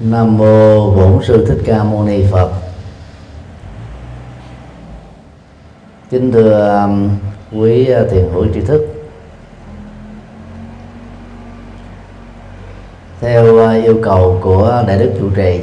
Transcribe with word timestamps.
Nam 0.00 0.38
mô 0.38 0.90
Bổn 0.90 1.24
sư 1.24 1.46
Thích 1.48 1.62
Ca 1.66 1.84
Mâu 1.84 2.04
Ni 2.04 2.24
Phật. 2.30 2.52
Kính 6.10 6.32
thưa 6.32 6.82
um, 6.82 7.10
quý 7.60 7.94
uh, 7.94 8.10
thiền 8.10 8.28
hữu 8.32 8.46
tri 8.54 8.60
thức. 8.60 8.86
Theo 13.20 13.44
uh, 13.54 13.84
yêu 13.84 14.00
cầu 14.02 14.38
của 14.42 14.84
Đại 14.86 14.98
đức 14.98 15.12
chủ 15.20 15.30
trì, 15.36 15.60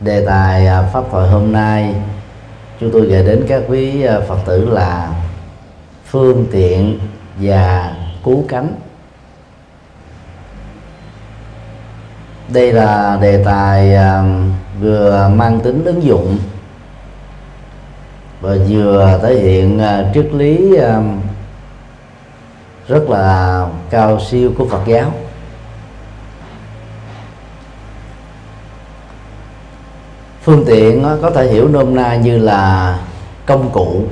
đề 0.00 0.26
tài 0.26 0.66
uh, 0.66 0.92
pháp 0.92 1.04
thoại 1.10 1.28
hôm 1.28 1.52
nay 1.52 1.94
chúng 2.80 2.90
tôi 2.92 3.06
gửi 3.06 3.24
đến 3.24 3.44
các 3.48 3.62
quý 3.68 4.06
Phật 4.28 4.38
tử 4.46 4.70
là 4.70 5.14
phương 6.06 6.46
tiện 6.52 6.98
và 7.40 7.96
cứu 8.24 8.44
cánh 8.48 8.74
đây 12.52 12.72
là 12.72 13.18
đề 13.22 13.44
tài 13.44 13.94
à, 13.94 14.24
vừa 14.80 15.30
mang 15.34 15.60
tính 15.60 15.84
ứng 15.84 16.02
dụng 16.02 16.38
và 18.40 18.56
vừa 18.68 19.18
thể 19.22 19.34
hiện 19.34 19.78
à, 19.78 20.10
triết 20.14 20.26
lý 20.32 20.76
à, 20.76 21.02
rất 22.88 23.10
là 23.10 23.66
cao 23.90 24.20
siêu 24.20 24.52
của 24.58 24.66
Phật 24.66 24.80
giáo. 24.86 25.12
Phương 30.42 30.64
tiện 30.66 31.04
có 31.22 31.30
thể 31.30 31.46
hiểu 31.46 31.68
nôm 31.68 31.94
na 31.94 32.16
như 32.16 32.38
là 32.38 32.98
công 33.46 33.70
cụ, 33.70 34.04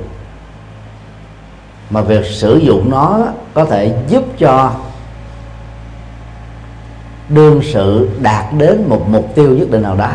mà 1.89 2.01
việc 2.01 2.25
sử 2.25 2.57
dụng 2.57 2.89
nó 2.89 3.19
có 3.53 3.65
thể 3.65 3.95
giúp 4.07 4.23
cho 4.37 4.73
đương 7.33 7.61
sự 7.73 8.09
đạt 8.21 8.45
đến 8.57 8.83
một 8.89 9.05
mục 9.09 9.31
tiêu 9.35 9.49
nhất 9.49 9.71
định 9.71 9.81
nào 9.81 9.95
đó. 9.95 10.11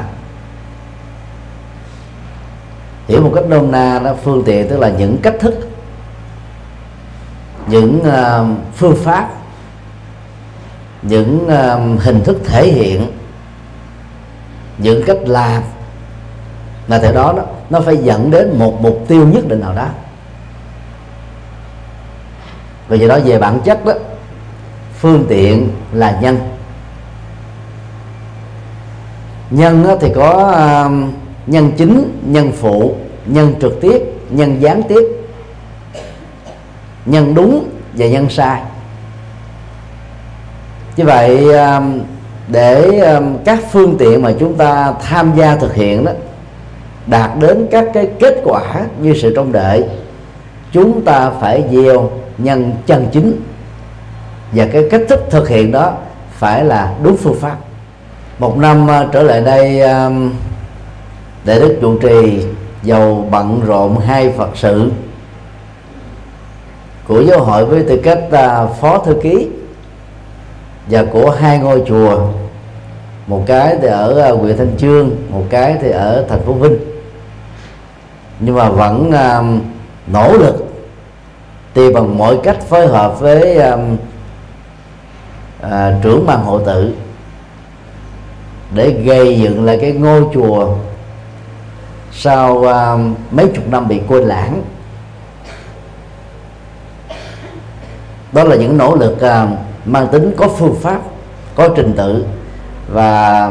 Hiểu 3.08 3.22
một 3.22 3.32
cách 3.34 3.44
nôm 3.48 3.72
na 3.72 3.98
đó 3.98 4.14
phương 4.24 4.42
tiện 4.46 4.68
tức 4.68 4.78
là 4.78 4.88
những 4.88 5.16
cách 5.22 5.34
thức 5.40 5.68
những 7.66 8.00
uh, 8.00 8.58
phương 8.74 8.96
pháp 8.96 9.30
những 11.02 11.44
uh, 11.44 12.02
hình 12.02 12.24
thức 12.24 12.36
thể 12.44 12.66
hiện 12.72 13.12
những 14.78 15.02
cách 15.06 15.18
làm 15.26 15.62
mà 16.88 16.98
theo 16.98 17.12
đó, 17.12 17.32
đó 17.36 17.42
nó 17.70 17.80
phải 17.80 17.96
dẫn 17.96 18.30
đến 18.30 18.58
một 18.58 18.78
mục 18.80 19.04
tiêu 19.08 19.26
nhất 19.26 19.48
định 19.48 19.60
nào 19.60 19.74
đó. 19.74 19.88
Vì 22.88 22.98
vậy 22.98 23.08
đó 23.08 23.18
về 23.24 23.38
bản 23.38 23.60
chất 23.64 23.84
đó 23.84 23.92
phương 24.98 25.24
tiện 25.28 25.70
là 25.92 26.18
nhân 26.20 26.55
nhân 29.50 29.86
thì 30.00 30.12
có 30.14 30.52
à, 30.56 30.88
nhân 31.46 31.72
chính, 31.76 32.20
nhân 32.26 32.52
phụ, 32.52 32.94
nhân 33.26 33.54
trực 33.60 33.80
tiếp, 33.80 34.02
nhân 34.30 34.56
gián 34.60 34.82
tiếp, 34.82 35.04
nhân 37.06 37.34
đúng 37.34 37.68
và 37.94 38.06
nhân 38.06 38.30
sai. 38.30 38.62
Như 40.96 41.04
vậy 41.04 41.54
à, 41.54 41.80
để 42.48 42.98
à, 42.98 43.20
các 43.44 43.58
phương 43.72 43.96
tiện 43.98 44.22
mà 44.22 44.32
chúng 44.40 44.54
ta 44.54 44.92
tham 45.02 45.32
gia 45.36 45.56
thực 45.56 45.74
hiện 45.74 46.04
đó, 46.04 46.12
đạt 47.06 47.30
đến 47.40 47.66
các 47.70 47.84
cái 47.94 48.08
kết 48.20 48.40
quả 48.44 48.62
như 49.00 49.14
sự 49.14 49.32
trông 49.36 49.52
đợi, 49.52 49.84
chúng 50.72 51.04
ta 51.04 51.30
phải 51.40 51.64
gieo 51.72 52.10
nhân 52.38 52.72
chân 52.86 53.06
chính. 53.12 53.40
Và 54.52 54.66
cái 54.72 54.82
cách 54.90 55.00
thức 55.08 55.20
thực 55.30 55.48
hiện 55.48 55.72
đó 55.72 55.92
phải 56.30 56.64
là 56.64 56.94
đúng 57.02 57.16
phương 57.16 57.40
pháp 57.40 57.56
một 58.38 58.58
năm 58.58 58.90
à, 58.90 59.06
trở 59.12 59.22
lại 59.22 59.40
đây 59.40 59.80
à, 59.80 60.10
để 61.44 61.60
đức 61.60 61.78
trụ 61.80 61.98
trì 61.98 62.44
giàu 62.82 63.26
bận 63.30 63.60
rộn 63.66 63.98
hai 63.98 64.32
phật 64.38 64.50
sự 64.54 64.90
của 67.08 67.20
giáo 67.20 67.40
hội 67.40 67.64
với 67.64 67.82
tư 67.82 68.00
cách 68.04 68.20
à, 68.32 68.66
phó 68.66 68.98
thư 68.98 69.16
ký 69.22 69.48
và 70.86 71.04
của 71.12 71.30
hai 71.30 71.58
ngôi 71.58 71.82
chùa. 71.86 72.28
Một 73.26 73.42
cái 73.46 73.76
thì 73.82 73.88
ở 73.88 74.34
huyện 74.34 74.56
thanh 74.56 74.76
chương 74.78 75.10
một 75.30 75.44
cái 75.50 75.76
thì 75.82 75.90
ở 75.90 76.24
thành 76.28 76.40
phố 76.40 76.52
vinh. 76.52 76.76
Nhưng 78.40 78.54
mà 78.54 78.68
vẫn 78.68 79.12
nỗ 80.06 80.32
lực 80.32 80.66
tìm 81.74 81.92
bằng 81.92 82.18
mọi 82.18 82.38
cách 82.42 82.62
phối 82.68 82.86
hợp 82.86 83.20
với 83.20 83.58
uh, 85.62 85.68
trưởng 86.02 86.26
ban 86.26 86.44
hộ 86.44 86.58
tự 86.58 86.92
để 88.74 88.90
gây 88.90 89.40
dựng 89.40 89.64
lại 89.64 89.78
cái 89.80 89.92
ngôi 89.92 90.22
chùa 90.34 90.74
sau 92.12 92.52
uh, 92.54 93.00
mấy 93.30 93.48
chục 93.54 93.68
năm 93.68 93.88
bị 93.88 94.00
quên 94.08 94.24
lãng. 94.24 94.62
Đó 98.32 98.44
là 98.44 98.56
những 98.56 98.78
nỗ 98.78 98.94
lực 98.96 99.12
uh, 99.12 99.58
mang 99.84 100.08
tính 100.12 100.34
có 100.36 100.48
phương 100.48 100.76
pháp 100.82 101.00
có 101.54 101.68
trình 101.76 101.92
tự. 101.96 102.26
Và 102.92 103.50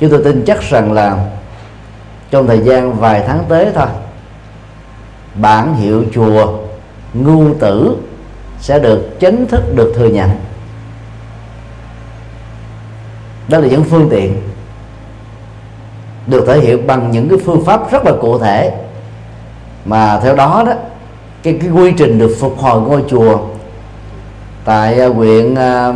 chúng 0.00 0.10
tôi 0.10 0.24
tin 0.24 0.44
chắc 0.46 0.62
rằng 0.62 0.92
là 0.92 1.26
trong 2.30 2.46
thời 2.46 2.58
gian 2.58 2.92
vài 2.92 3.22
tháng 3.26 3.44
tới 3.48 3.66
thôi 3.74 3.86
bản 5.34 5.74
hiệu 5.74 6.04
chùa 6.14 6.58
ngu 7.14 7.54
tử 7.54 7.96
sẽ 8.60 8.78
được 8.78 9.20
chính 9.20 9.46
thức 9.46 9.62
được 9.76 9.92
thừa 9.96 10.08
nhận. 10.08 10.30
Đó 13.48 13.58
là 13.58 13.68
những 13.68 13.84
phương 13.84 14.08
tiện 14.10 14.42
được 16.26 16.44
thể 16.46 16.60
hiện 16.60 16.86
bằng 16.86 17.10
những 17.10 17.28
cái 17.28 17.38
phương 17.44 17.64
pháp 17.64 17.92
rất 17.92 18.04
là 18.04 18.12
cụ 18.20 18.38
thể. 18.38 18.72
Mà 19.84 20.20
theo 20.20 20.36
đó 20.36 20.62
đó 20.66 20.72
cái, 21.42 21.58
cái 21.60 21.70
quy 21.70 21.92
trình 21.92 22.18
được 22.18 22.36
phục 22.40 22.58
hồi 22.58 22.80
ngôi 22.80 23.04
chùa 23.08 23.38
tại 24.64 25.00
à, 25.00 25.08
huyện 25.08 25.54
à, 25.54 25.92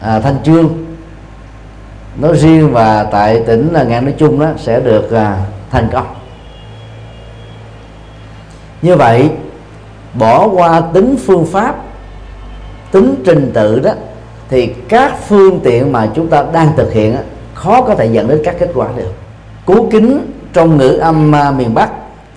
à, 0.00 0.20
Thanh 0.20 0.36
Trương 0.44 0.68
nói 2.16 2.36
riêng 2.36 2.72
và 2.72 3.04
tại 3.04 3.42
tỉnh 3.46 3.72
là 3.72 3.82
ngàn 3.82 4.04
nói 4.04 4.14
chung 4.18 4.40
đó 4.40 4.48
sẽ 4.56 4.80
được 4.80 5.12
à, 5.12 5.38
thành 5.70 5.88
công. 5.92 6.06
Như 8.82 8.96
vậy 8.96 9.30
bỏ 10.14 10.48
qua 10.48 10.80
tính 10.80 11.16
phương 11.26 11.46
pháp 11.46 11.76
tính 12.90 13.14
trình 13.24 13.50
tự 13.54 13.80
đó 13.80 13.90
thì 14.48 14.66
các 14.66 15.14
phương 15.28 15.60
tiện 15.64 15.92
mà 15.92 16.08
chúng 16.14 16.28
ta 16.28 16.44
đang 16.52 16.76
thực 16.76 16.92
hiện 16.92 17.14
đó, 17.14 17.20
khó 17.58 17.82
có 17.82 17.94
thể 17.94 18.06
dẫn 18.06 18.28
đến 18.28 18.40
các 18.44 18.56
kết 18.58 18.70
quả 18.74 18.88
được. 18.96 19.12
Cú 19.66 19.88
kính 19.90 20.32
trong 20.52 20.76
ngữ 20.76 20.88
âm 20.88 21.34
à, 21.34 21.50
miền 21.50 21.74
Bắc 21.74 21.90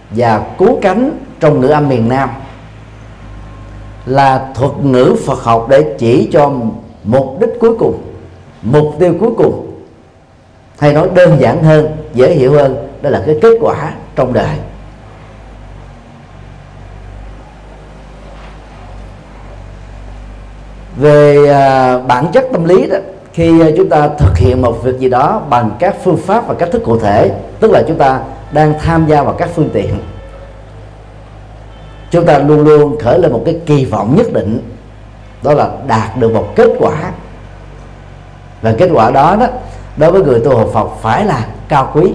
và 0.10 0.40
cú 0.58 0.80
cánh 0.82 1.12
trong 1.40 1.62
ngữ 1.62 1.68
âm 1.68 1.90
miền 1.90 2.10
Nam 2.10 2.30
là 4.06 4.52
thuật 4.56 4.72
ngữ 4.84 5.16
Phật 5.26 5.44
học 5.44 5.68
để 5.70 5.96
chỉ 6.00 6.30
cho 6.34 6.52
mục 7.04 7.38
đích 7.42 7.50
cuối 7.60 7.78
cùng 7.80 8.02
mục 8.62 8.96
tiêu 9.00 9.14
cuối 9.20 9.32
cùng 9.38 9.72
hay 10.80 10.94
nói 10.94 11.10
đơn 11.14 11.38
giản 11.40 11.64
hơn 11.64 11.88
dễ 12.14 12.34
hiểu 12.34 12.54
hơn 12.54 12.88
đó 13.02 13.10
là 13.10 13.24
cái 13.26 13.38
kết 13.42 13.58
quả 13.62 13.94
trong 14.16 14.34
đời. 14.34 14.58
Về 20.98 21.48
à, 21.48 21.98
bản 21.98 22.28
chất 22.34 22.46
tâm 22.52 22.66
lý 22.66 22.88
đó 22.88 22.98
khi 23.34 23.60
ờ, 23.60 23.72
chúng 23.78 23.90
ta 23.90 24.08
thực 24.08 24.38
hiện 24.38 24.62
một 24.62 24.84
việc 24.84 25.00
gì 25.00 25.10
đó 25.10 25.42
bằng 25.50 25.72
các 25.80 25.96
phương 26.04 26.18
pháp 26.18 26.48
và 26.48 26.54
cách 26.54 26.70
thức 26.72 26.84
cụ 26.86 27.00
thể, 27.00 27.32
tức 27.60 27.72
là 27.72 27.84
chúng 27.88 27.98
ta 27.98 28.20
đang 28.52 28.74
tham 28.80 29.08
gia 29.08 29.24
vào 29.24 29.34
các 29.34 29.50
phương 29.56 29.70
tiện, 29.74 30.00
chúng 32.12 32.26
ta 32.26 32.38
luôn 32.40 32.64
luôn 32.64 33.00
khởi 33.00 33.20
lên 33.20 33.32
một 33.32 33.42
cái 33.46 33.60
kỳ 33.66 33.86
vọng 33.86 34.16
nhất 34.16 34.34
định, 34.34 34.60
đó 35.44 35.54
là 35.54 35.70
đạt 35.88 36.18
được 36.18 36.34
một 36.34 36.56
kết 36.56 36.70
quả. 36.80 37.12
Và 38.62 38.74
kết 38.78 38.90
quả 38.94 39.12
đó 39.12 39.36
đó, 39.40 39.48
đối 39.98 40.12
với 40.12 40.22
người 40.22 40.40
tu 40.40 40.58
học 40.58 40.70
Phật 40.74 40.88
phải 41.02 41.26
là 41.26 41.48
cao 41.68 41.92
quý, 41.94 42.14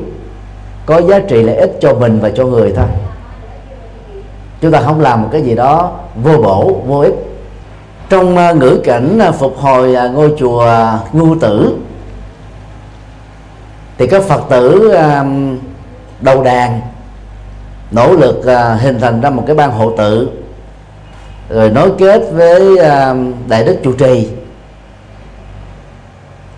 có 0.87 1.03
giá 1.03 1.19
trị 1.19 1.43
lợi 1.43 1.57
ích 1.57 1.77
cho 1.81 1.95
mình 1.95 2.21
và 2.21 2.31
cho 2.31 2.47
người 2.47 2.73
thôi. 2.77 2.87
Chúng 4.61 4.73
ta 4.73 4.81
không 4.81 5.01
làm 5.01 5.23
một 5.23 5.29
cái 5.33 5.43
gì 5.43 5.55
đó 5.55 5.93
vô 6.23 6.39
bổ, 6.43 6.81
vô 6.87 7.01
ích 7.01 7.15
trong 8.09 8.37
ờ, 8.37 8.55
ngữ 8.55 8.81
cảnh 8.85 9.19
ờ, 9.19 9.33
phục 9.33 9.57
hồi 9.59 9.95
ờ, 9.95 10.11
ngôi 10.11 10.35
chùa 10.39 10.73
ngu 11.13 11.35
tử, 11.35 11.77
thì 13.99 14.07
các 14.07 14.23
phật 14.23 14.43
tử 14.51 14.95
đầu 16.21 16.43
đàn, 16.43 16.81
nỗ 17.91 18.13
lực 18.13 18.43
hình 18.81 19.01
thành 19.01 19.21
ra 19.21 19.31
một 19.31 19.45
cái 19.47 19.57
ban 19.57 19.71
hộ 19.71 19.97
tự, 19.97 20.31
rồi 21.49 21.71
nối 21.71 21.91
kết 21.99 22.23
với 22.33 22.79
đại 23.49 23.65
đức 23.65 23.77
chủ 23.85 23.93
trì 23.93 24.29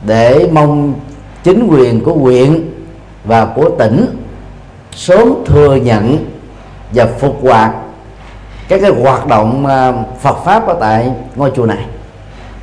để 0.07 0.49
mong 0.53 0.95
chính 1.45 1.69
quyền 1.71 2.05
của 2.05 2.15
huyện 2.15 2.71
và 3.25 3.45
của 3.45 3.71
tỉnh 3.79 4.07
sớm 4.93 5.35
thừa 5.47 5.75
nhận 5.75 6.27
và 6.93 7.07
phục 7.07 7.39
hoạt 7.43 7.73
các 8.69 8.81
cái 8.83 8.91
hoạt 8.91 9.27
động 9.27 9.67
à, 9.67 9.93
Phật 10.21 10.37
pháp 10.45 10.67
ở 10.67 10.77
tại 10.81 11.13
ngôi 11.37 11.53
chùa 11.57 11.67
này. 11.67 11.85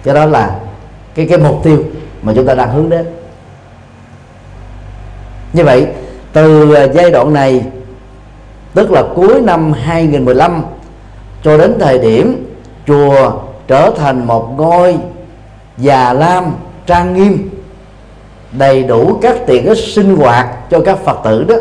Cái 0.03 0.13
đó 0.15 0.25
là 0.25 0.59
cái 1.15 1.25
cái 1.29 1.37
mục 1.37 1.63
tiêu 1.63 1.83
mà 2.21 2.33
chúng 2.35 2.45
ta 2.45 2.55
đang 2.55 2.71
hướng 2.71 2.89
đến. 2.89 3.05
Như 5.53 5.63
vậy, 5.63 5.87
từ 6.33 6.73
à, 6.73 6.87
giai 6.93 7.11
đoạn 7.11 7.33
này, 7.33 7.65
tức 8.73 8.91
là 8.91 9.03
cuối 9.15 9.41
năm 9.41 9.73
2015 9.73 10.63
cho 11.43 11.57
đến 11.57 11.77
thời 11.79 11.99
điểm 11.99 12.55
chùa 12.87 13.31
trở 13.67 13.91
thành 13.97 14.27
một 14.27 14.53
ngôi 14.57 14.97
già 15.77 16.13
lam 16.13 16.45
trang 16.85 17.13
nghiêm, 17.13 17.49
đầy 18.51 18.83
đủ 18.83 19.19
các 19.21 19.35
tiện 19.47 19.65
ích 19.65 19.77
sinh 19.77 20.15
hoạt 20.15 20.69
cho 20.69 20.79
các 20.85 20.97
phật 21.05 21.17
tử 21.23 21.43
đó, 21.43 21.55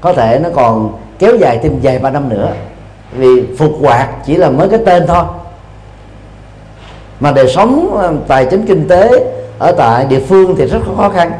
có 0.00 0.12
thể 0.12 0.40
nó 0.42 0.48
còn 0.54 0.92
kéo 1.18 1.36
dài 1.36 1.58
thêm 1.62 1.78
vài 1.82 1.98
ba 1.98 2.10
năm 2.10 2.28
nữa 2.28 2.52
vì 3.12 3.56
phục 3.58 3.72
hoạt 3.80 4.08
chỉ 4.26 4.36
là 4.36 4.50
mới 4.50 4.68
cái 4.68 4.78
tên 4.86 5.06
thôi. 5.06 5.24
Mà 7.20 7.32
đời 7.32 7.48
sống 7.48 7.96
ờ, 8.02 8.12
tài 8.28 8.46
chính 8.46 8.66
kinh 8.66 8.88
tế 8.88 9.24
ở 9.58 9.72
tại 9.72 10.04
địa 10.04 10.20
phương 10.20 10.56
thì 10.58 10.66
rất 10.66 10.78
khó 10.96 11.08
khăn. 11.08 11.32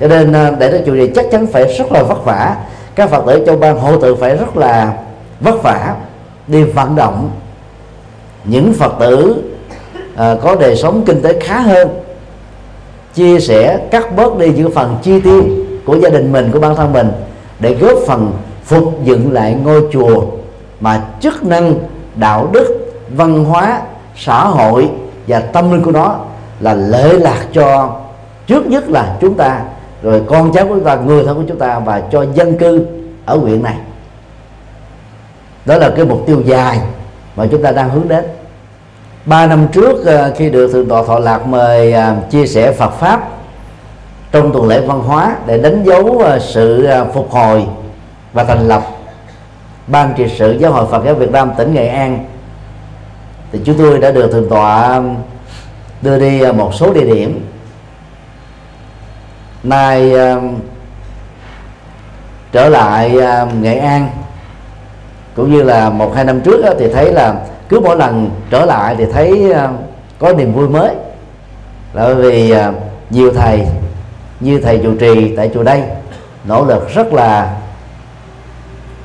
Cho 0.00 0.08
nên 0.08 0.32
ờ, 0.32 0.56
để 0.58 0.72
cho 0.72 0.78
chủ 0.86 0.94
đề 0.94 1.12
chắc 1.14 1.26
chắn 1.30 1.46
phải 1.46 1.64
rất 1.78 1.92
là 1.92 2.02
vất 2.02 2.24
vả. 2.24 2.56
Các 2.94 3.10
phật 3.10 3.22
tử 3.26 3.44
trong 3.46 3.60
ban 3.60 3.78
hộ 3.78 4.00
tự 4.00 4.14
phải 4.14 4.36
rất 4.36 4.56
là 4.56 4.92
vất 5.40 5.62
vả 5.62 5.94
đi 6.46 6.62
vận 6.62 6.96
động 6.96 7.30
những 8.44 8.74
phật 8.74 8.92
tử 9.00 9.42
à, 10.16 10.36
có 10.42 10.56
đời 10.60 10.76
sống 10.76 11.02
kinh 11.06 11.22
tế 11.22 11.40
khá 11.40 11.60
hơn 11.60 11.88
chia 13.14 13.40
sẻ 13.40 13.78
cắt 13.90 14.16
bớt 14.16 14.38
đi 14.38 14.52
những 14.56 14.70
phần 14.70 14.96
chi 15.02 15.20
tiêu 15.20 15.44
của 15.84 15.96
gia 15.98 16.08
đình 16.08 16.32
mình 16.32 16.50
của 16.52 16.60
bản 16.60 16.76
thân 16.76 16.92
mình 16.92 17.10
để 17.58 17.74
góp 17.74 17.98
phần 18.06 18.32
phục 18.64 19.04
dựng 19.04 19.32
lại 19.32 19.54
ngôi 19.64 19.82
chùa 19.92 20.24
mà 20.80 21.02
chức 21.20 21.44
năng, 21.44 21.74
đạo 22.14 22.48
đức, 22.52 22.94
văn 23.16 23.44
hóa, 23.44 23.80
xã 24.16 24.44
hội 24.44 24.90
và 25.26 25.40
tâm 25.40 25.72
linh 25.72 25.82
của 25.82 25.92
nó 25.92 26.16
là 26.60 26.74
lệ 26.74 27.12
lạc 27.12 27.46
cho 27.52 27.96
trước 28.46 28.66
nhất 28.66 28.88
là 28.88 29.16
chúng 29.20 29.34
ta, 29.34 29.60
rồi 30.02 30.22
con 30.26 30.52
cháu 30.52 30.66
của 30.66 30.74
chúng 30.74 30.84
ta, 30.84 30.94
người 30.94 31.24
thân 31.24 31.36
của 31.36 31.44
chúng 31.48 31.58
ta 31.58 31.78
và 31.78 32.02
cho 32.12 32.26
dân 32.34 32.58
cư 32.58 32.86
ở 33.24 33.36
huyện 33.36 33.62
này. 33.62 33.76
Đó 35.64 35.76
là 35.76 35.90
cái 35.96 36.04
mục 36.04 36.26
tiêu 36.26 36.42
dài 36.44 36.80
mà 37.36 37.46
chúng 37.50 37.62
ta 37.62 37.70
đang 37.70 37.90
hướng 37.90 38.08
đến. 38.08 38.24
Ba 39.24 39.46
năm 39.46 39.68
trước 39.72 40.04
ờ, 40.04 40.32
khi 40.36 40.50
được 40.50 40.72
thượng 40.72 40.88
tọa 40.88 41.02
thọ 41.06 41.18
lạc 41.18 41.46
mời 41.46 41.92
ờ, 41.92 42.14
chia 42.30 42.46
sẻ 42.46 42.72
Phật 42.72 42.90
pháp 42.90 43.28
trong 44.32 44.52
tuần 44.52 44.68
lễ 44.68 44.80
văn 44.86 45.00
hóa 45.00 45.36
để 45.46 45.58
đánh 45.58 45.84
dấu 45.84 46.18
ờ, 46.18 46.38
sự 46.38 46.88
phục 47.14 47.30
hồi 47.30 47.66
và 48.32 48.44
thành 48.44 48.68
lập 48.68 48.82
ban 49.86 50.14
trị 50.16 50.26
sự 50.38 50.58
giáo 50.60 50.72
hội 50.72 50.86
Phật 50.90 51.04
giáo 51.04 51.14
Việt 51.14 51.30
Nam 51.30 51.52
tỉnh 51.58 51.74
Nghệ 51.74 51.88
An. 51.88 52.24
Thì 53.52 53.60
chúng 53.64 53.78
tôi 53.78 53.98
đã 53.98 54.10
được 54.10 54.32
thượng 54.32 54.48
tọa 54.48 54.96
um, 54.96 55.16
đưa 56.02 56.18
đi 56.18 56.48
uh, 56.48 56.54
một 56.54 56.74
số 56.74 56.92
địa 56.92 57.04
điểm. 57.04 57.46
Nay 59.62 60.12
um, 60.12 60.60
trở 62.52 62.68
lại 62.68 63.18
um, 63.18 63.62
Nghệ 63.62 63.78
An 63.78 64.10
cũng 65.34 65.52
như 65.52 65.62
là 65.62 65.90
một 65.90 66.12
hai 66.14 66.24
năm 66.24 66.40
trước 66.40 66.64
thì 66.78 66.92
thấy 66.92 67.12
là 67.12 67.34
cứ 67.68 67.80
mỗi 67.80 67.96
lần 67.96 68.30
trở 68.50 68.64
lại 68.64 68.94
thì 68.98 69.04
thấy 69.12 69.50
uh, 69.50 69.56
có 70.18 70.32
niềm 70.32 70.52
vui 70.52 70.68
mới. 70.68 70.94
Là 71.92 72.04
bởi 72.04 72.14
vì 72.14 72.54
uh, 72.54 72.74
nhiều 73.10 73.32
thầy 73.32 73.66
như 74.40 74.60
thầy 74.60 74.80
chủ 74.82 74.96
trì 75.00 75.36
tại 75.36 75.50
chùa 75.54 75.62
đây 75.62 75.82
nỗ 76.44 76.64
lực 76.64 76.94
rất 76.94 77.12
là 77.12 77.56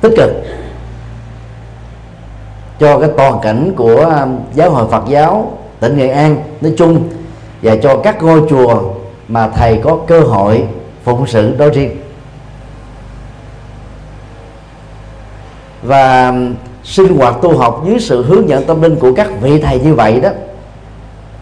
tích 0.00 0.12
cực. 0.16 0.30
Cho 2.80 2.98
cái 2.98 3.10
toàn 3.16 3.38
cảnh 3.42 3.72
của 3.76 3.96
um, 3.96 4.38
giáo 4.54 4.70
hội 4.70 4.86
Phật 4.90 5.02
giáo 5.08 5.58
tỉnh 5.80 5.98
Nghệ 5.98 6.08
An 6.08 6.36
nói 6.60 6.72
chung 6.76 7.08
và 7.62 7.76
cho 7.82 7.96
các 7.96 8.22
ngôi 8.22 8.42
chùa 8.50 8.82
mà 9.28 9.48
thầy 9.48 9.80
có 9.84 9.98
cơ 10.06 10.20
hội 10.20 10.64
phụng 11.04 11.26
sự 11.26 11.56
đó 11.56 11.68
riêng. 11.74 11.96
Và 15.82 16.28
um, 16.28 16.54
sinh 16.84 17.16
hoạt 17.16 17.34
tu 17.42 17.58
học 17.58 17.82
dưới 17.86 18.00
sự 18.00 18.24
hướng 18.24 18.48
dẫn 18.48 18.64
tâm 18.64 18.82
linh 18.82 18.96
của 18.96 19.12
các 19.14 19.28
vị 19.40 19.60
thầy 19.60 19.80
như 19.80 19.94
vậy 19.94 20.20
đó 20.20 20.30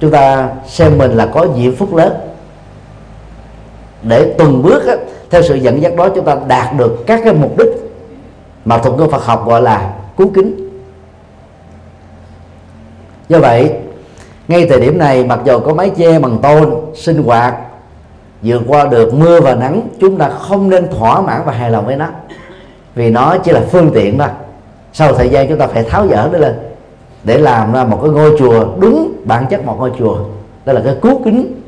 chúng 0.01 0.11
ta 0.11 0.49
xem 0.67 0.99
mình 0.99 1.11
là 1.11 1.27
có 1.27 1.47
diễm 1.57 1.77
phúc 1.77 1.95
lớn. 1.95 2.13
Để 4.03 4.35
từng 4.39 4.63
bước 4.63 4.87
á, 4.87 4.95
theo 5.31 5.43
sự 5.43 5.55
dẫn 5.55 5.83
dắt 5.83 5.93
đó 5.97 6.09
chúng 6.15 6.25
ta 6.25 6.37
đạt 6.49 6.77
được 6.77 7.05
các 7.07 7.21
cái 7.25 7.35
mục 7.35 7.59
đích 7.59 7.86
mà 8.67 8.79
thuật 8.79 8.95
ngữ 8.97 9.07
Phật 9.11 9.25
học 9.25 9.47
gọi 9.47 9.63
là 9.63 9.95
cú 10.17 10.31
kính. 10.35 10.71
Do 13.29 13.39
vậy, 13.39 13.73
ngay 14.49 14.67
thời 14.67 14.81
điểm 14.81 14.99
này, 14.99 15.25
mặc 15.25 15.41
dù 15.45 15.61
có 15.61 15.75
mái 15.75 15.91
che 15.91 16.19
bằng 16.19 16.39
tôn, 16.43 16.75
sinh 16.95 17.23
hoạt, 17.23 17.55
vượt 18.43 18.63
qua 18.67 18.87
được 18.87 19.15
mưa 19.15 19.41
và 19.41 19.55
nắng, 19.55 19.89
chúng 20.01 20.17
ta 20.19 20.29
không 20.29 20.71
nên 20.71 20.89
thỏa 20.89 21.21
mãn 21.21 21.43
và 21.45 21.53
hài 21.53 21.71
lòng 21.71 21.87
với 21.87 21.97
nó. 21.97 22.07
Vì 22.95 23.11
nó 23.11 23.37
chỉ 23.45 23.53
là 23.53 23.61
phương 23.71 23.91
tiện 23.95 24.19
thôi. 24.19 24.29
Sau 24.93 25.13
thời 25.13 25.29
gian 25.29 25.49
chúng 25.49 25.59
ta 25.59 25.67
phải 25.67 25.83
tháo 25.83 26.09
dỡ 26.09 26.29
nó 26.33 26.39
lên, 26.39 26.55
để 27.25 27.39
làm 27.39 27.73
ra 27.73 27.85
một 27.85 27.99
cái 28.03 28.11
ngôi 28.11 28.37
chùa 28.39 28.67
đúng 28.81 29.13
bản 29.25 29.47
chất 29.51 29.65
một 29.65 29.77
ngôi 29.79 29.93
chùa. 29.99 30.19
Đó 30.65 30.73
là 30.73 30.81
cái 30.85 30.95
cú 31.01 31.21
kính 31.25 31.61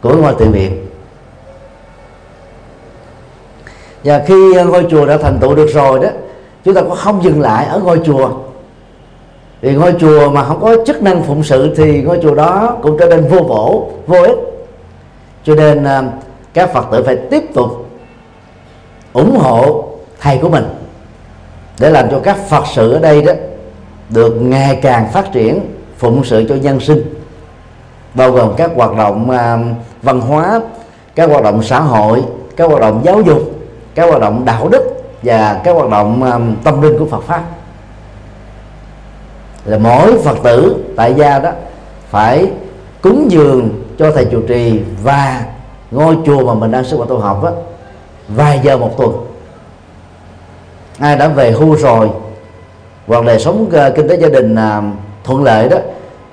của 0.00 0.16
ngôi 0.16 0.34
tự 0.34 0.50
viện. 0.50 0.87
Và 4.08 4.22
khi 4.26 4.54
ngôi 4.64 4.86
chùa 4.90 5.06
đã 5.06 5.16
thành 5.16 5.38
tựu 5.40 5.54
được 5.54 5.66
rồi 5.66 6.00
đó 6.00 6.08
chúng 6.64 6.74
ta 6.74 6.80
cũng 6.80 6.96
không 6.96 7.24
dừng 7.24 7.40
lại 7.40 7.66
ở 7.66 7.78
ngôi 7.78 8.00
chùa. 8.04 8.30
Vì 9.60 9.74
ngôi 9.74 9.94
chùa 10.00 10.30
mà 10.30 10.44
không 10.44 10.60
có 10.60 10.76
chức 10.86 11.02
năng 11.02 11.22
phụng 11.22 11.42
sự 11.42 11.74
thì 11.76 12.02
ngôi 12.02 12.18
chùa 12.22 12.34
đó 12.34 12.76
cũng 12.82 12.96
trở 12.98 13.06
nên 13.06 13.28
vô 13.28 13.38
bổ 13.38 13.90
vô 14.06 14.22
ích. 14.22 14.38
Cho 15.44 15.54
nên 15.54 15.84
à, 15.84 16.02
các 16.54 16.72
phật 16.72 16.86
tử 16.92 17.02
phải 17.06 17.16
tiếp 17.16 17.42
tục 17.54 17.88
ủng 19.12 19.38
hộ 19.38 19.88
thầy 20.20 20.38
của 20.38 20.48
mình 20.48 20.64
để 21.80 21.90
làm 21.90 22.10
cho 22.10 22.20
các 22.24 22.48
phật 22.48 22.64
sự 22.74 22.92
ở 22.92 22.98
đây 22.98 23.22
đó 23.22 23.32
được 24.10 24.36
ngày 24.40 24.78
càng 24.82 25.08
phát 25.12 25.32
triển 25.32 25.60
phụng 25.98 26.24
sự 26.24 26.46
cho 26.48 26.54
nhân 26.54 26.80
sinh. 26.80 27.14
Bao 28.14 28.30
gồm 28.30 28.54
các 28.56 28.70
hoạt 28.74 28.96
động 28.96 29.30
uh, 29.30 29.76
văn 30.02 30.20
hóa 30.20 30.60
các 31.14 31.30
hoạt 31.30 31.42
động 31.42 31.62
xã 31.62 31.80
hội 31.80 32.22
các 32.56 32.70
hoạt 32.70 32.80
động 32.80 33.02
giáo 33.04 33.20
dục 33.20 33.57
các 33.98 34.08
hoạt 34.08 34.20
động 34.20 34.44
đạo 34.44 34.68
đức 34.68 34.82
và 35.22 35.60
các 35.64 35.72
hoạt 35.72 35.90
động 35.90 36.22
um, 36.32 36.56
tâm 36.64 36.82
linh 36.82 36.98
của 36.98 37.06
Phật 37.06 37.22
pháp. 37.22 37.42
Là 39.64 39.78
mỗi 39.78 40.18
Phật 40.18 40.38
tử 40.42 40.84
tại 40.96 41.14
gia 41.14 41.38
đó 41.38 41.50
phải 42.10 42.50
cúng 43.02 43.26
dường 43.30 43.84
cho 43.98 44.12
thầy 44.12 44.24
trụ 44.24 44.40
trì 44.48 44.80
và 45.02 45.44
ngôi 45.90 46.16
chùa 46.26 46.44
mà 46.46 46.54
mình 46.54 46.70
đang 46.70 46.84
sinh 46.84 46.96
hoạt 46.96 47.08
tu 47.08 47.18
học 47.18 47.44
đó 47.44 47.50
vài 48.28 48.60
giờ 48.64 48.78
một 48.78 48.96
tuần. 48.96 49.26
Ai 50.98 51.16
đã 51.16 51.28
về 51.28 51.50
hưu 51.50 51.76
rồi 51.76 52.08
hoặc 53.06 53.24
đời 53.24 53.38
sống 53.38 53.66
uh, 53.66 53.96
kinh 53.96 54.08
tế 54.08 54.16
gia 54.16 54.28
đình 54.28 54.54
uh, 54.54 54.84
thuận 55.24 55.44
lợi 55.44 55.68
đó 55.68 55.78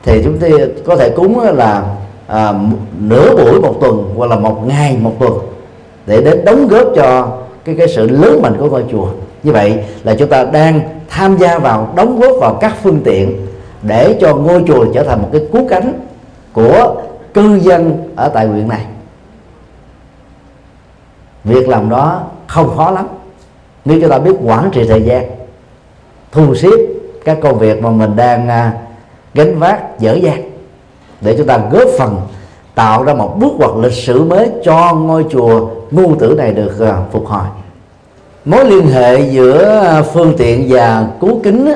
thì 0.03 0.23
chúng 0.23 0.39
ta 0.39 0.47
có 0.85 0.95
thể 0.95 1.09
cúng 1.09 1.39
là 1.39 1.83
à, 2.27 2.53
nửa 2.99 3.35
buổi 3.35 3.61
một 3.61 3.75
tuần 3.81 4.13
hoặc 4.17 4.29
là 4.29 4.35
một 4.35 4.67
ngày 4.67 4.97
một 5.01 5.13
tuần 5.19 5.33
để 6.05 6.21
đến 6.21 6.45
đóng 6.45 6.67
góp 6.67 6.87
cho 6.95 7.27
cái 7.65 7.75
cái 7.75 7.87
sự 7.87 8.07
lớn 8.09 8.41
mạnh 8.41 8.55
của 8.59 8.69
ngôi 8.69 8.83
chùa. 8.91 9.07
Như 9.43 9.51
vậy 9.51 9.83
là 10.03 10.15
chúng 10.15 10.29
ta 10.29 10.43
đang 10.43 10.79
tham 11.09 11.37
gia 11.37 11.59
vào, 11.59 11.93
đóng 11.95 12.19
góp 12.19 12.31
vào 12.41 12.57
các 12.61 12.73
phương 12.83 13.01
tiện 13.03 13.47
để 13.81 14.17
cho 14.21 14.35
ngôi 14.35 14.63
chùa 14.67 14.85
trở 14.93 15.03
thành 15.03 15.21
một 15.21 15.29
cái 15.31 15.41
cú 15.51 15.67
cánh 15.69 15.93
của 16.53 16.95
cư 17.33 17.59
dân 17.59 18.09
ở 18.15 18.29
tại 18.29 18.47
huyện 18.47 18.67
này. 18.67 18.85
Việc 21.43 21.69
làm 21.69 21.89
đó 21.89 22.21
không 22.47 22.77
khó 22.77 22.91
lắm. 22.91 23.07
Nếu 23.85 24.01
chúng 24.01 24.09
ta 24.09 24.19
biết 24.19 24.35
quản 24.43 24.71
trị 24.71 24.87
thời 24.87 25.01
gian, 25.01 25.25
thu 26.31 26.55
xếp 26.55 26.77
các 27.25 27.37
công 27.41 27.59
việc 27.59 27.83
mà 27.83 27.89
mình 27.89 28.15
đang 28.15 28.49
à, 28.49 28.73
gánh 29.33 29.59
vác 29.59 29.99
dở 29.99 30.13
dang 30.13 30.51
để 31.21 31.35
chúng 31.37 31.47
ta 31.47 31.57
góp 31.71 31.87
phần 31.99 32.17
tạo 32.75 33.03
ra 33.03 33.13
một 33.13 33.37
bước 33.39 33.53
ngoặt 33.57 33.71
lịch 33.81 33.93
sử 33.93 34.23
mới 34.23 34.49
cho 34.63 34.93
ngôi 34.93 35.25
chùa 35.29 35.69
ngu 35.91 36.15
tử 36.15 36.35
này 36.37 36.51
được 36.53 36.79
à, 36.79 37.03
phục 37.11 37.25
hồi. 37.25 37.45
Mối 38.45 38.65
liên 38.65 38.87
hệ 38.87 39.19
giữa 39.19 39.79
à, 39.85 40.01
phương 40.01 40.33
tiện 40.37 40.65
và 40.69 41.07
cứu 41.21 41.39
kính 41.43 41.73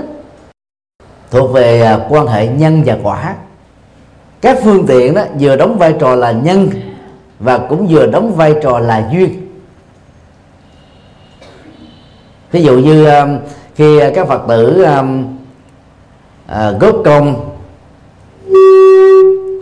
thuộc 1.31 1.51
về 1.51 1.81
à, 1.81 1.99
quan 2.09 2.27
hệ 2.27 2.47
nhân 2.47 2.83
và 2.85 2.97
quả. 3.03 3.35
Các 4.41 4.57
phương 4.63 4.85
tiện 4.87 5.13
đó 5.13 5.23
vừa 5.39 5.55
đóng 5.55 5.77
vai 5.77 5.93
trò 5.99 6.15
là 6.15 6.31
nhân 6.31 6.69
và 7.39 7.57
cũng 7.57 7.87
vừa 7.87 8.05
đóng 8.05 8.35
vai 8.35 8.55
trò 8.63 8.79
là 8.79 9.09
duyên. 9.13 9.47
Ví 12.51 12.63
dụ 12.63 12.77
như 12.77 13.09
khi 13.75 13.99
các 14.15 14.27
phật 14.27 14.41
tử 14.47 14.85
à, 16.47 16.71
góp 16.71 16.95
công 17.05 17.49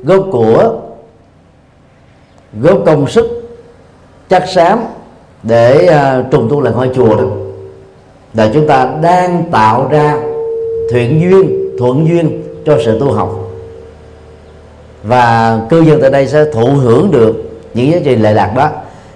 góp 0.04 0.28
của 0.32 0.82
góp 2.62 2.78
công 2.86 3.08
sức 3.08 3.37
chắc 4.30 4.50
xám 4.50 4.80
để 5.44 5.90
uh, 5.90 6.32
trùng 6.32 6.50
tu 6.50 6.62
lại 6.62 6.74
ngôi 6.74 6.90
chùa 6.96 7.16
đó. 7.16 7.24
Là 8.34 8.50
chúng 8.54 8.68
ta 8.68 8.90
đang 9.02 9.44
tạo 9.52 9.88
ra 9.92 10.18
thuyện 10.92 11.22
duyên 11.22 11.68
thuận 11.80 12.08
duyên 12.08 12.44
cho 12.66 12.78
sự 12.86 13.00
tu 13.00 13.12
học. 13.12 13.40
Và 15.04 15.60
cư 15.70 15.82
dân 15.82 16.02
tại 16.02 16.10
đây 16.10 16.28
sẽ 16.28 16.46
thụ 16.54 16.66
hưởng 16.68 17.12
được 17.12 17.36
những 17.74 17.92
giá 17.92 18.00
trị 18.06 18.16
lệ 18.16 18.34
lạc 18.34 18.54
đó. 18.56 18.70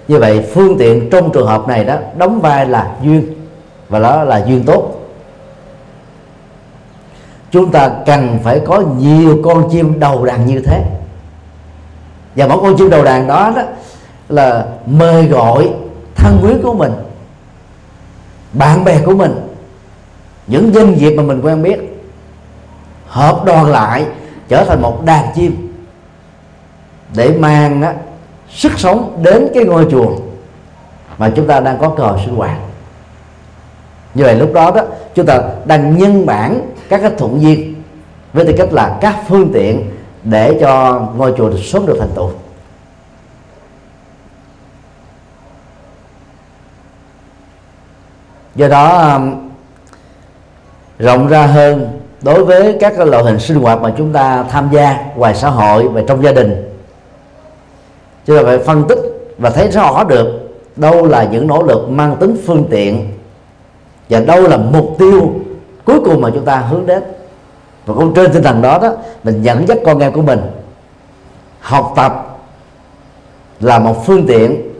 Như 0.08 0.18
vậy 0.18 0.44
phương 0.54 0.78
tiện 0.78 1.10
trong 1.10 1.32
trường 1.32 1.46
hợp 1.46 1.68
này 1.68 1.84
đó 1.84 1.96
đóng 2.18 2.40
vai 2.40 2.66
là 2.66 2.96
duyên 3.02 3.26
và 3.88 3.98
đó 3.98 4.22
là 4.22 4.44
duyên 4.46 4.62
tốt. 4.66 4.98
Chúng 7.50 7.70
ta 7.70 7.90
cần 8.06 8.38
phải 8.44 8.60
có 8.60 8.82
nhiều 8.98 9.38
con 9.44 9.68
chim 9.70 10.00
đầu 10.00 10.24
đàn 10.24 10.46
như 10.46 10.60
thế. 10.60 10.84
Và 12.36 12.46
mỗi 12.46 12.58
con 12.62 12.76
chim 12.76 12.90
đầu 12.90 13.04
đàn 13.04 13.26
đó, 13.26 13.52
đó 13.56 13.62
là 14.32 14.66
mời 14.86 15.26
gọi 15.26 15.70
thân 16.14 16.38
quý 16.42 16.54
của 16.62 16.74
mình 16.74 16.92
bạn 18.52 18.84
bè 18.84 18.98
của 19.04 19.14
mình 19.14 19.32
những 20.46 20.72
doanh 20.72 20.98
nghiệp 20.98 21.10
mà 21.10 21.22
mình 21.22 21.40
quen 21.40 21.62
biết 21.62 21.78
hợp 23.06 23.44
đoàn 23.44 23.66
lại 23.66 24.06
trở 24.48 24.64
thành 24.64 24.82
một 24.82 25.04
đàn 25.04 25.34
chim 25.34 25.72
để 27.16 27.36
mang 27.38 27.82
á, 27.82 27.94
sức 28.50 28.72
sống 28.78 29.18
đến 29.22 29.48
cái 29.54 29.64
ngôi 29.64 29.86
chùa 29.90 30.10
mà 31.18 31.30
chúng 31.36 31.46
ta 31.46 31.60
đang 31.60 31.78
có 31.78 31.88
cờ 31.88 32.16
sinh 32.24 32.36
hoạt. 32.36 32.58
Như 34.14 34.24
vậy 34.24 34.34
lúc 34.34 34.52
đó 34.52 34.70
đó 34.70 34.82
chúng 35.14 35.26
ta 35.26 35.40
đang 35.64 35.98
nhân 35.98 36.26
bản 36.26 36.60
các 36.88 37.00
cái 37.00 37.10
thuận 37.18 37.42
duyên 37.42 37.74
với 38.32 38.44
tư 38.44 38.52
cách 38.58 38.72
là 38.72 38.98
các 39.00 39.16
phương 39.28 39.50
tiện 39.52 39.90
để 40.24 40.58
cho 40.60 41.02
ngôi 41.16 41.34
chùa 41.38 41.48
được 41.48 41.60
sớm 41.62 41.86
được 41.86 41.96
thành 42.00 42.10
tựu. 42.14 42.30
Do 48.54 48.68
đó 48.68 48.98
um, 48.98 49.34
rộng 50.98 51.28
ra 51.28 51.46
hơn 51.46 52.00
đối 52.22 52.44
với 52.44 52.76
các 52.80 52.98
loại 52.98 53.24
hình 53.24 53.38
sinh 53.38 53.56
hoạt 53.56 53.80
mà 53.80 53.92
chúng 53.98 54.12
ta 54.12 54.42
tham 54.42 54.68
gia 54.72 55.04
ngoài 55.16 55.34
xã 55.34 55.48
hội 55.50 55.88
và 55.88 56.02
trong 56.06 56.24
gia 56.24 56.32
đình. 56.32 56.78
Chúng 58.26 58.36
ta 58.36 58.42
phải 58.44 58.58
phân 58.58 58.84
tích 58.88 58.98
và 59.38 59.50
thấy 59.50 59.70
rõ 59.70 60.04
được 60.04 60.26
đâu 60.76 61.06
là 61.06 61.24
những 61.24 61.46
nỗ 61.46 61.62
lực 61.62 61.88
mang 61.88 62.16
tính 62.16 62.36
phương 62.46 62.64
tiện 62.70 63.12
và 64.08 64.20
đâu 64.20 64.42
là 64.42 64.56
mục 64.56 64.96
tiêu 64.98 65.32
cuối 65.84 66.00
cùng 66.04 66.20
mà 66.20 66.30
chúng 66.34 66.44
ta 66.44 66.56
hướng 66.56 66.86
đến. 66.86 67.02
Và 67.86 67.94
cũng 67.94 68.14
trên 68.14 68.32
tinh 68.32 68.42
thần 68.42 68.62
đó 68.62 68.78
đó, 68.82 68.92
mình 69.24 69.42
dẫn 69.42 69.68
dắt 69.68 69.78
con 69.84 69.98
em 69.98 70.12
của 70.12 70.22
mình 70.22 70.40
học 71.60 71.92
tập 71.96 72.38
là 73.60 73.78
một 73.78 74.06
phương 74.06 74.26
tiện 74.26 74.71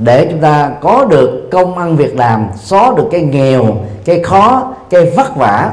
để 0.00 0.26
chúng 0.30 0.40
ta 0.40 0.70
có 0.80 1.04
được 1.04 1.48
công 1.50 1.78
ăn 1.78 1.96
việc 1.96 2.16
làm 2.16 2.48
xóa 2.56 2.92
được 2.96 3.08
cái 3.10 3.22
nghèo 3.22 3.64
cái 4.04 4.22
khó 4.22 4.72
cái 4.90 5.12
vất 5.16 5.36
vả 5.36 5.72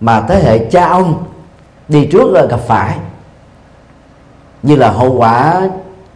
mà 0.00 0.20
thế 0.20 0.42
hệ 0.42 0.58
cha 0.58 0.88
ông 0.88 1.24
đi 1.88 2.06
trước 2.06 2.30
là 2.32 2.44
gặp 2.44 2.60
phải. 2.60 2.96
Như 4.62 4.76
là 4.76 4.90
hậu 4.90 5.12
quả 5.18 5.68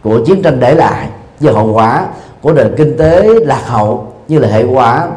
của 0.03 0.19
chiến 0.25 0.41
tranh 0.41 0.59
để 0.59 0.75
lại 0.75 1.07
như 1.39 1.51
hậu 1.51 1.73
quả 1.73 2.07
của 2.41 2.53
nền 2.53 2.73
kinh 2.77 2.97
tế 2.97 3.29
lạc 3.45 3.61
hậu 3.67 4.13
như 4.27 4.39
là 4.39 4.47
hệ 4.47 4.63
quả 4.63 5.07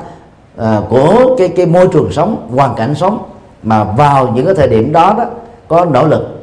uh, 0.61 0.65
của 0.89 1.37
cái 1.39 1.49
cái 1.49 1.67
môi 1.67 1.89
trường 1.93 2.13
sống 2.13 2.49
hoàn 2.57 2.75
cảnh 2.75 2.95
sống 2.95 3.23
mà 3.63 3.85
vào 3.85 4.29
những 4.29 4.47
cái 4.47 4.55
thời 4.55 4.69
điểm 4.69 4.93
đó 4.93 5.15
đó 5.19 5.25
có 5.69 5.85
nỗ 5.85 6.07
lực 6.07 6.43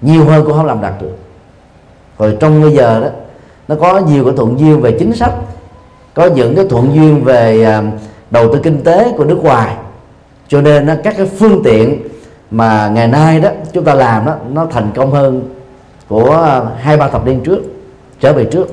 nhiều 0.00 0.24
hơn 0.24 0.44
cũng 0.44 0.54
không 0.56 0.66
làm 0.66 0.80
đạt 0.80 0.92
được. 1.00 1.16
Rồi 2.18 2.36
trong 2.40 2.62
bây 2.62 2.72
giờ 2.72 3.00
đó 3.00 3.08
nó 3.70 3.76
có 3.76 3.98
nhiều 3.98 4.24
cái 4.24 4.34
thuận 4.36 4.58
duyên 4.58 4.80
về 4.80 4.96
chính 4.98 5.12
sách, 5.12 5.32
có 6.14 6.26
những 6.26 6.56
cái 6.56 6.64
thuận 6.70 6.94
duyên 6.94 7.24
về 7.24 7.64
à, 7.64 7.82
đầu 8.30 8.52
tư 8.52 8.60
kinh 8.62 8.82
tế 8.84 9.12
của 9.16 9.24
nước 9.24 9.38
ngoài. 9.42 9.76
Cho 10.48 10.60
nên 10.60 10.88
các 11.04 11.14
cái 11.16 11.26
phương 11.26 11.62
tiện 11.64 12.02
mà 12.50 12.88
ngày 12.88 13.08
nay 13.08 13.40
đó 13.40 13.50
chúng 13.72 13.84
ta 13.84 13.94
làm 13.94 14.26
đó, 14.26 14.36
nó 14.52 14.66
thành 14.66 14.90
công 14.94 15.10
hơn 15.10 15.54
của 16.08 16.30
à, 16.30 16.62
hai, 16.78 16.96
ba 16.96 17.08
thập 17.08 17.26
niên 17.26 17.40
trước, 17.40 17.62
trở 18.20 18.32
về 18.32 18.44
trước. 18.44 18.68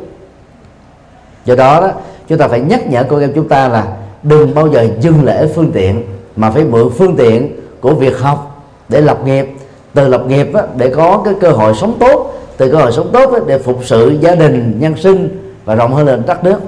Do 1.45 1.55
đó 1.55 1.81
đó, 1.81 1.91
chúng 2.27 2.37
ta 2.37 2.47
phải 2.47 2.59
nhắc 2.59 2.87
nhở 2.87 3.03
cô 3.09 3.19
em 3.19 3.31
chúng 3.35 3.47
ta 3.47 3.67
là 3.67 3.87
đừng 4.23 4.55
bao 4.55 4.67
giờ 4.67 4.87
dừng 4.99 5.23
lễ 5.23 5.47
phương 5.55 5.71
tiện, 5.71 6.03
mà 6.35 6.51
phải 6.51 6.63
mượn 6.63 6.89
phương 6.97 7.15
tiện 7.15 7.55
của 7.81 7.93
việc 7.93 8.19
học 8.19 8.65
để 8.89 9.01
lập 9.01 9.19
nghiệp 9.25 9.47
từ 9.97 10.07
lập 10.07 10.23
nghiệp 10.27 10.53
á, 10.53 10.63
để 10.75 10.89
có 10.89 11.21
cái 11.25 11.33
cơ 11.41 11.49
hội 11.49 11.73
sống 11.73 11.97
tốt 11.99 12.33
từ 12.57 12.71
cơ 12.71 12.77
hội 12.77 12.91
sống 12.91 13.09
tốt 13.13 13.33
á, 13.33 13.39
để 13.47 13.59
phục 13.59 13.79
sự 13.83 14.17
gia 14.21 14.35
đình 14.35 14.75
nhân 14.79 14.95
sinh 14.97 15.53
và 15.65 15.75
rộng 15.75 15.93
hơn 15.93 16.05
lên 16.05 16.23
đất 16.27 16.43
nước. 16.43 16.59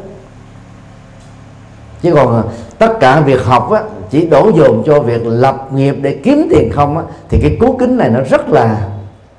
Chứ 2.01 2.13
còn 2.13 2.36
à, 2.36 2.43
tất 2.79 3.00
cả 3.00 3.19
việc 3.19 3.43
học 3.43 3.71
á, 3.71 3.83
chỉ 4.09 4.25
đổ 4.25 4.51
dồn 4.55 4.83
cho 4.86 5.00
việc 5.00 5.21
lập 5.25 5.67
nghiệp 5.74 5.95
để 6.01 6.19
kiếm 6.24 6.48
tiền 6.50 6.71
không 6.74 6.98
á, 6.98 7.03
thì 7.29 7.39
cái 7.41 7.57
cú 7.59 7.77
kính 7.79 7.98
này 7.98 8.09
nó 8.09 8.19
rất 8.29 8.50
là 8.50 8.88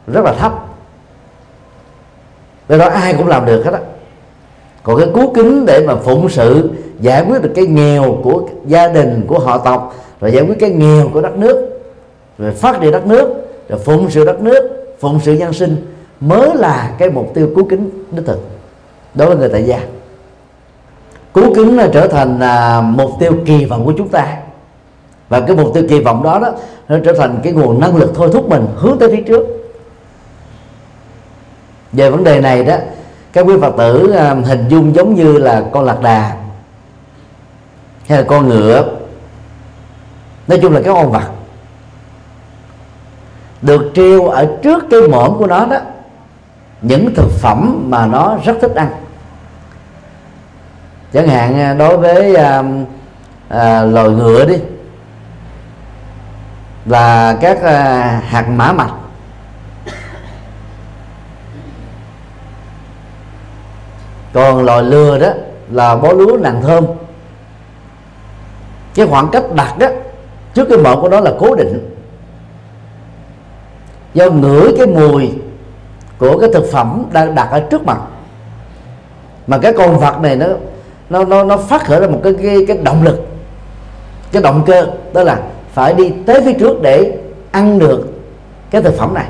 rất 0.06 0.24
là 0.24 0.32
thấp. 0.32 0.52
Do 2.68 2.78
đó 2.78 2.88
ai 2.88 3.14
cũng 3.14 3.26
làm 3.26 3.46
được 3.46 3.64
hết 3.64 3.72
á. 3.72 3.80
Còn 4.82 4.98
cái 4.98 5.08
cú 5.14 5.32
kính 5.34 5.66
để 5.66 5.86
mà 5.86 5.94
phụng 5.96 6.28
sự 6.28 6.70
giải 7.00 7.24
quyết 7.28 7.42
được 7.42 7.52
cái 7.54 7.66
nghèo 7.66 8.18
của 8.22 8.42
gia 8.66 8.88
đình 8.88 9.24
của 9.28 9.38
họ 9.38 9.58
tộc 9.58 9.94
rồi 10.20 10.32
giải 10.32 10.44
quyết 10.44 10.60
cái 10.60 10.70
nghèo 10.70 11.08
của 11.12 11.20
đất 11.20 11.36
nước 11.36 11.82
rồi 12.38 12.52
phát 12.52 12.80
triển 12.80 12.92
đất 12.92 13.06
nước 13.06 13.49
rồi 13.70 13.80
phụng 13.84 14.10
sự 14.10 14.24
đất 14.24 14.40
nước 14.40 14.94
phụng 15.00 15.20
sự 15.20 15.32
nhân 15.32 15.52
sinh 15.52 15.76
mới 16.20 16.54
là 16.54 16.94
cái 16.98 17.10
mục 17.10 17.30
tiêu 17.34 17.50
cứu 17.56 17.66
kính 17.70 17.90
đích 18.10 18.26
thực 18.26 18.48
đối 19.14 19.28
với 19.28 19.36
người 19.36 19.48
tại 19.48 19.64
gia. 19.64 19.80
Cứu 21.34 21.54
kính 21.54 21.76
là 21.76 21.88
trở 21.92 22.06
thành 22.06 22.40
à, 22.40 22.80
mục 22.80 23.10
tiêu 23.20 23.32
kỳ 23.46 23.64
vọng 23.64 23.84
của 23.84 23.92
chúng 23.98 24.08
ta. 24.08 24.36
Và 25.28 25.40
cái 25.40 25.56
mục 25.56 25.74
tiêu 25.74 25.84
kỳ 25.88 26.00
vọng 26.00 26.22
đó 26.22 26.38
đó 26.38 26.52
nó 26.88 26.96
trở 27.04 27.12
thành 27.12 27.40
cái 27.42 27.52
nguồn 27.52 27.80
năng 27.80 27.96
lực 27.96 28.12
thôi 28.14 28.30
thúc 28.32 28.48
mình 28.48 28.66
hướng 28.76 28.98
tới 28.98 29.10
phía 29.10 29.22
trước. 29.22 29.46
Về 31.92 32.10
vấn 32.10 32.24
đề 32.24 32.40
này 32.40 32.64
đó 32.64 32.76
các 33.32 33.46
quý 33.46 33.54
phật 33.60 33.74
tử 33.78 34.10
à, 34.10 34.34
hình 34.44 34.68
dung 34.68 34.94
giống 34.94 35.14
như 35.14 35.38
là 35.38 35.64
con 35.72 35.84
lạc 35.84 36.02
đà 36.02 36.36
hay 38.08 38.18
là 38.18 38.24
con 38.28 38.48
ngựa. 38.48 38.84
Nói 40.46 40.58
chung 40.62 40.72
là 40.72 40.80
cái 40.80 40.94
con 40.94 41.12
vật 41.12 41.39
được 43.62 43.90
treo 43.94 44.28
ở 44.28 44.56
trước 44.62 44.84
cái 44.90 45.00
mõm 45.00 45.38
của 45.38 45.46
nó 45.46 45.66
đó 45.66 45.76
những 46.82 47.14
thực 47.14 47.30
phẩm 47.30 47.86
mà 47.88 48.06
nó 48.06 48.38
rất 48.44 48.56
thích 48.60 48.74
ăn. 48.74 48.88
Chẳng 51.12 51.28
hạn 51.28 51.60
à, 51.60 51.74
đối 51.74 51.96
với 51.96 52.34
à, 52.34 52.62
à, 53.48 53.82
loài 53.82 54.08
ngựa 54.08 54.44
đi 54.44 54.56
là 56.86 57.36
các 57.40 57.62
à, 57.62 58.22
hạt 58.28 58.48
mã 58.48 58.72
mạch 58.72 58.90
còn 64.32 64.64
loài 64.64 64.82
lừa 64.82 65.18
đó 65.18 65.28
là 65.70 65.96
bó 65.96 66.12
lúa 66.12 66.36
nàng 66.36 66.62
thơm. 66.62 66.86
Cái 68.94 69.06
khoảng 69.06 69.28
cách 69.32 69.44
đặt 69.54 69.78
đó 69.78 69.86
trước 70.54 70.64
cái 70.68 70.78
mỡ 70.78 70.96
của 71.00 71.08
nó 71.08 71.20
là 71.20 71.32
cố 71.38 71.54
định 71.54 71.99
do 74.14 74.30
ngửi 74.30 74.74
cái 74.78 74.86
mùi 74.86 75.30
của 76.18 76.38
cái 76.38 76.50
thực 76.52 76.64
phẩm 76.72 77.04
đang 77.12 77.34
đặt 77.34 77.48
ở 77.50 77.60
trước 77.60 77.84
mặt. 77.84 77.98
Mà 79.46 79.58
cái 79.58 79.72
con 79.72 79.98
vật 79.98 80.20
này 80.20 80.36
nó 80.36 80.46
nó 81.10 81.24
nó 81.24 81.44
nó 81.44 81.56
phát 81.56 81.84
khởi 81.84 82.00
ra 82.00 82.06
một 82.06 82.20
cái 82.24 82.34
cái 82.42 82.64
cái 82.68 82.78
động 82.82 83.04
lực, 83.04 83.26
cái 84.32 84.42
động 84.42 84.62
cơ, 84.66 84.86
đó 85.12 85.22
là 85.22 85.40
phải 85.72 85.94
đi 85.94 86.12
tới 86.26 86.42
phía 86.44 86.52
trước 86.52 86.82
để 86.82 87.18
ăn 87.50 87.78
được 87.78 88.08
cái 88.70 88.82
thực 88.82 88.94
phẩm 88.98 89.14
này. 89.14 89.26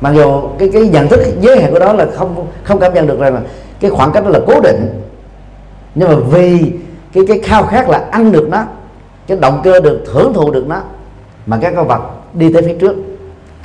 Mặc 0.00 0.12
dù 0.14 0.42
cái 0.58 0.70
cái 0.72 0.82
nhận 0.82 1.08
thức 1.08 1.20
giới 1.40 1.60
hạn 1.60 1.72
của 1.72 1.78
đó 1.78 1.92
là 1.92 2.06
không 2.14 2.46
không 2.64 2.78
cảm 2.78 2.94
nhận 2.94 3.06
được 3.06 3.20
rằng 3.20 3.34
là 3.34 3.40
cái 3.80 3.90
khoảng 3.90 4.12
cách 4.12 4.24
đó 4.24 4.30
là 4.30 4.40
cố 4.46 4.60
định, 4.60 5.02
nhưng 5.94 6.08
mà 6.08 6.14
vì 6.30 6.72
cái 7.12 7.24
cái 7.28 7.38
khao 7.38 7.62
khát 7.62 7.88
là 7.88 8.04
ăn 8.10 8.32
được 8.32 8.48
nó, 8.48 8.64
cái 9.26 9.38
động 9.40 9.60
cơ 9.64 9.80
được, 9.80 10.04
hưởng 10.06 10.32
thụ 10.32 10.50
được 10.50 10.66
nó, 10.66 10.80
mà 11.46 11.58
các 11.60 11.72
con 11.76 11.88
vật 11.88 12.00
đi 12.34 12.52
tới 12.52 12.62
phía 12.62 12.76
trước 12.80 12.96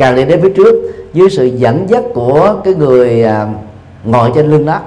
càng 0.02 0.16
đi 0.16 0.26
đến 0.26 0.42
phía 0.42 0.50
trước 0.50 0.76
dưới 1.14 1.30
sự 1.30 1.46
dẫn 1.46 1.90
dắt 1.90 2.04
của 2.14 2.56
cái 2.64 2.74
người 2.74 3.24
à, 3.24 3.48
ngồi 4.04 4.32
trên 4.36 4.52
lưng 4.52 4.66
nó 4.66 4.80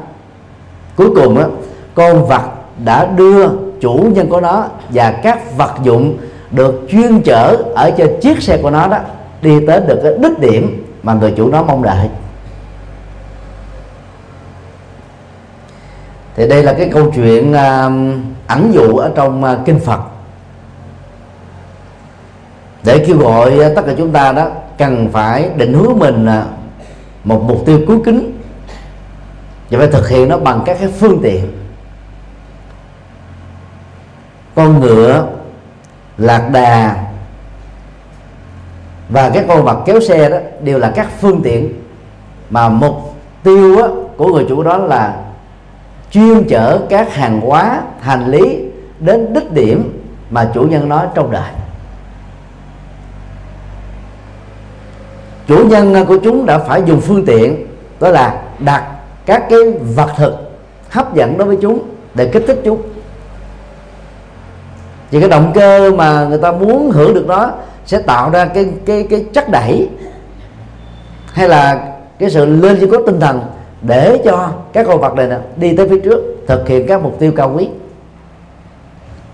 cuối 0.97 1.11
cùng 1.15 1.39
á 1.39 1.47
con 1.95 2.27
vật 2.27 2.43
đã 2.85 3.07
đưa 3.07 3.49
chủ 3.81 4.11
nhân 4.15 4.29
của 4.29 4.41
nó 4.41 4.65
và 4.89 5.11
các 5.23 5.57
vật 5.57 5.75
dụng 5.83 6.19
được 6.51 6.81
chuyên 6.91 7.21
chở 7.21 7.57
ở 7.75 7.91
trên 7.91 8.21
chiếc 8.21 8.43
xe 8.43 8.59
của 8.63 8.71
nó 8.71 8.89
đó 8.89 8.99
đi 9.43 9.67
tới 9.67 9.81
được 9.81 10.01
cái 10.03 10.13
đích 10.19 10.39
điểm 10.39 10.87
mà 11.03 11.15
người 11.15 11.35
chủ 11.37 11.49
nó 11.49 11.63
mong 11.63 11.83
đợi. 11.83 12.09
Thì 16.37 16.49
đây 16.49 16.63
là 16.63 16.73
cái 16.73 16.91
câu 16.93 17.11
chuyện 17.15 17.53
à, 17.53 17.91
ẩn 18.47 18.73
dụ 18.73 18.97
ở 18.97 19.13
trong 19.15 19.45
à, 19.45 19.59
kinh 19.65 19.81
Phật. 19.81 20.01
Để 22.85 23.05
kêu 23.07 23.19
gọi 23.19 23.61
à, 23.61 23.71
tất 23.77 23.83
cả 23.87 23.93
chúng 23.99 24.13
ta 24.13 24.33
đó 24.33 24.51
cần 24.79 25.09
phải 25.13 25.51
định 25.57 25.73
hướng 25.73 25.99
mình 25.99 26.27
là 26.27 26.47
một 27.25 27.43
mục 27.43 27.63
tiêu 27.67 27.81
cứu 27.87 28.03
kính. 28.05 28.39
Và 29.71 29.79
phải 29.79 29.89
thực 29.89 30.09
hiện 30.09 30.29
nó 30.29 30.39
bằng 30.39 30.63
các 30.67 30.77
cái 30.81 30.89
phương 30.89 31.21
tiện. 31.23 31.53
Con 34.55 34.81
ngựa 34.81 35.27
lạc 36.19 36.49
đà 36.53 37.05
và 39.09 39.31
các 39.31 39.45
con 39.49 39.65
vật 39.65 39.83
kéo 39.87 40.01
xe 40.01 40.31
đó 40.31 40.37
đều 40.63 40.79
là 40.79 40.93
các 40.95 41.09
phương 41.21 41.41
tiện 41.45 41.73
mà 42.51 42.69
mục 42.69 43.15
tiêu 43.43 43.83
á, 43.83 43.89
của 44.17 44.29
người 44.29 44.47
chủ 44.49 44.63
đó 44.63 44.77
là 44.77 45.17
chuyên 46.11 46.45
chở 46.49 46.81
các 46.91 47.15
hàng 47.15 47.41
hóa 47.41 47.81
hành 48.01 48.27
lý 48.27 48.61
đến 48.99 49.33
đích 49.33 49.53
điểm 49.53 50.03
mà 50.31 50.51
chủ 50.55 50.63
nhân 50.63 50.89
nói 50.89 51.07
trong 51.15 51.31
đời 51.31 51.51
chủ 55.47 55.67
nhân 55.69 55.95
à, 55.95 56.05
của 56.09 56.17
chúng 56.17 56.47
đã 56.47 56.59
phải 56.59 56.83
dùng 56.87 57.01
phương 57.01 57.25
tiện 57.25 57.67
đó 58.01 58.09
là 58.09 58.43
đặt 58.59 58.85
các 59.27 59.45
cái 59.51 59.61
vật 59.97 60.11
thực 60.17 60.35
hấp 60.91 61.15
dẫn 61.15 61.39
đối 61.39 61.49
với 61.49 61.59
chúng 61.63 61.83
để 62.15 62.27
kích 62.27 62.45
thích 62.47 62.61
chúng. 62.65 62.83
Thì 65.11 65.21
cái 65.21 65.29
động 65.29 65.53
cơ 65.55 65.93
mà 65.93 66.25
người 66.25 66.39
ta 66.39 66.53
muốn 66.53 66.91
hưởng 66.91 67.15
được 67.15 67.27
đó 67.27 67.53
sẽ 67.87 67.99
tạo 67.99 68.31
ra 68.31 68.45
cái 68.45 68.69
cái 68.87 69.07
cái 69.11 69.27
chất 69.33 69.51
đẩy 69.51 69.89
hay 71.33 71.49
là 71.49 71.93
cái 72.19 72.31
sự 72.31 72.47
lên 72.47 72.77
chỉ 72.81 72.87
có 72.91 72.99
tinh 73.07 73.21
thần 73.21 73.41
để 73.83 74.23
cho 74.25 74.51
các 74.73 74.87
con 74.87 75.01
vật 75.01 75.15
này 75.15 75.29
nè, 75.29 75.39
đi 75.57 75.77
tới 75.77 75.89
phía 75.89 76.01
trước 76.01 76.21
thực 76.47 76.69
hiện 76.69 76.87
các 76.87 77.03
mục 77.03 77.17
tiêu 77.19 77.33
cao 77.37 77.53
quý. 77.57 77.69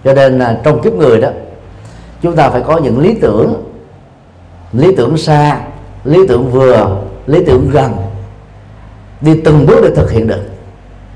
Cho 0.05 0.15
nên 0.15 0.39
là 0.39 0.61
trong 0.65 0.83
kiếp 0.83 0.93
người 0.93 1.21
đó 1.21 1.29
chúng 2.23 2.37
ta 2.37 2.51
phải 2.51 2.63
có 2.67 2.79
những 2.79 2.99
lý 2.99 3.15
tưởng 3.15 3.65
lý 4.73 4.95
tưởng 4.97 5.17
xa 5.17 5.61
lý 6.05 6.27
tưởng 6.29 6.51
vừa, 6.51 7.03
lý 7.27 7.45
tưởng 7.47 7.71
gần. 7.71 7.93
Đi 9.21 9.41
từng 9.45 9.67
bước 9.67 9.81
để 9.83 9.91
thực 9.97 10.11
hiện 10.11 10.27
được. 10.27 10.43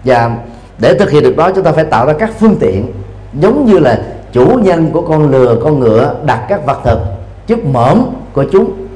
Và 0.05 0.37
để 0.79 0.99
thực 0.99 1.11
hiện 1.11 1.23
được 1.23 1.37
đó, 1.37 1.51
chúng 1.55 1.65
ta 1.65 1.73
phải 1.73 1.85
tạo 1.85 2.07
ra 2.07 2.13
các 2.19 2.31
phương 2.39 2.57
tiện 2.61 2.93
giống 3.41 3.67
như 3.67 3.79
là 3.79 4.03
chủ 4.33 4.47
nhân 4.47 4.91
của 4.93 5.03
con 5.03 5.31
lừa, 5.31 5.57
con 5.65 5.81
ngựa 5.81 6.15
đặt 6.25 6.47
các 6.49 6.67
vật 6.67 6.81
thực 6.85 6.99
chất 7.47 7.65
mõm 7.65 8.05
của 8.33 8.45
chúng 8.53 8.87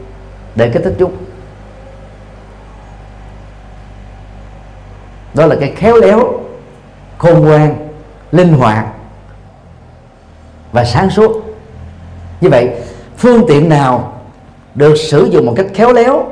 để 0.54 0.70
kích 0.70 0.82
thích 0.84 0.94
chúng. 0.98 1.12
Đó 5.34 5.46
là 5.46 5.56
cái 5.60 5.72
khéo 5.76 5.96
léo, 5.96 6.40
khôn 7.18 7.40
ngoan, 7.40 7.88
linh 8.32 8.52
hoạt 8.52 8.86
và 10.72 10.84
sáng 10.84 11.10
suốt. 11.10 11.56
Như 12.40 12.48
vậy, 12.48 12.70
phương 13.16 13.44
tiện 13.48 13.68
nào 13.68 14.17
được 14.78 14.96
sử 14.96 15.28
dụng 15.30 15.46
một 15.46 15.54
cách 15.56 15.66
khéo 15.74 15.92
léo 15.92 16.26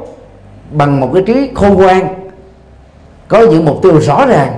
bằng 0.70 1.00
một 1.00 1.10
cái 1.14 1.22
trí 1.26 1.50
khôn 1.54 1.74
ngoan 1.74 2.14
có 3.28 3.40
những 3.40 3.64
mục 3.64 3.78
tiêu 3.82 4.00
rõ 4.00 4.26
ràng 4.26 4.52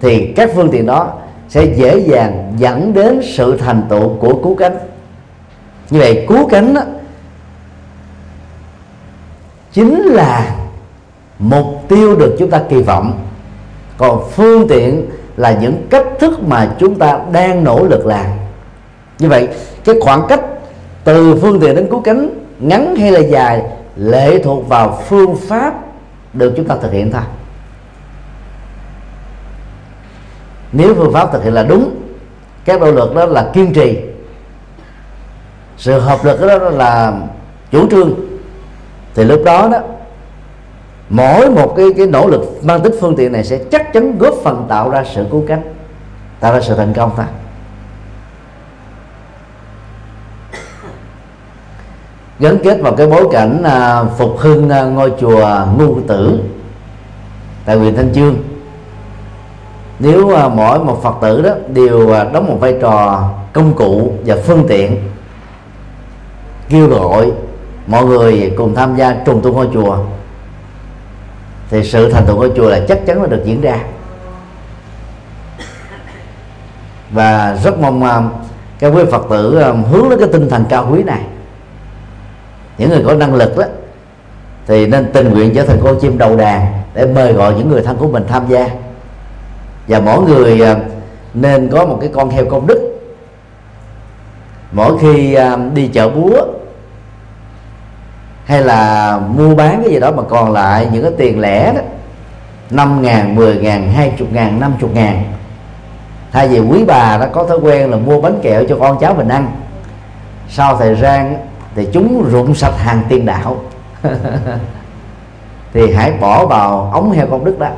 thì 0.00 0.32
các 0.36 0.50
phương 0.54 0.68
tiện 0.72 0.86
đó 0.86 1.12
sẽ 1.48 1.64
dễ 1.64 1.98
dàng 1.98 2.54
dẫn 2.58 2.94
đến 2.94 3.20
sự 3.36 3.56
thành 3.56 3.82
tựu 3.88 4.08
của 4.20 4.40
cứu 4.42 4.54
cánh. 4.54 4.78
Như 5.90 5.98
vậy 5.98 6.24
cứu 6.28 6.48
cánh 6.48 6.74
đó, 6.74 6.82
chính 9.72 10.02
là 10.02 10.56
mục 11.38 11.66
tiêu 11.88 12.16
được 12.16 12.36
chúng 12.38 12.50
ta 12.50 12.62
kỳ 12.68 12.82
vọng. 12.82 13.18
Còn 13.96 14.30
phương 14.30 14.68
tiện 14.68 15.06
là 15.36 15.58
những 15.60 15.86
cách 15.90 16.06
thức 16.18 16.42
mà 16.42 16.74
chúng 16.78 16.94
ta 16.94 17.20
đang 17.32 17.64
nỗ 17.64 17.84
lực 17.84 18.06
làm. 18.06 18.26
Như 19.18 19.28
vậy 19.28 19.48
cái 19.84 19.94
khoảng 20.00 20.22
cách 20.28 20.40
từ 21.04 21.38
phương 21.42 21.60
tiện 21.60 21.74
đến 21.74 21.86
cứu 21.90 22.00
cánh 22.00 22.37
ngắn 22.58 22.96
hay 22.96 23.12
là 23.12 23.20
dài 23.20 23.62
lệ 23.96 24.42
thuộc 24.44 24.68
vào 24.68 25.02
phương 25.08 25.36
pháp 25.48 25.74
được 26.32 26.52
chúng 26.56 26.66
ta 26.66 26.76
thực 26.82 26.92
hiện 26.92 27.10
thôi. 27.10 27.22
Nếu 30.72 30.94
phương 30.94 31.12
pháp 31.12 31.32
thực 31.32 31.44
hiện 31.44 31.54
là 31.54 31.62
đúng 31.62 31.94
các 32.64 32.80
nỗ 32.80 32.92
lực 32.92 33.14
đó 33.14 33.24
là 33.24 33.50
kiên 33.54 33.72
trì. 33.72 33.98
Sự 35.76 35.98
hợp 35.98 36.24
lực 36.24 36.40
đó 36.40 36.58
là 36.58 37.20
chủ 37.70 37.90
trương. 37.90 38.14
Thì 39.14 39.24
lúc 39.24 39.42
đó 39.44 39.68
đó 39.72 39.78
mỗi 41.08 41.50
một 41.50 41.74
cái 41.76 41.86
cái 41.96 42.06
nỗ 42.06 42.28
lực 42.28 42.64
mang 42.64 42.80
tính 42.80 42.94
phương 43.00 43.16
tiện 43.16 43.32
này 43.32 43.44
sẽ 43.44 43.58
chắc 43.70 43.92
chắn 43.92 44.18
góp 44.18 44.34
phần 44.44 44.66
tạo 44.68 44.90
ra 44.90 45.04
sự 45.14 45.26
cố 45.30 45.42
gắng, 45.46 45.62
tạo 46.40 46.52
ra 46.52 46.60
sự 46.60 46.74
thành 46.74 46.94
công 46.94 47.16
ta 47.16 47.26
gắn 52.40 52.58
kết 52.64 52.80
vào 52.80 52.94
cái 52.94 53.06
bối 53.06 53.28
cảnh 53.32 53.62
à, 53.62 54.04
phục 54.04 54.38
hưng 54.38 54.70
à, 54.70 54.82
ngôi 54.82 55.12
chùa 55.20 55.66
ngu 55.78 56.00
tử 56.08 56.40
tại 57.64 57.76
huyện 57.76 57.96
thanh 57.96 58.14
chương. 58.14 58.36
Nếu 59.98 60.36
à, 60.36 60.48
mỗi 60.48 60.78
một 60.78 61.02
phật 61.02 61.14
tử 61.20 61.42
đó 61.42 61.50
đều 61.68 62.12
à, 62.12 62.24
đóng 62.24 62.46
một 62.46 62.56
vai 62.60 62.74
trò 62.80 63.28
công 63.52 63.74
cụ 63.74 64.12
và 64.26 64.36
phương 64.46 64.64
tiện 64.68 64.96
kêu 66.68 66.86
gọi 66.88 67.32
mọi 67.86 68.04
người 68.04 68.52
cùng 68.56 68.74
tham 68.74 68.96
gia 68.96 69.16
trùng 69.26 69.40
tu 69.42 69.52
ngôi 69.52 69.68
chùa 69.74 69.98
thì 71.70 71.84
sự 71.84 72.12
thành 72.12 72.26
tựu 72.26 72.36
ngôi 72.36 72.52
chùa 72.56 72.68
là 72.68 72.80
chắc 72.88 73.06
chắn 73.06 73.22
là 73.22 73.28
được 73.28 73.42
diễn 73.44 73.60
ra. 73.60 73.78
Và 77.10 77.56
rất 77.64 77.78
mong 77.78 78.02
uh, 78.02 78.32
các 78.78 78.88
quý 78.88 79.02
phật 79.10 79.22
tử 79.30 79.58
à, 79.58 79.72
hướng 79.90 80.10
đến 80.10 80.18
cái 80.18 80.28
tinh 80.32 80.48
thần 80.48 80.64
cao 80.68 80.88
quý 80.92 81.02
này 81.02 81.20
những 82.78 82.90
người 82.90 83.02
có 83.06 83.14
năng 83.14 83.34
lực 83.34 83.56
đó 83.56 83.64
thì 84.66 84.86
nên 84.86 85.12
tình 85.12 85.30
nguyện 85.32 85.54
trở 85.54 85.64
thành 85.64 85.80
con 85.84 86.00
chim 86.00 86.18
đầu 86.18 86.36
đàn 86.36 86.66
để 86.94 87.06
mời 87.06 87.32
gọi 87.32 87.54
những 87.54 87.68
người 87.68 87.82
thân 87.82 87.96
của 87.96 88.08
mình 88.08 88.24
tham 88.28 88.42
gia. 88.48 88.68
Và 89.88 90.00
mỗi 90.00 90.22
người 90.22 90.60
à, 90.60 90.76
nên 91.34 91.68
có 91.68 91.86
một 91.86 91.98
cái 92.00 92.10
con 92.14 92.30
heo 92.30 92.44
công 92.44 92.66
đức. 92.66 93.00
Mỗi 94.72 94.98
khi 94.98 95.34
à, 95.34 95.56
đi 95.74 95.88
chợ 95.88 96.08
búa 96.08 96.46
hay 98.44 98.62
là 98.62 99.20
mua 99.36 99.54
bán 99.54 99.82
cái 99.82 99.92
gì 99.92 100.00
đó 100.00 100.10
mà 100.10 100.22
còn 100.22 100.52
lại 100.52 100.88
những 100.92 101.02
cái 101.02 101.12
tiền 101.18 101.40
lẻ 101.40 101.72
đó 101.72 101.80
năm 102.70 103.02
ngàn, 103.02 103.34
mười 103.34 103.56
ngàn, 103.56 103.92
hai 103.92 104.12
chục 104.18 104.28
ngàn, 104.32 104.60
năm 104.60 104.72
chục 104.80 104.94
ngàn 104.94 105.24
thay 106.32 106.48
vì 106.48 106.60
quý 106.60 106.84
bà 106.84 107.18
đã 107.18 107.26
có 107.26 107.44
thói 107.44 107.58
quen 107.58 107.90
là 107.90 107.96
mua 107.96 108.20
bánh 108.20 108.40
kẹo 108.42 108.64
cho 108.68 108.76
con 108.80 108.98
cháu 108.98 109.14
mình 109.14 109.28
ăn 109.28 109.52
sau 110.48 110.76
thời 110.76 110.94
gian 110.94 111.36
thì 111.78 111.88
chúng 111.92 112.30
rụng 112.30 112.54
sạch 112.54 112.74
hàng 112.76 113.02
tiền 113.08 113.26
đạo. 113.26 113.56
Thì 115.72 115.92
hãy 115.92 116.12
bỏ 116.12 116.46
vào 116.46 116.90
ống 116.92 117.10
heo 117.10 117.26
công 117.26 117.44
đức 117.44 117.58
đó. 117.58 117.68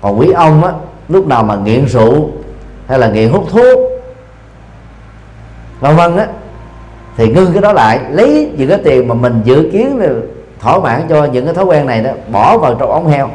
Còn 0.00 0.18
quý 0.18 0.30
ông 0.30 0.64
á, 0.64 0.72
lúc 1.08 1.26
nào 1.26 1.42
mà 1.42 1.56
nghiện 1.56 1.86
rượu 1.86 2.28
hay 2.88 2.98
là 2.98 3.08
nghiện 3.08 3.30
hút 3.30 3.44
thuốc, 3.50 3.78
vân 5.80 5.96
vân 5.96 6.16
á, 6.16 6.26
thì 7.16 7.28
ngưng 7.28 7.52
cái 7.52 7.62
đó 7.62 7.72
lại, 7.72 8.00
lấy 8.10 8.50
những 8.56 8.68
cái 8.68 8.78
tiền 8.84 9.08
mà 9.08 9.14
mình 9.14 9.40
dự 9.44 9.70
kiến 9.72 9.98
là 9.98 10.08
thỏa 10.60 10.78
mãn 10.78 11.06
cho 11.08 11.24
những 11.24 11.44
cái 11.44 11.54
thói 11.54 11.64
quen 11.64 11.86
này 11.86 12.02
đó, 12.02 12.10
bỏ 12.32 12.58
vào 12.58 12.74
trong 12.74 12.90
ống 12.90 13.06
heo. 13.06 13.30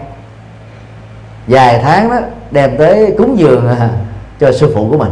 Vài 1.47 1.79
tháng 1.83 2.09
đó, 2.09 2.19
đem 2.51 2.77
tới 2.77 3.15
cúng 3.17 3.39
dường 3.39 3.67
à, 3.67 3.89
cho 4.39 4.51
sư 4.51 4.71
phụ 4.75 4.87
của 4.91 4.97
mình 4.97 5.11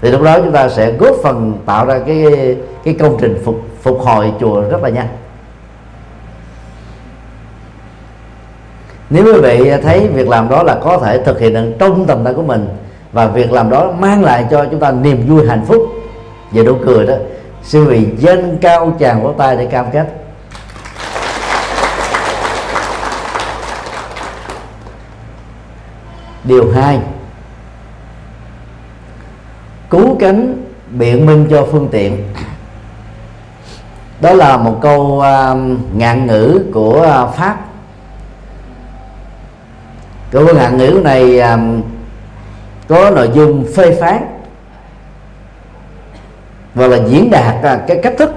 thì 0.00 0.10
lúc 0.10 0.22
đó 0.22 0.38
chúng 0.38 0.52
ta 0.52 0.68
sẽ 0.68 0.92
góp 0.92 1.14
phần 1.22 1.58
tạo 1.66 1.86
ra 1.86 1.98
cái 2.06 2.24
cái 2.84 2.94
công 2.94 3.16
trình 3.20 3.42
phục 3.44 3.60
phục 3.82 4.00
hồi 4.00 4.32
chùa 4.40 4.60
rất 4.60 4.82
là 4.82 4.88
nhanh. 4.88 5.08
Nếu 9.10 9.24
quý 9.24 9.40
vị 9.40 9.72
thấy 9.82 10.08
việc 10.08 10.28
làm 10.28 10.48
đó 10.48 10.62
là 10.62 10.78
có 10.82 10.98
thể 10.98 11.22
thực 11.22 11.40
hiện 11.40 11.54
được 11.54 11.72
trong 11.78 12.06
tầm 12.06 12.24
tay 12.24 12.34
của 12.34 12.42
mình, 12.42 12.68
và 13.12 13.26
việc 13.26 13.52
làm 13.52 13.70
đó 13.70 13.92
mang 13.98 14.24
lại 14.24 14.46
cho 14.50 14.66
chúng 14.70 14.80
ta 14.80 14.90
niềm 14.90 15.26
vui 15.28 15.48
hạnh 15.48 15.64
phúc, 15.66 15.82
và 16.50 16.62
nụ 16.62 16.76
cười 16.86 17.06
đó, 17.06 17.14
xin 17.62 17.86
vị 17.86 18.06
dân 18.18 18.58
cao 18.60 18.92
chàng 18.98 19.22
vỗ 19.22 19.32
tay 19.38 19.56
để 19.56 19.66
cam 19.66 19.86
kết. 19.92 20.06
Điều 26.44 26.72
hai 26.74 27.00
cứu 29.96 30.16
cánh 30.20 30.64
biện 30.90 31.26
minh 31.26 31.46
cho 31.50 31.66
phương 31.72 31.88
tiện. 31.92 32.28
Đó 34.20 34.32
là 34.32 34.56
một 34.56 34.78
câu 34.82 35.00
uh, 35.18 35.58
ngạn 35.96 36.26
ngữ 36.26 36.64
của 36.74 37.24
uh, 37.24 37.34
pháp. 37.36 37.56
Câu 40.30 40.54
ngạn 40.54 40.78
ngữ 40.78 41.00
này 41.04 41.40
uh, 41.40 41.84
có 42.88 43.10
nội 43.10 43.30
dung 43.34 43.64
phê 43.76 43.96
phán 44.00 44.26
và 46.74 46.86
là 46.86 46.98
diễn 47.08 47.30
đạt 47.30 47.54
uh, 47.58 47.86
cái 47.86 48.00
cách 48.02 48.14
thức 48.18 48.34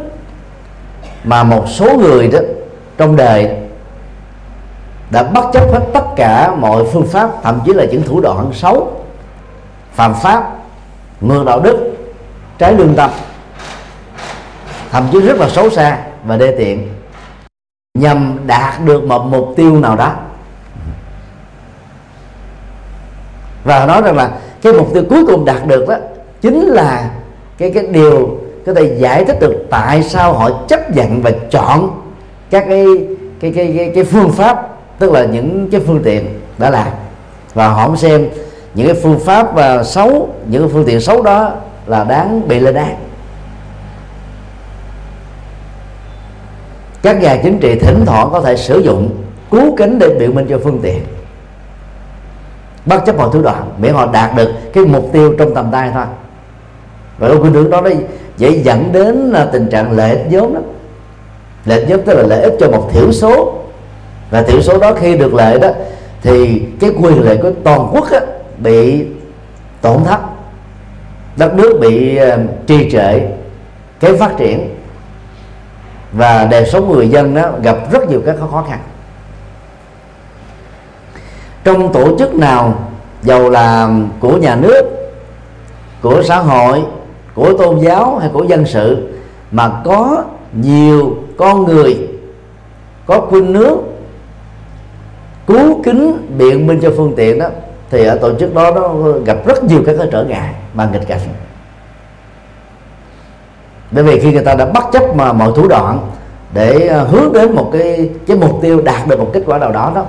mà 1.24 1.44
một 1.44 1.66
số 1.68 1.98
người 1.98 2.28
đó 2.28 2.40
trong 2.98 3.16
đời 3.16 3.50
đã 5.12 5.24
bất 5.24 5.46
chấp 5.54 5.72
hết 5.72 5.82
tất 5.94 6.06
cả 6.16 6.56
mọi 6.56 6.84
phương 6.94 7.08
pháp 7.08 7.30
thậm 7.44 7.60
chí 7.66 7.74
là 7.74 7.86
những 7.86 8.04
thủ 8.04 8.22
đoạn 8.22 8.52
xấu 8.54 9.04
phạm 9.94 10.14
pháp 10.22 10.59
ngược 11.22 11.44
đạo 11.46 11.60
đức 11.60 11.98
trái 12.58 12.74
lương 12.74 12.96
tâm. 12.96 13.10
Thậm 14.92 15.08
chí 15.12 15.20
rất 15.20 15.38
là 15.38 15.50
xấu 15.50 15.70
xa 15.70 15.98
và 16.24 16.38
đê 16.38 16.56
tiện. 16.58 16.88
Nhằm 17.94 18.40
đạt 18.48 18.86
được 18.86 19.04
một 19.04 19.26
mục 19.26 19.54
tiêu 19.56 19.80
nào 19.80 19.96
đó. 19.96 20.16
Và 23.64 23.86
nói 23.86 24.02
rằng 24.02 24.18
là 24.18 24.32
cái 24.62 24.74
mục 24.74 24.94
tiêu 24.94 25.04
cuối 25.10 25.26
cùng 25.28 25.46
đạt 25.46 25.68
được 25.68 25.88
đó 25.88 25.96
chính 26.42 26.66
là 26.66 27.12
cái 27.58 27.72
cái 27.72 27.88
điều 27.88 28.38
có 28.66 28.74
thể 28.74 28.96
giải 28.98 29.26
thích 29.26 29.40
được 29.40 29.66
tại 29.70 30.04
sao 30.04 30.34
họ 30.34 30.50
chấp 30.68 30.96
nhận 30.96 31.22
và 31.22 31.32
chọn 31.52 32.02
các 32.50 32.66
cái 32.70 32.86
cái 33.40 33.52
cái 33.56 33.74
cái, 33.78 33.92
cái 33.96 34.04
phương 34.04 34.32
pháp 34.32 34.68
tức 35.00 35.12
là 35.12 35.26
những 35.26 35.70
cái 35.72 35.82
phương 35.88 36.02
tiện 36.04 36.40
đã 36.58 36.70
làm. 36.70 36.88
Và 37.54 37.68
họ 37.68 37.86
không 37.86 37.98
xem 37.98 38.30
những 38.74 38.88
cái 38.88 38.96
phương 39.04 39.20
pháp 39.20 39.54
và 39.54 39.84
xấu 39.84 40.30
những 40.48 40.62
cái 40.62 40.70
phương 40.74 40.86
tiện 40.86 41.02
xấu 41.02 41.22
đó 41.22 41.52
là 41.88 42.04
đáng 42.04 42.48
bị 42.48 42.60
lên 42.60 42.76
án. 42.76 42.96
Các 47.02 47.22
nhà 47.22 47.38
chính 47.44 47.60
trị 47.60 47.80
thỉnh 47.80 48.04
thoảng 48.06 48.30
có 48.32 48.42
thể 48.42 48.58
sử 48.58 48.80
dụng 48.80 49.10
cứu 49.52 49.76
kính 49.78 50.00
để 50.00 50.10
biện 50.20 50.36
minh 50.36 50.48
cho 50.50 50.60
phương 50.64 50.80
tiện. 50.84 51.04
Bất 52.86 53.06
chấp 53.06 53.18
mọi 53.18 53.30
thủ 53.34 53.42
đoạn 53.42 53.72
miễn 53.78 53.94
họ 53.94 54.06
đạt 54.06 54.36
được 54.36 54.52
cái 54.74 54.86
mục 54.86 55.10
tiêu 55.14 55.36
trong 55.38 55.54
tầm 55.56 55.70
tay 55.72 55.90
thôi. 55.94 56.06
Và 57.18 57.28
cái 57.28 57.38
khuynh 57.38 57.54
hướng 57.54 57.70
đó 57.70 57.82
nó 57.82 57.90
dễ 58.38 58.52
dẫn 58.52 58.92
đến 58.92 59.16
là 59.16 59.46
tình 59.46 59.70
trạng 59.70 59.92
lợi 59.92 60.10
ích 60.12 60.28
vốn 60.32 60.54
đó 60.54 60.60
lợi 61.66 61.80
ích 61.80 61.90
vốn 61.90 62.06
tức 62.06 62.14
là 62.14 62.24
lợi 62.24 62.42
ích 62.42 62.54
cho 62.60 62.70
một 62.70 62.90
thiểu 62.94 63.12
số. 63.12 63.54
Và 64.30 64.42
thiểu 64.42 64.62
số 64.62 64.78
đó 64.78 64.94
khi 64.94 65.18
được 65.18 65.34
lợi 65.34 65.60
đó 65.60 65.70
thì 66.22 66.64
cái 66.80 66.90
quyền 67.02 67.22
lợi 67.22 67.38
của 67.38 67.52
toàn 67.64 67.90
quốc 67.94 68.12
á, 68.12 68.20
bị 68.60 69.06
tổn 69.82 70.04
thất, 70.04 70.20
đất 71.38 71.54
nước 71.54 71.78
bị 71.82 72.16
ờ, 72.16 72.40
trì 72.68 72.92
trệ, 72.92 73.20
cái 74.00 74.18
phát 74.20 74.38
triển 74.38 74.76
và 76.12 76.46
đời 76.46 76.66
sống 76.66 76.92
người 76.92 77.10
dân 77.10 77.36
đó 77.36 77.52
gặp 77.64 77.78
rất 77.92 78.10
nhiều 78.10 78.22
các 78.26 78.36
khó 78.52 78.66
khăn. 78.70 78.80
Trong 81.64 81.94
tổ 81.94 82.18
chức 82.18 82.36
nào 82.36 82.80
dầu 83.22 83.50
là 83.50 83.90
của 84.20 84.38
nhà 84.38 84.56
nước, 84.56 84.82
của 86.02 86.24
xã 86.24 86.38
hội, 86.38 86.84
của 87.36 87.58
tôn 87.58 87.80
giáo 87.80 88.18
hay 88.18 88.30
của 88.34 88.44
dân 88.44 88.66
sự 88.66 89.10
mà 89.52 89.82
có 89.86 90.24
nhiều 90.54 91.18
con 91.38 91.66
người, 91.66 92.08
có 93.06 93.22
khuynh 93.22 93.54
nước 93.54 93.78
cứu 95.48 95.82
kính 95.84 96.28
biện 96.38 96.68
minh 96.68 96.80
cho 96.82 96.92
phương 96.98 97.14
tiện 97.16 97.40
đó 97.40 97.48
thì 97.92 98.06
ở 98.06 98.18
tổ 98.18 98.40
chức 98.40 98.56
đó 98.56 98.72
nó 98.72 99.12
gặp 99.26 99.38
rất 99.46 99.64
nhiều 99.64 99.84
các 99.86 99.96
cái 99.98 100.08
trở 100.12 100.24
ngại, 100.24 100.54
mà 100.74 100.90
nghịch 100.92 101.08
cảnh. 101.08 101.20
Bởi 103.92 104.04
vì 104.04 104.20
khi 104.20 104.34
người 104.34 104.44
ta 104.44 104.56
đã 104.56 104.66
bất 104.66 104.84
chấp 104.92 105.16
mà 105.16 105.34
mọi 105.34 105.52
thủ 105.56 105.68
đoạn 105.68 106.12
để 106.54 106.88
à, 106.88 107.00
hướng 107.00 107.34
đến 107.34 107.56
một 107.56 107.70
cái 107.74 108.10
cái 108.28 108.38
mục 108.38 108.60
tiêu 108.62 108.82
đạt 108.82 109.08
được 109.08 109.20
một 109.20 109.30
kết 109.34 109.44
quả 109.46 109.58
nào 109.58 109.72
đó 109.72 109.92
đó, 109.96 110.06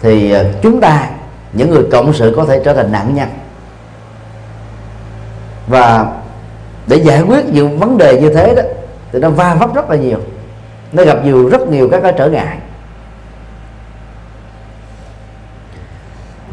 thì 0.00 0.32
à, 0.32 0.44
chúng 0.62 0.80
ta, 0.80 1.08
những 1.52 1.70
người 1.70 1.82
cộng 1.92 2.12
sự 2.12 2.34
có 2.36 2.44
thể 2.44 2.60
trở 2.64 2.74
thành 2.74 2.92
nạn 2.92 3.14
nhân. 3.14 3.28
Và 5.66 6.06
để 6.86 6.96
giải 6.96 7.22
quyết 7.22 7.46
những 7.46 7.78
vấn 7.78 7.98
đề 7.98 8.20
như 8.20 8.34
thế 8.34 8.54
đó, 8.54 8.62
thì 9.12 9.18
nó 9.18 9.30
va 9.30 9.54
vấp 9.54 9.74
rất 9.74 9.90
là 9.90 9.96
nhiều. 9.96 10.18
Nó 10.92 11.04
gặp 11.04 11.24
nhiều, 11.24 11.48
rất 11.48 11.68
nhiều 11.68 11.88
các 11.90 12.00
cái 12.02 12.12
trở 12.18 12.28
ngại. 12.28 12.58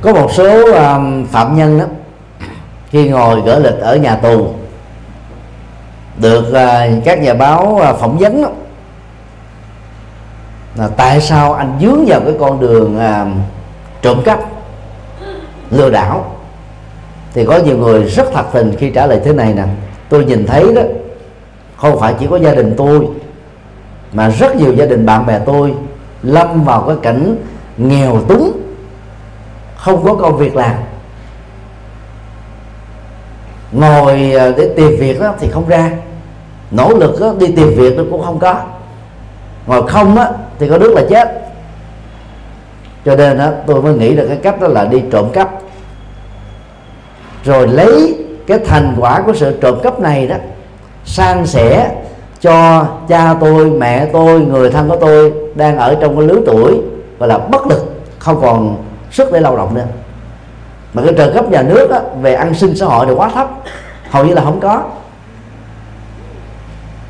Có 0.04 0.14
một 0.14 0.32
số 0.34 0.74
um, 0.74 1.26
phạm 1.26 1.56
nhân 1.56 1.80
đó 1.80 1.86
khi 2.90 3.10
ngồi 3.10 3.42
gỡ 3.42 3.60
lịch 3.60 3.80
ở 3.80 3.96
nhà 3.96 4.16
tù 4.16 4.48
được 6.18 6.46
uh, 6.50 7.04
các 7.06 7.22
nhà 7.22 7.34
báo 7.34 7.80
uh, 7.92 8.00
phỏng 8.00 8.18
vấn 8.18 8.42
đó, 8.42 8.50
là 10.76 10.88
tại 10.98 11.22
sao 11.22 11.54
anh 11.54 11.78
dướng 11.82 12.06
vào 12.08 12.20
cái 12.20 12.34
con 12.40 12.60
đường 12.60 12.98
uh, 12.98 13.28
trộm 14.02 14.22
cắp 14.26 14.40
lừa 15.72 15.90
đảo? 15.90 16.36
Thì 17.34 17.46
có 17.46 17.58
nhiều 17.58 17.78
người 17.78 18.04
rất 18.04 18.28
thật 18.34 18.46
tình 18.54 18.76
khi 18.78 18.90
trả 18.90 19.06
lời 19.06 19.22
thế 19.26 19.34
này 19.34 19.54
nè. 19.54 19.64
Tôi 20.10 20.26
nhìn 20.26 20.46
thấy 20.46 20.74
đó 20.76 20.82
không 21.76 22.00
phải 22.00 22.14
chỉ 22.20 22.28
có 22.30 22.38
gia 22.38 22.56
đình 22.56 22.74
tôi 22.78 23.08
mà 24.14 24.30
rất 24.30 24.56
nhiều 24.56 24.74
gia 24.74 24.86
đình 24.86 25.06
bạn 25.06 25.26
bè 25.26 25.40
tôi 25.46 25.74
lâm 26.24 26.64
vào 26.64 26.82
cái 26.82 26.96
cảnh 27.02 27.36
nghèo 27.78 28.22
túng 28.28 28.63
không 29.84 30.04
có 30.04 30.16
công 30.16 30.38
việc 30.38 30.56
làm. 30.56 30.76
Ngồi 33.72 34.32
ờ, 34.32 34.54
để 34.58 34.70
tìm 34.76 35.00
việc 35.00 35.20
đó 35.20 35.34
thì 35.40 35.48
không 35.52 35.68
ra. 35.68 35.92
Nỗ 36.72 36.98
lực 36.98 37.20
đó, 37.20 37.34
đi 37.40 37.48
tìm 37.48 37.74
việc 37.76 37.98
nó 37.98 38.04
cũng 38.12 38.22
không 38.22 38.40
có. 38.40 38.62
Ngồi 39.68 39.88
không 39.88 40.18
á 40.18 40.30
thì 40.60 40.70
có 40.70 40.78
nước 40.78 40.94
là 40.96 41.02
chết. 41.10 41.52
Cho 43.06 43.16
nên 43.16 43.38
đó, 43.38 43.50
tôi 43.68 43.82
mới 43.82 43.94
nghĩ 43.94 44.14
là 44.14 44.24
cái 44.28 44.38
cách 44.38 44.62
đó 44.62 44.68
là 44.68 44.86
đi 44.86 45.04
trộm 45.12 45.30
cắp. 45.34 45.50
Rồi 47.44 47.68
lấy 47.68 48.26
cái 48.48 48.60
thành 48.60 48.96
quả 49.00 49.22
của 49.22 49.34
sự 49.34 49.58
trộm 49.62 49.80
cắp 49.84 50.00
này 50.00 50.28
đó 50.28 50.36
san 51.06 51.46
sẻ 51.46 51.96
cho 52.42 52.86
cha 53.08 53.34
tôi 53.42 53.66
mẹ 53.72 54.06
tôi 54.14 54.40
người 54.40 54.72
thân 54.72 54.90
của 54.90 54.96
tôi 54.96 55.34
đang 55.56 55.78
ở 55.78 55.98
trong 56.02 56.18
cái 56.18 56.28
lứa 56.28 56.42
tuổi 56.46 56.82
gọi 57.20 57.30
là 57.30 57.38
bất 57.38 57.68
lực 57.68 57.96
không 58.20 58.42
còn 58.42 58.78
sức 59.14 59.32
để 59.32 59.40
lao 59.40 59.58
động 59.58 59.74
nữa. 59.76 59.86
Mà 60.94 61.02
cái 61.06 61.14
trợ 61.18 61.34
cấp 61.34 61.50
nhà 61.50 61.62
nước 61.62 61.90
á, 61.92 62.00
về 62.22 62.34
an 62.34 62.54
sinh 62.54 62.76
xã 62.76 62.86
hội 62.86 63.06
thì 63.06 63.14
quá 63.14 63.30
thấp 63.30 63.48
hầu 64.10 64.26
như 64.26 64.34
là 64.34 64.42
không 64.42 64.60
có. 64.60 64.84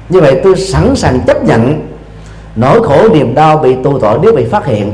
Như 0.09 0.21
vậy 0.21 0.41
tôi 0.43 0.55
sẵn 0.55 0.95
sàng 0.95 1.19
chấp 1.27 1.43
nhận 1.43 1.87
nỗi 2.55 2.83
khổ 2.83 3.09
niềm 3.13 3.35
đau 3.35 3.57
bị 3.57 3.75
tù 3.83 3.99
tội 3.99 4.19
nếu 4.21 4.33
bị 4.33 4.45
phát 4.45 4.65
hiện 4.65 4.93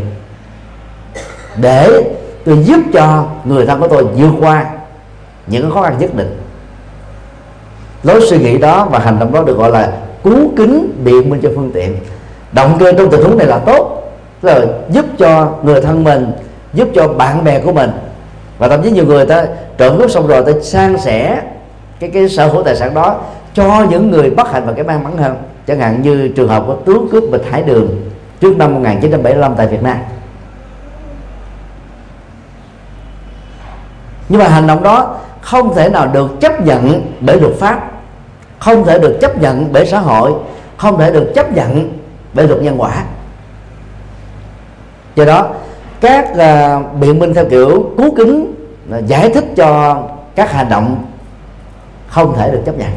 để 1.58 2.14
tôi 2.46 2.64
giúp 2.64 2.80
cho 2.94 3.26
người 3.46 3.66
thân 3.66 3.80
của 3.80 3.88
tôi 3.88 4.04
vượt 4.04 4.32
qua 4.40 4.66
những 5.48 5.72
khó 5.72 5.82
khăn 5.82 5.96
nhất 6.00 6.16
định. 6.16 6.38
Lối 8.04 8.22
suy 8.30 8.38
nghĩ 8.38 8.58
đó 8.58 8.88
và 8.92 9.00
hành 9.00 9.20
động 9.20 9.34
đó 9.34 9.44
được 9.44 9.58
gọi 9.58 9.72
là 9.72 9.92
cứu 10.24 10.52
kính 10.58 11.02
biện 11.04 11.30
minh 11.30 11.40
cho 11.44 11.50
phương 11.56 11.72
tiện. 11.74 11.96
Động 12.52 12.78
cơ 12.80 12.92
trong 12.92 13.10
tình 13.12 13.24
huống 13.24 13.38
này 13.38 13.48
là 13.48 13.60
tốt 13.60 14.12
là 14.42 14.66
giúp 14.90 15.06
cho 15.18 15.52
người 15.64 15.82
thân 15.82 16.04
mình 16.04 16.32
giúp 16.74 16.90
cho 16.96 17.08
bạn 17.08 17.44
bè 17.44 17.60
của 17.60 17.74
mình. 17.74 17.92
Và 18.58 18.68
thậm 18.68 18.84
chí 18.84 18.92
nhiều 18.92 19.06
người 19.06 19.26
ta 19.26 19.46
trộm 19.78 19.98
cướp 19.98 20.12
xong 20.12 20.28
rồi 20.28 20.44
ta 20.46 20.52
san 20.64 20.98
sẻ 20.98 21.42
cái 22.00 22.10
cái 22.14 22.30
sở 22.30 22.48
hữu 22.48 22.64
tài 22.64 22.76
sản 22.76 22.94
đó 22.94 23.20
cho 23.54 23.86
những 23.90 24.12
người 24.12 24.30
bất 24.30 24.52
hạnh 24.52 24.64
và 24.66 24.74
cái 24.74 24.84
may 24.84 24.98
mắn 24.98 25.18
hơn. 25.18 25.38
Chẳng 25.68 25.80
hạn 25.80 26.02
như 26.02 26.28
trường 26.28 26.50
hợp 26.50 26.64
của 26.68 26.76
tướng 26.86 27.08
cướp 27.12 27.24
bịch 27.32 27.46
hải 27.52 27.64
đường 27.64 28.12
trước 28.40 28.58
năm 28.58 28.74
1975 28.74 29.56
tại 29.56 29.68
Việt 29.68 29.84
Nam. 29.84 29.98
Nhưng 34.30 34.40
mà 34.40 34.48
hành 34.48 34.68
động 34.68 34.84
đó 34.84 35.18
không 35.42 35.76
thể 35.76 35.90
nào 35.90 36.08
được 36.08 36.32
chấp 36.42 36.66
nhận 36.66 37.14
bởi 37.22 37.42
luật 37.42 37.54
pháp, 37.60 37.92
không 38.60 38.86
thể 38.86 39.00
được 39.00 39.18
chấp 39.22 39.42
nhận 39.42 39.74
bởi 39.74 39.86
xã 39.86 40.00
hội, 40.00 40.34
không 40.78 41.00
thể 41.00 41.12
được 41.12 41.32
chấp 41.36 41.52
nhận 41.52 42.00
bởi 42.34 42.48
luật 42.48 42.62
nhân 42.62 42.82
quả. 42.82 43.04
Do 45.16 45.26
đó 45.26 45.50
các 46.02 46.30
uh, 46.32 47.00
biện 47.00 47.20
minh 47.20 47.34
theo 47.34 47.46
kiểu 47.50 47.94
cú 47.98 48.14
kính 48.18 48.54
uh, 48.98 49.06
giải 49.06 49.30
thích 49.30 49.46
cho 49.56 50.02
các 50.36 50.52
hành 50.52 50.70
động 50.70 51.06
không 52.08 52.36
thể 52.38 52.52
được 52.52 52.62
chấp 52.66 52.78
nhận. 52.78 52.90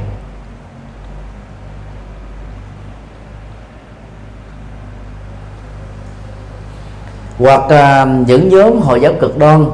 Hoặc 7.38 7.62
uh, 7.64 8.28
những 8.28 8.48
nhóm 8.48 8.80
hồi 8.80 9.00
giáo 9.00 9.12
cực 9.20 9.38
đoan 9.38 9.66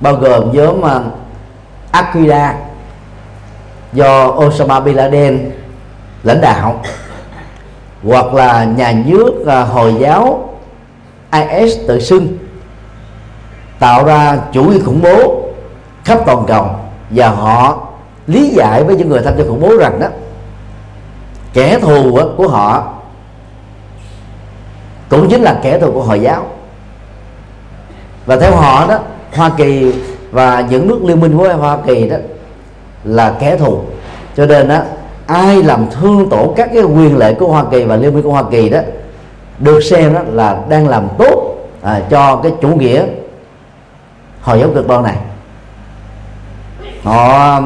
bao 0.00 0.14
gồm 0.14 0.52
nhóm 0.52 0.78
uh, 0.80 1.12
Aquila 1.90 2.54
do 3.92 4.26
Osama 4.28 4.80
bin 4.80 4.96
Laden 4.96 5.50
lãnh 6.22 6.40
đạo 6.40 6.80
hoặc 8.04 8.34
là 8.34 8.64
nhà 8.64 8.92
nước 9.06 9.32
uh, 9.42 9.68
hồi 9.72 9.94
giáo 10.00 10.53
IS 11.34 11.78
tự 11.88 12.00
xưng, 12.00 12.38
tạo 13.78 14.04
ra 14.04 14.38
chủ 14.52 14.64
nghĩa 14.64 14.78
khủng 14.78 15.02
bố 15.02 15.42
khắp 16.04 16.18
toàn 16.26 16.44
cầu, 16.46 16.66
và 17.10 17.28
họ 17.28 17.88
lý 18.26 18.48
giải 18.48 18.84
với 18.84 18.96
những 18.96 19.08
người 19.08 19.22
tham 19.24 19.34
gia 19.38 19.44
khủng 19.44 19.60
bố 19.60 19.76
rằng 19.76 20.00
đó, 20.00 20.06
kẻ 21.52 21.78
thù 21.78 22.18
của 22.36 22.48
họ 22.48 22.92
cũng 25.08 25.28
chính 25.30 25.42
là 25.42 25.60
kẻ 25.62 25.78
thù 25.78 25.92
của 25.92 26.02
hồi 26.02 26.20
giáo. 26.20 26.46
Và 28.26 28.36
theo 28.36 28.56
họ 28.56 28.86
đó, 28.86 28.98
Hoa 29.34 29.50
Kỳ 29.56 29.94
và 30.30 30.66
những 30.70 30.88
nước 30.88 31.04
liên 31.04 31.20
minh 31.20 31.36
với 31.36 31.54
Hoa 31.54 31.78
Kỳ 31.86 32.08
đó 32.08 32.16
là 33.04 33.34
kẻ 33.40 33.56
thù. 33.56 33.80
Cho 34.36 34.46
nên 34.46 34.68
đó 34.68 34.78
ai 35.26 35.62
làm 35.62 35.86
thương 35.90 36.28
tổn 36.30 36.48
các 36.56 36.70
cái 36.74 36.82
quyền 36.82 37.16
lợi 37.16 37.34
của 37.34 37.48
Hoa 37.48 37.64
Kỳ 37.70 37.84
và 37.84 37.96
liên 37.96 38.14
minh 38.14 38.22
của 38.22 38.32
Hoa 38.32 38.44
Kỳ 38.50 38.68
đó 38.68 38.78
được 39.58 39.80
xem 39.80 40.14
đó 40.14 40.20
là 40.26 40.62
đang 40.68 40.88
làm 40.88 41.08
tốt 41.18 41.54
à, 41.82 42.00
cho 42.10 42.36
cái 42.36 42.52
chủ 42.60 42.68
nghĩa 42.68 43.06
hồi 44.42 44.58
giáo 44.60 44.68
cực 44.74 44.88
đoan 44.88 45.02
này. 45.02 45.16
Họ 47.02 47.60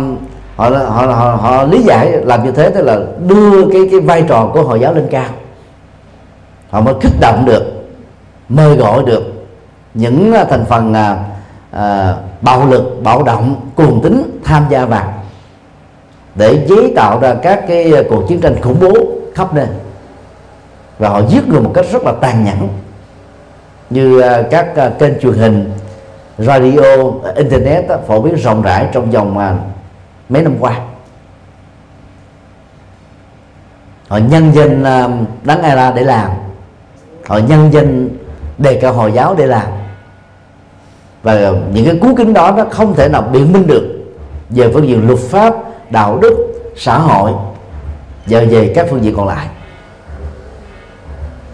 họ, 0.57 0.71
họ 0.71 1.07
họ 1.07 1.37
họ 1.41 1.63
lý 1.63 1.83
giải 1.83 2.13
làm 2.13 2.45
như 2.45 2.51
thế 2.51 2.71
tức 2.71 2.83
là 2.83 2.99
đưa 3.27 3.71
cái 3.73 3.89
cái 3.91 4.01
vai 4.01 4.25
trò 4.29 4.51
của 4.55 4.63
hồi 4.63 4.81
giáo 4.81 4.95
lên 4.95 5.07
cao. 5.11 5.29
Họ 6.71 6.81
mới 6.81 6.95
kích 7.01 7.21
động 7.21 7.45
được 7.47 7.63
mời 8.49 8.77
gọi 8.77 9.03
được 9.07 9.23
những 9.95 10.35
thành 10.51 10.65
phần 10.65 10.95
à, 10.95 11.17
à, 11.71 12.15
bạo 12.41 12.67
lực 12.67 13.03
bạo 13.03 13.23
động 13.23 13.55
cuồng 13.75 14.01
tính 14.03 14.41
tham 14.45 14.65
gia 14.71 14.85
vào 14.85 15.13
để 16.35 16.67
chế 16.69 16.93
tạo 16.97 17.21
ra 17.21 17.35
các 17.35 17.65
cái 17.69 17.93
cuộc 18.11 18.29
chiến 18.29 18.41
tranh 18.41 18.63
khủng 18.63 18.81
bố 18.81 18.93
khắp 19.35 19.55
nơi 19.55 19.67
và 20.99 21.09
họ 21.09 21.23
giết 21.29 21.49
người 21.49 21.61
một 21.61 21.71
cách 21.75 21.85
rất 21.93 22.03
là 22.03 22.13
tàn 22.21 22.45
nhẫn. 22.45 22.69
Như 23.91 24.21
à, 24.21 24.43
các 24.51 24.77
à, 24.77 24.91
kênh 24.99 25.21
truyền 25.21 25.35
hình, 25.35 25.73
radio 26.39 26.83
à, 27.25 27.33
internet 27.37 27.85
phổ 28.07 28.23
biến 28.23 28.35
rộng 28.35 28.63
rãi 28.63 28.89
trong 28.93 29.11
vòng 29.11 29.59
mấy 30.29 30.43
năm 30.43 30.57
qua. 30.61 30.81
Họ 34.09 34.17
nhân 34.17 34.53
danh 34.55 34.83
đấng 35.45 35.63
ai 35.63 35.77
ra 35.77 35.93
để 35.93 36.03
làm. 36.03 36.31
Họ 37.27 37.39
nhân 37.39 37.71
danh 37.73 38.09
đề 38.59 38.75
cao 38.75 38.93
hồi 38.93 39.13
giáo 39.13 39.35
để 39.35 39.47
làm. 39.47 39.67
Và 41.23 41.53
những 41.73 41.85
cái 41.85 41.99
cú 42.03 42.15
kính 42.15 42.35
đó 42.35 42.55
nó 42.57 42.65
không 42.71 42.95
thể 42.95 43.09
nào 43.09 43.23
biện 43.23 43.53
minh 43.53 43.67
được 43.67 43.99
về 44.51 44.71
phương 44.75 44.89
diện 44.89 45.07
luật 45.07 45.19
pháp, 45.19 45.55
đạo 45.91 46.19
đức, 46.23 46.35
xã 46.77 46.99
hội 46.99 47.33
và 48.27 48.41
về 48.51 48.73
các 48.75 48.87
phương 48.91 49.05
diện 49.05 49.15
còn 49.17 49.29
lại 49.29 49.47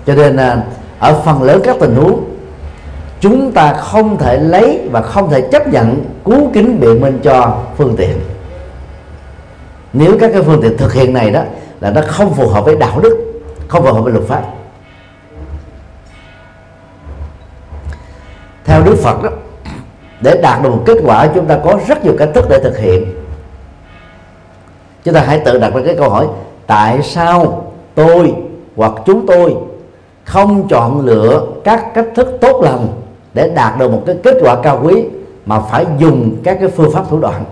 cho 0.07 0.15
nên 0.15 0.37
à, 0.37 0.65
ở 0.99 1.21
phần 1.25 1.43
lớn 1.43 1.61
các 1.65 1.77
tình 1.81 1.95
huống, 1.95 2.25
chúng 3.21 3.53
ta 3.53 3.73
không 3.73 4.19
thể 4.19 4.39
lấy 4.39 4.81
và 4.91 5.03
không 5.03 5.31
thể 5.31 5.41
chấp 5.41 5.69
nhận 5.69 6.05
cú 6.25 6.51
kính 6.55 6.81
biện 6.81 7.01
minh 7.01 7.21
cho 7.23 7.59
phương 7.77 7.97
tiện. 7.97 8.21
Nếu 9.93 10.17
các 10.21 10.31
cái 10.33 10.43
phương 10.43 10.63
tiện 10.63 10.77
thực 10.77 10.93
hiện 10.93 11.13
này 11.13 11.31
đó, 11.31 11.43
là 11.81 11.91
nó 11.91 12.01
không 12.09 12.35
phù 12.35 12.49
hợp 12.49 12.65
với 12.65 12.77
đạo 12.77 13.01
đức, 13.01 13.43
không 13.69 13.85
phù 13.85 13.93
hợp 13.93 14.01
với 14.01 14.13
luật 14.13 14.25
pháp. 14.25 14.43
Theo 18.65 18.83
đức 18.83 18.97
phật 19.03 19.23
đó, 19.23 19.31
để 20.21 20.41
đạt 20.43 20.63
được 20.63 20.71
một 20.71 20.83
kết 20.87 20.97
quả, 21.05 21.29
chúng 21.35 21.47
ta 21.47 21.59
có 21.65 21.79
rất 21.89 22.05
nhiều 22.05 22.15
cách 22.19 22.29
thức 22.35 22.45
để 22.51 22.61
thực 22.63 22.79
hiện. 22.79 23.15
Chúng 25.05 25.15
ta 25.15 25.21
hãy 25.21 25.41
tự 25.45 25.59
đặt 25.59 25.75
ra 25.75 25.81
cái 25.85 25.97
câu 25.99 26.11
hỏi, 26.11 26.27
tại 26.67 27.03
sao 27.03 27.65
tôi 27.95 28.35
hoặc 28.77 28.93
chúng 29.07 29.27
tôi 29.27 29.55
không 30.25 30.69
chọn 30.69 31.01
lựa 31.01 31.47
các 31.65 31.95
cách 31.95 32.07
thức 32.15 32.39
tốt 32.41 32.61
lành 32.63 32.87
để 33.35 33.49
đạt 33.49 33.79
được 33.79 33.91
một 33.91 34.03
cái 34.07 34.17
kết 34.23 34.37
quả 34.41 34.57
cao 34.63 34.81
quý 34.83 35.05
mà 35.47 35.61
phải 35.61 35.87
dùng 35.99 36.37
các 36.45 36.57
cái 36.61 36.69
phương 36.69 36.93
pháp 36.93 37.05
thủ 37.11 37.19
đoạn. 37.19 37.45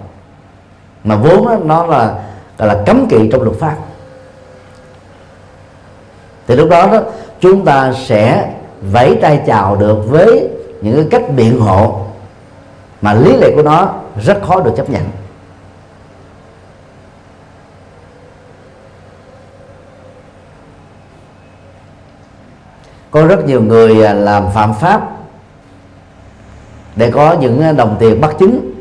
Mà 1.04 1.16
vốn 1.16 1.46
đó, 1.46 1.56
nó 1.64 1.86
là 1.86 2.14
gọi 2.58 2.68
là 2.68 2.82
cấm 2.86 3.06
kỵ 3.08 3.28
trong 3.32 3.42
luật 3.42 3.56
pháp. 3.56 3.76
Thì 6.46 6.56
lúc 6.56 6.68
đó, 6.70 6.86
đó 6.92 7.00
chúng 7.40 7.64
ta 7.64 7.92
sẽ 7.92 8.50
vẫy 8.92 9.18
tay 9.22 9.42
chào 9.46 9.76
được 9.76 9.98
với 10.08 10.48
những 10.80 10.96
cái 10.96 11.06
cách 11.10 11.30
biện 11.36 11.60
hộ 11.60 12.00
mà 13.02 13.14
lý 13.14 13.36
lẽ 13.36 13.50
của 13.56 13.62
nó 13.62 13.94
rất 14.24 14.42
khó 14.46 14.60
được 14.60 14.72
chấp 14.76 14.90
nhận. 14.90 15.02
Có 23.12 23.26
rất 23.26 23.46
nhiều 23.46 23.62
người 23.62 24.04
à, 24.04 24.12
làm 24.12 24.50
phạm 24.54 24.74
pháp 24.74 25.10
để 26.96 27.10
có 27.10 27.32
những 27.40 27.60
à, 27.60 27.72
đồng 27.72 27.96
tiền 27.98 28.20
bắt 28.20 28.30
chứng 28.38 28.72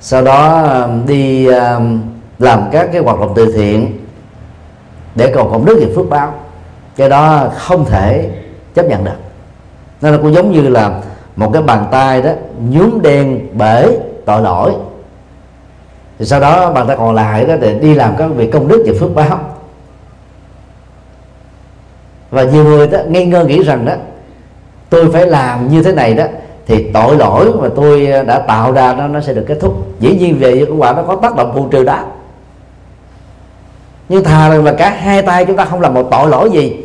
sau 0.00 0.22
đó 0.22 0.62
à, 0.62 0.88
đi 1.06 1.46
làm 2.38 2.68
các 2.72 2.88
cái 2.92 3.02
hoạt 3.02 3.20
động 3.20 3.32
từ 3.36 3.52
thiện 3.52 3.98
để 5.14 5.32
cầu 5.34 5.48
công 5.52 5.64
đức 5.64 5.76
nghiệp 5.78 5.92
phước 5.96 6.10
báo 6.10 6.34
cái 6.96 7.08
đó 7.08 7.48
không 7.56 7.84
thể 7.84 8.30
chấp 8.74 8.86
nhận 8.86 9.04
được. 9.04 9.16
Nên 10.00 10.12
nó 10.12 10.18
cũng 10.22 10.34
giống 10.34 10.52
như 10.52 10.68
là 10.68 11.00
một 11.36 11.50
cái 11.52 11.62
bàn 11.62 11.86
tay 11.90 12.22
đó 12.22 12.30
nhúm 12.68 13.02
đen 13.02 13.48
bể 13.58 13.86
tội 14.24 14.42
lỗi. 14.42 14.72
Thì 16.18 16.24
sau 16.26 16.40
đó 16.40 16.72
bàn 16.72 16.86
tay 16.86 16.96
còn 16.96 17.14
lại 17.14 17.44
đó 17.44 17.54
để 17.60 17.74
đi 17.74 17.94
làm 17.94 18.16
các 18.16 18.26
việc 18.26 18.52
công 18.52 18.68
đức 18.68 18.84
và 18.86 18.92
phước 19.00 19.14
báo 19.14 19.38
và 22.30 22.44
nhiều 22.44 22.64
người 22.64 22.86
đó, 22.86 22.98
ngây 23.08 23.26
ngơ 23.26 23.44
nghĩ 23.44 23.62
rằng 23.62 23.84
đó, 23.84 23.92
tôi 24.90 25.10
phải 25.12 25.26
làm 25.26 25.68
như 25.68 25.82
thế 25.82 25.92
này 25.92 26.14
đó, 26.14 26.24
thì 26.66 26.90
tội 26.94 27.16
lỗi 27.16 27.52
mà 27.60 27.68
tôi 27.76 28.06
ờ, 28.06 28.22
đã 28.22 28.38
tạo 28.38 28.72
ra 28.72 28.94
nó 28.94 29.06
nó 29.06 29.20
sẽ 29.20 29.32
được 29.32 29.44
kết 29.48 29.58
thúc. 29.60 29.74
Dĩ 30.00 30.16
nhiên 30.18 30.38
về 30.38 30.52
cái 30.52 30.76
quả 30.78 30.92
nó 30.92 31.02
có 31.02 31.16
tác 31.16 31.36
động 31.36 31.54
bù 31.54 31.66
trừ 31.68 31.84
đó. 31.84 31.98
Nhưng 34.08 34.24
thà 34.24 34.48
rằng 34.48 34.64
là 34.64 34.72
cả 34.72 34.90
hai 34.90 35.22
tay 35.22 35.44
chúng 35.44 35.56
ta 35.56 35.64
không 35.64 35.80
làm 35.80 35.94
một 35.94 36.08
tội 36.10 36.28
lỗi 36.28 36.50
gì, 36.50 36.76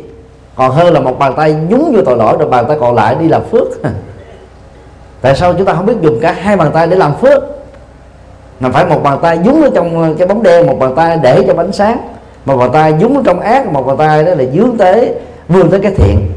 còn 0.54 0.70
hơn 0.70 0.92
là 0.92 1.00
một 1.00 1.18
bàn 1.18 1.32
tay 1.36 1.56
nhúng 1.68 1.92
vô 1.94 2.02
tội 2.04 2.16
lỗi, 2.16 2.36
rồi 2.38 2.48
bàn 2.48 2.64
tay 2.68 2.76
còn 2.80 2.94
lại 2.94 3.16
đi 3.20 3.28
làm 3.28 3.44
phước. 3.44 3.68
Tại 5.20 5.36
sao 5.36 5.54
chúng 5.54 5.66
ta 5.66 5.74
không 5.74 5.86
biết 5.86 5.96
dùng 6.00 6.20
cả 6.20 6.32
hai 6.32 6.56
bàn 6.56 6.70
tay 6.74 6.86
để 6.86 6.96
làm 6.96 7.14
phước? 7.14 7.42
Mà 8.60 8.70
phải 8.70 8.86
một 8.86 9.02
bàn 9.02 9.18
tay 9.22 9.38
nhúng 9.38 9.62
ở 9.62 9.70
trong 9.74 10.02
ờ, 10.02 10.14
cái 10.18 10.26
bóng 10.26 10.42
đen, 10.42 10.66
một 10.66 10.78
bàn 10.78 10.94
tay 10.94 11.18
để 11.22 11.44
cho 11.46 11.54
ánh 11.56 11.72
sáng 11.72 11.98
một 12.46 12.56
bàn 12.56 12.70
tay 12.72 12.94
dúng 13.00 13.24
trong 13.24 13.40
ác 13.40 13.72
một 13.72 13.82
bàn 13.82 13.96
tay 13.96 14.24
đó 14.24 14.34
là 14.34 14.44
dướng 14.54 14.76
tới 14.78 15.14
vươn 15.48 15.70
tới 15.70 15.80
cái 15.80 15.94
thiện. 15.94 16.32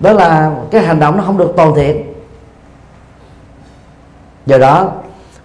Đó 0.00 0.12
là 0.12 0.56
cái 0.70 0.82
hành 0.82 1.00
động 1.00 1.16
nó 1.16 1.22
không 1.22 1.38
được 1.38 1.52
toàn 1.56 1.74
thiện. 1.74 2.12
Do 4.46 4.58
đó 4.58 4.92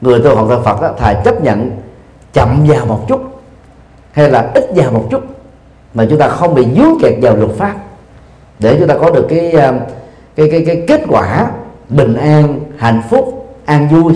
người 0.01 0.19
tu 0.19 0.35
học 0.35 0.45
theo 0.49 0.61
Phật 0.61 0.81
đó, 0.81 0.93
thà 0.97 1.13
chấp 1.13 1.43
nhận 1.43 1.71
chậm 2.33 2.65
vào 2.67 2.85
một 2.85 3.05
chút 3.07 3.41
hay 4.11 4.29
là 4.29 4.51
ít 4.53 4.69
vào 4.75 4.91
một 4.91 5.07
chút 5.11 5.21
mà 5.93 6.05
chúng 6.09 6.19
ta 6.19 6.27
không 6.27 6.55
bị 6.55 6.67
dướng 6.75 6.97
kẹt 7.01 7.13
vào 7.21 7.35
luật 7.35 7.51
pháp 7.51 7.75
để 8.59 8.75
chúng 8.79 8.87
ta 8.87 8.95
có 9.01 9.09
được 9.09 9.25
cái 9.29 9.51
à, 9.51 9.73
cái 10.35 10.47
cái 10.51 10.63
cái 10.65 10.83
kết 10.87 11.01
quả 11.09 11.51
bình 11.89 12.13
an 12.13 12.59
hạnh 12.77 13.01
phúc 13.09 13.55
an 13.65 13.87
vui 13.87 14.13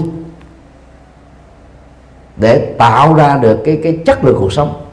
để 2.37 2.73
tạo 2.77 3.13
ra 3.13 3.37
được 3.37 3.61
cái 3.65 3.79
cái 3.83 3.99
chất 4.05 4.25
lượng 4.25 4.37
cuộc 4.39 4.53
sống 4.53 4.84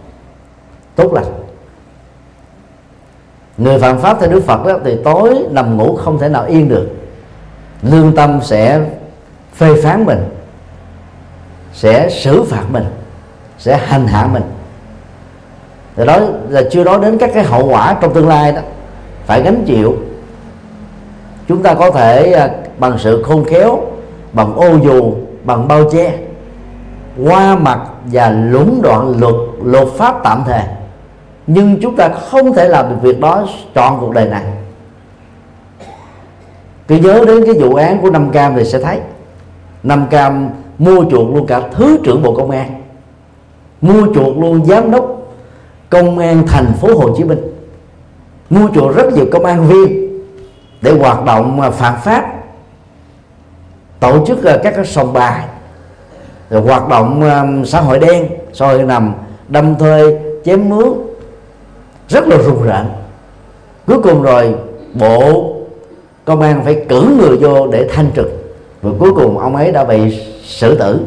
tốt 0.97 1.13
lành. 1.13 1.25
Người 3.59 3.79
phạm 3.79 3.99
pháp 3.99 4.17
theo 4.21 4.31
đức 4.31 4.45
phật 4.45 4.67
đó 4.67 4.79
thì 4.85 4.97
tối 5.05 5.35
nằm 5.51 5.77
ngủ 5.77 5.97
không 5.97 6.19
thể 6.19 6.29
nào 6.29 6.45
yên 6.45 6.69
được. 6.69 6.89
Lương 7.83 8.15
tâm 8.17 8.41
sẽ 8.43 8.81
phê 9.55 9.83
phán 9.83 10.05
mình, 10.05 10.25
sẽ 11.73 12.11
xử 12.11 12.43
phạt 12.43 12.65
mình, 12.71 12.85
sẽ 13.59 13.77
hành 13.77 14.07
hạ 14.07 14.29
mình. 14.33 14.43
Thì 15.97 16.07
đó 16.07 16.19
là 16.49 16.63
chưa 16.71 16.85
nói 16.85 16.99
đến 17.03 17.19
các 17.19 17.31
cái 17.35 17.45
hậu 17.45 17.69
quả 17.69 17.97
trong 18.01 18.15
tương 18.15 18.29
lai 18.29 18.53
đó, 18.53 18.61
phải 19.27 19.43
gánh 19.43 19.65
chịu. 19.67 19.97
Chúng 21.49 21.63
ta 21.63 21.75
có 21.75 21.91
thể 21.91 22.33
à, 22.33 22.51
bằng 22.79 22.99
sự 22.99 23.23
khôn 23.23 23.45
khéo, 23.45 23.81
bằng 24.33 24.55
ô 24.55 24.79
dù, 24.85 25.15
bằng 25.45 25.69
bao 25.69 25.91
che, 25.91 26.19
qua 27.25 27.57
mặt 27.57 27.81
và 28.05 28.31
lũng 28.31 28.81
đoạn 28.83 29.15
luật 29.21 29.35
luật 29.65 29.89
pháp 29.97 30.21
tạm 30.25 30.43
thời 30.47 30.63
nhưng 31.47 31.81
chúng 31.83 31.97
ta 31.97 32.09
không 32.09 32.55
thể 32.55 32.69
làm 32.69 32.89
được 32.89 32.97
việc 33.03 33.21
đó 33.21 33.47
chọn 33.75 34.01
cuộc 34.01 34.15
đời 34.15 34.29
này. 34.29 34.45
Cứ 36.89 36.97
nhớ 36.97 37.25
đến 37.27 37.45
cái 37.47 37.55
vụ 37.55 37.75
án 37.75 37.99
của 38.03 38.11
năm 38.11 38.31
cam 38.31 38.55
thì 38.57 38.65
sẽ 38.65 38.79
thấy. 38.81 39.01
Năm 39.83 40.07
cam 40.11 40.51
mua 40.79 41.05
chuộc 41.11 41.35
luôn 41.35 41.47
cả 41.47 41.63
thứ 41.73 41.99
trưởng 42.05 42.23
bộ 42.23 42.35
công 42.35 42.51
an, 42.51 42.83
mua 43.81 44.15
chuộc 44.15 44.39
luôn 44.39 44.65
giám 44.65 44.91
đốc 44.91 45.23
công 45.91 46.19
an 46.19 46.47
thành 46.47 46.73
phố 46.81 46.89
hồ 46.99 47.17
chí 47.17 47.25
minh, 47.25 47.41
mua 48.51 48.69
chuộc 48.75 48.97
rất 48.97 49.13
nhiều 49.13 49.27
công 49.33 49.45
an 49.45 49.67
viên 49.67 50.09
để 50.83 50.99
hoạt 50.99 51.25
động 51.25 51.61
à, 51.61 51.71
phạm 51.71 51.95
pháp, 52.05 52.35
tổ 54.01 54.27
chức 54.27 54.45
à, 54.45 54.59
các 54.63 54.73
cái 54.77 54.85
sòng 54.85 55.13
bài, 55.13 55.45
rồi 56.51 56.63
hoạt 56.63 56.89
động 56.89 57.23
à, 57.23 57.45
xã 57.67 57.81
hội 57.81 57.99
đen, 57.99 58.29
xã 58.53 58.67
hội 58.67 58.83
nằm, 58.83 59.15
đâm 59.49 59.75
thuê, 59.75 60.19
chém 60.45 60.69
mướn 60.69 60.93
rất 62.09 62.29
là 62.29 62.37
rùng 62.37 62.62
rợn. 62.62 62.87
Cuối 63.87 64.03
cùng 64.03 64.23
rồi, 64.23 64.55
bộ 64.95 65.53
công 66.25 66.41
an 66.41 66.65
phải 66.65 66.85
cử 66.88 67.17
người 67.21 67.37
vô 67.37 67.67
để 67.67 67.88
thanh 67.93 68.11
trực. 68.17 68.29
Và 68.83 68.91
cuối 68.99 69.12
cùng 69.15 69.38
ông 69.38 69.57
ấy 69.57 69.73
đã 69.73 69.85
bị 69.85 70.21
xử 70.45 70.79
tử. 70.79 71.01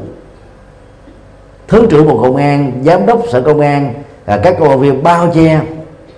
Thứ 1.67 1.87
trưởng 1.89 2.07
bộ 2.07 2.21
công 2.21 2.35
an, 2.35 2.81
giám 2.85 3.05
đốc 3.05 3.21
sở 3.31 3.41
công 3.41 3.59
an 3.59 3.93
và 4.25 4.37
các 4.37 4.55
công 4.59 4.79
viên 4.79 5.03
bao 5.03 5.31
che 5.35 5.61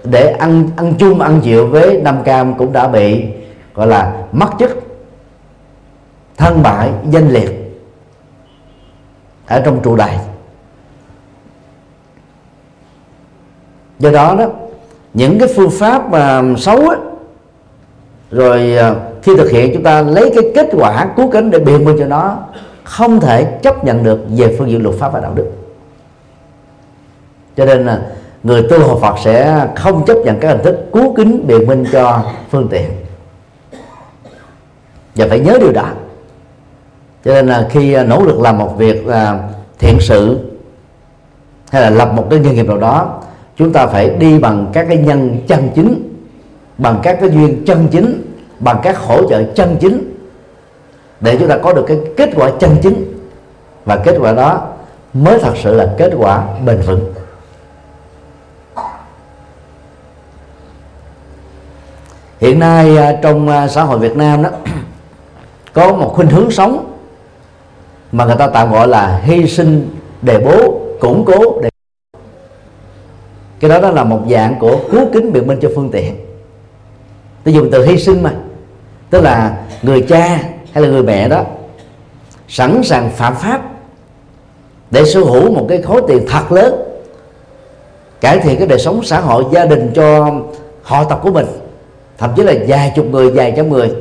để 0.03 0.31
ăn 0.31 0.69
ăn 0.75 0.93
chung, 0.99 1.21
ăn 1.21 1.41
chịu 1.43 1.67
với 1.67 2.01
nam 2.01 2.23
cam 2.23 2.53
cũng 2.57 2.73
đã 2.73 2.87
bị, 2.87 3.25
gọi 3.75 3.87
là, 3.87 4.23
mất 4.31 4.49
chức, 4.59 4.81
thân 6.37 6.63
bại, 6.63 6.91
danh 7.09 7.29
liệt 7.29 7.51
ở 9.47 9.61
trong 9.65 9.79
trụ 9.83 9.95
đài. 9.95 10.19
Do 13.99 14.11
đó 14.11 14.35
đó 14.35 14.45
những 15.17 15.39
cái 15.39 15.49
phương 15.55 15.69
pháp 15.69 16.09
mà 16.09 16.43
xấu 16.57 16.89
á, 16.89 16.97
rồi 18.31 18.77
à, 18.77 18.95
khi 19.23 19.35
thực 19.37 19.49
hiện 19.51 19.73
chúng 19.73 19.83
ta 19.83 20.01
lấy 20.01 20.31
cái 20.35 20.51
kết 20.55 20.69
quả 20.71 21.07
cứu 21.15 21.31
cánh 21.31 21.51
để 21.51 21.59
biện 21.59 21.85
minh 21.85 21.95
cho 21.99 22.05
nó, 22.05 22.37
không 22.83 23.19
thể 23.19 23.59
chấp 23.61 23.85
nhận 23.85 24.03
được 24.03 24.19
về 24.29 24.55
phương 24.57 24.69
diện 24.69 24.83
luật 24.83 24.95
pháp 24.99 25.13
và 25.13 25.19
đạo 25.19 25.33
đức. 25.35 25.51
Cho 27.57 27.65
nên 27.65 27.85
là 27.85 28.01
người 28.43 28.63
tu 28.69 28.87
học 28.87 28.99
Phật 29.01 29.15
sẽ 29.23 29.67
không 29.75 30.05
chấp 30.05 30.17
nhận 30.25 30.39
các 30.39 30.47
hình 30.47 30.63
thức 30.63 30.85
cứu 30.93 31.13
kính 31.15 31.47
biện 31.47 31.67
minh 31.67 31.85
cho 31.91 32.23
phương 32.51 32.67
tiện. 32.71 32.89
Và 35.15 35.25
phải 35.29 35.39
nhớ 35.39 35.57
điều 35.61 35.71
đó. 35.71 35.85
Cho 37.25 37.33
nên 37.33 37.47
là 37.47 37.67
khi 37.71 37.93
à, 37.93 38.03
nỗ 38.03 38.21
lực 38.21 38.39
làm 38.39 38.57
một 38.57 38.77
việc 38.77 39.07
là 39.07 39.39
thiện 39.79 39.97
sự, 40.01 40.39
hay 41.71 41.81
là 41.81 41.89
lập 41.89 42.13
một 42.13 42.27
cái 42.29 42.39
nghề 42.39 42.53
nghiệp 42.53 42.67
nào 42.67 42.77
đó 42.77 43.16
chúng 43.57 43.73
ta 43.73 43.87
phải 43.87 44.09
đi 44.09 44.39
bằng 44.39 44.69
các 44.73 44.85
cái 44.89 44.97
nhân 44.97 45.37
chân 45.47 45.69
chính, 45.75 46.13
bằng 46.77 46.99
các 47.03 47.17
cái 47.21 47.29
duyên 47.29 47.65
chân 47.65 47.87
chính, 47.91 48.35
bằng 48.59 48.79
các 48.83 48.97
hỗ 48.97 49.29
trợ 49.29 49.43
chân 49.55 49.77
chính 49.79 50.13
để 51.19 51.37
chúng 51.39 51.47
ta 51.47 51.57
có 51.57 51.73
được 51.73 51.85
cái 51.87 51.97
kết 52.17 52.29
quả 52.35 52.51
chân 52.59 52.75
chính. 52.83 53.13
Và 53.85 53.95
kết 53.95 54.17
quả 54.19 54.33
đó 54.33 54.67
mới 55.13 55.39
thật 55.39 55.53
sự 55.63 55.73
là 55.73 55.93
kết 55.97 56.11
quả 56.17 56.43
bền 56.65 56.81
vững. 56.81 57.13
Hiện 62.39 62.59
nay 62.59 62.97
à, 62.97 63.19
trong 63.21 63.49
à, 63.49 63.67
xã 63.67 63.83
hội 63.83 63.99
Việt 63.99 64.15
Nam 64.17 64.43
đó, 64.43 64.49
có 65.73 65.93
một 65.93 66.13
khuynh 66.15 66.29
hướng 66.29 66.51
sống 66.51 66.93
mà 68.11 68.25
người 68.25 68.35
ta 68.39 68.47
tạm 68.47 68.71
gọi 68.71 68.87
là 68.87 69.21
hy 69.23 69.47
sinh 69.47 69.89
đề 70.21 70.39
bố, 70.39 70.79
củng 70.99 71.25
cố 71.25 71.61
đề 71.61 71.69
cái 73.59 73.69
đó 73.69 73.79
đó 73.79 73.91
là 73.91 74.03
một 74.03 74.19
dạng 74.29 74.59
của 74.59 74.79
cứu 74.91 75.05
kính 75.13 75.33
biện 75.33 75.47
minh 75.47 75.59
cho 75.61 75.69
phương 75.75 75.89
tiện. 75.91 76.15
Tôi 77.43 77.53
dùng 77.53 77.69
từ 77.71 77.85
hy 77.85 77.97
sinh 77.97 78.23
mà. 78.23 78.33
Tức 79.09 79.21
là 79.21 79.57
người 79.81 80.01
cha 80.01 80.39
hay 80.71 80.83
là 80.83 80.89
người 80.89 81.03
mẹ 81.03 81.29
đó 81.29 81.43
sẵn 82.47 82.81
sàng 82.83 83.09
phạm 83.09 83.35
pháp 83.35 83.61
để 84.91 85.05
sở 85.05 85.19
hữu 85.19 85.51
một 85.51 85.65
cái 85.69 85.81
khối 85.81 86.01
tiền 86.07 86.25
thật 86.29 86.51
lớn, 86.51 86.75
cải 88.21 88.39
thiện 88.39 88.57
cái 88.57 88.67
đời 88.67 88.79
sống 88.79 89.03
xã 89.03 89.19
hội, 89.19 89.43
gia 89.51 89.65
đình 89.65 89.91
cho 89.95 90.31
họ 90.83 91.03
tập 91.03 91.19
của 91.23 91.31
mình. 91.31 91.45
Thậm 92.17 92.29
chí 92.35 92.43
là 92.43 92.53
vài 92.67 92.93
chục 92.95 93.05
người, 93.05 93.31
vài 93.31 93.53
trăm 93.57 93.69
người. 93.69 93.95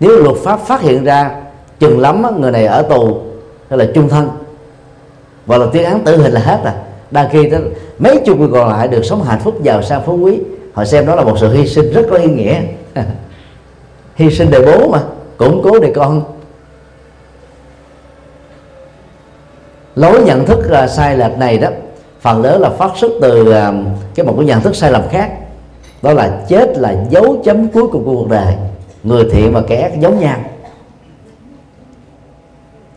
Nếu 0.00 0.10
luật 0.22 0.36
pháp 0.36 0.60
phát 0.60 0.80
hiện 0.80 1.04
ra 1.04 1.30
chừng 1.78 2.00
lắm 2.00 2.40
người 2.40 2.52
này 2.52 2.66
ở 2.66 2.82
tù 2.82 3.20
hay 3.70 3.78
là 3.78 3.86
chung 3.94 4.08
thân. 4.08 4.28
Và 5.46 5.58
là 5.58 5.66
tuyên 5.72 5.84
án 5.84 6.00
tử 6.04 6.16
hình 6.16 6.32
là 6.32 6.40
hết 6.40 6.60
rồi 6.64 6.72
đa 7.10 7.28
khi 7.32 7.48
đó, 7.48 7.58
mấy 7.98 8.20
chục 8.26 8.38
người 8.38 8.48
còn 8.52 8.68
lại 8.68 8.88
được 8.88 9.02
sống 9.04 9.22
hạnh 9.22 9.40
phúc 9.40 9.62
giàu 9.62 9.82
sang 9.82 10.02
phú 10.06 10.16
quý. 10.16 10.38
Họ 10.72 10.84
xem 10.84 11.06
đó 11.06 11.14
là 11.14 11.22
một 11.24 11.36
sự 11.40 11.52
hy 11.52 11.66
sinh 11.66 11.92
rất 11.92 12.02
có 12.10 12.16
ý 12.16 12.26
nghĩa. 12.26 12.60
Hy 14.14 14.30
sinh 14.30 14.50
để 14.50 14.60
bố 14.66 14.88
mà 14.88 15.02
củng 15.36 15.60
cố 15.64 15.78
để 15.78 15.92
con. 15.94 16.22
Lối 19.94 20.22
nhận 20.22 20.46
thức 20.46 20.58
uh, 20.84 20.90
sai 20.90 21.16
lệch 21.16 21.38
này 21.38 21.58
đó 21.58 21.68
phần 22.20 22.42
lớn 22.42 22.60
là 22.60 22.70
phát 22.70 22.90
xuất 22.96 23.10
từ 23.20 23.42
uh, 23.42 23.54
cái 24.14 24.26
một 24.26 24.34
cái 24.36 24.46
nhận 24.46 24.60
thức 24.60 24.76
sai 24.76 24.90
lầm 24.90 25.02
khác. 25.10 25.32
Đó 26.02 26.12
là 26.12 26.44
chết 26.48 26.78
là 26.78 26.96
dấu 27.10 27.42
chấm 27.44 27.68
cuối 27.68 27.86
cùng 27.92 28.04
của 28.04 28.14
cuộc 28.14 28.28
đời. 28.28 28.54
Người 29.02 29.24
thiện 29.32 29.52
và 29.52 29.62
kẻ 29.66 29.80
ác 29.80 30.00
giống 30.00 30.20
nhau. 30.20 30.38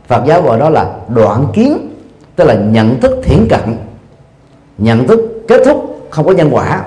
Phật 0.07 0.23
giáo 0.27 0.41
gọi 0.41 0.59
đó 0.59 0.69
là 0.69 0.95
đoạn 1.07 1.47
kiến 1.53 1.77
tức 2.35 2.43
là 2.43 2.53
nhận 2.53 2.99
thức 2.99 3.19
thiển 3.23 3.47
cận 3.49 3.77
nhận 4.81 5.07
thức 5.07 5.19
kết 5.47 5.61
thúc 5.65 6.07
không 6.09 6.25
có 6.25 6.31
nhân 6.31 6.49
quả. 6.51 6.85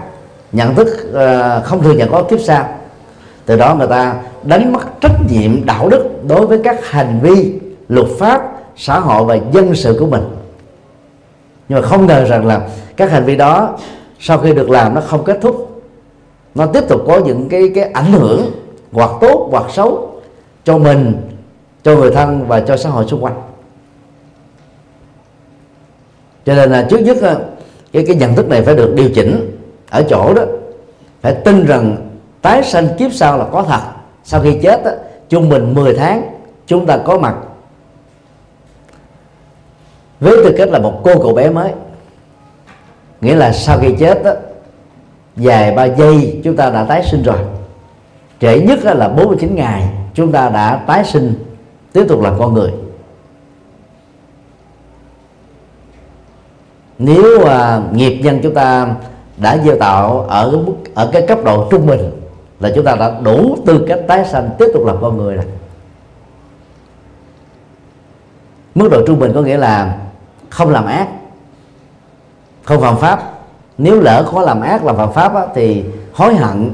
Nhận 0.52 0.74
thức 0.74 0.88
uh, 1.10 1.64
không 1.64 1.82
thừa 1.82 1.92
nhận 1.92 2.10
có 2.10 2.22
kiếp 2.22 2.40
sau. 2.40 2.68
Từ 3.46 3.56
đó 3.56 3.74
người 3.74 3.86
ta 3.86 4.16
đánh 4.42 4.72
mất 4.72 4.80
trách 5.00 5.16
nhiệm 5.28 5.66
đạo 5.66 5.88
đức 5.88 6.04
đối 6.28 6.46
với 6.46 6.60
các 6.64 6.86
hành 6.86 7.20
vi 7.22 7.52
luật 7.88 8.06
pháp 8.18 8.52
xã 8.76 8.98
hội 8.98 9.24
và 9.24 9.44
dân 9.52 9.74
sự 9.74 9.96
của 10.00 10.06
mình. 10.06 10.22
Nhưng 11.68 11.80
mà 11.80 11.86
không 11.88 12.06
ngờ 12.06 12.24
rằng 12.24 12.46
là 12.46 12.68
các 12.96 13.10
hành 13.10 13.24
vi 13.24 13.36
đó 13.36 13.78
sau 14.20 14.38
khi 14.38 14.52
được 14.52 14.70
làm 14.70 14.94
nó 14.94 15.00
không 15.00 15.24
kết 15.24 15.38
thúc. 15.42 15.82
Nó 16.54 16.66
tiếp 16.66 16.84
tục 16.88 17.00
có 17.06 17.18
những 17.18 17.48
cái 17.48 17.72
cái 17.74 17.84
ảnh 17.84 18.12
hưởng 18.12 18.50
hoặc 18.92 19.10
tốt 19.20 19.48
hoặc 19.50 19.64
xấu 19.70 20.20
cho 20.64 20.78
mình 20.78 21.14
cho 21.82 21.96
người 21.96 22.10
thân 22.10 22.48
và 22.48 22.60
cho 22.60 22.76
xã 22.76 22.90
hội 22.90 23.04
xung 23.08 23.24
quanh. 23.24 23.42
Cho 26.46 26.54
nên 26.54 26.70
là 26.70 26.86
trước 26.90 26.98
nhất 26.98 27.16
ờ, 27.22 27.40
cái 27.94 28.04
cái 28.06 28.16
nhận 28.16 28.34
thức 28.34 28.48
này 28.48 28.62
phải 28.62 28.74
được 28.74 28.94
điều 28.94 29.10
chỉnh 29.10 29.58
ở 29.90 30.02
chỗ 30.08 30.34
đó. 30.34 30.42
Phải 31.22 31.34
tin 31.34 31.66
rằng 31.66 31.96
tái 32.42 32.62
sanh 32.62 32.88
kiếp 32.98 33.12
sau 33.12 33.38
là 33.38 33.44
có 33.52 33.62
thật. 33.62 33.80
Sau 34.24 34.40
khi 34.40 34.58
chết 34.62 34.84
đó, 34.84 34.90
trung 35.28 35.48
bình 35.48 35.74
10 35.74 35.94
tháng 35.94 36.22
chúng 36.66 36.86
ta 36.86 36.96
có 36.96 37.18
mặt. 37.18 37.34
Với 40.20 40.36
tư 40.44 40.54
cách 40.58 40.68
là 40.68 40.78
một 40.78 41.00
cô 41.04 41.22
cậu 41.22 41.34
bé 41.34 41.50
mới 41.50 41.72
nghĩa 43.20 43.34
là 43.34 43.52
sau 43.52 43.78
khi 43.78 43.94
chết 43.98 44.24
đó, 44.24 44.32
vài 45.36 45.72
ba 45.72 45.84
giây 45.84 46.40
chúng 46.44 46.56
ta 46.56 46.70
đã 46.70 46.84
tái 46.84 47.02
sinh 47.10 47.22
rồi. 47.22 47.38
Trễ 48.40 48.60
nhất 48.60 48.84
là 48.84 49.08
49 49.08 49.54
ngày 49.54 49.88
chúng 50.14 50.32
ta 50.32 50.48
đã 50.48 50.84
tái 50.86 51.04
sinh 51.04 51.34
tiếp 51.92 52.04
tục 52.08 52.22
là 52.22 52.32
con 52.38 52.54
người. 52.54 52.70
Nếu 56.98 57.40
uh, 57.40 57.92
nghiệp 57.92 58.20
nhân 58.22 58.40
chúng 58.42 58.54
ta 58.54 58.94
đã 59.36 59.58
gieo 59.64 59.76
tạo 59.78 60.20
ở 60.28 60.50
mức 60.50 60.74
ở 60.94 61.10
cái 61.12 61.22
cấp 61.28 61.38
độ 61.44 61.68
trung 61.70 61.86
bình 61.86 62.10
là 62.60 62.72
chúng 62.74 62.84
ta 62.84 62.94
đã 62.94 63.20
đủ 63.22 63.56
tư 63.66 63.84
cách 63.88 64.00
tái 64.08 64.24
sanh 64.24 64.50
tiếp 64.58 64.66
tục 64.74 64.86
làm 64.86 64.96
con 65.00 65.16
người 65.16 65.36
rồi. 65.36 65.44
Mức 68.74 68.88
độ 68.90 69.06
trung 69.06 69.18
bình 69.18 69.32
có 69.34 69.40
nghĩa 69.40 69.56
là 69.56 69.98
không 70.50 70.70
làm 70.70 70.86
ác 70.86 71.08
không 72.64 72.80
phạm 72.80 72.96
pháp. 72.96 73.30
Nếu 73.78 74.00
lỡ 74.00 74.30
có 74.32 74.42
làm 74.42 74.60
ác 74.60 74.84
làm 74.84 74.96
phạm 74.96 75.12
pháp 75.12 75.34
á, 75.34 75.46
thì 75.54 75.84
hối 76.12 76.34
hận 76.34 76.70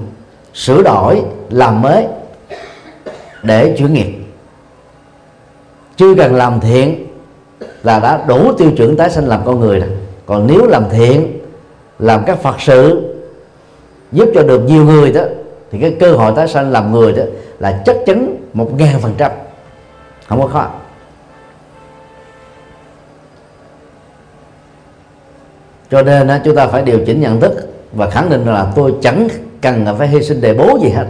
sửa 0.55 0.83
đổi 0.83 1.23
làm 1.51 1.83
mới 1.83 2.07
để 3.43 3.75
chuyển 3.79 3.93
nghiệp. 3.93 4.17
Chưa 5.97 6.15
cần 6.15 6.35
làm 6.35 6.61
thiện 6.61 7.07
là 7.83 7.99
đã 7.99 8.25
đủ 8.29 8.53
tiêu 8.53 8.71
chuẩn 8.77 8.97
tái 8.97 9.11
sinh 9.11 9.25
làm 9.25 9.41
con 9.45 9.61
người 9.61 9.81
rồi 9.81 9.91
còn 10.31 10.47
nếu 10.47 10.67
làm 10.67 10.85
thiện, 10.91 11.39
làm 11.99 12.23
các 12.27 12.39
phật 12.39 12.61
sự, 12.61 13.15
giúp 14.13 14.29
cho 14.35 14.43
được 14.43 14.59
nhiều 14.59 14.85
người 14.85 15.13
đó, 15.13 15.23
thì 15.71 15.79
cái 15.81 15.97
cơ 16.01 16.13
hội 16.13 16.33
tái 16.37 16.49
sanh 16.49 16.71
làm 16.71 16.93
người 16.93 17.13
đó 17.13 17.23
là 17.59 17.83
chắc 17.87 17.97
chắn 18.07 18.37
một 18.53 18.75
ngàn 18.79 19.01
phần 19.01 19.15
trăm. 19.19 19.33
Không 20.29 20.41
có 20.41 20.47
khó. 20.47 20.71
Cho 25.91 26.03
nên 26.03 26.31
chúng 26.45 26.57
ta 26.57 26.67
phải 26.67 26.83
điều 26.83 26.99
chỉnh 27.07 27.21
nhận 27.21 27.41
thức 27.41 27.69
và 27.93 28.11
khẳng 28.11 28.31
định 28.31 28.45
là 28.45 28.73
tôi 28.77 28.95
chẳng 29.03 29.29
cần 29.61 29.87
phải 29.99 30.09
hy 30.09 30.23
sinh 30.23 30.41
đề 30.41 30.55
bố 30.55 30.79
gì 30.83 30.91
hết. 30.91 31.07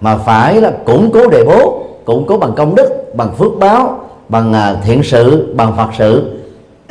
Mà 0.00 0.16
phải 0.16 0.60
là 0.60 0.72
củng 0.84 1.10
cố 1.14 1.28
đề 1.28 1.44
bố, 1.44 1.86
củng 2.04 2.26
cố 2.26 2.38
bằng 2.38 2.52
công 2.56 2.74
đức, 2.74 3.14
bằng 3.14 3.34
phước 3.34 3.52
báo, 3.58 4.08
bằng 4.28 4.52
à, 4.52 4.76
thiện 4.84 5.02
sự, 5.02 5.54
bằng 5.56 5.76
phật 5.76 5.88
sự 5.98 6.39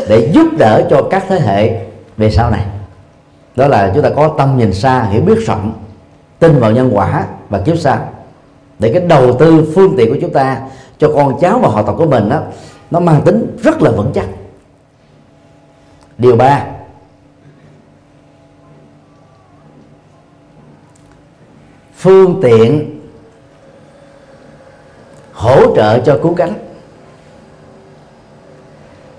để 0.07 0.31
giúp 0.33 0.47
đỡ 0.57 0.87
cho 0.89 1.07
các 1.11 1.25
thế 1.27 1.39
hệ 1.39 1.85
về 2.17 2.31
sau 2.31 2.51
này. 2.51 2.65
Đó 3.55 3.67
là 3.67 3.91
chúng 3.93 4.03
ta 4.03 4.09
có 4.15 4.35
tâm 4.37 4.57
nhìn 4.57 4.73
xa, 4.73 5.03
hiểu 5.03 5.21
biết 5.21 5.37
rộng, 5.45 5.73
tin 6.39 6.59
vào 6.59 6.71
nhân 6.71 6.89
quả 6.93 7.27
và 7.49 7.61
kiếp 7.61 7.77
sau. 7.79 8.09
Để 8.79 8.93
cái 8.93 9.01
đầu 9.01 9.37
tư 9.39 9.71
phương 9.75 9.93
tiện 9.97 10.09
của 10.09 10.17
chúng 10.21 10.33
ta 10.33 10.61
cho 10.97 11.11
con 11.15 11.39
cháu 11.41 11.59
và 11.59 11.69
họ 11.69 11.81
tộc 11.81 11.95
của 11.97 12.05
mình 12.05 12.29
đó 12.29 12.41
nó 12.91 12.99
mang 12.99 13.21
tính 13.25 13.57
rất 13.63 13.81
là 13.81 13.91
vững 13.91 14.11
chắc. 14.15 14.25
Điều 16.17 16.35
ba, 16.35 16.65
phương 21.95 22.39
tiện 22.41 22.99
hỗ 25.33 25.75
trợ 25.75 25.99
cho 25.99 26.19
cứu 26.23 26.35
cánh 26.35 26.53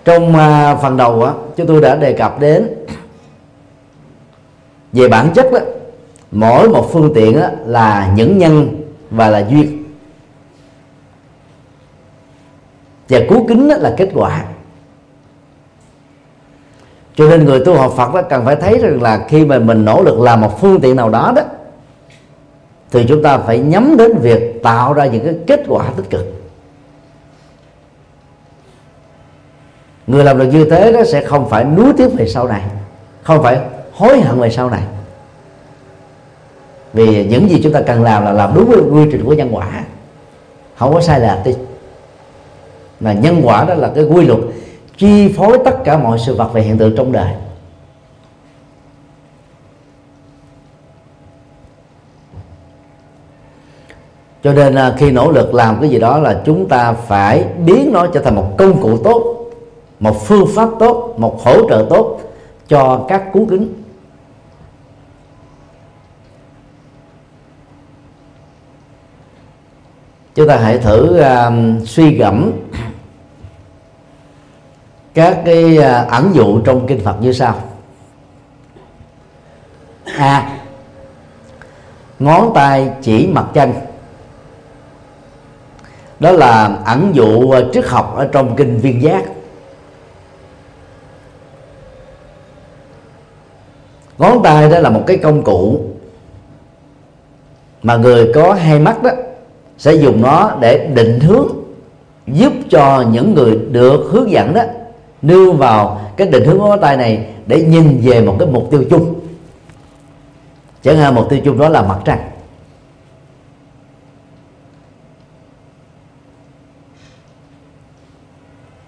trong 0.04 0.36
à, 0.36 0.76
phần 0.76 0.96
đầu 0.96 1.24
á 1.24 1.32
chúng 1.56 1.66
tôi 1.66 1.80
đã 1.80 1.96
đề 1.96 2.12
cập 2.12 2.40
đến 2.40 2.68
về 4.92 5.08
bản 5.08 5.30
chất 5.34 5.52
đó 5.52 5.58
mỗi 6.30 6.68
một 6.68 6.88
phương 6.92 7.12
tiện 7.14 7.40
á, 7.40 7.50
là 7.66 8.12
những 8.14 8.38
nhân 8.38 8.82
và 9.10 9.28
là 9.28 9.38
duyên. 9.38 9.84
Và 13.08 13.20
cứu 13.28 13.46
kính 13.48 13.68
đó 13.68 13.76
là 13.76 13.94
kết 13.96 14.10
quả. 14.14 14.44
Cho 17.14 17.28
nên 17.28 17.44
người 17.44 17.64
tu 17.64 17.74
học 17.74 17.92
Phật 17.96 18.14
đó 18.14 18.22
cần 18.22 18.44
phải 18.44 18.56
thấy 18.56 18.78
rằng 18.78 19.02
là 19.02 19.26
khi 19.28 19.44
mà 19.44 19.58
mình 19.58 19.84
nỗ 19.84 20.02
lực 20.02 20.20
làm 20.20 20.40
một 20.40 20.60
phương 20.60 20.80
tiện 20.80 20.96
nào 20.96 21.08
đó 21.08 21.32
đó 21.36 21.42
thì 22.90 23.04
chúng 23.08 23.22
ta 23.22 23.38
phải 23.38 23.58
nhắm 23.58 23.96
đến 23.96 24.18
việc 24.18 24.62
tạo 24.62 24.92
ra 24.92 25.06
những 25.06 25.24
cái 25.24 25.34
kết 25.46 25.64
quả 25.68 25.90
tích 25.96 26.10
cực. 26.10 26.39
Người 30.10 30.24
làm 30.24 30.38
được 30.38 30.46
như 30.46 30.64
thế 30.70 30.92
đó 30.92 31.04
sẽ 31.04 31.24
không 31.24 31.48
phải 31.48 31.64
nuối 31.64 31.92
tiếc 31.96 32.08
về 32.18 32.28
sau 32.28 32.48
này, 32.48 32.62
không 33.22 33.42
phải 33.42 33.60
hối 33.92 34.20
hận 34.20 34.40
về 34.40 34.50
sau 34.50 34.70
này. 34.70 34.82
Vì 36.92 37.26
những 37.26 37.50
gì 37.50 37.60
chúng 37.62 37.72
ta 37.72 37.80
cần 37.80 38.02
làm 38.02 38.24
là 38.24 38.32
làm 38.32 38.54
đúng 38.54 38.70
với 38.70 38.78
quy 38.78 39.10
trình 39.12 39.24
của 39.24 39.32
nhân 39.32 39.48
quả. 39.52 39.84
Không 40.76 40.94
có 40.94 41.00
sai 41.00 41.20
lệch 41.20 41.44
đi. 41.44 41.54
Mà 43.00 43.12
nhân 43.12 43.40
quả 43.44 43.64
đó 43.64 43.74
là 43.74 43.90
cái 43.94 44.04
quy 44.04 44.26
luật 44.26 44.40
chi 44.96 45.32
phối 45.36 45.58
tất 45.64 45.84
cả 45.84 45.98
mọi 45.98 46.18
sự 46.26 46.34
vật 46.34 46.52
về 46.52 46.62
hiện 46.62 46.78
tượng 46.78 46.96
trong 46.96 47.12
đời. 47.12 47.32
Cho 54.44 54.52
nên 54.52 54.74
à, 54.74 54.94
khi 54.98 55.10
nỗ 55.10 55.30
lực 55.30 55.54
làm 55.54 55.80
cái 55.80 55.90
gì 55.90 55.98
đó 55.98 56.18
là 56.18 56.40
chúng 56.44 56.68
ta 56.68 56.92
phải 56.92 57.44
biến 57.64 57.90
nó 57.92 58.06
trở 58.06 58.20
thành 58.20 58.34
một 58.34 58.54
công 58.58 58.82
cụ 58.82 58.96
tốt 58.96 59.39
một 60.00 60.16
phương 60.26 60.46
pháp 60.54 60.68
tốt 60.78 61.14
một 61.16 61.40
hỗ 61.44 61.68
trợ 61.68 61.86
tốt 61.90 62.20
cho 62.68 63.04
các 63.08 63.32
cú 63.32 63.46
kính. 63.50 63.74
Chúng 70.34 70.48
ta 70.48 70.56
hãy 70.56 70.78
thử 70.78 71.20
uh, 71.20 71.88
suy 71.88 72.14
gẫm 72.14 72.52
các 75.14 75.42
cái 75.44 75.78
uh, 75.78 76.08
ẩn 76.10 76.30
dụ 76.34 76.60
trong 76.60 76.86
kinh 76.86 77.04
Phật 77.04 77.16
như 77.20 77.32
sau. 77.32 77.54
A. 80.04 80.26
À, 80.26 80.58
ngón 82.18 82.52
tay 82.54 82.90
chỉ 83.02 83.26
mặt 83.26 83.46
chân 83.54 83.72
đó 86.20 86.30
là 86.30 86.78
ẩn 86.84 87.12
dụ 87.14 87.26
uh, 87.26 87.54
triết 87.72 87.86
học 87.86 88.14
ở 88.16 88.28
trong 88.32 88.56
kinh 88.56 88.78
viên 88.78 89.02
giác. 89.02 89.22
Ngón 94.20 94.42
tay 94.42 94.70
đó 94.70 94.78
là 94.78 94.90
một 94.90 95.02
cái 95.06 95.16
công 95.16 95.42
cụ 95.42 95.80
mà 97.82 97.96
người 97.96 98.32
có 98.34 98.52
hai 98.54 98.78
mắt 98.78 99.02
đó 99.02 99.10
sẽ 99.78 99.94
dùng 99.94 100.22
nó 100.22 100.56
để 100.60 100.86
định 100.94 101.20
hướng, 101.20 101.48
giúp 102.26 102.52
cho 102.70 103.04
những 103.12 103.34
người 103.34 103.58
được 103.70 104.08
hướng 104.10 104.30
dẫn 104.30 104.54
đó 104.54 104.62
nương 105.22 105.56
vào 105.56 106.00
cái 106.16 106.26
định 106.26 106.44
hướng 106.44 106.58
ngón 106.58 106.80
tay 106.80 106.96
này 106.96 107.26
để 107.46 107.62
nhìn 107.62 108.00
về 108.04 108.20
một 108.20 108.36
cái 108.38 108.48
mục 108.48 108.68
tiêu 108.70 108.84
chung. 108.90 109.14
Chẳng 110.82 110.96
hạn 110.96 111.14
mục 111.14 111.30
tiêu 111.30 111.40
chung 111.44 111.58
đó 111.58 111.68
là 111.68 111.82
mặt 111.82 111.98
trăng. 112.04 112.30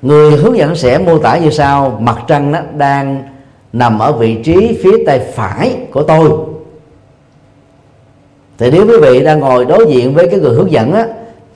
Người 0.02 0.36
hướng 0.36 0.56
dẫn 0.56 0.76
sẽ 0.76 0.98
mô 0.98 1.18
tả 1.18 1.38
như 1.38 1.50
sau. 1.50 1.98
Mặt 2.00 2.18
trăng 2.26 2.52
đó 2.52 2.60
đang 2.76 3.31
nằm 3.72 3.98
ở 3.98 4.12
vị 4.12 4.36
trí 4.44 4.78
phía 4.82 5.04
tay 5.06 5.18
phải 5.18 5.76
của 5.90 6.02
tôi. 6.02 6.30
Thì 8.58 8.70
nếu 8.70 8.86
quý 8.86 8.94
vị 9.02 9.24
đang 9.24 9.40
ngồi 9.40 9.64
đối 9.64 9.92
diện 9.92 10.14
với 10.14 10.28
cái 10.28 10.40
người 10.40 10.54
hướng 10.54 10.72
dẫn 10.72 10.92
á, 10.92 11.06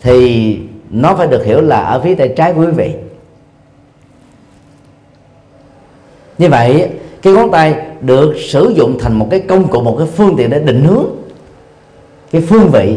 thì 0.03 0.59
nó 0.91 1.15
phải 1.15 1.27
được 1.27 1.45
hiểu 1.45 1.61
là 1.61 1.81
ở 1.81 2.01
phía 2.01 2.15
tay 2.15 2.33
trái 2.37 2.53
của 2.53 2.61
quý 2.61 2.73
vị. 2.77 2.95
Như 6.39 6.49
vậy 6.49 6.91
cái 7.23 7.33
ngón 7.33 7.51
tay 7.51 7.75
được 8.01 8.35
sử 8.39 8.73
dụng 8.77 8.99
thành 9.01 9.19
một 9.19 9.29
cái 9.31 9.41
công 9.41 9.69
cụ 9.69 9.81
một 9.81 9.97
cái 9.99 10.07
phương 10.17 10.35
tiện 10.37 10.51
để 10.51 10.59
định 10.59 10.85
hướng 10.85 11.07
cái 12.31 12.43
phương 12.49 12.71
vị 12.73 12.97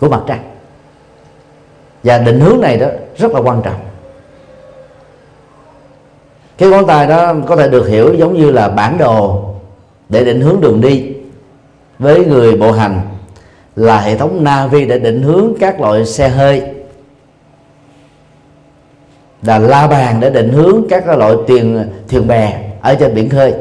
của 0.00 0.08
mặt 0.08 0.20
trăng 0.26 0.42
và 2.02 2.18
định 2.18 2.40
hướng 2.40 2.60
này 2.60 2.76
đó 2.76 2.86
rất 3.16 3.32
là 3.32 3.40
quan 3.40 3.62
trọng 3.64 3.87
cái 6.58 6.68
ngón 6.68 6.86
tay 6.86 7.06
đó 7.06 7.34
có 7.46 7.56
thể 7.56 7.68
được 7.68 7.88
hiểu 7.88 8.14
giống 8.14 8.34
như 8.34 8.50
là 8.50 8.68
bản 8.68 8.98
đồ 8.98 9.44
để 10.08 10.24
định 10.24 10.40
hướng 10.40 10.60
đường 10.60 10.80
đi 10.80 11.12
với 11.98 12.24
người 12.24 12.56
bộ 12.56 12.72
hành 12.72 13.00
là 13.76 14.00
hệ 14.00 14.16
thống 14.16 14.44
navi 14.44 14.84
để 14.84 14.98
định 14.98 15.22
hướng 15.22 15.52
các 15.60 15.80
loại 15.80 16.06
xe 16.06 16.28
hơi. 16.28 16.62
Là 19.42 19.58
la 19.58 19.86
bàn 19.86 20.20
để 20.20 20.30
định 20.30 20.48
hướng 20.48 20.82
các 20.90 21.08
loại 21.08 21.34
thuyền 21.48 21.90
thuyền 22.08 22.26
bè 22.26 22.70
ở 22.80 22.94
trên 22.94 23.14
biển 23.14 23.28
khơi. 23.28 23.54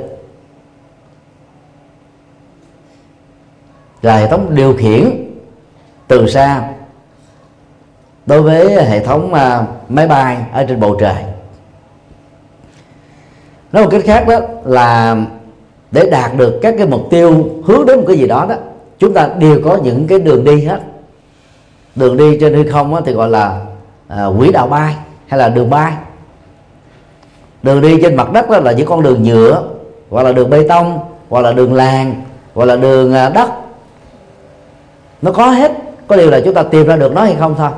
Là 4.02 4.18
hệ 4.18 4.28
thống 4.28 4.56
điều 4.56 4.74
khiển 4.78 5.10
từ 6.08 6.28
xa 6.30 6.70
đối 8.26 8.42
với 8.42 8.86
hệ 8.86 9.06
thống 9.06 9.34
à, 9.34 9.66
máy 9.90 10.08
bay 10.08 10.38
ở 10.54 10.66
trên 10.66 10.80
bầu 10.80 10.98
trời 11.00 11.37
nói 13.72 13.84
một 13.84 13.90
cách 13.92 14.02
khác 14.06 14.28
đó 14.28 14.40
là 14.66 15.18
để 15.92 16.10
đạt 16.12 16.38
được 16.38 16.60
các 16.62 16.76
cái 16.78 16.88
mục 16.88 17.08
tiêu 17.10 17.50
hướng 17.66 17.86
đến 17.86 17.98
một 17.98 18.04
cái 18.08 18.18
gì 18.18 18.28
đó 18.28 18.46
đó 18.50 18.56
chúng 19.00 19.14
ta 19.14 19.30
đều 19.40 19.62
có 19.66 19.78
những 19.84 20.08
cái 20.08 20.20
đường 20.20 20.44
đi 20.44 20.64
hết. 20.64 20.80
Đường 21.96 22.18
đi 22.18 22.38
trên 22.40 22.54
hư 22.54 22.72
không 22.72 23.02
thì 23.06 23.14
gọi 23.14 23.30
là 23.30 23.62
à, 24.08 24.26
quỹ 24.40 24.52
đạo 24.52 24.68
bay 24.68 24.96
hay 25.28 25.40
là 25.40 25.50
đường 25.50 25.70
bay. 25.70 25.94
Đường 27.64 27.82
đi 27.82 28.02
trên 28.02 28.16
mặt 28.16 28.32
đất 28.34 28.50
đó 28.50 28.60
là 28.60 28.72
những 28.72 28.88
con 28.88 29.04
đường 29.04 29.24
nhựa 29.24 29.64
hoặc 30.10 30.24
là 30.24 30.32
đường 30.32 30.50
bê 30.50 30.68
tông 30.68 31.00
hoặc 31.30 31.42
là 31.42 31.52
đường 31.54 31.74
làng 31.74 32.22
hoặc 32.54 32.66
là 32.66 32.76
đường 32.76 33.14
à, 33.14 33.30
đất. 33.30 33.50
Nó 35.22 35.32
có 35.32 35.48
hết 35.48 35.72
có 36.08 36.16
điều 36.16 36.30
là 36.30 36.42
chúng 36.46 36.54
ta 36.54 36.64
tìm 36.64 36.88
ra 36.88 36.96
được 36.96 37.14
nó 37.14 37.22
hay 37.24 37.36
không 37.40 37.56
thôi. 37.58 37.70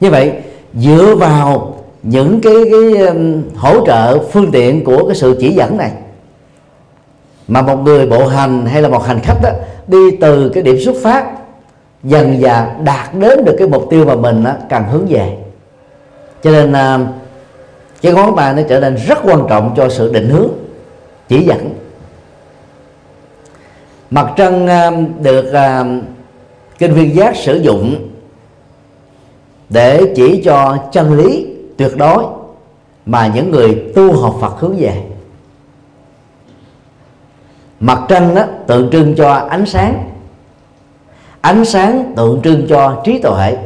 Như 0.00 0.10
vậy 0.10 0.32
dựa 0.74 1.14
vào 1.14 1.75
những 2.08 2.40
cái 2.40 2.54
cái 2.70 3.06
um, 3.06 3.42
hỗ 3.56 3.86
trợ 3.86 4.18
phương 4.18 4.50
tiện 4.52 4.84
của 4.84 5.06
cái 5.06 5.16
sự 5.16 5.36
chỉ 5.40 5.52
dẫn 5.52 5.76
này. 5.76 5.92
Mà 7.48 7.62
một 7.62 7.76
người 7.76 8.06
bộ 8.06 8.26
hành 8.26 8.66
hay 8.66 8.82
là 8.82 8.88
một 8.88 9.06
hành 9.06 9.20
khách 9.22 9.38
đó, 9.42 9.50
đi 9.86 10.16
từ 10.20 10.48
cái 10.48 10.62
điểm 10.62 10.76
xuất 10.84 10.94
phát 11.02 11.26
dần 12.02 12.40
dà 12.42 12.74
đạt 12.84 13.14
đến 13.14 13.44
được 13.44 13.56
cái 13.58 13.68
mục 13.68 13.86
tiêu 13.90 14.04
mà 14.04 14.14
mình 14.14 14.44
đó, 14.44 14.52
cần 14.68 14.82
hướng 14.92 15.06
về. 15.08 15.36
Cho 16.42 16.50
nên 16.50 16.72
à, 16.72 16.98
cái 18.02 18.12
ngón 18.12 18.36
tay 18.36 18.54
nó 18.54 18.62
trở 18.68 18.80
nên 18.80 18.96
rất 19.06 19.18
quan 19.24 19.46
trọng 19.48 19.74
cho 19.76 19.88
sự 19.88 20.12
định 20.12 20.28
hướng 20.28 20.48
chỉ 21.28 21.42
dẫn. 21.42 21.74
Mặt 24.10 24.32
trăng 24.36 24.66
à, 24.66 24.90
được 25.22 25.52
à, 25.52 25.84
kinh 26.78 26.94
viên 26.94 27.16
giác 27.16 27.36
sử 27.36 27.56
dụng 27.56 28.08
để 29.68 30.12
chỉ 30.16 30.42
cho 30.44 30.76
chân 30.92 31.16
lý 31.16 31.55
tuyệt 31.76 31.92
đối 31.96 32.24
mà 33.06 33.26
những 33.34 33.50
người 33.50 33.92
tu 33.94 34.20
học 34.20 34.36
Phật 34.40 34.60
hướng 34.60 34.76
về. 34.78 35.02
Mặt 37.80 38.00
trăng 38.08 38.34
đó 38.34 38.44
tượng 38.66 38.90
trưng 38.90 39.14
cho 39.16 39.32
ánh 39.32 39.66
sáng. 39.66 40.10
Ánh 41.40 41.64
sáng 41.64 42.12
tượng 42.16 42.40
trưng 42.44 42.66
cho 42.68 43.02
trí 43.04 43.18
tuệ. 43.18 43.56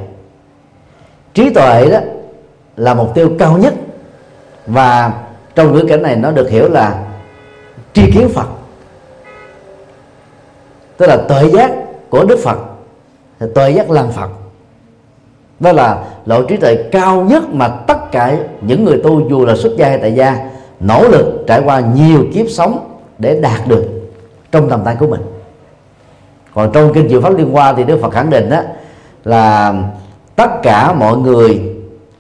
Trí 1.35 1.55
tuệ 1.55 1.91
đó 1.91 1.99
là 2.77 2.95
mục 2.95 3.15
tiêu 3.15 3.33
cao 3.39 3.59
nhất 3.59 3.75
và 4.67 5.13
trong 5.55 5.75
ngữ 5.75 5.87
cảnh 5.89 6.03
này 6.03 6.17
nó 6.17 6.31
được 6.31 6.51
hiểu 6.51 6.69
là 6.69 7.07
tri 7.93 8.11
kiến 8.13 8.29
Phật. 8.29 8.47
Tức 10.97 11.07
là 11.07 11.17
tuệ 11.29 11.51
giác 11.51 11.71
của 12.11 12.25
Đức 12.25 12.39
Phật, 12.43 12.59
tuệ 13.55 13.71
giác 13.71 13.91
làm 13.91 14.11
Phật 14.11 14.31
đó 15.61 15.73
là 15.73 16.05
lộ 16.27 16.43
trí 16.43 16.57
tuệ 16.57 16.89
cao 16.93 17.23
nhất 17.23 17.55
mà 17.55 17.69
tất 17.69 18.13
cả 18.13 18.37
những 18.61 18.85
người 18.85 19.01
tu 19.05 19.29
dù 19.29 19.45
là 19.47 19.57
xuất 19.57 19.77
gia 19.77 19.89
hay 19.89 19.99
tại 19.99 20.13
gia 20.13 20.51
nỗ 20.81 21.09
lực 21.09 21.45
trải 21.47 21.63
qua 21.65 21.81
nhiều 21.81 22.27
kiếp 22.35 22.47
sống 22.51 22.99
để 23.19 23.41
đạt 23.41 23.69
được 23.69 23.85
trong 24.53 24.71
tầm 24.71 24.81
tay 24.85 24.97
của 25.01 25.07
mình. 25.07 25.21
Còn 26.55 26.73
trong 26.73 26.93
kinh 26.95 27.09
diệu 27.09 27.21
pháp 27.21 27.37
liên 27.37 27.51
hoa 27.51 27.73
thì 27.73 27.85
đức 27.85 27.99
phật 28.03 28.13
khẳng 28.13 28.31
định 28.31 28.51
đó 28.51 28.61
là 29.25 29.75
tất 30.37 30.51
cả 30.63 30.93
mọi 30.93 31.17
người 31.17 31.61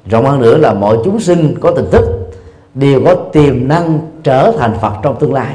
rộng 0.06 0.26
hơn 0.26 0.40
nữa 0.40 0.56
là 0.56 0.74
mọi 0.74 0.96
chúng 1.04 1.20
sinh 1.20 1.54
có 1.60 1.70
tình 1.70 1.90
thức 1.90 2.30
đều 2.74 3.02
có 3.04 3.14
tiềm 3.14 3.68
năng 3.68 3.98
trở 4.22 4.52
thành 4.58 4.74
phật 4.80 4.92
trong 5.02 5.16
tương 5.20 5.34
lai. 5.34 5.54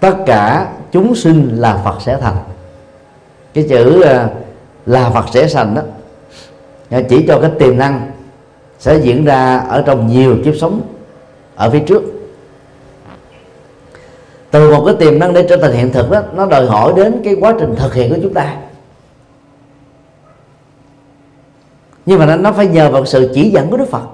Tất 0.00 0.14
cả 0.26 0.68
chúng 0.92 1.14
sinh 1.14 1.56
là 1.56 1.80
phật 1.84 2.02
sẽ 2.02 2.16
thành. 2.20 2.36
Cái 3.54 3.66
chữ 3.68 4.00
à, 4.00 4.28
là 4.88 5.10
Phật 5.10 5.24
sẽ 5.32 5.48
sanh 5.48 5.74
đó. 5.74 5.82
Dạ, 6.90 7.00
chỉ 7.08 7.24
cho 7.28 7.38
cái 7.40 7.50
tiềm 7.58 7.78
năng 7.78 8.10
sẽ 8.78 8.98
diễn 9.02 9.24
ra 9.24 9.58
ở 9.58 9.82
trong 9.86 10.06
nhiều 10.06 10.36
kiếp 10.44 10.54
sống 10.60 10.80
ở 11.56 11.70
phía 11.70 11.80
trước. 11.80 12.02
Từ 14.50 14.70
một 14.74 14.82
cái 14.86 14.94
tiềm 14.98 15.18
năng 15.18 15.32
để 15.32 15.46
trở 15.48 15.56
thành 15.56 15.72
hiện 15.72 15.92
thực 15.92 16.10
đó, 16.10 16.22
nó 16.34 16.46
đòi 16.46 16.66
hỏi 16.66 16.92
đến 16.96 17.20
cái 17.24 17.36
quá 17.40 17.54
trình 17.60 17.74
thực 17.76 17.94
hiện 17.94 18.14
của 18.14 18.20
chúng 18.22 18.34
ta. 18.34 18.56
Nhưng 22.06 22.18
mà 22.18 22.36
nó 22.36 22.52
phải 22.52 22.66
nhờ 22.66 22.90
vào 22.90 23.04
sự 23.04 23.30
chỉ 23.34 23.50
dẫn 23.50 23.70
của 23.70 23.76
Đức 23.76 23.90
Phật. 23.90 24.04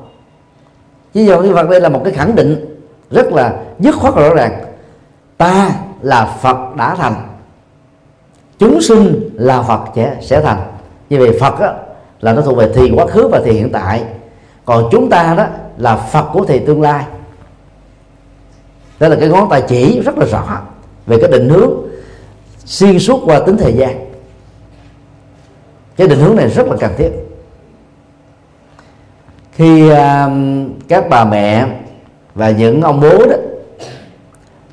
Chỉ 1.14 1.24
dẫn 1.24 1.42
Đức 1.42 1.54
Phật 1.54 1.68
đây 1.68 1.80
là 1.80 1.88
một 1.88 2.00
cái 2.04 2.12
khẳng 2.12 2.34
định 2.34 2.80
rất 3.10 3.32
là 3.32 3.62
dứt 3.78 3.94
khoát 3.94 4.14
rõ 4.14 4.34
ràng. 4.34 4.64
Ta 5.36 5.70
là 6.02 6.36
Phật 6.42 6.76
đã 6.76 6.94
thành. 6.94 7.14
Chúng 8.58 8.80
sinh 8.80 9.23
là 9.34 9.62
phật 9.62 9.80
sẽ 9.96 10.16
sẽ 10.20 10.40
thành. 10.40 10.62
Như 11.10 11.18
vậy 11.18 11.38
phật 11.40 11.60
đó, 11.60 11.72
là 12.20 12.32
nó 12.32 12.42
thuộc 12.42 12.56
về 12.56 12.72
thì 12.74 12.92
quá 12.94 13.06
khứ 13.06 13.28
và 13.28 13.40
thì 13.44 13.52
hiện 13.52 13.72
tại. 13.72 14.04
Còn 14.64 14.88
chúng 14.90 15.10
ta 15.10 15.34
đó 15.36 15.46
là 15.78 15.96
phật 15.96 16.24
của 16.32 16.44
thì 16.44 16.58
tương 16.58 16.82
lai. 16.82 17.04
Đó 19.00 19.08
là 19.08 19.16
cái 19.20 19.28
ngón 19.28 19.48
tay 19.50 19.62
chỉ 19.68 20.00
rất 20.00 20.18
là 20.18 20.26
rõ 20.26 20.60
về 21.06 21.18
cái 21.20 21.30
định 21.30 21.48
hướng 21.48 21.70
xuyên 22.64 22.98
suốt 22.98 23.20
qua 23.24 23.40
tính 23.40 23.56
thời 23.56 23.72
gian. 23.72 24.10
Cái 25.96 26.08
định 26.08 26.18
hướng 26.18 26.36
này 26.36 26.48
rất 26.48 26.66
là 26.66 26.76
cần 26.80 26.92
thiết. 26.96 27.10
Khi 29.52 29.90
uh, 29.92 29.96
các 30.88 31.08
bà 31.10 31.24
mẹ 31.24 31.66
và 32.34 32.50
những 32.50 32.82
ông 32.82 33.00
bố 33.00 33.18
đó 33.26 33.36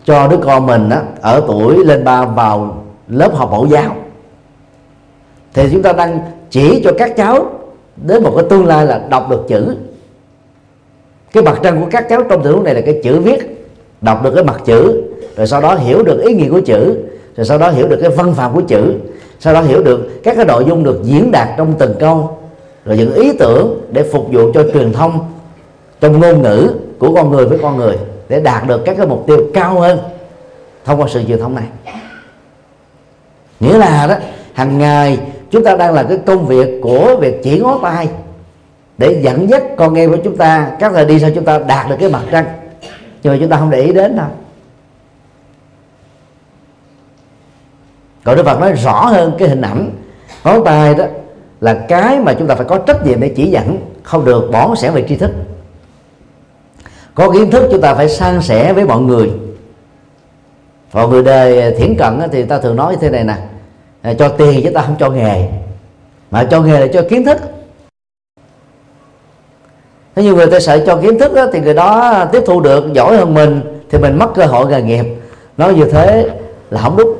cho 0.05 0.27
đứa 0.27 0.37
con 0.37 0.65
mình 0.65 0.89
đó, 0.89 0.97
ở 1.21 1.43
tuổi 1.47 1.85
lên 1.85 2.03
ba 2.03 2.25
vào 2.25 2.83
lớp 3.07 3.35
học 3.35 3.51
mẫu 3.51 3.67
giáo 3.67 3.95
thì 5.53 5.69
chúng 5.71 5.81
ta 5.81 5.93
đang 5.93 6.19
chỉ 6.49 6.81
cho 6.83 6.91
các 6.97 7.15
cháu 7.17 7.51
đến 7.95 8.23
một 8.23 8.33
cái 8.35 8.45
tương 8.49 8.65
lai 8.65 8.85
là 8.85 9.01
đọc 9.09 9.29
được 9.29 9.45
chữ. 9.47 9.75
Cái 11.33 11.43
mặt 11.43 11.59
trăng 11.63 11.81
của 11.81 11.87
các 11.91 12.05
cháu 12.09 12.23
trong 12.29 12.43
tình 12.43 12.53
huống 12.53 12.63
này 12.63 12.73
là 12.73 12.81
cái 12.81 12.99
chữ 13.03 13.19
viết. 13.19 13.67
Đọc 14.01 14.23
được 14.23 14.31
cái 14.35 14.43
mặt 14.43 14.61
chữ, 14.65 15.03
rồi 15.35 15.47
sau 15.47 15.61
đó 15.61 15.75
hiểu 15.75 16.03
được 16.03 16.21
ý 16.21 16.33
nghĩa 16.33 16.49
của 16.49 16.61
chữ, 16.61 16.97
rồi 17.35 17.45
sau 17.45 17.57
đó 17.57 17.69
hiểu 17.69 17.87
được 17.87 17.97
cái 18.01 18.09
văn 18.09 18.33
phạm 18.33 18.53
của 18.53 18.61
chữ, 18.61 18.93
sau 19.39 19.53
đó 19.53 19.61
hiểu 19.61 19.83
được 19.83 20.23
các 20.23 20.35
cái 20.35 20.45
nội 20.45 20.63
dung 20.67 20.83
được 20.83 20.99
diễn 21.03 21.31
đạt 21.31 21.47
trong 21.57 21.73
từng 21.79 21.93
câu, 21.99 22.37
rồi 22.85 22.97
những 22.97 23.13
ý 23.13 23.33
tưởng 23.39 23.81
để 23.91 24.03
phục 24.03 24.27
vụ 24.31 24.51
cho 24.53 24.63
truyền 24.73 24.93
thông 24.93 25.31
trong 25.99 26.19
ngôn 26.19 26.41
ngữ 26.41 26.73
của 26.99 27.15
con 27.15 27.31
người 27.31 27.45
với 27.45 27.59
con 27.61 27.77
người 27.77 27.97
để 28.29 28.39
đạt 28.39 28.67
được 28.67 28.81
các 28.85 28.97
cái 28.97 29.07
mục 29.07 29.23
tiêu 29.27 29.37
cao 29.53 29.79
hơn 29.79 29.99
thông 30.85 31.01
qua 31.01 31.07
sự 31.09 31.21
truyền 31.27 31.39
thông 31.39 31.55
này. 31.55 31.65
Nghĩa 33.59 33.77
là 33.77 34.07
đó, 34.07 34.15
hàng 34.53 34.77
ngày 34.77 35.19
chúng 35.51 35.63
ta 35.63 35.75
đang 35.75 35.93
là 35.93 36.03
cái 36.03 36.17
công 36.25 36.47
việc 36.47 36.79
của 36.81 37.15
việc 37.19 37.43
chỉ 37.43 37.59
ngó 37.59 37.79
tay 37.83 38.09
để 38.97 39.21
dẫn 39.21 39.49
dắt 39.49 39.63
con 39.77 39.93
em 39.95 40.11
của 40.11 40.17
chúng 40.23 40.37
ta, 40.37 40.71
các 40.79 40.91
thời 40.93 41.05
đi 41.05 41.19
sau 41.19 41.29
chúng 41.35 41.45
ta 41.45 41.59
đạt 41.59 41.89
được 41.89 41.95
cái 41.99 42.09
mặt 42.09 42.21
trăng. 42.31 42.45
Nhưng 43.23 43.33
mà 43.33 43.37
chúng 43.39 43.49
ta 43.49 43.57
không 43.57 43.69
để 43.69 43.81
ý 43.81 43.93
đến 43.93 44.15
đâu. 44.15 44.27
Còn 48.23 48.37
Đức 48.37 48.43
Phật 48.45 48.59
nói 48.59 48.73
rõ 48.73 49.05
hơn 49.05 49.35
cái 49.39 49.49
hình 49.49 49.61
ảnh 49.61 49.89
ngón 50.43 50.63
tay 50.63 50.95
đó 50.95 51.05
là 51.61 51.85
cái 51.87 52.19
mà 52.19 52.33
chúng 52.33 52.47
ta 52.47 52.55
phải 52.55 52.65
có 52.65 52.77
trách 52.77 53.05
nhiệm 53.05 53.19
để 53.19 53.33
chỉ 53.35 53.47
dẫn, 53.47 53.77
không 54.03 54.25
được 54.25 54.49
bỏ 54.51 54.75
sẻ 54.75 54.91
về 54.91 55.05
tri 55.07 55.15
thức. 55.15 55.31
Có 57.15 57.31
kiến 57.31 57.51
thức 57.51 57.67
chúng 57.71 57.81
ta 57.81 57.93
phải 57.93 58.09
san 58.09 58.41
sẻ 58.41 58.73
với 58.73 58.85
mọi 58.85 59.01
người. 59.01 59.31
Còn 60.93 61.09
người 61.09 61.23
đời 61.23 61.75
thiển 61.77 61.95
cận 61.97 62.21
thì 62.31 62.43
ta 62.43 62.59
thường 62.59 62.75
nói 62.75 62.93
như 62.93 62.99
thế 63.01 63.09
này 63.09 63.23
nè. 63.23 63.35
Ờ, 64.01 64.13
cho 64.13 64.29
tiền 64.29 64.61
chứ 64.63 64.69
ta 64.73 64.81
không 64.81 64.95
cho 64.99 65.09
nghề. 65.09 65.47
Mà 66.31 66.47
cho 66.51 66.61
nghề 66.61 66.79
là 66.79 66.87
cho 66.93 67.01
kiến 67.09 67.25
thức. 67.25 67.37
Thế 70.15 70.23
nhưng 70.23 70.35
người 70.35 70.47
ta 70.47 70.59
sợ 70.59 70.83
cho 70.85 70.97
kiến 70.97 71.19
thức 71.19 71.33
đó, 71.33 71.47
thì 71.53 71.59
người 71.59 71.73
đó 71.73 72.25
tiếp 72.31 72.43
thu 72.45 72.59
được 72.61 72.93
giỏi 72.93 73.17
hơn 73.17 73.33
mình 73.33 73.61
thì 73.89 73.97
mình 73.97 74.19
mất 74.19 74.27
cơ 74.35 74.45
hội 74.45 74.67
nghề 74.67 74.81
nghiệp. 74.81 75.05
Nói 75.57 75.73
như 75.73 75.85
thế 75.85 76.29
là 76.69 76.81
không 76.81 76.97
đúng. 76.97 77.17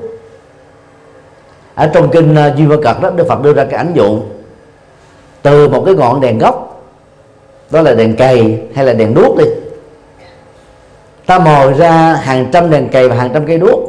Ở 1.76 1.88
trong 1.94 2.10
kinh 2.10 2.36
ờ, 2.36 2.54
duy 2.58 2.66
vơ 2.66 2.78
cật 2.84 3.02
đó 3.02 3.10
đức 3.10 3.26
phật 3.30 3.42
đưa 3.42 3.54
ra 3.54 3.66
cái 3.66 3.78
ảnh 3.78 3.92
dụ. 3.94 4.20
Từ 5.42 5.70
một 5.70 5.84
cái 5.86 5.96
ngọn 5.96 6.22
đèn 6.22 6.38
gốc 6.38 6.84
đó 7.72 7.82
là 7.82 7.94
đèn 7.94 8.16
cầy 8.16 8.60
hay 8.76 8.86
là 8.86 8.94
đèn 8.94 9.14
đuốc 9.14 9.38
đi. 9.38 9.46
Ta 11.26 11.40
mồi 11.40 11.74
ra 11.74 11.92
hàng 12.22 12.50
trăm 12.52 12.70
đèn 12.70 12.90
cầy 12.90 13.10
và 13.10 13.16
hàng 13.16 13.30
trăm 13.34 13.46
cây 13.46 13.58
đuốc. 13.58 13.80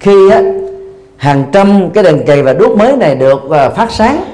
Khi 0.00 0.30
á, 0.30 0.42
hàng 1.22 1.44
trăm 1.52 1.90
cái 1.94 2.04
đèn 2.04 2.26
cầy 2.26 2.42
và 2.42 2.52
đuốc 2.52 2.76
mới 2.76 2.96
này 2.96 3.14
được 3.14 3.50
à, 3.50 3.68
phát 3.68 3.90
sáng. 3.90 4.24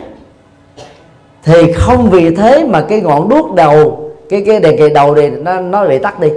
Thì 1.42 1.72
không 1.72 2.10
vì 2.10 2.34
thế 2.34 2.64
mà 2.64 2.80
cái 2.80 3.00
ngọn 3.00 3.28
đuốc 3.28 3.54
đầu 3.54 4.10
cái 4.28 4.42
cái 4.46 4.60
đèn 4.60 4.78
cầy 4.78 4.90
đầu 4.90 5.14
này 5.14 5.30
nó 5.30 5.60
nó 5.60 5.86
bị 5.86 5.98
tắt 5.98 6.20
đi. 6.20 6.28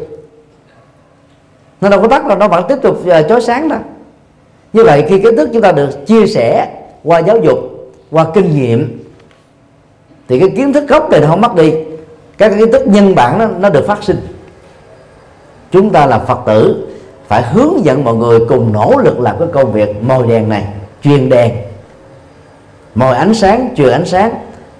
Nó 1.82 1.90
đâu 1.90 2.02
có 2.02 2.08
tắt 2.08 2.28
đâu 2.28 2.38
nó 2.38 2.48
vẫn 2.48 2.66
tiếp 2.70 2.76
tục 2.82 3.08
à, 3.10 3.22
chói 3.22 3.42
sáng 3.42 3.70
đó. 3.70 3.76
Như 4.74 4.84
vậy 4.84 5.06
khi 5.10 5.20
kiến 5.20 5.38
thức 5.38 5.50
chúng 5.54 5.62
ta 5.62 5.72
được 5.72 6.06
chia 6.08 6.28
sẻ 6.28 6.68
qua 7.04 7.20
giáo 7.20 7.38
dục 7.38 7.60
qua 8.12 8.26
kinh 8.34 8.56
nghiệm 8.56 9.00
thì 10.28 10.40
cái 10.40 10.50
kiến 10.56 10.74
thức 10.74 10.88
gốc 10.88 11.10
này 11.10 11.20
nó 11.20 11.28
không 11.28 11.42
mất 11.42 11.56
đi. 11.56 11.74
Các 12.38 12.52
kiến 12.60 12.72
thức 12.72 12.88
nhân 12.88 13.16
bản 13.16 13.40
nó, 13.40 13.48
nó 13.60 13.70
được 13.70 13.88
phát 13.88 14.04
sinh. 14.04 14.18
Chúng 15.72 15.90
ta 15.90 16.06
là 16.06 16.20
phật 16.20 16.40
tử 16.46 16.88
phải 17.32 17.44
hướng 17.44 17.86
dẫn 17.86 18.04
mọi 18.04 18.16
người 18.16 18.40
cùng 18.50 18.74
nỗ 18.74 18.94
lực 19.04 19.20
làm 19.20 19.40
cái 19.40 19.48
công 19.52 19.72
việc 19.72 20.04
mồi 20.04 20.28
đèn 20.28 20.50
này 20.50 20.68
truyền 21.04 21.30
đèn 21.30 21.56
mồi 22.96 23.16
ánh 23.16 23.34
sáng 23.34 23.74
truyền 23.78 23.92
ánh 23.92 24.06
sáng 24.06 24.34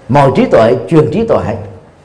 mồi 0.08 0.30
trí 0.36 0.44
tuệ 0.46 0.74
truyền 0.88 1.10
trí 1.12 1.26
tuệ. 1.26 1.56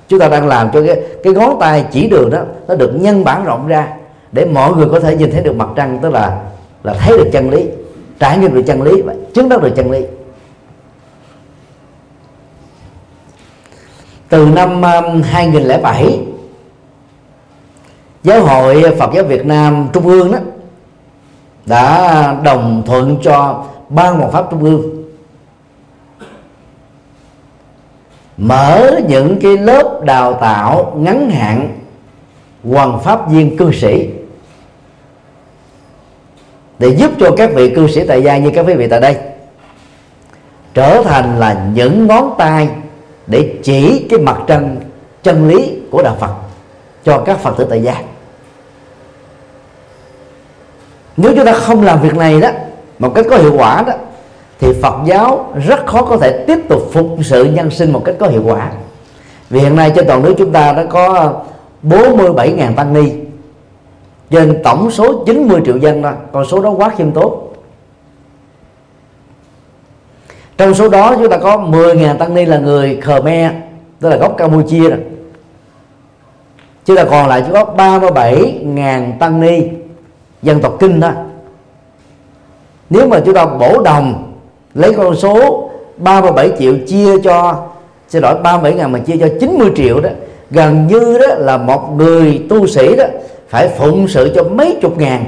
Chúng 0.07 0.19
ta 0.19 0.27
đang 0.27 0.47
làm 0.47 0.69
cho 0.73 0.83
cái 0.85 1.01
cái 1.23 1.33
ngón 1.33 1.57
tay 1.59 1.85
chỉ 1.91 2.09
đường 2.09 2.29
đó, 2.29 2.39
nó 2.67 2.75
được 2.75 2.91
nhân 2.95 3.23
bản 3.23 3.45
rộng 3.45 3.67
ra 3.67 3.87
để 4.31 4.45
mọi 4.45 4.73
người 4.73 4.87
có 4.91 4.99
thể 4.99 5.15
nhìn 5.15 5.31
thấy 5.31 5.43
được 5.43 5.55
mặt 5.55 5.69
trăng, 5.75 5.99
tức 6.01 6.13
là 6.13 6.41
là 6.83 6.93
thấy 6.93 7.17
được 7.17 7.29
chân 7.33 7.49
lý, 7.49 7.65
trải 8.19 8.37
nghiệm 8.37 8.53
được 8.53 8.63
chân 8.67 8.81
lý 8.81 9.01
và 9.01 9.13
chứng 9.33 9.49
đắc 9.49 9.61
được 9.61 9.71
chân 9.75 9.91
lý. 9.91 10.05
Từ 14.29 14.45
năm 14.45 14.81
um, 14.81 15.21
2007 15.21 16.19
giáo 18.27 18.45
hội 18.45 18.95
Phật 18.99 19.11
giáo 19.13 19.23
Việt 19.23 19.45
Nam 19.45 19.87
Trung 19.93 20.07
ương 20.07 20.31
đó 20.31 20.39
đã 21.65 22.35
đồng 22.43 22.83
thuận 22.85 23.17
cho 23.23 23.65
ban 23.89 24.17
hoàng 24.17 24.31
pháp 24.31 24.45
trung 24.51 24.63
ương 24.63 25.03
mở 28.37 28.99
những 29.07 29.39
cái 29.41 29.57
lớp 29.57 30.01
đào 30.03 30.33
tạo 30.33 30.93
ngắn 30.97 31.29
hạn 31.29 31.79
hoàng 32.63 32.99
pháp 33.03 33.29
viên 33.29 33.57
cư 33.57 33.71
sĩ 33.71 34.09
để 36.79 36.87
giúp 36.87 37.11
cho 37.19 37.31
các 37.37 37.49
vị 37.53 37.75
cư 37.75 37.87
sĩ 37.87 38.07
tại 38.07 38.23
gia 38.23 38.37
như 38.37 38.51
các 38.55 38.65
quý 38.67 38.73
vị 38.73 38.87
tại 38.87 39.01
đây 39.01 39.17
trở 40.73 41.03
thành 41.03 41.39
là 41.39 41.67
những 41.73 42.07
ngón 42.07 42.35
tay 42.37 42.69
để 43.27 43.55
chỉ 43.63 44.07
cái 44.09 44.19
mặt 44.19 44.37
trăng 44.47 44.75
chân 45.23 45.47
lý 45.47 45.79
của 45.91 46.03
đạo 46.03 46.17
Phật 46.19 46.35
cho 47.03 47.23
các 47.25 47.39
Phật 47.39 47.57
tử 47.57 47.67
tại 47.69 47.83
gia 47.83 48.01
nếu 51.17 51.33
chúng 51.35 51.45
ta 51.45 51.53
không 51.53 51.81
làm 51.81 52.01
việc 52.01 52.15
này 52.15 52.41
đó, 52.41 52.49
một 52.99 53.15
cách 53.15 53.25
có 53.29 53.37
hiệu 53.37 53.53
quả 53.57 53.83
đó, 53.87 53.93
thì 54.59 54.73
Phật 54.81 54.95
giáo 55.05 55.53
rất 55.67 55.85
khó 55.85 56.01
có 56.01 56.17
thể 56.17 56.43
tiếp 56.47 56.59
tục 56.69 56.81
phục 56.93 57.07
sự 57.23 57.43
nhân 57.43 57.71
sinh 57.71 57.93
một 57.93 58.01
cách 58.05 58.15
có 58.19 58.27
hiệu 58.27 58.41
quả. 58.45 58.71
Vì 59.49 59.59
hiện 59.59 59.75
nay 59.75 59.91
trên 59.95 60.07
toàn 60.07 60.23
nước 60.23 60.33
chúng 60.37 60.51
ta 60.51 60.73
đã 60.73 60.85
có 60.89 61.33
47.000 61.83 62.75
tăng 62.75 62.93
ni. 62.93 63.11
Trên 64.29 64.61
tổng 64.63 64.91
số 64.91 65.23
90 65.25 65.61
triệu 65.65 65.77
dân 65.77 66.01
đó 66.01 66.11
con 66.31 66.45
số 66.45 66.61
đó 66.61 66.69
quá 66.69 66.91
khiêm 66.97 67.11
tốn. 67.11 67.47
Trong 70.57 70.73
số 70.73 70.89
đó 70.89 71.15
chúng 71.17 71.29
ta 71.29 71.37
có 71.37 71.57
10.000 71.57 72.17
tăng 72.17 72.33
ni 72.33 72.45
là 72.45 72.57
người 72.57 73.01
Khmer, 73.01 73.51
tức 73.99 74.09
là 74.09 74.17
gốc 74.17 74.37
Campuchia 74.37 74.89
rồi. 74.89 74.99
Chứ 76.85 76.93
là 76.93 77.05
còn 77.05 77.27
lại 77.27 77.43
chỉ 77.45 77.51
có 77.53 77.65
37.000 77.77 79.17
tăng 79.19 79.39
ni 79.39 79.61
dân 80.41 80.61
tộc 80.61 80.77
kinh 80.79 80.99
đó 80.99 81.11
nếu 82.89 83.07
mà 83.07 83.19
chúng 83.25 83.33
ta 83.33 83.45
bổ 83.45 83.81
đồng, 83.81 84.33
lấy 84.73 84.93
con 84.93 85.15
số 85.15 85.69
37 85.97 86.51
triệu 86.59 86.73
chia 86.87 87.19
cho, 87.23 87.55
xin 88.09 88.21
lỗi 88.21 88.35
37 88.43 88.73
ngàn 88.73 88.91
mà 88.91 88.99
chia 88.99 89.17
cho 89.19 89.27
90 89.39 89.71
triệu 89.75 89.99
đó, 89.99 90.09
gần 90.51 90.87
như 90.87 91.17
đó 91.19 91.35
là 91.35 91.57
một 91.57 91.89
người 91.95 92.41
tu 92.49 92.67
sĩ 92.67 92.95
đó 92.95 93.03
phải 93.49 93.69
phụng 93.69 94.07
sự 94.07 94.31
cho 94.35 94.43
mấy 94.43 94.77
chục 94.81 94.97
ngàn 94.97 95.25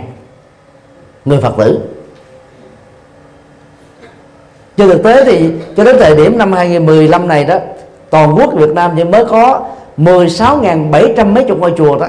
người 1.25 1.37
Phật 1.37 1.53
tử. 1.57 1.79
Trên 4.77 4.89
thực 4.89 5.03
tế 5.03 5.25
thì 5.25 5.49
cho 5.77 5.83
đến 5.83 5.95
thời 5.99 6.15
điểm 6.15 6.37
năm 6.37 6.53
2015 6.53 7.27
này 7.27 7.43
đó, 7.43 7.55
toàn 8.09 8.35
quốc 8.35 8.53
Việt 8.53 8.69
Nam 8.69 8.91
chỉ 8.97 9.03
mới 9.03 9.25
có 9.25 9.65
16.700 9.97 11.25
mấy 11.25 11.43
chục 11.43 11.59
ngôi 11.59 11.73
chùa 11.77 11.99
đó 11.99 12.07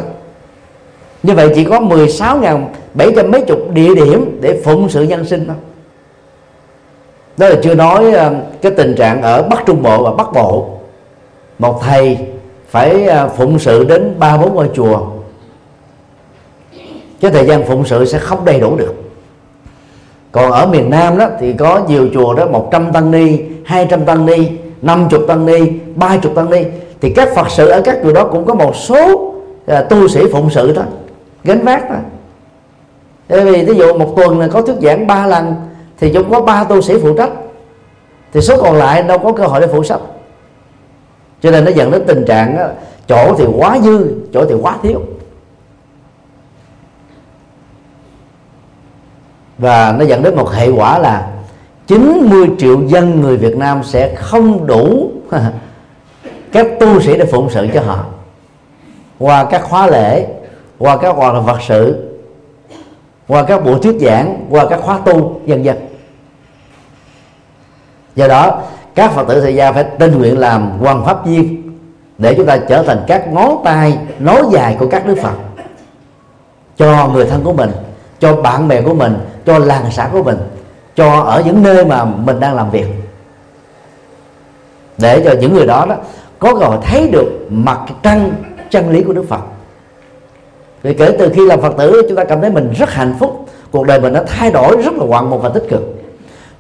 như 1.23 1.35
vậy 1.35 1.51
chỉ 1.55 1.64
có 1.64 1.81
16.700 1.81 3.31
mấy 3.31 3.41
chục 3.41 3.59
địa 3.73 3.95
điểm 3.95 4.39
để 4.41 4.61
phụng 4.64 4.89
sự 4.89 5.03
nhân 5.03 5.25
sinh 5.25 5.45
thôi. 5.47 5.57
Đó 7.37 7.49
là 7.49 7.57
chưa 7.62 7.75
nói 7.75 8.12
ờ, 8.12 8.35
cái 8.62 8.73
tình 8.73 8.95
trạng 8.97 9.23
ở 9.23 9.43
Bắc 9.43 9.66
Trung 9.66 9.83
Bộ 9.83 10.03
và 10.03 10.11
Bắc 10.11 10.33
Bộ. 10.33 10.68
Một 11.59 11.81
thầy 11.83 12.18
phải 12.68 13.05
ờ, 13.05 13.29
phụng 13.37 13.59
sự 13.59 13.85
đến 13.85 14.14
ba 14.18 14.37
bốn 14.37 14.55
ngôi 14.55 14.68
chùa. 14.75 15.01
Cái 17.21 17.31
thời 17.31 17.47
gian 17.47 17.66
phụng 17.66 17.85
sự 17.87 18.05
sẽ 18.05 18.18
không 18.18 18.45
đầy 18.45 18.61
đủ 18.61 18.77
được. 18.77 18.95
Còn 20.33 20.53
ở 20.53 20.66
miền 20.66 20.91
Nam 20.91 21.18
đó 21.18 21.29
thì 21.41 21.53
có 21.53 21.81
nhiều 21.89 22.09
chùa 22.14 22.35
đó 22.35 22.47
100 22.47 22.93
tăng 22.93 23.11
ni 23.11 23.39
200 23.64 24.05
tăng 24.05 24.27
ni 24.27 24.49
50 24.83 25.21
tăng 25.29 25.47
ni 25.47 25.59
30 25.95 26.33
tăng 26.35 26.51
ni. 26.51 26.62
Thì 27.01 27.12
các 27.12 27.29
Phật 27.35 27.51
sự 27.51 27.68
ở 27.68 27.83
các 27.85 27.99
chùa 28.03 28.12
đó 28.12 28.25
cũng 28.25 28.45
có 28.45 28.55
một 28.55 28.77
số 28.77 29.33
ờ, 29.66 29.83
tu 29.83 30.09
sĩ 30.09 30.21
phụng 30.33 30.51
sự 30.51 30.73
thôi 30.73 30.85
gánh 31.45 31.64
vác 31.64 31.82
thôi. 31.88 31.99
Bởi 33.28 33.45
vì 33.45 33.64
ví 33.64 33.78
dụ 33.78 33.99
một 33.99 34.12
tuần 34.16 34.41
là 34.41 34.49
có 34.49 34.62
thuyết 34.62 34.76
giảng 34.80 35.07
ba 35.07 35.26
lần 35.26 35.55
thì 35.99 36.12
chúng 36.12 36.30
có 36.30 36.41
ba 36.41 36.64
tu 36.64 36.80
sĩ 36.80 36.95
phụ 37.03 37.16
trách. 37.16 37.30
Thì 38.32 38.41
số 38.41 38.62
còn 38.62 38.76
lại 38.76 39.03
đâu 39.03 39.18
có 39.18 39.32
cơ 39.32 39.47
hội 39.47 39.61
để 39.61 39.66
phụ 39.66 39.84
sách 39.84 40.01
cho 41.43 41.51
nên 41.51 41.64
nó 41.64 41.70
dẫn 41.70 41.91
đến 41.91 42.03
tình 42.07 42.24
trạng 42.26 42.57
đó, 42.57 42.66
chỗ 43.09 43.34
thì 43.38 43.45
quá 43.57 43.78
dư 43.78 44.14
chỗ 44.32 44.45
thì 44.45 44.55
quá 44.62 44.76
thiếu. 44.82 45.03
Và 49.59 49.95
nó 49.99 50.05
dẫn 50.05 50.22
đến 50.22 50.36
một 50.36 50.51
hệ 50.51 50.68
quả 50.68 50.99
là 50.99 51.30
90 51.86 52.49
triệu 52.59 52.86
dân 52.86 53.20
người 53.20 53.36
Việt 53.36 53.57
Nam 53.57 53.82
sẽ 53.84 54.14
không 54.14 54.66
đủ 54.66 55.11
các 56.53 56.66
tu 56.80 57.01
sĩ 57.01 57.18
để 57.18 57.24
phụng 57.24 57.51
sự 57.51 57.68
cho 57.74 57.80
họ. 57.80 58.05
Qua 59.18 59.45
các 59.45 59.62
khóa 59.62 59.86
lễ 59.86 60.26
qua 60.81 60.97
các 60.97 61.16
hoạt 61.16 61.35
động 61.35 61.47
vật 61.47 61.59
sự, 61.68 62.09
qua 63.28 63.43
các 63.43 63.64
buổi 63.64 63.78
thuyết 63.83 63.97
giảng, 64.01 64.47
qua 64.51 64.66
các 64.70 64.81
khóa 64.83 64.99
tu 65.05 65.41
dần 65.47 65.64
dần 65.64 65.76
do 68.14 68.28
đó, 68.28 68.62
các 68.95 69.12
phật 69.12 69.28
tử 69.28 69.41
thời 69.41 69.55
gia 69.55 69.72
phải 69.72 69.85
tình 69.99 70.18
nguyện 70.18 70.39
làm 70.39 70.78
quan 70.81 71.05
pháp 71.05 71.26
viên 71.26 71.72
để 72.18 72.35
chúng 72.37 72.47
ta 72.47 72.59
trở 72.68 72.83
thành 72.83 73.05
các 73.07 73.33
ngón 73.33 73.61
tay, 73.64 73.99
nối 74.18 74.43
dài 74.53 74.76
của 74.78 74.87
các 74.87 75.07
đức 75.07 75.14
phật. 75.22 75.35
Cho 76.76 77.09
người 77.09 77.26
thân 77.26 77.45
của 77.45 77.53
mình, 77.53 77.70
cho 78.18 78.37
bạn 78.37 78.68
bè 78.68 78.83
của 78.83 78.95
mình, 78.95 79.18
cho 79.47 79.59
làng 79.59 79.85
xã 79.91 80.09
của 80.12 80.22
mình, 80.22 80.39
cho 80.97 81.20
ở 81.20 81.43
những 81.47 81.62
nơi 81.62 81.85
mà 81.85 82.05
mình 82.05 82.41
đang 82.41 82.55
làm 82.55 82.70
việc. 82.70 82.87
Để 84.99 85.22
cho 85.24 85.35
những 85.41 85.55
người 85.55 85.66
đó 85.66 85.87
đó 85.89 85.97
có 86.39 86.55
cơ 86.55 86.66
hội 86.66 86.78
thấy 86.83 87.09
được 87.09 87.47
mặt 87.51 87.81
trăng 88.03 88.31
chân 88.70 88.91
lý 88.91 89.03
của 89.03 89.12
Đức 89.12 89.24
Phật 89.28 89.41
vì 90.83 90.95
kể 90.95 91.16
từ 91.18 91.31
khi 91.35 91.47
làm 91.47 91.61
Phật 91.61 91.74
tử, 91.78 92.03
chúng 92.09 92.16
ta 92.16 92.24
cảm 92.24 92.41
thấy 92.41 92.51
mình 92.51 92.72
rất 92.78 92.91
hạnh 92.91 93.14
phúc. 93.18 93.47
Cuộc 93.70 93.87
đời 93.87 94.01
mình 94.01 94.12
đã 94.12 94.24
thay 94.26 94.51
đổi 94.51 94.76
rất 94.83 94.95
là 94.95 95.05
ngoạn 95.05 95.31
mục 95.31 95.43
và 95.43 95.49
tích 95.49 95.64
cực. 95.68 95.83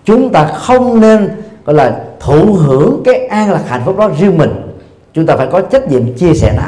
Chúng 0.04 0.30
ta 0.30 0.46
không 0.46 1.00
nên, 1.00 1.30
gọi 1.64 1.76
là, 1.76 2.00
thụ 2.20 2.52
hưởng 2.52 3.02
cái 3.04 3.26
an 3.26 3.50
lạc 3.50 3.62
hạnh 3.68 3.82
phúc 3.84 3.98
đó 3.98 4.10
riêng 4.18 4.38
mình. 4.38 4.78
Chúng 5.12 5.26
ta 5.26 5.36
phải 5.36 5.46
có 5.46 5.60
trách 5.60 5.88
nhiệm 5.88 6.14
chia 6.14 6.34
sẻ 6.34 6.52
nó. 6.56 6.62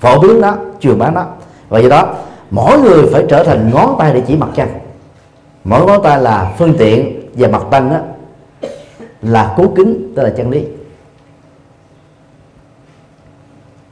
Phổ 0.00 0.20
biến 0.20 0.40
nó, 0.40 0.56
truyền 0.80 0.98
bá 0.98 1.10
nó. 1.10 1.26
Và 1.68 1.78
do 1.78 1.88
đó, 1.88 2.14
mỗi 2.50 2.78
người 2.78 3.06
phải 3.12 3.24
trở 3.28 3.44
thành 3.44 3.70
ngón 3.74 3.96
tay 3.98 4.14
để 4.14 4.22
chỉ 4.26 4.36
mặt 4.36 4.48
trăng 4.54 4.68
mỗi 5.66 5.86
ngón 5.86 6.02
tay 6.02 6.20
là 6.22 6.52
phương 6.58 6.74
tiện 6.78 7.20
và 7.34 7.48
mặt 7.48 7.62
trăng 7.70 7.90
đó 7.90 7.98
là 9.22 9.54
cố 9.56 9.72
kính, 9.76 10.12
tức 10.16 10.22
là 10.22 10.30
chân 10.30 10.50
lý. 10.50 10.64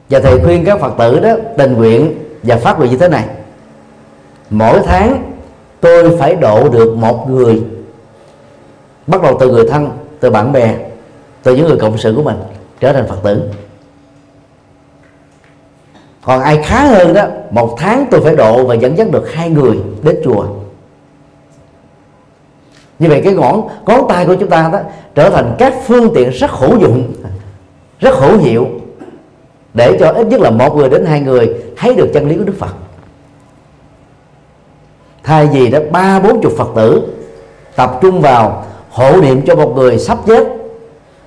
Và 0.09 0.19
thầy 0.19 0.39
khuyên 0.39 0.65
các 0.65 0.79
phật 0.79 0.93
tử 0.97 1.19
đó, 1.19 1.35
tình 1.57 1.73
nguyện 1.73 2.24
và 2.45 2.57
phát 2.57 2.79
nguyện 2.79 2.91
như 2.91 2.97
thế 2.97 3.07
này. 3.07 3.25
Mỗi 4.49 4.79
tháng, 4.85 5.31
tôi 5.81 6.17
phải 6.17 6.35
độ 6.35 6.69
được 6.69 6.95
một 6.95 7.29
người, 7.29 7.63
bắt 9.07 9.21
đầu 9.21 9.37
từ 9.39 9.51
người 9.51 9.67
thân, 9.69 9.89
từ 10.19 10.29
bạn 10.29 10.51
bè, 10.51 10.75
từ 11.43 11.55
những 11.55 11.67
người 11.67 11.77
cộng 11.77 11.97
sự 11.97 12.13
của 12.15 12.23
mình, 12.23 12.37
trở 12.79 12.93
thành 12.93 13.07
phật 13.07 13.23
tử. 13.23 13.49
Còn 16.25 16.41
ai 16.41 16.63
khá 16.63 16.85
hơn 16.85 17.13
đó, 17.13 17.27
một 17.51 17.75
tháng 17.77 18.05
tôi 18.11 18.21
phải 18.21 18.35
độ 18.35 18.65
và 18.65 18.75
dẫn 18.75 18.97
dắt 18.97 19.11
được 19.11 19.33
hai 19.33 19.49
người 19.49 19.79
đến 20.03 20.21
chùa. 20.23 20.45
Như 22.99 23.09
vậy 23.09 23.21
cái 23.23 23.33
ngón 23.33 23.67
ngón 23.85 24.07
tay 24.09 24.25
của 24.25 24.35
chúng 24.35 24.49
ta 24.49 24.69
đó, 24.73 24.79
trở 25.15 25.29
thành 25.29 25.55
các 25.59 25.73
phương 25.85 26.11
tiện 26.15 26.29
rất 26.29 26.51
hữu 26.51 26.79
dụng, 26.79 27.13
rất 27.99 28.15
hữu 28.15 28.37
hiệu 28.37 28.67
để 29.75 29.97
cho 29.99 30.09
ít 30.09 30.27
nhất 30.27 30.41
là 30.41 30.49
một 30.49 30.75
người 30.75 30.89
đến 30.89 31.05
hai 31.05 31.21
người 31.21 31.53
thấy 31.77 31.95
được 31.95 32.07
chân 32.13 32.29
lý 32.29 32.35
của 32.37 32.43
đức 32.43 32.55
phật. 32.59 32.75
Thay 35.23 35.47
vì 35.47 35.69
đó, 35.69 35.79
ba, 35.91 36.19
bốn 36.19 36.41
chục 36.41 36.53
phật 36.57 36.67
tử 36.75 37.01
tập 37.75 37.99
trung 38.01 38.21
vào 38.21 38.65
hộ 38.89 39.21
niệm 39.21 39.41
cho 39.41 39.55
một 39.55 39.73
người 39.75 39.99
sắp 39.99 40.17
chết 40.25 40.47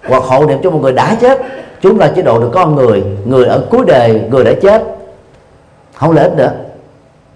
hoặc 0.08 0.22
hộ 0.22 0.46
niệm 0.46 0.58
cho 0.62 0.70
một 0.70 0.78
người 0.82 0.92
đã 0.92 1.16
chết, 1.20 1.40
chúng 1.80 1.98
ta 1.98 2.08
chế 2.16 2.22
độ 2.22 2.40
được 2.40 2.50
con 2.54 2.74
người 2.74 3.04
người 3.24 3.44
ở 3.44 3.66
cuối 3.70 3.84
đời, 3.86 4.22
người 4.30 4.44
đã 4.44 4.52
chết. 4.62 4.84
Không 5.94 6.12
lợi 6.12 6.24
ích 6.24 6.36
nữa. 6.36 6.52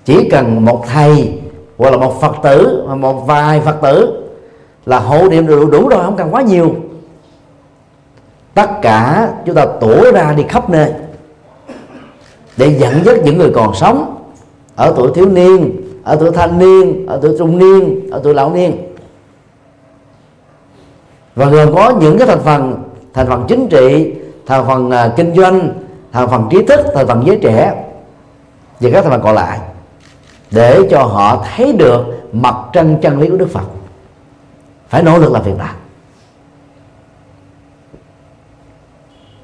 Chỉ 0.05 0.29
cần 0.31 0.65
một 0.65 0.85
thầy 0.93 1.33
hoặc 1.79 1.91
là 1.91 1.97
một 1.97 2.21
phật 2.21 2.37
tử 2.43 2.83
hoặc 2.87 2.95
một 2.95 3.27
vài 3.27 3.61
phật 3.61 3.77
tử 3.83 4.23
là 4.87 4.99
hộ 4.99 5.29
niệm 5.29 5.47
đủ 5.47 5.71
đủ 5.71 5.89
rồi, 5.89 6.03
không 6.05 6.17
cần 6.17 6.29
quá 6.31 6.43
nhiều 6.43 6.75
tất 8.55 8.71
cả 8.83 9.29
chúng 9.47 9.55
ta 9.55 9.67
tổ 9.81 10.13
ra 10.13 10.33
đi 10.33 10.45
khắp 10.49 10.71
nơi 10.71 10.93
để 12.57 12.79
dẫn 12.79 13.05
dắt 13.05 13.17
những 13.25 13.39
người 13.39 13.51
còn 13.55 13.75
sống 13.75 14.17
ở 14.77 14.95
tuổi 14.97 15.11
thiếu 15.15 15.29
niên 15.29 15.81
ở 16.05 16.17
tuổi 16.21 16.31
thanh 16.31 16.59
niên 16.59 17.07
ở 17.07 17.19
tuổi 17.23 17.35
trung 17.39 17.59
niên 17.59 18.11
ở 18.11 18.21
tuổi 18.25 18.35
lão 18.35 18.51
niên. 18.51 18.77
Và 21.35 21.47
gồm 21.47 21.75
có 21.75 21.93
những 22.01 22.19
cái 22.19 22.27
thành 22.27 22.41
phần 22.41 22.83
thành 23.15 23.27
phần 23.27 23.45
chính 23.49 23.69
trị 23.69 24.15
thành 24.47 24.67
phần 24.67 24.89
uh, 24.89 25.17
kinh 25.17 25.35
doanh 25.35 25.69
thành 26.13 26.29
phần 26.29 26.49
trí 26.51 26.63
thức 26.65 26.81
thành 26.95 27.07
phần 27.07 27.23
giới 27.27 27.39
trẻ 27.43 27.85
và 28.81 28.91
các 28.93 29.03
thành 29.03 29.11
phần 29.11 29.23
còn 29.23 29.35
lại 29.35 29.59
để 30.51 30.89
cho 30.91 31.03
họ 31.03 31.45
thấy 31.57 31.73
được 31.73 32.05
mặt 32.33 32.55
trăng 32.73 32.97
chân 33.03 33.21
lý 33.21 33.29
của 33.29 33.37
đức 33.37 33.51
phật. 33.51 33.65
Phải 34.89 35.03
nỗ 35.03 35.19
lực 35.19 35.33
làm 35.33 35.43
việc 35.43 35.59
đó 35.59 35.69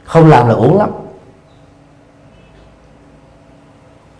không 0.09 0.28
làm 0.28 0.48
là 0.48 0.54
uổng 0.54 0.78
lắm. 0.78 0.90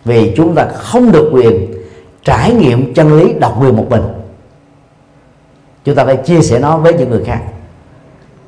Vì 0.05 0.33
chúng 0.35 0.55
ta 0.55 0.67
không 0.75 1.11
được 1.11 1.29
quyền 1.33 1.73
trải 2.23 2.53
nghiệm 2.53 2.93
chân 2.93 3.19
lý 3.19 3.33
độc 3.33 3.61
quyền 3.61 3.75
một 3.75 3.85
mình. 3.89 4.03
Chúng 5.83 5.95
ta 5.95 6.05
phải 6.05 6.17
chia 6.17 6.41
sẻ 6.41 6.59
nó 6.59 6.77
với 6.77 6.93
những 6.93 7.09
người 7.09 7.23
khác. 7.25 7.43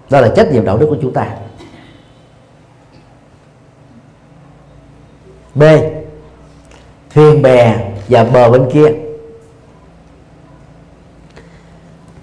Đó 0.10 0.22
là 0.22 0.32
trách 0.36 0.52
nhiệm 0.52 0.66
đạo 0.66 0.78
đức 0.78 0.86
của 0.90 0.98
chúng 1.02 1.14
ta. 1.14 1.28
B. 5.56 5.64
Thuyền 7.14 7.42
bè 7.42 7.92
và 8.08 8.24
bờ 8.24 8.50
bên 8.50 8.70
kia. 8.74 8.94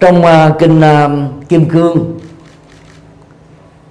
Trong 0.00 0.22
uh, 0.22 0.58
kinh 0.58 0.80
uh, 0.80 1.48
kim 1.48 1.68
cương 1.68 2.17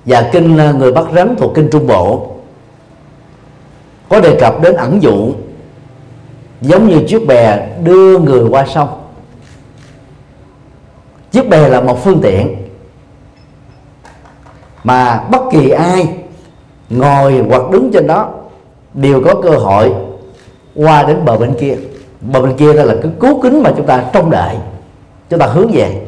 và 0.08 0.30
kinh 0.32 0.58
à, 0.58 0.72
người 0.72 0.92
bắt 0.92 1.06
rắn 1.16 1.36
thuộc 1.38 1.52
kinh 1.56 1.70
trung 1.72 1.88
bộ 1.88 2.28
có 4.10 4.20
đề 4.20 4.38
cập 4.40 4.62
đến 4.62 4.76
ẩn 4.76 5.04
dụ 5.04 5.32
giống 6.62 6.88
như 6.88 7.04
chiếc 7.08 7.28
bè 7.28 7.68
đưa 7.84 8.20
người 8.20 8.50
qua 8.50 8.66
sông. 8.66 8.90
Chiếc 11.32 11.50
bè 11.50 11.68
là 11.70 11.82
một 11.82 12.04
phương 12.04 12.20
tiện 12.22 12.56
mà 14.84 15.24
bất 15.32 15.42
kỳ 15.52 15.70
ai 15.70 16.08
ngồi 16.90 17.44
hoặc 17.50 17.62
đứng 17.72 17.92
trên 17.94 18.08
đó 18.08 18.30
đều 18.94 19.22
có 19.26 19.42
cơ 19.44 19.50
hội 19.50 19.94
qua 20.76 21.04
đến 21.04 21.26
bờ 21.26 21.38
bên 21.38 21.54
kia. 21.60 21.76
Bờ 22.22 22.42
bên 22.42 22.58
kia 22.58 22.74
đó 22.74 22.84
là 22.84 22.96
cái 23.04 23.12
cứu 23.20 23.42
kính 23.42 23.64
mà 23.64 23.72
chúng 23.78 23.86
ta 23.86 24.04
trông 24.14 24.30
đợi, 24.30 24.56
chúng 25.30 25.40
ta 25.40 25.46
hướng 25.46 25.72
về. 25.72 26.07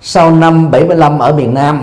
Sau 0.00 0.30
năm 0.30 0.70
75 0.70 1.18
ở 1.18 1.32
miền 1.32 1.54
Nam, 1.54 1.82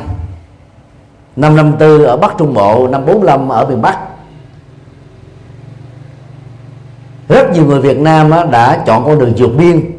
năm 1.36 1.55
54 1.55 2.03
ở 2.03 2.18
Bắc 2.18 2.34
Trung 2.38 2.53
Bộ, 2.53 2.88
năm 2.88 3.05
45 3.05 3.49
ở 3.49 3.65
miền 3.65 3.82
Bắc, 3.82 3.97
rất 7.30 7.51
nhiều 7.51 7.65
người 7.65 7.82
Việt 7.82 7.97
Nam 7.99 8.32
đã 8.51 8.84
chọn 8.86 9.05
con 9.05 9.20
đường 9.20 9.34
vượt 9.38 9.51
biên 9.57 9.91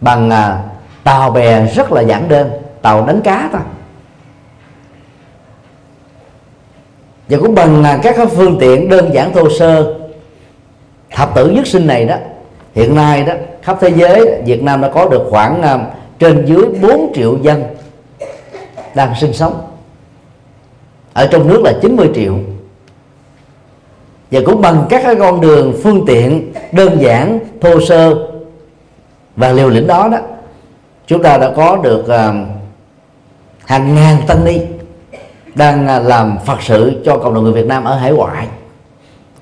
bằng 0.00 0.30
à, 0.30 0.62
tàu 1.04 1.30
bè 1.30 1.66
rất 1.66 1.92
là 1.92 2.00
giản 2.00 2.28
đơn, 2.28 2.50
tàu 2.82 3.06
đánh 3.06 3.20
cá 3.24 3.48
thôi. 3.52 3.60
Và 7.28 7.38
cũng 7.38 7.54
bằng 7.54 7.84
à, 7.84 7.98
các 8.02 8.16
phương 8.36 8.56
tiện 8.60 8.88
đơn 8.88 9.14
giản 9.14 9.32
thô 9.32 9.50
sơ, 9.58 9.94
thập 11.10 11.34
tử 11.34 11.50
nhất 11.50 11.66
sinh 11.66 11.86
này 11.86 12.04
đó, 12.04 12.16
hiện 12.74 12.94
nay 12.94 13.24
đó, 13.24 13.34
khắp 13.62 13.76
thế 13.80 13.88
giới 13.96 14.42
Việt 14.44 14.62
Nam 14.62 14.80
đã 14.80 14.90
có 14.94 15.08
được 15.08 15.26
khoảng 15.30 15.62
à, 15.62 15.78
trên 16.18 16.46
dưới 16.46 16.64
4 16.82 17.12
triệu 17.14 17.38
dân 17.42 17.64
đang 18.94 19.14
sinh 19.20 19.32
sống. 19.32 19.60
Ở 21.12 21.26
trong 21.26 21.48
nước 21.48 21.62
là 21.64 21.72
90 21.82 22.10
triệu. 22.14 22.34
Và 24.30 24.40
cũng 24.46 24.60
bằng 24.60 24.86
các 24.90 25.02
cái 25.04 25.16
con 25.16 25.40
đường 25.40 25.74
phương 25.82 26.04
tiện 26.06 26.52
đơn 26.72 27.00
giản 27.00 27.38
thô 27.60 27.80
sơ 27.80 28.14
và 29.36 29.52
liều 29.52 29.68
lĩnh 29.68 29.86
đó 29.86 30.08
đó 30.12 30.18
chúng 31.06 31.22
ta 31.22 31.38
đã 31.38 31.52
có 31.56 31.76
được 31.76 32.00
uh, 32.00 32.48
hàng 33.66 33.94
ngàn 33.94 34.16
tăng 34.26 34.44
ni 34.44 34.60
đang 35.54 35.86
à, 35.86 35.98
làm 35.98 36.38
phật 36.46 36.62
sự 36.62 37.02
cho 37.04 37.18
cộng 37.18 37.34
đồng 37.34 37.44
người 37.44 37.52
Việt 37.52 37.66
Nam 37.66 37.84
ở 37.84 37.94
hải 37.94 38.12
ngoại. 38.12 38.46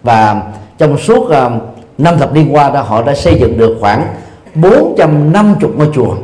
Và 0.02 0.42
trong 0.78 0.98
suốt 0.98 1.20
uh, 1.20 1.52
năm 1.98 2.18
thập 2.18 2.34
niên 2.34 2.54
qua 2.54 2.70
đó 2.70 2.82
họ 2.82 3.02
đã 3.02 3.14
xây 3.14 3.38
dựng 3.40 3.58
được 3.58 3.76
khoảng 3.80 4.06
450 4.54 5.70
ngôi 5.76 5.88
chùa 5.94 6.14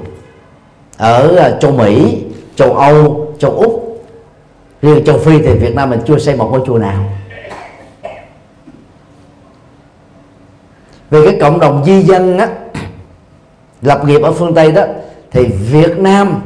ở 1.03 1.37
à, 1.37 1.51
châu 1.61 1.73
Mỹ, 1.73 2.25
châu 2.57 2.75
Âu, 2.75 3.27
châu 3.39 3.51
Úc 3.51 4.03
riêng 4.83 5.05
châu 5.05 5.19
Phi 5.19 5.39
thì 5.39 5.55
Việt 5.55 5.75
Nam 5.75 5.91
mình 5.91 6.01
chưa 6.07 6.19
xây 6.19 6.37
một 6.37 6.49
ngôi 6.53 6.61
chùa 6.67 6.79
nào. 6.79 7.05
Về 11.11 11.25
cái 11.25 11.37
cộng 11.41 11.61
đồng 11.61 11.85
di 11.85 12.03
dân 12.03 12.39
á 12.39 12.49
lập 13.83 14.03
nghiệp 14.05 14.23
ở 14.23 14.33
phương 14.33 14.55
Tây 14.55 14.73
đó 14.73 14.85
thì 15.31 15.47
Việt 15.47 15.99
Nam 15.99 16.41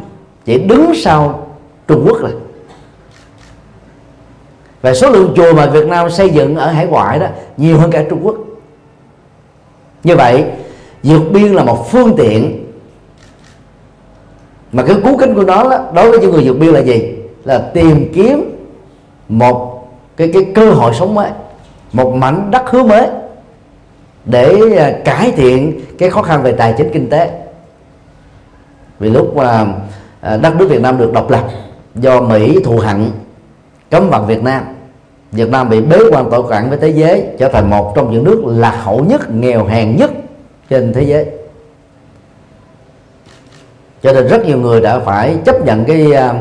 chỉ 0.45 0.59
đứng 0.59 0.93
sau 0.95 1.47
Trung 1.89 2.05
Quốc 2.07 2.19
rồi 2.21 2.33
và 4.83 4.95
số 4.95 5.11
lượng 5.11 5.33
chùa 5.37 5.53
mà 5.53 5.67
Việt 5.67 5.87
Nam 5.87 6.11
xây 6.11 6.31
dựng 6.31 6.57
ở 6.57 6.71
hải 6.71 6.87
ngoại 6.87 7.19
đó 7.19 7.27
nhiều 7.57 7.79
hơn 7.79 7.91
cả 7.91 8.05
Trung 8.11 8.21
Quốc. 8.23 8.37
Như 10.05 10.17
vậy 10.17 10.45
vượt 11.03 11.23
biên 11.33 11.53
là 11.53 11.65
một 11.65 11.91
phương 11.91 12.15
tiện 12.17 12.66
mà 14.73 14.83
cái 14.83 14.97
cú 15.05 15.17
kính 15.17 15.35
của 15.35 15.45
nó 15.45 15.69
đó, 15.71 15.79
đối 15.95 16.11
với 16.11 16.21
những 16.21 16.31
người 16.31 16.43
vượt 16.45 16.59
biên 16.59 16.75
là 16.75 16.81
gì? 16.81 17.15
Là 17.45 17.59
tìm 17.59 18.13
kiếm 18.15 18.57
một 19.29 19.89
cái 20.17 20.31
cái 20.33 20.47
cơ 20.55 20.71
hội 20.71 20.95
sống 20.95 21.15
mới 21.15 21.31
một 21.93 22.15
mảnh 22.15 22.51
đất 22.51 22.71
hứa 22.71 22.83
mới 22.83 23.09
để 24.25 24.77
à, 24.79 24.93
cải 25.05 25.33
thiện 25.33 25.81
cái 25.99 26.11
khó 26.11 26.23
khăn 26.23 26.43
về 26.43 26.53
tài 26.53 26.75
chính 26.79 26.91
kinh 26.93 27.11
tế. 27.11 27.31
Vì 28.99 29.11
lúc 29.11 29.37
mà 29.37 29.67
à, 30.21 30.37
đất 30.37 30.57
nước 30.57 30.67
Việt 30.71 30.81
Nam 30.81 30.99
được 30.99 31.13
độc 31.13 31.31
lập 31.31 31.45
do 31.95 32.21
Mỹ 32.21 32.59
thù 32.65 32.79
hận 32.79 33.11
cấm 33.91 34.09
vận 34.11 34.27
Việt 34.27 34.43
Nam 34.43 34.65
Việt 35.33 35.49
Nam 35.51 35.69
bị 35.69 35.81
bế 35.81 35.99
quan 36.13 36.31
tội 36.31 36.43
cản 36.51 36.69
với 36.69 36.79
thế 36.79 36.89
giới 36.89 37.25
trở 37.39 37.49
thành 37.49 37.71
một 37.71 37.93
trong 37.97 38.13
những 38.13 38.25
nước 38.25 38.43
lạc 38.47 38.81
hậu 38.83 39.05
nhất 39.05 39.31
nghèo 39.31 39.65
hèn 39.65 39.97
nhất 39.97 40.11
trên 40.71 40.93
thế 40.93 41.03
giới 41.03 41.27
cho 44.03 44.13
nên 44.13 44.27
rất 44.29 44.47
nhiều 44.47 44.59
người 44.59 44.81
đã 44.81 44.99
phải 44.99 45.37
chấp 45.45 45.65
nhận 45.65 45.85
cái 45.85 46.13
à, 46.13 46.35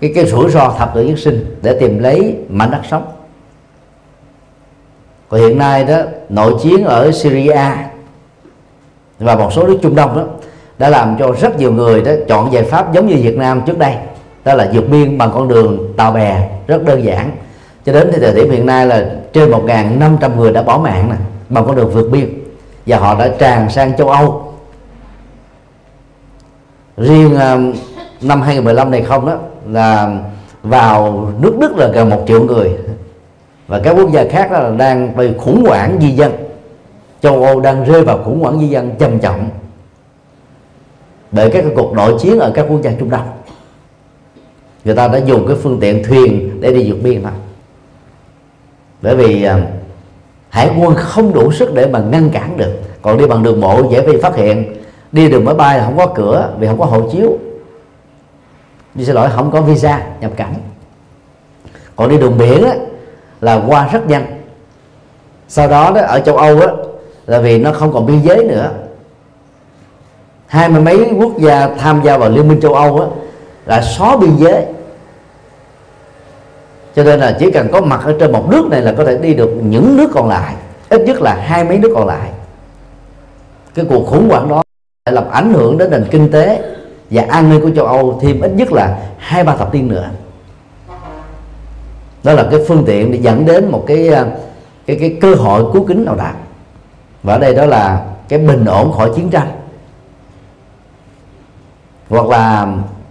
cái 0.00 0.12
cái 0.14 0.26
rủi 0.26 0.50
ro 0.50 0.74
thập 0.78 0.94
tử 0.94 1.02
nhất 1.02 1.18
sinh 1.18 1.56
để 1.62 1.76
tìm 1.80 1.98
lấy 1.98 2.36
mảnh 2.48 2.70
đất 2.70 2.80
sống. 2.90 3.04
Còn 5.28 5.40
hiện 5.40 5.58
nay 5.58 5.84
đó 5.84 5.98
nội 6.28 6.54
chiến 6.62 6.84
ở 6.84 7.12
Syria 7.12 7.60
và 9.18 9.36
một 9.36 9.52
số 9.52 9.66
nước 9.66 9.78
Trung 9.82 9.94
Đông 9.94 10.16
đó 10.16 10.24
đã 10.78 10.88
làm 10.88 11.16
cho 11.18 11.32
rất 11.40 11.58
nhiều 11.58 11.72
người 11.72 12.02
đó 12.02 12.12
chọn 12.28 12.52
giải 12.52 12.62
pháp 12.62 12.92
giống 12.92 13.06
như 13.06 13.16
Việt 13.22 13.36
Nam 13.36 13.62
trước 13.66 13.78
đây 13.78 13.94
đó 14.44 14.54
là 14.54 14.70
vượt 14.72 14.88
biên 14.90 15.18
bằng 15.18 15.30
con 15.34 15.48
đường 15.48 15.92
tàu 15.96 16.12
bè 16.12 16.48
rất 16.66 16.84
đơn 16.84 17.04
giản. 17.04 17.30
Cho 17.86 17.92
đến 17.92 18.10
thời 18.20 18.34
điểm 18.34 18.50
hiện 18.50 18.66
nay 18.66 18.86
là 18.86 19.10
trên 19.32 19.50
1.500 19.50 20.36
người 20.36 20.52
đã 20.52 20.62
bỏ 20.62 20.78
mạng 20.78 21.08
này, 21.08 21.18
bằng 21.48 21.66
con 21.66 21.76
đường 21.76 21.90
vượt 21.90 22.08
biên 22.10 22.28
và 22.86 22.98
họ 22.98 23.18
đã 23.18 23.28
tràn 23.38 23.70
sang 23.70 23.96
châu 23.96 24.08
Âu 24.08 24.49
riêng 27.00 27.36
à, 27.36 27.58
năm 28.20 28.42
2015 28.42 28.90
này 28.90 29.02
không 29.02 29.26
đó, 29.26 29.38
là 29.66 30.18
vào 30.62 31.28
nước 31.40 31.56
Đức 31.60 31.76
là 31.76 31.88
gần 31.88 32.10
một 32.10 32.24
triệu 32.26 32.44
người. 32.44 32.70
Và 33.66 33.80
các 33.84 33.90
quốc 33.90 34.12
gia 34.12 34.24
khác 34.24 34.52
là 34.52 34.70
đang 34.70 35.16
bị 35.16 35.28
khủng 35.38 35.64
hoảng 35.66 35.98
di 36.00 36.10
dân. 36.10 36.32
Châu 37.22 37.44
Âu 37.44 37.60
đang 37.60 37.84
rơi 37.84 38.02
vào 38.02 38.22
khủng 38.24 38.40
hoảng 38.40 38.60
di 38.60 38.66
dân 38.66 38.90
trầm 38.98 39.18
trọng. 39.18 39.48
Bởi 41.32 41.50
các 41.50 41.64
cuộc 41.76 41.92
nội 41.92 42.14
chiến 42.20 42.38
ở 42.38 42.52
các 42.54 42.66
quốc 42.68 42.82
gia 42.82 42.92
Trung 42.98 43.10
Đông. 43.10 43.28
Người 44.84 44.94
ta 44.94 45.08
đã 45.08 45.18
dùng 45.18 45.46
cái 45.46 45.56
phương 45.62 45.80
tiện 45.80 46.04
thuyền 46.04 46.60
để 46.60 46.72
đi 46.72 46.90
vượt 46.90 46.98
biên 47.02 47.22
thôi 47.22 47.32
bởi 49.02 49.16
vì 49.16 49.42
à, 49.42 49.66
hải 50.48 50.70
quân 50.80 50.94
không 50.94 51.34
đủ 51.34 51.52
sức 51.52 51.74
để 51.74 51.86
mà 51.86 51.98
ngăn 51.98 52.30
cản 52.30 52.56
được. 52.56 52.72
Còn 53.02 53.18
đi 53.18 53.26
bằng 53.26 53.42
đường 53.42 53.60
bộ 53.60 53.90
dễ 53.90 54.06
bị 54.06 54.16
phát 54.22 54.36
hiện 54.36 54.79
đi 55.12 55.28
đường 55.28 55.44
máy 55.44 55.54
bay 55.54 55.78
là 55.78 55.84
không 55.84 55.96
có 55.96 56.06
cửa 56.06 56.52
vì 56.58 56.66
không 56.66 56.78
có 56.78 56.84
hộ 56.84 57.10
chiếu. 57.12 57.38
Đi 58.94 59.04
xin 59.04 59.14
lỗi 59.14 59.28
không 59.34 59.50
có 59.50 59.60
visa 59.60 60.06
nhập 60.20 60.30
cảnh. 60.36 60.54
Còn 61.96 62.08
đi 62.08 62.18
đường 62.18 62.38
biển 62.38 62.64
á, 62.64 62.74
là 63.40 63.62
qua 63.68 63.88
rất 63.92 64.06
nhanh. 64.06 64.42
Sau 65.48 65.68
đó 65.68 65.92
đó 65.94 66.00
ở 66.00 66.20
châu 66.20 66.36
âu 66.36 66.60
á, 66.60 66.66
là 67.26 67.38
vì 67.38 67.58
nó 67.58 67.72
không 67.72 67.92
còn 67.92 68.06
biên 68.06 68.22
giới 68.22 68.44
nữa. 68.44 68.70
Hai 70.46 70.68
mươi 70.68 70.82
mấy 70.82 71.10
quốc 71.18 71.38
gia 71.38 71.68
tham 71.68 72.00
gia 72.04 72.18
vào 72.18 72.30
liên 72.30 72.48
minh 72.48 72.60
châu 72.60 72.74
âu 72.74 73.00
á, 73.00 73.06
là 73.66 73.82
xóa 73.82 74.16
biên 74.16 74.36
giới. 74.36 74.66
Cho 76.94 77.04
nên 77.04 77.20
là 77.20 77.36
chỉ 77.38 77.50
cần 77.50 77.68
có 77.72 77.80
mặt 77.80 78.00
ở 78.04 78.16
trên 78.20 78.32
một 78.32 78.48
nước 78.50 78.66
này 78.70 78.82
là 78.82 78.94
có 78.98 79.04
thể 79.04 79.18
đi 79.18 79.34
được 79.34 79.50
những 79.62 79.96
nước 79.96 80.10
còn 80.14 80.28
lại. 80.28 80.54
Ít 80.88 81.00
nhất 81.00 81.20
là 81.20 81.34
hai 81.34 81.64
mấy 81.64 81.78
nước 81.78 81.92
còn 81.94 82.06
lại. 82.06 82.30
Cái 83.74 83.84
cuộc 83.88 84.06
khủng 84.06 84.28
hoảng 84.28 84.48
đó 84.48 84.62
làm 85.10 85.30
ảnh 85.30 85.52
hưởng 85.52 85.78
đến 85.78 85.90
nền 85.90 86.04
kinh 86.10 86.30
tế 86.30 86.62
và 87.10 87.24
an 87.28 87.50
ninh 87.50 87.60
của 87.60 87.70
châu 87.76 87.86
Âu 87.86 88.18
thêm 88.22 88.40
ít 88.40 88.52
nhất 88.54 88.72
là 88.72 88.98
hai, 89.18 89.44
ba 89.44 89.56
thập 89.56 89.74
niên 89.74 89.88
nữa. 89.88 90.10
Đó 92.22 92.32
là 92.32 92.46
cái 92.50 92.60
phương 92.68 92.84
tiện 92.86 93.12
để 93.12 93.18
dẫn 93.22 93.46
đến 93.46 93.70
một 93.70 93.84
cái 93.86 94.08
à, 94.08 94.26
cái 94.86 94.96
cái 95.00 95.18
cơ 95.20 95.34
hội 95.34 95.64
cứu 95.72 95.84
kính 95.86 96.04
nào 96.04 96.14
đạt 96.14 96.34
và 97.22 97.34
ở 97.34 97.38
đây 97.38 97.54
đó 97.54 97.66
là 97.66 98.06
cái 98.28 98.38
bình 98.38 98.64
ổn 98.64 98.92
khỏi 98.92 99.10
chiến 99.16 99.30
tranh. 99.30 99.48
Hoặc 102.08 102.26
là 102.26 102.66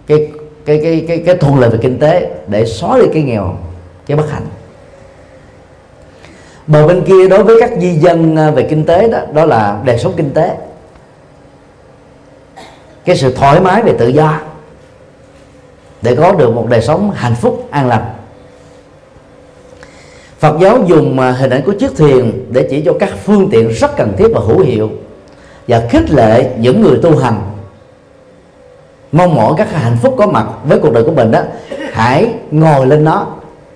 cái 0.08 0.28
cái 0.66 0.80
cái 0.84 1.06
cái 1.08 1.24
cái 1.26 1.36
thuận 1.36 1.60
lợi 1.60 1.70
về 1.70 1.78
kinh 1.82 2.00
tế 2.00 2.32
để 2.48 2.66
xóa 2.66 3.00
đi 3.00 3.06
cái 3.14 3.24
nghèo, 3.24 3.58
cái 4.06 4.18
bất 4.18 4.32
hạnh. 4.32 4.46
Bờ 6.68 6.88
bên 6.88 7.02
kia 7.02 7.28
đối 7.30 7.44
với 7.44 7.56
các 7.60 7.72
di 7.80 7.94
dân 7.94 8.36
à, 8.36 8.52
về 8.52 8.64
kinh 8.64 8.86
tế 8.86 9.08
đó 9.08 9.20
đó 9.34 9.46
là 9.46 9.82
đời 9.86 9.98
sống 9.98 10.14
kinh 10.18 10.30
tế 10.30 10.58
cái 13.10 13.18
sự 13.18 13.34
thoải 13.34 13.60
mái 13.60 13.82
về 13.82 13.94
tự 14.00 14.08
do 14.08 14.40
để 16.02 16.16
có 16.16 16.32
được 16.32 16.54
một 16.56 16.68
đời 16.70 16.82
sống 16.82 17.12
hạnh 17.16 17.36
phúc, 17.36 17.68
an 17.72 17.88
lành. 17.88 18.06
Phật 20.40 20.58
giáo 20.62 20.80
dùng 20.88 21.20
à, 21.20 21.32
hình 21.32 21.50
ảnh 21.50 21.62
của 21.66 21.74
chiếc 21.80 21.98
thuyền 21.98 22.46
để 22.52 22.68
chỉ 22.70 22.82
cho 22.86 22.94
các 23.00 23.10
phương 23.26 23.50
tiện 23.52 23.70
rất 23.70 23.98
cần 23.98 24.14
thiết 24.18 24.28
và 24.34 24.42
hữu 24.42 24.60
hiệu 24.60 24.90
và 25.68 25.88
khích 25.90 26.12
lệ 26.12 26.50
những 26.58 26.82
người 26.82 27.00
tu 27.04 27.18
hành. 27.18 27.42
Mong 29.12 29.36
mỏi 29.36 29.54
các 29.58 29.72
hạnh 29.72 29.98
phúc 30.02 30.16
có 30.18 30.28
mặt 30.28 30.48
với 30.64 30.80
cuộc 30.80 30.94
đời 30.94 31.04
của 31.04 31.12
mình 31.12 31.32
đó, 31.32 31.42
hãy 31.92 32.34
ngồi 32.52 32.88
lên 32.88 33.04
nó 33.04 33.28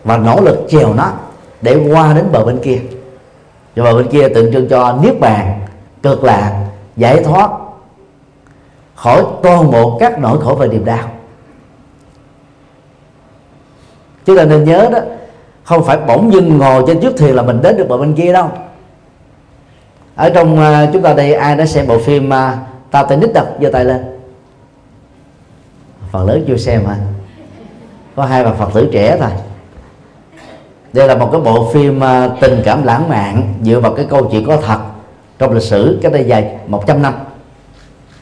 và 0.04 0.18
nỗ 0.18 0.42
lực 0.42 0.66
chèo 0.70 0.94
nó 0.94 1.12
để 1.62 1.90
qua 1.92 2.14
đến 2.14 2.26
bờ 2.32 2.46
bên 2.46 2.58
kia. 2.58 2.80
Và 3.76 3.84
bờ 3.84 3.98
bên 3.98 4.08
kia 4.08 4.30
tượng 4.30 4.54
trưng 4.54 4.70
cho 4.70 4.98
niết 5.04 5.20
bàn, 5.20 5.62
cực 6.04 6.24
lạc, 6.24 6.66
giải 6.98 7.24
thoát 7.24 7.50
khỏi 9.04 9.24
toàn 9.44 9.72
bộ 9.72 9.98
các 10.00 10.20
nỗi 10.20 10.42
khổ 10.42 10.56
và 10.56 10.68
niềm 10.68 10.86
đau. 10.86 11.10
Chúng 14.26 14.38
ta 14.38 14.46
nên 14.46 14.64
nhớ 14.64 14.90
đó 14.92 15.00
không 15.64 15.84
phải 15.84 15.98
bỗng 16.08 16.34
dưng 16.34 16.58
ngồi 16.58 16.84
trên 16.88 17.00
chiếc 17.00 17.18
thuyền 17.18 17.36
là 17.36 17.44
mình 17.44 17.62
đến 17.62 17.78
được 17.78 17.88
bờ 17.90 17.98
bên 17.98 18.14
kia 18.14 18.34
đâu. 18.34 18.50
Ở 20.16 20.30
trong 20.30 20.54
uh, 20.60 20.94
chúng 20.94 21.02
ta 21.02 21.14
đây 21.14 21.34
ai 21.34 21.56
đã 21.56 21.66
xem 21.66 21.88
bộ 21.88 22.00
phim 22.00 22.30
uh, 22.30 22.34
Titanic 22.92 23.34
tay 23.34 23.44
đập 23.44 23.48
giơ 23.62 23.70
tay 23.70 23.86
lên. 23.86 24.20
Phần 26.12 26.28
lớn 26.28 26.44
chưa 26.48 26.58
xem 26.58 26.86
hả? 26.86 26.96
Có 28.16 28.26
hai 28.26 28.44
bà 28.44 28.52
phật 28.54 28.70
tử 28.74 28.90
trẻ 28.92 29.18
thôi. 29.20 29.30
Đây 30.94 31.08
là 31.08 31.16
một 31.16 31.30
cái 31.32 31.42
bộ 31.42 31.72
phim 31.74 31.98
uh, 31.98 32.40
tình 32.42 32.62
cảm 32.66 32.84
lãng 32.84 33.10
mạn 33.10 33.54
dựa 33.62 33.80
vào 33.80 33.94
cái 33.94 34.06
câu 34.10 34.30
chuyện 34.32 34.48
có 34.48 34.58
thật 34.58 34.80
trong 35.40 35.54
lịch 35.54 35.64
sử 35.64 36.00
cái 36.02 36.12
đây 36.12 36.24
dài 36.24 36.58
100 36.68 37.02
năm 37.02 37.14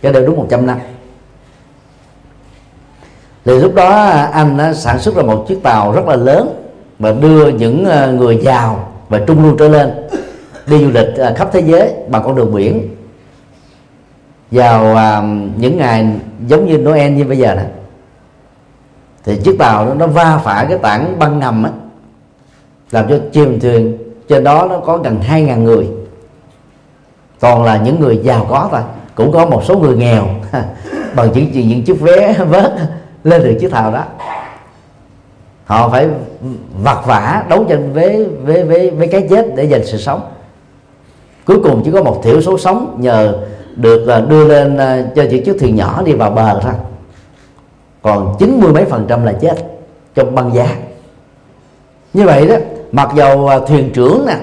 cái 0.02 0.14
đây 0.14 0.26
đúng 0.26 0.38
100 0.38 0.66
năm. 0.66 0.78
Thì 3.46 3.60
lúc 3.60 3.76
đó 3.76 3.90
anh 4.34 4.58
đã 4.58 4.74
sản 4.74 5.00
xuất 5.00 5.16
ra 5.16 5.24
một 5.24 5.46
chiếc 5.48 5.64
tàu 5.64 5.92
rất 5.92 6.08
là 6.08 6.16
lớn 6.16 6.64
và 7.00 7.12
đưa 7.12 7.48
những 7.48 7.86
ờ, 7.86 8.12
người 8.12 8.38
giàu 8.38 8.94
và 9.10 9.20
trung 9.28 9.44
lưu 9.44 9.56
trở 9.58 9.68
lên 9.68 9.92
đi 10.68 10.80
du 10.84 10.92
lịch 10.92 11.16
ờ, 11.18 11.34
khắp 11.38 11.50
thế 11.52 11.60
giới 11.60 11.94
bằng 12.08 12.24
con 12.26 12.36
đường 12.36 12.54
biển. 12.54 12.96
Vào 14.52 14.96
à, 14.96 15.22
những 15.58 15.78
ngày 15.78 16.08
giống 16.48 16.66
như 16.66 16.78
Noel 16.78 17.12
như 17.12 17.24
bây 17.24 17.38
giờ 17.38 17.56
này, 17.56 17.66
thì 19.24 19.38
chiếc 19.44 19.56
tàu 19.60 19.86
đó, 19.86 19.94
nó 19.94 20.08
va 20.08 20.38
phải 20.44 20.66
cái 20.70 20.78
tảng 20.78 21.20
băng 21.20 21.40
ngầm 21.40 21.64
á 21.64 21.72
làm 22.92 23.10
cho 23.10 23.20
chìm 23.32 23.60
thuyền. 23.60 23.98
Trên 24.28 24.44
đó 24.44 24.68
nó 24.70 24.78
có 24.78 24.98
gần 24.98 25.22
hai 25.22 25.42
ngàn 25.42 25.64
người 25.64 25.88
toàn 27.40 27.64
là 27.64 27.78
những 27.78 28.00
người 28.00 28.20
giàu 28.24 28.46
có 28.50 28.68
thôi 28.72 28.82
cũng 29.22 29.32
có 29.32 29.46
một 29.46 29.64
số 29.64 29.78
người 29.78 29.96
nghèo. 29.96 30.28
Bằng 31.16 31.32
những 31.34 31.52
những 31.52 31.84
chiếc 31.84 32.00
vé 32.02 32.34
vớt 32.34 32.74
lên 33.24 33.44
được 33.44 33.58
chiếc 33.60 33.72
tàu 33.72 33.92
đó. 33.92 34.04
Họ 35.66 35.90
phải 35.90 36.08
vặt 36.84 37.06
vả 37.06 37.44
đấu 37.50 37.66
tranh 37.70 37.94
với 37.94 38.28
với 38.44 38.64
với 38.64 38.90
với 38.90 39.08
cái 39.08 39.28
chết 39.30 39.56
để 39.56 39.68
giành 39.68 39.86
sự 39.86 39.98
sống. 39.98 40.22
Cuối 41.46 41.60
cùng 41.64 41.82
chỉ 41.86 41.92
có 41.92 42.04
một 42.04 42.22
thiểu 42.24 42.42
số 42.42 42.58
sống 42.58 42.98
nhờ 43.00 43.38
được 43.76 44.08
à, 44.08 44.22
đưa 44.22 44.48
lên 44.48 44.78
à, 44.78 45.04
cho 45.16 45.24
những 45.24 45.44
chiếc 45.46 45.60
thuyền 45.60 45.76
nhỏ 45.76 46.02
đi 46.06 46.14
vào 46.14 46.32
bờ 46.32 46.60
thôi. 46.60 46.74
Còn 48.02 48.36
chín 48.40 48.60
mươi 48.62 48.74
mấy 48.74 48.86
phần 48.86 49.06
trăm 49.10 49.24
là 49.24 49.34
chết 49.34 49.56
trong 50.16 50.36
băng 50.36 50.54
giá. 50.54 50.76
Như 52.14 52.26
vậy 52.26 52.48
đó 52.48 52.56
mặc 52.92 53.10
dầu 53.16 53.48
à, 53.48 53.60
thuyền 53.68 53.90
trưởng 53.94 54.26
nè 54.28 54.38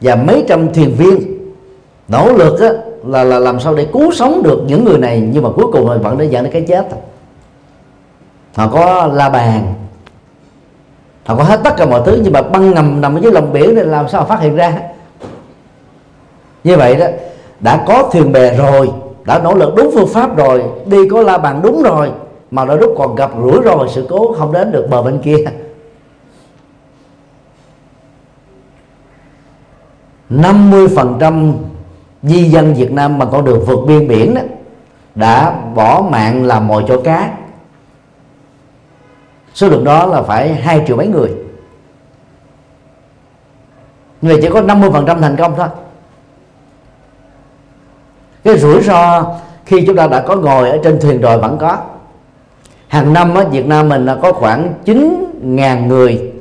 và 0.00 0.16
mấy 0.16 0.44
trăm 0.48 0.74
thuyền 0.74 0.94
viên 0.94 1.36
nỗ 2.08 2.32
lực 2.32 2.60
á, 2.60 2.68
là 3.06 3.24
là 3.24 3.38
làm 3.38 3.60
sao 3.60 3.74
để 3.74 3.86
cứu 3.92 4.12
sống 4.12 4.42
được 4.42 4.62
những 4.66 4.84
người 4.84 4.98
này, 4.98 5.28
nhưng 5.32 5.42
mà 5.42 5.48
cuối 5.56 5.66
cùng 5.72 5.86
họ 5.86 5.98
vẫn 5.98 6.18
để 6.18 6.24
dẫn 6.24 6.44
đến 6.44 6.52
cái 6.52 6.62
chết 6.68 6.88
họ 8.54 8.68
có 8.68 9.06
la 9.12 9.28
bàn, 9.28 9.74
họ 11.24 11.36
có 11.36 11.42
hết 11.42 11.60
tất 11.64 11.76
cả 11.76 11.86
mọi 11.86 12.02
thứ, 12.06 12.20
nhưng 12.22 12.32
mà 12.32 12.42
băng 12.42 12.74
nằm 12.74 13.00
nằm 13.00 13.20
dưới 13.20 13.32
lòng 13.32 13.52
biển 13.52 13.74
thì 13.76 13.82
làm 13.82 14.08
sao 14.08 14.24
phát 14.24 14.40
hiện 14.40 14.56
ra? 14.56 14.80
Như 16.64 16.76
vậy 16.76 16.96
đó, 16.96 17.06
đã 17.60 17.84
có 17.86 18.10
thuyền 18.12 18.32
bè 18.32 18.56
rồi, 18.56 18.90
đã 19.24 19.38
nỗ 19.38 19.54
lực 19.54 19.74
đúng 19.76 19.90
phương 19.94 20.08
pháp 20.08 20.36
rồi, 20.36 20.64
đi 20.86 21.08
có 21.08 21.22
la 21.22 21.38
bàn 21.38 21.60
đúng 21.62 21.82
rồi, 21.82 22.10
mà 22.50 22.64
đôi 22.64 22.78
lúc 22.78 22.94
còn 22.98 23.14
gặp 23.14 23.30
rủi 23.42 23.62
ro 23.64 23.76
và 23.76 23.86
sự 23.88 24.06
cố 24.08 24.34
không 24.38 24.52
đến 24.52 24.72
được 24.72 24.86
bờ 24.90 25.02
bên 25.02 25.18
kia. 25.18 25.36
Năm 30.28 30.70
mươi 30.70 30.88
phần 30.96 31.16
trăm 31.20 31.54
di 32.22 32.44
dân 32.44 32.74
Việt 32.74 32.92
Nam 32.92 33.18
bằng 33.18 33.28
con 33.32 33.44
đường 33.44 33.64
vượt 33.66 33.78
biên 33.86 34.08
biển 34.08 34.34
đó, 34.34 34.40
đã 35.14 35.50
bỏ 35.74 36.04
mạng 36.10 36.44
làm 36.44 36.66
mồi 36.66 36.84
cho 36.88 37.00
cá. 37.04 37.30
Số 39.54 39.68
lượng 39.68 39.84
đó 39.84 40.06
là 40.06 40.22
phải 40.22 40.54
hai 40.54 40.84
triệu 40.86 40.96
mấy 40.96 41.06
người. 41.06 41.30
Người 44.22 44.38
chỉ 44.42 44.48
có 44.48 44.60
50% 44.62 45.20
thành 45.20 45.36
công 45.36 45.54
thôi. 45.56 45.68
Cái 48.44 48.58
rủi 48.58 48.82
ro 48.82 49.24
khi 49.64 49.84
chúng 49.86 49.96
ta 49.96 50.06
đã 50.06 50.20
có 50.20 50.36
ngồi 50.36 50.70
ở 50.70 50.78
trên 50.84 51.00
thuyền 51.00 51.20
rồi 51.20 51.38
vẫn 51.38 51.58
có. 51.58 51.78
Hàng 52.88 53.12
năm 53.12 53.34
ở 53.34 53.44
Việt 53.44 53.66
Nam 53.66 53.88
mình 53.88 54.06
là 54.06 54.16
có 54.22 54.32
khoảng 54.32 54.74
9 54.84 55.24
ngàn 55.42 55.88
người 55.88 56.32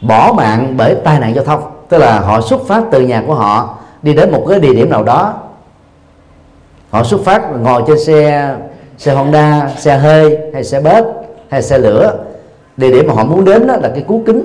bỏ 0.00 0.32
mạng 0.36 0.74
bởi 0.76 0.96
tai 1.04 1.20
nạn 1.20 1.34
giao 1.34 1.44
thông. 1.44 1.62
Tức 1.88 1.98
là 1.98 2.20
họ 2.20 2.40
xuất 2.40 2.60
phát 2.66 2.84
từ 2.90 3.00
nhà 3.00 3.22
của 3.26 3.34
họ 3.34 3.78
đi 4.06 4.14
đến 4.14 4.32
một 4.32 4.46
cái 4.48 4.60
địa 4.60 4.74
điểm 4.74 4.90
nào 4.90 5.04
đó. 5.04 5.34
Họ 6.90 7.04
xuất 7.04 7.20
phát 7.24 7.42
ngồi 7.60 7.82
trên 7.86 7.98
xe 7.98 8.54
xe 8.98 9.14
Honda 9.14 9.70
xe 9.78 9.96
hơi 9.96 10.38
hay 10.52 10.64
xe 10.64 10.80
bớt, 10.80 11.04
hay 11.50 11.62
xe 11.62 11.78
lửa. 11.78 12.24
Địa 12.76 12.90
điểm 12.90 13.06
mà 13.06 13.14
họ 13.14 13.24
muốn 13.24 13.44
đến 13.44 13.66
đó 13.66 13.76
là 13.76 13.88
cái 13.88 14.04
cú 14.08 14.22
kính. 14.26 14.42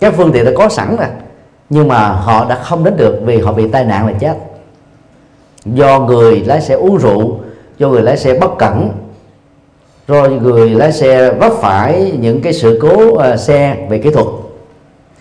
Các 0.00 0.14
phương 0.16 0.32
tiện 0.32 0.44
đã 0.44 0.52
có 0.56 0.68
sẵn 0.68 0.96
rồi 0.96 1.08
nhưng 1.70 1.88
mà 1.88 2.08
họ 2.08 2.46
đã 2.48 2.54
không 2.54 2.84
đến 2.84 2.96
được 2.96 3.20
vì 3.24 3.40
họ 3.40 3.52
bị 3.52 3.68
tai 3.68 3.84
nạn 3.84 4.06
là 4.06 4.12
chết. 4.20 4.34
Do 5.64 6.00
người 6.00 6.40
lái 6.46 6.60
xe 6.60 6.74
uống 6.74 6.98
rượu 6.98 7.40
do 7.78 7.88
người 7.88 8.02
lái 8.02 8.16
xe 8.16 8.38
bất 8.38 8.50
cẩn 8.58 8.90
rồi 10.08 10.30
người 10.30 10.70
lái 10.70 10.92
xe 10.92 11.32
vấp 11.32 11.52
phải 11.52 12.12
những 12.20 12.42
cái 12.42 12.52
sự 12.52 12.78
cố 12.82 13.10
uh, 13.10 13.38
xe 13.38 13.86
về 13.90 13.98
kỹ 13.98 14.10
thuật 14.10 14.26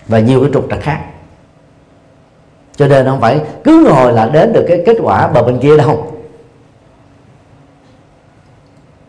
và 0.08 0.20
nhiều 0.20 0.42
cái 0.42 0.50
trục 0.54 0.68
trặc 0.70 0.80
khác 0.82 1.00
cho 2.82 2.88
nên 2.88 3.06
không 3.06 3.22
phải 3.22 3.42
cứ 3.64 3.86
ngồi 3.90 4.14
là 4.14 4.30
đến 4.30 4.54
được 4.54 4.66
cái 4.68 4.84
kết 4.86 4.98
quả 5.04 5.28
bờ 5.28 5.44
bên 5.44 5.58
kia 5.58 5.78
đâu. 5.78 6.08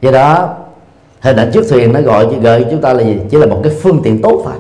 Do 0.00 0.10
đó, 0.10 0.54
hình 1.20 1.36
ảnh 1.36 1.50
chiếc 1.52 1.64
thuyền 1.70 1.92
nó 1.92 2.00
gọi, 2.00 2.26
gợi 2.40 2.66
chúng 2.70 2.80
ta 2.80 2.92
là 2.92 3.02
gì? 3.02 3.16
Chỉ 3.30 3.36
là 3.38 3.46
một 3.46 3.60
cái 3.64 3.72
phương 3.82 4.00
tiện 4.02 4.22
tốt 4.22 4.42
thôi. 4.44 4.54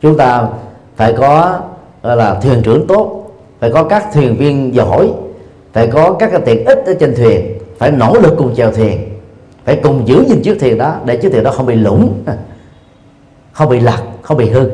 Chúng 0.00 0.16
ta 0.16 0.48
phải 0.96 1.12
có, 1.12 1.60
gọi 2.02 2.16
là, 2.16 2.34
thuyền 2.34 2.62
trưởng 2.62 2.86
tốt, 2.86 3.30
phải 3.60 3.70
có 3.70 3.84
các 3.84 4.04
thuyền 4.14 4.36
viên 4.36 4.74
giỏi, 4.74 5.12
phải 5.72 5.86
có 5.86 6.16
các 6.18 6.30
cái 6.32 6.40
tiện 6.44 6.64
ích 6.64 6.82
ở 6.86 6.94
trên 7.00 7.14
thuyền, 7.14 7.58
phải 7.78 7.90
nỗ 7.90 8.14
lực 8.14 8.34
cùng 8.38 8.54
chèo 8.54 8.72
thuyền, 8.72 9.18
phải 9.64 9.80
cùng 9.82 10.08
giữ 10.08 10.24
gìn 10.28 10.42
chiếc 10.42 10.60
thuyền 10.60 10.78
đó 10.78 10.96
để 11.04 11.16
chiếc 11.16 11.32
thuyền 11.32 11.44
đó 11.44 11.50
không 11.50 11.66
bị 11.66 11.74
lũng 11.74 12.24
không 13.52 13.68
bị 13.68 13.80
lật 13.80 14.00
không 14.22 14.36
bị 14.36 14.50
hư 14.50 14.70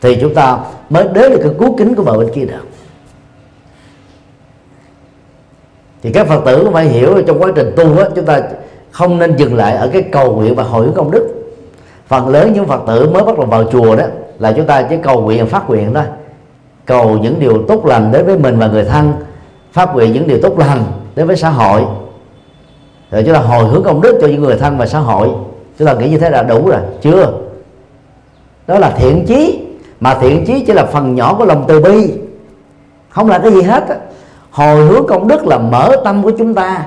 thì 0.00 0.18
chúng 0.20 0.34
ta 0.34 0.58
mới 0.90 1.04
đến 1.12 1.32
được 1.32 1.38
cái 1.42 1.52
cú 1.58 1.76
kính 1.78 1.94
của 1.94 2.02
bờ 2.02 2.18
bên 2.18 2.28
kia 2.34 2.44
được. 2.44 2.66
Thì 6.02 6.12
các 6.12 6.26
phật 6.26 6.42
tử 6.46 6.62
cũng 6.64 6.72
phải 6.72 6.84
hiểu 6.84 7.22
trong 7.26 7.42
quá 7.42 7.52
trình 7.56 7.72
tu 7.76 7.98
á, 7.98 8.08
chúng 8.16 8.24
ta 8.24 8.40
không 8.90 9.18
nên 9.18 9.36
dừng 9.36 9.54
lại 9.54 9.76
ở 9.76 9.90
cái 9.92 10.02
cầu 10.02 10.34
nguyện 10.34 10.54
và 10.54 10.62
hồi 10.62 10.84
hướng 10.84 10.94
công 10.94 11.10
đức. 11.10 11.28
Phần 12.06 12.28
lớn 12.28 12.52
những 12.52 12.66
phật 12.66 12.80
tử 12.86 13.10
mới 13.10 13.22
bắt 13.22 13.38
đầu 13.38 13.46
vào 13.46 13.64
chùa 13.64 13.96
đó 13.96 14.04
là 14.38 14.52
chúng 14.52 14.66
ta 14.66 14.82
chỉ 14.82 14.96
cầu 15.02 15.22
nguyện 15.22 15.46
phát 15.46 15.68
nguyện 15.68 15.94
thôi. 15.94 16.04
Cầu 16.84 17.18
những 17.18 17.40
điều 17.40 17.62
tốt 17.68 17.86
lành 17.86 18.12
đến 18.12 18.26
với 18.26 18.38
mình 18.38 18.58
và 18.58 18.66
người 18.66 18.84
thân, 18.84 19.12
phát 19.72 19.94
nguyện 19.94 20.12
những 20.12 20.28
điều 20.28 20.38
tốt 20.42 20.58
lành 20.58 20.84
đến 21.14 21.26
với 21.26 21.36
xã 21.36 21.48
hội. 21.48 21.84
Rồi 23.10 23.22
chúng 23.22 23.34
ta 23.34 23.40
hồi 23.40 23.64
hướng 23.64 23.82
công 23.82 24.00
đức 24.00 24.18
cho 24.20 24.26
những 24.26 24.42
người 24.42 24.56
thân 24.56 24.78
và 24.78 24.86
xã 24.86 24.98
hội. 24.98 25.28
Chúng 25.78 25.86
ta 25.86 25.94
nghĩ 25.94 26.10
như 26.10 26.18
thế 26.18 26.30
là 26.30 26.42
đủ 26.42 26.68
rồi, 26.68 26.80
chưa? 27.02 27.32
Đó 28.66 28.78
là 28.78 28.90
thiện 28.90 29.26
chí 29.26 29.65
mà 30.00 30.14
thiện 30.14 30.44
chí 30.46 30.64
chỉ 30.66 30.72
là 30.72 30.84
phần 30.84 31.14
nhỏ 31.14 31.34
của 31.38 31.44
lòng 31.44 31.64
từ 31.68 31.80
bi. 31.80 32.12
Không 33.08 33.28
là 33.28 33.38
cái 33.38 33.52
gì 33.52 33.62
hết 33.62 33.84
hồi 34.50 34.86
hướng 34.86 35.06
công 35.06 35.28
đức 35.28 35.46
là 35.46 35.58
mở 35.58 35.96
tâm 36.04 36.22
của 36.22 36.30
chúng 36.30 36.54
ta 36.54 36.86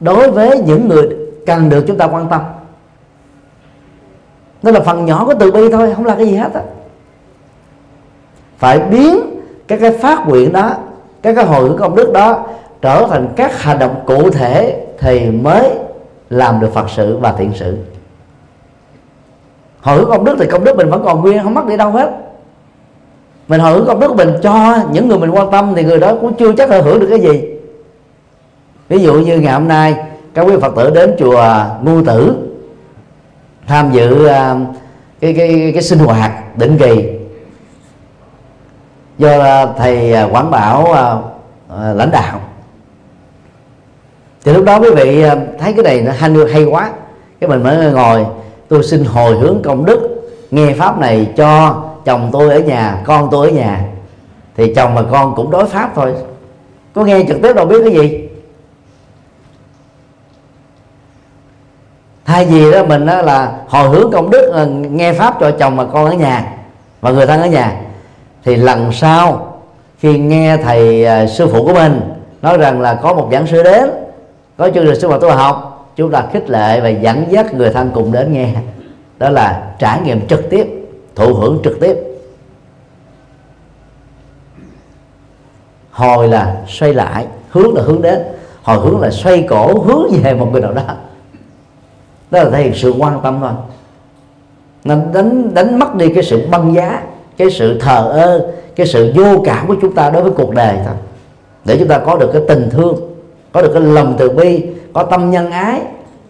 đối 0.00 0.30
với 0.30 0.58
những 0.58 0.88
người 0.88 1.08
cần 1.46 1.68
được 1.68 1.84
chúng 1.86 1.98
ta 1.98 2.06
quan 2.06 2.28
tâm. 2.28 2.40
Đó 4.62 4.70
là 4.70 4.80
phần 4.80 5.06
nhỏ 5.06 5.24
của 5.24 5.34
từ 5.34 5.50
bi 5.50 5.68
thôi, 5.72 5.92
không 5.96 6.04
là 6.04 6.14
cái 6.14 6.26
gì 6.26 6.36
hết 6.36 6.54
á. 6.54 6.60
Phải 8.58 8.78
biến 8.78 9.20
các 9.68 9.78
cái 9.80 9.92
phát 9.92 10.28
nguyện 10.28 10.52
đó, 10.52 10.70
các 11.22 11.34
cái 11.36 11.44
hồi 11.44 11.68
hướng 11.68 11.78
công 11.78 11.96
đức 11.96 12.12
đó 12.12 12.46
trở 12.82 13.06
thành 13.10 13.28
các 13.36 13.62
hành 13.62 13.78
động 13.78 14.02
cụ 14.06 14.30
thể 14.30 14.86
thì 14.98 15.30
mới 15.30 15.70
làm 16.30 16.60
được 16.60 16.74
phật 16.74 16.90
sự 16.90 17.16
và 17.16 17.32
thiện 17.32 17.52
sự. 17.54 17.78
Hồi 19.80 19.98
hướng 19.98 20.10
công 20.10 20.24
đức 20.24 20.36
thì 20.38 20.46
công 20.46 20.64
đức 20.64 20.76
mình 20.76 20.90
vẫn 20.90 21.02
còn 21.04 21.20
nguyên, 21.20 21.42
không 21.42 21.54
mất 21.54 21.66
đi 21.66 21.76
đâu 21.76 21.90
hết 21.90 22.10
mình 23.50 23.60
hưởng 23.60 23.86
công 23.86 24.00
đức 24.00 24.16
mình 24.16 24.32
cho 24.42 24.78
những 24.92 25.08
người 25.08 25.18
mình 25.18 25.30
quan 25.30 25.50
tâm 25.50 25.72
thì 25.76 25.84
người 25.84 25.98
đó 25.98 26.14
cũng 26.20 26.34
chưa 26.34 26.52
chắc 26.52 26.70
là 26.70 26.80
hưởng 26.80 27.00
được 27.00 27.06
cái 27.10 27.20
gì. 27.20 27.42
Ví 28.88 28.98
dụ 28.98 29.14
như 29.14 29.40
ngày 29.40 29.52
hôm 29.54 29.68
nay 29.68 29.94
các 30.34 30.42
quý 30.42 30.54
phật 30.60 30.74
tử 30.76 30.90
đến 30.90 31.14
chùa 31.18 31.44
ngu 31.82 32.02
tử 32.02 32.34
tham 33.66 33.90
dự 33.92 34.26
à, 34.26 34.56
cái, 35.20 35.34
cái 35.34 35.70
cái 35.74 35.82
sinh 35.82 35.98
hoạt 35.98 36.58
định 36.58 36.78
kỳ. 36.78 37.08
Do 39.18 39.66
thầy 39.66 40.12
à, 40.12 40.28
quảng 40.32 40.50
bảo 40.50 40.92
à, 40.92 41.92
lãnh 41.92 42.10
đạo. 42.10 42.40
Thì 44.44 44.52
lúc 44.52 44.64
đó 44.64 44.80
quý 44.80 44.90
vị 44.96 45.24
thấy 45.58 45.72
cái 45.72 45.82
này 45.84 46.00
nó 46.00 46.12
hay 46.12 46.30
hay 46.52 46.64
quá. 46.64 46.90
Cái 47.40 47.50
mình 47.50 47.62
mới 47.62 47.92
ngồi 47.92 48.26
tôi 48.68 48.82
xin 48.82 49.04
hồi 49.04 49.36
hướng 49.38 49.62
công 49.62 49.84
đức 49.84 50.30
nghe 50.50 50.74
pháp 50.74 50.98
này 50.98 51.28
cho 51.36 51.82
chồng 52.04 52.30
tôi 52.32 52.54
ở 52.54 52.60
nhà 52.60 53.02
con 53.04 53.28
tôi 53.30 53.48
ở 53.48 53.52
nhà. 53.52 53.84
Thì 54.56 54.74
chồng 54.74 54.94
và 54.94 55.02
con 55.10 55.34
cũng 55.34 55.50
đối 55.50 55.66
pháp 55.66 55.92
thôi. 55.94 56.14
Có 56.94 57.04
nghe 57.04 57.24
trực 57.28 57.42
tiếp 57.42 57.52
đâu 57.52 57.66
biết 57.66 57.76
cái 57.84 57.92
gì. 57.92 58.28
Thay 62.24 62.44
vì 62.44 62.72
đó 62.72 62.84
mình 62.84 63.06
đó 63.06 63.22
là 63.22 63.52
hồi 63.68 63.88
hướng 63.88 64.10
công 64.12 64.30
đức 64.30 64.66
nghe 64.90 65.12
pháp 65.12 65.36
cho 65.40 65.50
chồng 65.50 65.76
và 65.76 65.84
con 65.84 66.06
ở 66.06 66.12
nhà 66.12 66.52
và 67.00 67.10
người 67.10 67.26
thân 67.26 67.40
ở 67.40 67.46
nhà. 67.46 67.80
Thì 68.44 68.56
lần 68.56 68.92
sau 68.92 69.52
khi 69.98 70.18
nghe 70.18 70.56
thầy 70.56 71.06
uh, 71.24 71.30
sư 71.30 71.48
phụ 71.52 71.64
của 71.64 71.74
mình 71.74 72.00
nói 72.42 72.58
rằng 72.58 72.80
là 72.80 72.94
có 72.94 73.14
một 73.14 73.28
giảng 73.32 73.46
sư 73.46 73.62
đến 73.62 73.90
có 74.56 74.70
chương 74.74 74.86
trình 74.86 75.00
sư 75.00 75.08
hoạt 75.08 75.20
tu 75.20 75.30
học 75.30 75.88
chúng 75.96 76.10
ta 76.10 76.24
khích 76.32 76.50
lệ 76.50 76.80
và 76.80 76.88
dẫn 76.88 77.24
dắt 77.30 77.54
người 77.54 77.70
thân 77.70 77.90
cùng 77.94 78.12
đến 78.12 78.32
nghe. 78.32 78.54
Đó 79.18 79.30
là 79.30 79.62
trải 79.78 80.00
nghiệm 80.00 80.26
trực 80.28 80.50
tiếp 80.50 80.79
thụ 81.14 81.34
hưởng 81.34 81.60
trực 81.64 81.80
tiếp. 81.80 81.96
Hồi 85.90 86.28
là 86.28 86.62
xoay 86.68 86.94
lại, 86.94 87.26
hướng 87.50 87.74
là 87.74 87.82
hướng 87.82 88.02
đến. 88.02 88.18
Hồi 88.62 88.78
hướng 88.78 89.00
là 89.00 89.10
xoay 89.10 89.46
cổ, 89.48 89.80
hướng 89.80 90.22
về 90.22 90.34
một 90.34 90.48
người 90.52 90.60
nào 90.60 90.72
đó. 90.72 90.82
Đó 92.30 92.42
là 92.42 92.50
thể 92.50 92.62
hiện 92.62 92.72
sự 92.74 92.94
quan 92.98 93.20
tâm 93.22 93.38
thôi. 93.40 93.52
Nên 94.84 95.12
đánh 95.12 95.54
đánh 95.54 95.78
mất 95.78 95.94
đi 95.94 96.14
cái 96.14 96.22
sự 96.22 96.46
băng 96.50 96.74
giá, 96.74 97.02
cái 97.36 97.50
sự 97.50 97.78
thờ 97.80 98.10
ơ, 98.12 98.52
cái 98.76 98.86
sự 98.86 99.12
vô 99.16 99.42
cảm 99.44 99.66
của 99.66 99.76
chúng 99.82 99.94
ta 99.94 100.10
đối 100.10 100.22
với 100.22 100.32
cuộc 100.32 100.54
đời 100.54 100.78
thôi. 100.84 100.94
Để 101.64 101.76
chúng 101.78 101.88
ta 101.88 101.98
có 101.98 102.16
được 102.16 102.30
cái 102.32 102.42
tình 102.48 102.68
thương, 102.70 103.14
có 103.52 103.62
được 103.62 103.70
cái 103.72 103.82
lòng 103.82 104.14
từ 104.18 104.30
bi, 104.30 104.66
có 104.92 105.02
tâm 105.02 105.30
nhân 105.30 105.50
ái, 105.50 105.80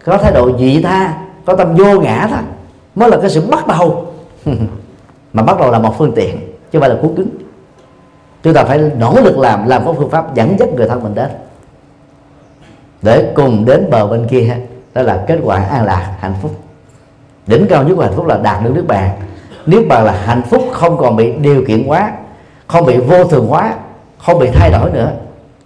có 0.05 0.19
thái 0.19 0.33
độ 0.33 0.59
dị 0.59 0.83
tha, 0.83 1.19
có 1.45 1.57
tâm 1.57 1.77
vô 1.77 2.01
ngã 2.01 2.27
thôi, 2.31 2.41
mới 2.95 3.11
là 3.11 3.17
cái 3.21 3.31
sự 3.31 3.47
bắt 3.51 3.67
đầu. 3.67 4.10
mà 5.33 5.43
bắt 5.43 5.59
đầu 5.59 5.71
là 5.71 5.79
một 5.79 5.95
phương 5.99 6.13
tiện, 6.17 6.37
chứ 6.41 6.79
không 6.79 6.81
phải 6.81 6.91
là 6.91 6.97
cú 7.03 7.13
cứng 7.17 7.29
chúng 8.43 8.55
ta 8.55 8.65
phải 8.65 8.79
nỗ 8.99 9.21
lực 9.25 9.39
làm 9.39 9.67
làm 9.67 9.87
có 9.87 9.93
phương 9.93 10.11
pháp 10.11 10.35
dẫn 10.35 10.57
dắt 10.59 10.69
người 10.77 10.89
thân 10.89 11.03
mình 11.03 11.15
đến. 11.15 11.29
Để 13.03 13.33
cùng 13.35 13.65
đến 13.65 13.91
bờ 13.91 14.07
bên 14.07 14.27
kia, 14.31 14.57
đó 14.95 15.03
là 15.03 15.25
kết 15.27 15.39
quả 15.43 15.57
an 15.57 15.85
lạc, 15.85 16.17
hạnh 16.21 16.35
phúc. 16.43 16.51
Đỉnh 17.47 17.67
cao 17.71 17.85
nhất 17.85 17.95
của 17.95 18.03
hạnh 18.03 18.13
phúc 18.17 18.27
là 18.27 18.39
đạt 18.39 18.65
được 18.65 18.71
nước 18.75 18.85
bàn. 18.89 19.11
Nước 19.67 19.85
bàn 19.89 20.05
là 20.05 20.13
hạnh 20.13 20.43
phúc 20.51 20.63
không 20.73 20.99
còn 20.99 21.17
bị 21.17 21.33
điều 21.33 21.65
kiện 21.69 21.87
hóa, 21.87 22.13
không 22.67 22.87
bị 22.87 22.97
vô 22.97 23.25
thường 23.25 23.47
hóa, 23.47 23.75
không 24.19 24.39
bị 24.39 24.49
thay 24.53 24.71
đổi 24.71 24.91
nữa, 24.91 25.13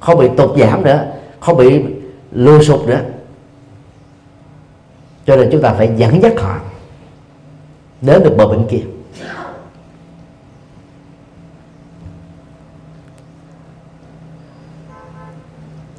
không 0.01 0.19
bị 0.19 0.29
tụt 0.37 0.59
giảm 0.59 0.85
nữa, 0.85 1.05
không 1.41 1.57
bị 1.57 1.85
lùi 2.33 2.65
sụp 2.65 2.87
nữa. 2.87 3.01
Cho 5.27 5.37
nên 5.37 5.49
chúng 5.53 5.63
ta 5.63 5.73
phải 5.73 5.91
dẫn 5.97 6.23
dắt 6.23 6.33
họ 6.41 6.57
đến 8.01 8.23
được 8.23 8.35
bờ 8.37 8.47
bên 8.47 8.67
kia 8.71 8.83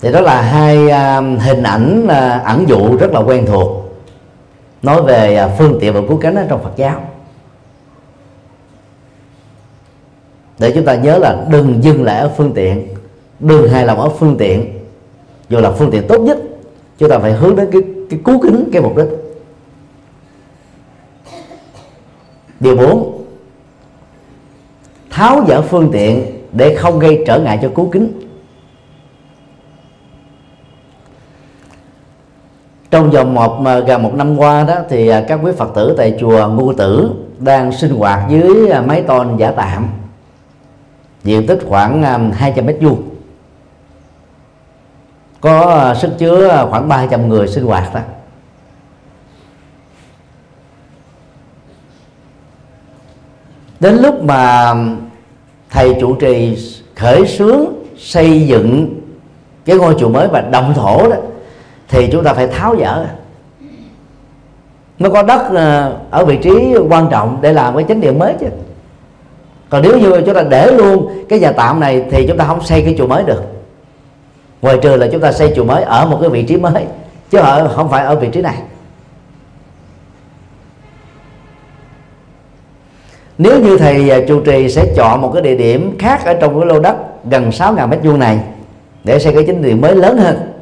thì 0.01 0.11
đó 0.11 0.21
là 0.21 0.41
hai 0.41 0.89
à, 0.89 1.21
hình 1.21 1.63
ảnh 1.63 2.07
à, 2.07 2.41
ẩn 2.45 2.69
dụ 2.69 2.97
rất 2.97 3.11
là 3.11 3.19
quen 3.19 3.45
thuộc 3.45 3.85
nói 4.85 5.01
về 5.01 5.35
à, 5.35 5.47
phương 5.57 5.77
tiện 5.79 5.93
và 5.93 6.01
cứu 6.07 6.17
cánh 6.17 6.45
trong 6.49 6.63
Phật 6.63 6.75
giáo. 6.75 7.01
Để 10.59 10.71
chúng 10.75 10.85
ta 10.85 10.95
nhớ 10.95 11.17
là 11.17 11.45
đừng 11.49 11.83
dừng 11.83 12.03
lại 12.03 12.19
ở 12.19 12.31
phương 12.37 12.53
tiện, 12.53 12.87
đừng 13.39 13.69
hài 13.69 13.85
lòng 13.85 14.01
ở 14.01 14.09
phương 14.09 14.37
tiện. 14.37 14.79
Dù 15.49 15.59
là 15.59 15.71
phương 15.71 15.91
tiện 15.91 16.07
tốt 16.07 16.21
nhất, 16.21 16.37
chúng 16.97 17.09
ta 17.09 17.19
phải 17.19 17.33
hướng 17.33 17.55
đến 17.55 17.69
cái 17.71 17.81
cái 18.09 18.19
cứu 18.25 18.39
kính 18.43 18.69
cái 18.73 18.81
mục 18.81 18.97
đích. 18.97 19.07
Điều 22.59 22.75
bốn, 22.75 23.25
tháo 25.09 25.45
dỡ 25.47 25.61
phương 25.61 25.89
tiện 25.93 26.25
để 26.51 26.75
không 26.75 26.99
gây 26.99 27.23
trở 27.27 27.39
ngại 27.39 27.59
cho 27.61 27.69
cứu 27.75 27.89
kính. 27.91 28.21
Trong 32.91 33.11
vòng 33.11 33.33
một 33.33 33.63
gần 33.87 34.03
một 34.03 34.13
năm 34.13 34.37
qua 34.37 34.63
đó 34.63 34.75
thì 34.89 35.07
à, 35.07 35.25
các 35.27 35.39
quý 35.43 35.51
phật 35.57 35.71
tử 35.75 35.93
tại 35.97 36.17
chùa 36.19 36.47
ngu 36.47 36.73
tử 36.73 37.11
đang 37.39 37.71
sinh 37.71 37.95
hoạt 37.95 38.29
dưới 38.29 38.69
à, 38.69 38.81
mái 38.81 39.01
tôn 39.01 39.37
giả 39.37 39.51
tạm. 39.51 39.89
Diện 41.23 41.47
tích 41.47 41.59
khoảng 41.67 42.03
à, 42.03 42.19
200 42.33 42.65
mét 42.65 42.77
vuông. 42.81 43.03
Có 45.41 45.93
sức 46.01 46.11
chứa 46.17 46.67
khoảng 46.69 46.87
300 46.87 47.29
người 47.29 47.47
sinh 47.47 47.65
hoạt 47.65 47.93
đó. 47.93 47.99
Đến 53.79 53.95
lúc 53.95 54.23
mà 54.23 54.73
thầy 55.69 55.95
trụ 55.99 56.15
trì 56.15 56.57
khởi 56.95 57.27
xướng 57.27 57.65
xây 57.97 58.47
dựng 58.47 59.01
cái 59.65 59.77
ngôi 59.77 59.95
chùa 59.99 60.09
mới 60.09 60.27
và 60.27 60.41
đồng 60.41 60.73
thổ 60.73 61.09
đó, 61.09 61.15
thì 61.89 62.07
chúng 62.11 62.23
ta 62.23 62.33
phải 62.33 62.47
tháo 62.47 62.75
dỡ. 62.79 63.05
Nó 64.99 65.09
có 65.09 65.23
đất 65.23 65.41
ờ, 65.53 65.97
ở 66.11 66.25
vị 66.25 66.37
trí 66.43 66.75
quan 66.89 67.07
trọng 67.11 67.37
để 67.41 67.53
làm 67.53 67.75
cái 67.75 67.85
chánh 67.87 68.01
điện 68.01 68.19
mới 68.19 68.33
chứ. 68.39 68.47
Còn 69.69 69.81
nếu 69.81 69.99
như 69.99 70.21
chúng 70.25 70.35
ta 70.35 70.43
để 70.49 70.71
luôn 70.71 71.25
cái 71.29 71.39
nhà 71.39 71.51
tạm 71.51 71.79
này 71.79 72.05
thì 72.11 72.27
chúng 72.27 72.37
ta 72.37 72.45
không 72.45 72.63
xây 72.63 72.81
cái 72.81 72.95
chùa 72.97 73.07
mới 73.07 73.23
được. 73.23 73.43
Ngoài 74.61 74.77
trừ 74.81 74.95
là 74.95 75.07
chúng 75.11 75.21
ta 75.21 75.31
xây 75.31 75.53
chùa 75.55 75.63
mới 75.63 75.83
ở 75.83 76.05
một 76.05 76.17
cái 76.21 76.29
vị 76.29 76.43
trí 76.43 76.57
mới, 76.57 76.85
chứ 77.29 77.37
ở, 77.37 77.67
không 77.75 77.89
phải 77.89 78.05
ở 78.05 78.15
vị 78.15 78.29
trí 78.31 78.41
này. 78.41 78.55
Nếu 83.37 83.59
như 83.59 83.77
thầy 83.77 84.09
à, 84.09 84.19
chủ 84.27 84.41
trì 84.41 84.69
sẽ 84.69 84.85
chọn 84.95 85.21
một 85.21 85.31
cái 85.33 85.41
địa 85.41 85.55
điểm 85.55 85.95
khác 85.99 86.25
ở 86.25 86.33
trong 86.33 86.59
cái 86.59 86.65
lô 86.65 86.79
đất 86.79 86.95
gần 87.25 87.49
6.000 87.49 87.87
mét 87.87 87.99
vuông 88.03 88.19
này 88.19 88.39
để 89.03 89.19
xây 89.19 89.33
cái 89.33 89.43
chính 89.47 89.61
điện 89.61 89.81
mới 89.81 89.95
lớn 89.95 90.17
hơn 90.17 90.53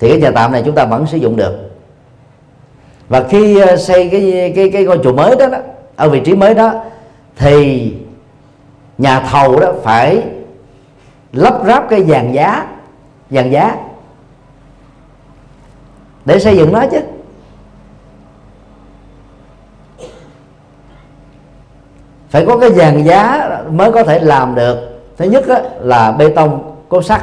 thì 0.00 0.08
cái 0.08 0.18
nhà 0.20 0.30
tạm 0.30 0.52
này 0.52 0.62
chúng 0.64 0.74
ta 0.74 0.84
vẫn 0.84 1.06
sử 1.06 1.18
dụng 1.18 1.36
được. 1.36 1.70
Và 3.08 3.24
khi 3.30 3.60
à, 3.60 3.76
xây 3.76 4.08
cái 4.08 4.52
cái 4.56 4.70
cái 4.70 4.84
ngôi 4.84 4.98
chùa 5.04 5.12
mới 5.12 5.36
đó, 5.36 5.46
đó 5.46 5.58
ở 5.96 6.08
vị 6.08 6.20
trí 6.20 6.34
mới 6.34 6.54
đó 6.54 6.72
thì 7.36 7.92
nhà 8.98 9.20
thầu 9.20 9.60
đó 9.60 9.72
phải 9.82 10.22
lắp 11.32 11.60
ráp 11.66 11.88
cái 11.88 12.04
dàn 12.04 12.32
giá 12.32 12.66
dàn 13.30 13.50
giá 13.50 13.76
để 16.24 16.38
xây 16.38 16.56
dựng 16.56 16.72
nó 16.72 16.84
chứ. 16.90 16.98
Phải 22.30 22.46
có 22.46 22.58
cái 22.58 22.72
dàn 22.72 23.04
giá 23.04 23.50
mới 23.70 23.92
có 23.92 24.02
thể 24.02 24.18
làm 24.18 24.54
được. 24.54 24.78
Thứ 25.16 25.24
nhất 25.24 25.44
là 25.80 26.12
bê 26.12 26.28
tông, 26.28 26.76
cốt 26.88 27.02
sắt, 27.02 27.22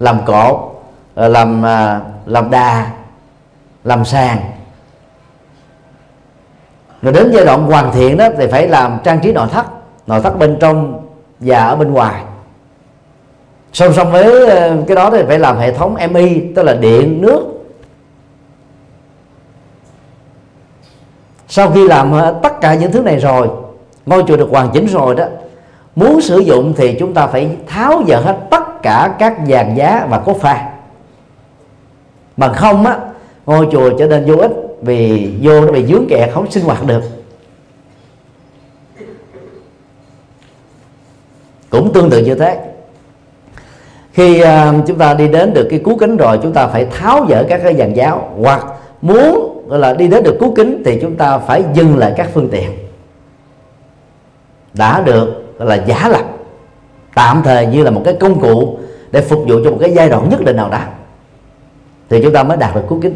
làm 0.00 0.24
cột 0.26 0.72
ờ, 1.14 1.28
làm 1.28 1.66
à, 1.66 2.00
làm 2.26 2.50
đà, 2.50 2.90
làm 3.84 4.04
sàn. 4.04 4.38
Rồi 7.02 7.12
đến 7.12 7.30
giai 7.32 7.44
đoạn 7.44 7.62
hoàn 7.62 7.92
thiện 7.92 8.16
đó 8.16 8.28
thì 8.38 8.46
phải 8.46 8.68
làm 8.68 8.98
trang 9.04 9.20
trí 9.20 9.32
nội 9.32 9.48
thất 9.52 9.66
nội 10.06 10.20
thất 10.20 10.38
bên 10.38 10.56
trong 10.60 11.06
và 11.40 11.64
ở 11.64 11.76
bên 11.76 11.92
ngoài. 11.92 12.22
Song 13.72 13.92
song 13.92 14.12
với 14.12 14.50
ờ, 14.50 14.76
cái 14.86 14.96
đó 14.96 15.10
thì 15.10 15.22
phải 15.28 15.38
làm 15.38 15.58
hệ 15.58 15.72
thống 15.72 15.96
mi 16.10 16.42
tức 16.56 16.62
là 16.62 16.74
điện, 16.74 17.20
nước. 17.20 17.40
Sau 21.48 21.70
khi 21.70 21.88
làm 21.88 22.12
tất 22.42 22.60
cả 22.60 22.74
những 22.74 22.92
thứ 22.92 23.02
này 23.02 23.16
rồi 23.16 23.48
ngôi 24.06 24.24
chùa 24.28 24.36
được 24.36 24.48
hoàn 24.50 24.70
chỉnh 24.72 24.86
rồi 24.86 25.14
đó. 25.14 25.24
Muốn 25.96 26.20
sử 26.20 26.38
dụng 26.38 26.74
thì 26.76 26.96
chúng 26.98 27.14
ta 27.14 27.26
phải 27.26 27.56
tháo 27.66 28.02
dỡ 28.08 28.16
hết 28.16 28.36
tất 28.50 28.82
cả 28.82 29.14
các 29.18 29.34
dàn 29.48 29.74
giá 29.74 30.06
và 30.10 30.18
cốt 30.18 30.36
pha. 30.40 30.68
Mà 32.36 32.52
không 32.52 32.86
á 32.86 32.98
ngôi 33.46 33.68
chùa 33.72 33.90
trở 33.98 34.06
nên 34.06 34.24
vô 34.26 34.36
ích 34.36 34.52
vì 34.82 35.30
vô 35.42 35.60
nó 35.60 35.72
bị 35.72 35.86
dướng 35.86 36.06
kẹt 36.08 36.30
không 36.32 36.50
sinh 36.50 36.64
hoạt 36.64 36.86
được. 36.86 37.02
Cũng 41.70 41.92
tương 41.92 42.10
tự 42.10 42.24
như 42.24 42.34
thế. 42.34 42.58
Khi 44.12 44.42
uh, 44.42 44.86
chúng 44.86 44.98
ta 44.98 45.14
đi 45.14 45.28
đến 45.28 45.54
được 45.54 45.66
cái 45.70 45.78
cú 45.78 45.96
kính 45.96 46.16
rồi 46.16 46.38
chúng 46.42 46.52
ta 46.52 46.66
phải 46.66 46.86
tháo 46.86 47.26
dỡ 47.28 47.44
các 47.48 47.60
cái 47.64 47.74
dàn 47.76 47.94
giáo 47.94 48.30
hoặc 48.40 48.66
muốn 49.02 49.62
gọi 49.68 49.78
là 49.78 49.94
đi 49.94 50.08
đến 50.08 50.22
được 50.22 50.36
cú 50.40 50.52
kính 50.56 50.82
thì 50.84 50.98
chúng 51.02 51.16
ta 51.16 51.38
phải 51.38 51.64
dừng 51.74 51.96
lại 51.96 52.12
các 52.16 52.28
phương 52.34 52.48
tiện 52.48 52.81
đã 54.74 55.00
được 55.00 55.54
là 55.58 55.74
giả 55.74 56.08
lập, 56.08 56.24
tạm 57.14 57.42
thời 57.42 57.66
như 57.66 57.82
là 57.82 57.90
một 57.90 58.02
cái 58.04 58.16
công 58.20 58.40
cụ 58.40 58.78
để 59.10 59.20
phục 59.20 59.44
vụ 59.48 59.60
cho 59.64 59.70
một 59.70 59.78
cái 59.80 59.94
giai 59.94 60.08
đoạn 60.08 60.28
nhất 60.28 60.40
định 60.44 60.56
nào 60.56 60.70
đó, 60.70 60.80
thì 62.08 62.22
chúng 62.22 62.32
ta 62.32 62.42
mới 62.42 62.56
đạt 62.56 62.74
được 62.74 62.82
cứu 62.88 63.00
kính. 63.00 63.14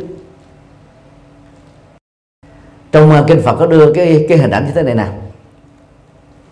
Trong 2.93 3.11
ờ, 3.11 3.25
kinh 3.29 3.43
Phật 3.43 3.55
có 3.55 3.67
đưa 3.67 3.93
cái 3.93 4.27
cái 4.29 4.39
hình 4.39 4.51
ảnh 4.51 4.67
như 4.67 4.73
thế 4.75 4.83
này 4.83 4.95
nè. 4.95 5.07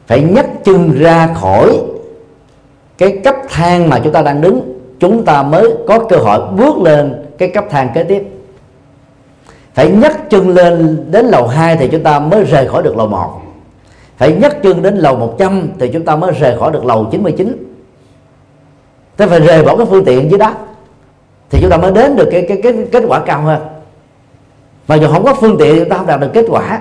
Phải 0.07 0.21
nhấc 0.21 0.47
chân 0.65 0.93
ra 0.99 1.35
khỏi 1.35 1.81
cái 2.99 3.21
cấp 3.25 3.35
thang 3.49 3.89
mà 3.89 4.01
chúng 4.05 4.13
ta 4.13 4.23
đang 4.23 4.41
đứng, 4.41 4.81
chúng 5.01 5.25
ta 5.25 5.43
mới 5.43 5.75
có 5.89 5.99
cơ 5.99 6.17
hội 6.17 6.41
bước 6.57 6.79
lên 6.79 7.25
cái 7.39 7.49
cấp 7.49 7.65
thang 7.71 7.89
kế 7.95 8.03
tiếp. 8.03 8.23
Phải 9.75 9.91
nhấc 9.91 10.31
chân 10.31 10.49
lên 10.49 11.05
đến 11.11 11.27
lầu 11.27 11.47
2 11.47 11.77
thì 11.77 11.89
chúng 11.89 12.03
ta 12.03 12.19
mới 12.19 12.45
rời 12.45 12.69
khỏi 12.69 12.83
được 12.83 12.97
lầu 12.97 13.07
1 13.07 13.44
phải 14.17 14.33
nhấc 14.33 14.63
chân 14.63 14.83
đến 14.83 14.97
lầu 14.97 15.17
100 15.17 15.69
thì 15.79 15.89
chúng 15.93 16.05
ta 16.05 16.17
mới 16.17 16.33
rời 16.33 16.59
khỏi 16.59 16.73
được 16.73 16.85
lầu 16.85 17.09
99 17.11 17.75
thế 19.17 19.27
phải 19.27 19.41
rời 19.41 19.63
bỏ 19.63 19.77
cái 19.77 19.87
phương 19.87 20.05
tiện 20.05 20.31
dưới 20.31 20.39
đó 20.39 20.55
thì 21.55 21.61
chúng 21.61 21.71
ta 21.71 21.77
mới 21.77 21.93
đến 21.93 22.17
được 22.17 22.29
cái 22.31 22.45
cái 22.49 22.61
cái 22.63 22.75
kết 22.93 23.05
quả 23.09 23.21
cao 23.21 23.43
hơn. 23.43 23.61
Mà 24.89 24.95
dù 24.95 25.09
không 25.09 25.25
có 25.25 25.35
phương 25.35 25.57
tiện 25.59 25.79
chúng 25.79 25.89
ta 25.89 25.97
không 25.97 26.07
đạt 26.07 26.21
được 26.21 26.31
kết 26.33 26.45
quả. 26.49 26.81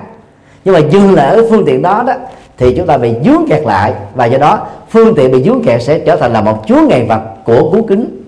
Nhưng 0.64 0.74
mà 0.74 0.80
dừng 0.80 1.14
lại 1.14 1.26
ở 1.26 1.46
phương 1.50 1.64
tiện 1.66 1.82
đó 1.82 2.04
đó 2.06 2.12
thì 2.58 2.74
chúng 2.76 2.86
ta 2.86 2.98
bị 2.98 3.14
dướng 3.24 3.44
kẹt 3.48 3.62
lại. 3.66 3.94
Và 4.14 4.24
do 4.24 4.38
đó, 4.38 4.66
phương 4.90 5.14
tiện 5.14 5.32
bị 5.32 5.42
dướng 5.42 5.62
kẹt 5.64 5.82
sẽ 5.82 5.98
trở 5.98 6.16
thành 6.16 6.32
là 6.32 6.40
một 6.40 6.62
chúa 6.66 6.80
ngày 6.88 7.06
vật 7.08 7.20
của 7.44 7.70
cú 7.70 7.82
kính, 7.82 8.22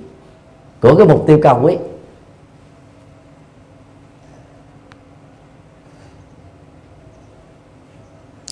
của 0.81 0.95
cái 0.95 1.07
mục 1.07 1.27
tiêu 1.27 1.39
cao 1.43 1.61
quý. 1.63 1.77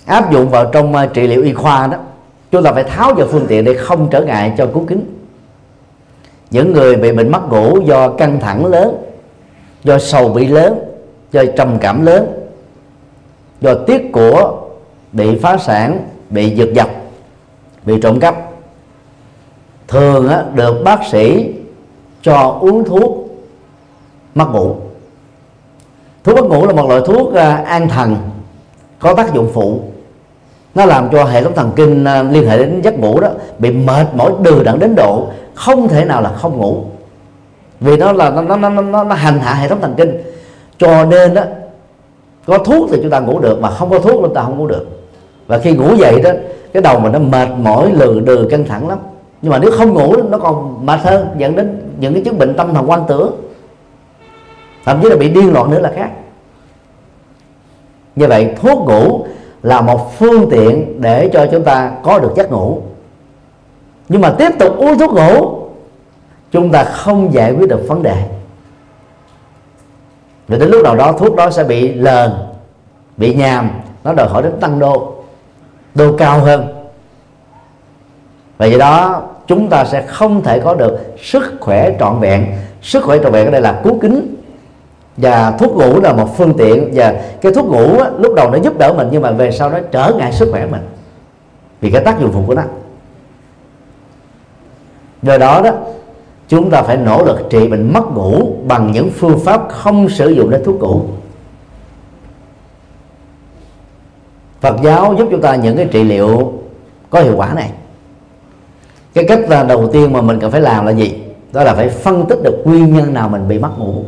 Áp 0.06 0.32
dụng 0.32 0.48
vào 0.48 0.70
trong 0.72 0.94
uh, 0.94 1.14
trị 1.14 1.26
liệu 1.26 1.42
y 1.42 1.52
khoa 1.52 1.86
đó 1.86 1.98
chúng 2.50 2.62
ta 2.62 2.72
phải 2.72 2.84
tháo 2.84 3.14
dỡ 3.18 3.26
phương 3.26 3.46
tiện 3.48 3.64
để 3.64 3.74
không 3.74 4.08
trở 4.10 4.24
ngại 4.24 4.52
cho 4.58 4.66
cú 4.66 4.84
kính. 4.88 5.04
Những 6.50 6.72
người 6.72 6.96
bị 6.96 7.12
bệnh 7.12 7.30
mất 7.30 7.48
ngủ 7.48 7.80
do 7.80 8.08
căng 8.08 8.40
thẳng 8.40 8.66
lớn 8.66 8.96
do 9.84 9.98
sầu 9.98 10.28
bị 10.28 10.46
lớn 10.46 10.78
do 11.32 11.44
trầm 11.56 11.78
cảm 11.80 12.04
lớn 12.06 12.48
do 13.60 13.74
tiết 13.74 14.12
của 14.12 14.60
bị 15.12 15.38
phá 15.38 15.56
sản 15.56 16.08
bị 16.30 16.50
giật 16.50 16.68
dập 16.74 16.88
bị 17.84 18.00
trộm 18.00 18.20
cắp 18.20 18.36
thường 19.88 20.28
á, 20.28 20.44
được 20.54 20.82
bác 20.84 21.00
sĩ 21.10 21.54
cho 22.22 22.58
uống 22.60 22.84
thuốc 22.84 23.28
mất 24.34 24.46
ngủ 24.52 24.76
thuốc 26.24 26.36
mất 26.36 26.44
ngủ 26.44 26.66
là 26.66 26.72
một 26.72 26.88
loại 26.88 27.00
thuốc 27.06 27.34
ờ, 27.34 27.50
an 27.50 27.88
thần 27.88 28.16
có 28.98 29.14
tác 29.14 29.34
dụng 29.34 29.50
phụ 29.54 29.82
nó 30.74 30.84
làm 30.84 31.08
cho 31.12 31.24
hệ 31.24 31.42
thống 31.42 31.54
thần 31.54 31.72
kinh 31.76 32.04
ờ, 32.04 32.22
liên 32.22 32.48
hệ 32.48 32.58
đến 32.58 32.80
giấc 32.82 32.98
ngủ 32.98 33.20
đó 33.20 33.28
bị 33.58 33.70
mệt 33.70 34.06
mỏi 34.14 34.32
đừ 34.42 34.62
đẫn 34.64 34.78
đến 34.78 34.94
độ 34.94 35.28
không 35.54 35.88
thể 35.88 36.04
nào 36.04 36.22
là 36.22 36.32
không 36.32 36.58
ngủ. 36.58 36.84
Vì 37.80 37.96
nó 37.96 38.12
là 38.12 38.30
nó 38.30 38.42
nó 38.42 38.56
nó, 38.56 38.82
nó, 38.82 39.04
nó 39.04 39.14
hành 39.14 39.38
hạ 39.38 39.54
hệ 39.54 39.68
thống 39.68 39.80
thần 39.80 39.94
kinh. 39.96 40.22
Cho 40.78 41.04
nên 41.04 41.34
đó 41.34 41.42
có 42.46 42.58
thuốc 42.58 42.88
thì 42.90 42.98
chúng 43.02 43.10
ta 43.10 43.20
ngủ 43.20 43.40
được 43.40 43.60
mà 43.60 43.70
không 43.70 43.90
có 43.90 43.98
thuốc 43.98 44.14
chúng 44.22 44.34
ta 44.34 44.42
không 44.42 44.58
ngủ 44.58 44.66
được. 44.66 44.86
Và 45.46 45.58
khi 45.58 45.72
ngủ 45.72 45.94
dậy 45.94 46.20
đó 46.20 46.30
cái 46.72 46.82
đầu 46.82 47.00
mình 47.00 47.12
nó 47.12 47.18
mệt 47.18 47.48
mỏi 47.58 47.92
lừ 47.92 48.20
đừ 48.20 48.48
căng 48.50 48.64
thẳng 48.64 48.88
lắm. 48.88 48.98
Nhưng 49.42 49.52
mà 49.52 49.58
nếu 49.58 49.70
không 49.70 49.94
ngủ 49.94 50.16
nó 50.30 50.38
còn 50.38 50.86
mệt 50.86 51.00
hơn 51.00 51.28
dẫn 51.38 51.56
đến 51.56 51.80
những 51.98 52.14
cái 52.14 52.22
chứng 52.24 52.38
bệnh 52.38 52.54
tâm 52.54 52.74
thần 52.74 52.90
quan 52.90 53.04
tưởng. 53.08 53.32
Thậm 54.84 55.00
chí 55.02 55.08
là 55.08 55.16
bị 55.16 55.28
điên 55.28 55.52
loạn 55.52 55.70
nữa 55.70 55.80
là 55.80 55.92
khác. 55.96 56.10
Như 58.16 58.26
vậy 58.26 58.54
thuốc 58.60 58.78
ngủ 58.78 59.26
là 59.64 59.80
một 59.80 60.18
phương 60.18 60.50
tiện 60.50 61.00
để 61.00 61.30
cho 61.32 61.46
chúng 61.52 61.64
ta 61.64 61.92
có 62.02 62.18
được 62.18 62.32
giấc 62.36 62.50
ngủ. 62.50 62.82
Nhưng 64.08 64.20
mà 64.20 64.34
tiếp 64.38 64.50
tục 64.58 64.76
uống 64.76 64.98
thuốc 64.98 65.12
ngủ, 65.12 65.58
chúng 66.52 66.70
ta 66.70 66.84
không 66.84 67.32
giải 67.32 67.52
quyết 67.52 67.68
được 67.68 67.84
vấn 67.88 68.02
đề. 68.02 68.24
Rồi 70.48 70.58
đến 70.58 70.70
lúc 70.70 70.82
nào 70.84 70.96
đó 70.96 71.12
thuốc 71.12 71.36
đó 71.36 71.50
sẽ 71.50 71.64
bị 71.64 71.94
lờn, 71.94 72.32
bị 73.16 73.34
nhàm, 73.34 73.70
nó 74.04 74.12
đòi 74.12 74.28
hỏi 74.28 74.42
đến 74.42 74.52
tăng 74.60 74.78
đô 74.78 75.14
đô 75.94 76.16
cao 76.16 76.40
hơn. 76.40 76.66
Và 78.58 78.66
vậy 78.68 78.78
đó, 78.78 79.22
chúng 79.46 79.68
ta 79.68 79.84
sẽ 79.84 80.02
không 80.02 80.42
thể 80.42 80.60
có 80.60 80.74
được 80.74 80.98
sức 81.22 81.42
khỏe 81.60 81.96
trọn 82.00 82.20
vẹn. 82.20 82.46
Sức 82.82 83.04
khỏe 83.04 83.18
trọn 83.22 83.32
vẹn 83.32 83.44
ở 83.44 83.50
đây 83.50 83.60
là 83.60 83.80
cú 83.84 83.98
kính 84.02 84.34
và 85.16 85.50
thuốc 85.50 85.76
ngủ 85.76 86.00
là 86.00 86.12
một 86.12 86.36
phương 86.36 86.54
tiện 86.58 86.90
và 86.94 87.22
cái 87.40 87.52
thuốc 87.52 87.66
ngủ 87.66 87.98
á, 87.98 88.10
lúc 88.18 88.34
đầu 88.34 88.50
nó 88.50 88.58
giúp 88.58 88.78
đỡ 88.78 88.94
mình 88.96 89.08
nhưng 89.12 89.22
mà 89.22 89.30
về 89.30 89.50
sau 89.50 89.70
nó 89.70 89.78
trở 89.90 90.12
ngại 90.18 90.32
sức 90.32 90.48
khỏe 90.50 90.66
mình 90.66 90.82
vì 91.80 91.90
cái 91.90 92.04
tác 92.04 92.20
dụng 92.20 92.32
phụ 92.32 92.42
của 92.46 92.54
nó. 92.54 92.62
Do 95.22 95.38
đó 95.38 95.60
đó 95.64 95.70
chúng 96.48 96.70
ta 96.70 96.82
phải 96.82 96.96
nỗ 96.96 97.24
lực 97.24 97.38
trị 97.50 97.68
bệnh 97.68 97.92
mất 97.92 98.04
ngủ 98.14 98.56
bằng 98.66 98.92
những 98.92 99.10
phương 99.10 99.38
pháp 99.38 99.68
không 99.68 100.08
sử 100.08 100.30
dụng 100.30 100.50
đến 100.50 100.64
thuốc 100.64 100.80
ngủ. 100.80 101.02
Phật 104.60 104.76
giáo 104.82 105.14
giúp 105.18 105.28
chúng 105.30 105.40
ta 105.40 105.54
những 105.54 105.76
cái 105.76 105.88
trị 105.90 106.04
liệu 106.04 106.52
có 107.10 107.20
hiệu 107.20 107.34
quả 107.36 107.54
này. 107.54 107.70
Cái 109.14 109.24
cách 109.28 109.40
là 109.48 109.62
đầu 109.62 109.88
tiên 109.92 110.12
mà 110.12 110.20
mình 110.20 110.40
cần 110.40 110.50
phải 110.50 110.60
làm 110.60 110.86
là 110.86 110.92
gì? 110.92 111.22
Đó 111.52 111.64
là 111.64 111.74
phải 111.74 111.88
phân 111.88 112.26
tích 112.26 112.38
được 112.42 112.62
nguyên 112.64 112.96
nhân 112.96 113.14
nào 113.14 113.28
mình 113.28 113.48
bị 113.48 113.58
mất 113.58 113.78
ngủ 113.78 114.04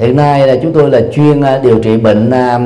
hiện 0.00 0.16
nay 0.16 0.46
là 0.46 0.56
chúng 0.62 0.72
tôi 0.72 0.90
là 0.90 1.00
chuyên 1.12 1.40
à, 1.40 1.58
điều 1.58 1.78
trị 1.78 1.96
bệnh 1.96 2.30
à, 2.30 2.58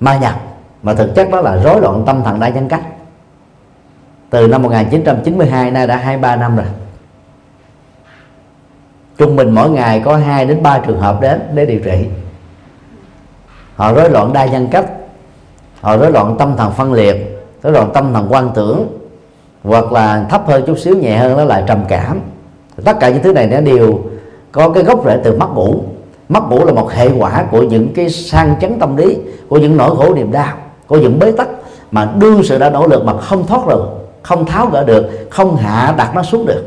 ma 0.00 0.18
nhập. 0.18 0.34
Mà 0.82 0.94
thực 0.94 1.14
chất 1.14 1.30
đó 1.30 1.40
là 1.40 1.56
rối 1.56 1.80
loạn 1.80 2.02
tâm 2.06 2.22
thần 2.24 2.40
đa 2.40 2.48
nhân 2.48 2.68
cách. 2.68 2.82
Từ 4.30 4.48
năm 4.48 4.62
1992 4.62 5.70
nay 5.70 5.86
đã 5.86 5.96
23 5.96 6.36
năm 6.36 6.56
rồi. 6.56 6.66
Trung 9.18 9.36
bình 9.36 9.50
mỗi 9.50 9.70
ngày 9.70 10.02
có 10.04 10.16
2 10.16 10.46
đến 10.46 10.62
3 10.62 10.78
trường 10.78 11.00
hợp 11.00 11.20
đến 11.20 11.40
để 11.54 11.66
điều 11.66 11.80
trị. 11.80 12.06
Họ 13.76 13.92
rối 13.92 14.10
loạn 14.10 14.32
đa 14.32 14.44
nhân 14.46 14.68
cách, 14.70 14.86
họ 15.80 15.96
rối 15.96 16.12
loạn 16.12 16.36
tâm 16.38 16.56
thần 16.56 16.72
phân 16.72 16.92
liệt, 16.92 17.46
rối 17.62 17.72
loạn 17.72 17.90
tâm 17.94 18.14
thần 18.14 18.26
quan 18.30 18.50
tưởng, 18.54 18.98
hoặc 19.64 19.92
là 19.92 20.26
thấp 20.30 20.46
hơn 20.46 20.64
chút 20.66 20.78
xíu, 20.78 20.96
nhẹ 20.96 21.16
hơn 21.16 21.36
đó 21.36 21.44
là 21.44 21.64
trầm 21.66 21.84
cảm. 21.88 22.20
Tất 22.84 22.96
cả 23.00 23.08
những 23.08 23.22
thứ 23.22 23.32
này 23.32 23.46
nó 23.46 23.60
đều 23.60 24.02
có 24.54 24.68
cái 24.68 24.84
gốc 24.84 25.04
rễ 25.04 25.18
từ 25.24 25.36
mất 25.36 25.48
ngủ 25.54 25.74
mất 26.28 26.40
ngủ 26.50 26.64
là 26.64 26.72
một 26.72 26.92
hệ 26.92 27.08
quả 27.18 27.46
của 27.50 27.62
những 27.62 27.88
cái 27.94 28.10
sang 28.10 28.54
chấn 28.60 28.78
tâm 28.78 28.96
lý 28.96 29.16
của 29.48 29.58
những 29.58 29.76
nỗi 29.76 29.96
khổ 29.96 30.14
niềm 30.14 30.32
đau 30.32 30.56
của 30.86 30.96
những 30.96 31.18
bế 31.18 31.32
tắc 31.32 31.48
mà 31.90 32.08
đương 32.18 32.42
sự 32.42 32.58
đã 32.58 32.70
nỗ 32.70 32.86
lực 32.86 33.04
mà 33.04 33.18
không 33.20 33.46
thoát 33.46 33.66
được 33.68 33.84
không 34.22 34.46
tháo 34.46 34.66
gỡ 34.66 34.84
được 34.84 35.28
không 35.30 35.56
hạ 35.56 35.94
đặt 35.96 36.14
nó 36.14 36.22
xuống 36.22 36.46
được. 36.46 36.64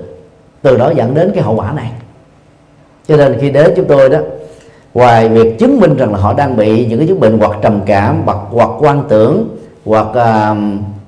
Từ 0.61 0.77
đó 0.77 0.91
dẫn 0.95 1.13
đến 1.13 1.31
cái 1.35 1.43
hậu 1.43 1.55
quả 1.55 1.71
này. 1.71 1.91
Cho 3.07 3.17
nên 3.17 3.37
khi 3.41 3.49
đến 3.49 3.73
chúng 3.75 3.85
tôi 3.85 4.09
đó 4.09 4.19
ngoài 4.93 5.29
việc 5.29 5.59
chứng 5.59 5.79
minh 5.79 5.97
rằng 5.97 6.13
là 6.13 6.19
họ 6.19 6.33
đang 6.33 6.57
bị 6.57 6.85
những 6.85 6.99
cái 6.99 7.07
chứng 7.07 7.19
bệnh 7.19 7.39
hoặc 7.39 7.51
trầm 7.61 7.81
cảm 7.85 8.21
hoặc 8.25 8.37
hoặc 8.51 8.69
quan 8.79 9.03
tưởng 9.09 9.57
hoặc 9.85 10.07
à, 10.13 10.55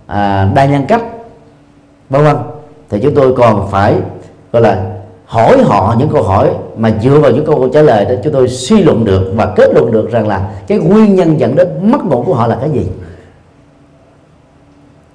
à, 0.08 0.52
đa 0.56 0.66
nhân 0.66 0.86
cách 0.88 1.02
vân 2.10 2.24
vân 2.24 2.36
thì 2.90 3.00
chúng 3.04 3.16
tôi 3.16 3.34
còn 3.38 3.68
phải 3.72 3.96
gọi 4.52 4.62
là 4.62 4.86
hỏi 5.26 5.64
họ 5.64 5.96
những 6.00 6.10
câu 6.10 6.24
hỏi 6.24 6.50
mà 6.80 6.92
dựa 7.02 7.20
vào 7.20 7.32
những 7.32 7.46
câu 7.46 7.70
trả 7.74 7.82
lời 7.82 8.06
đó, 8.06 8.12
chúng 8.24 8.34
tôi 8.34 8.48
suy 8.48 8.84
luận 8.84 9.06
được 9.06 9.32
và 9.36 9.54
kết 9.56 9.70
luận 9.74 9.92
được 9.92 10.12
rằng 10.12 10.28
là 10.28 10.50
cái 10.68 10.78
nguyên 10.78 11.16
nhân 11.16 11.40
dẫn 11.40 11.56
đến 11.56 11.68
mất 11.82 12.06
ngủ 12.06 12.24
của 12.26 12.34
họ 12.34 12.48
là 12.48 12.58
cái 12.62 12.70
gì. 12.70 12.88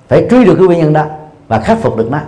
Phải 0.08 0.26
truy 0.30 0.44
được 0.44 0.54
cái 0.58 0.66
nguyên 0.66 0.78
nhân 0.78 0.92
đó 0.92 1.04
và 1.48 1.58
khắc 1.58 1.78
phục 1.78 1.96
được 1.96 2.10
nó. 2.10 2.18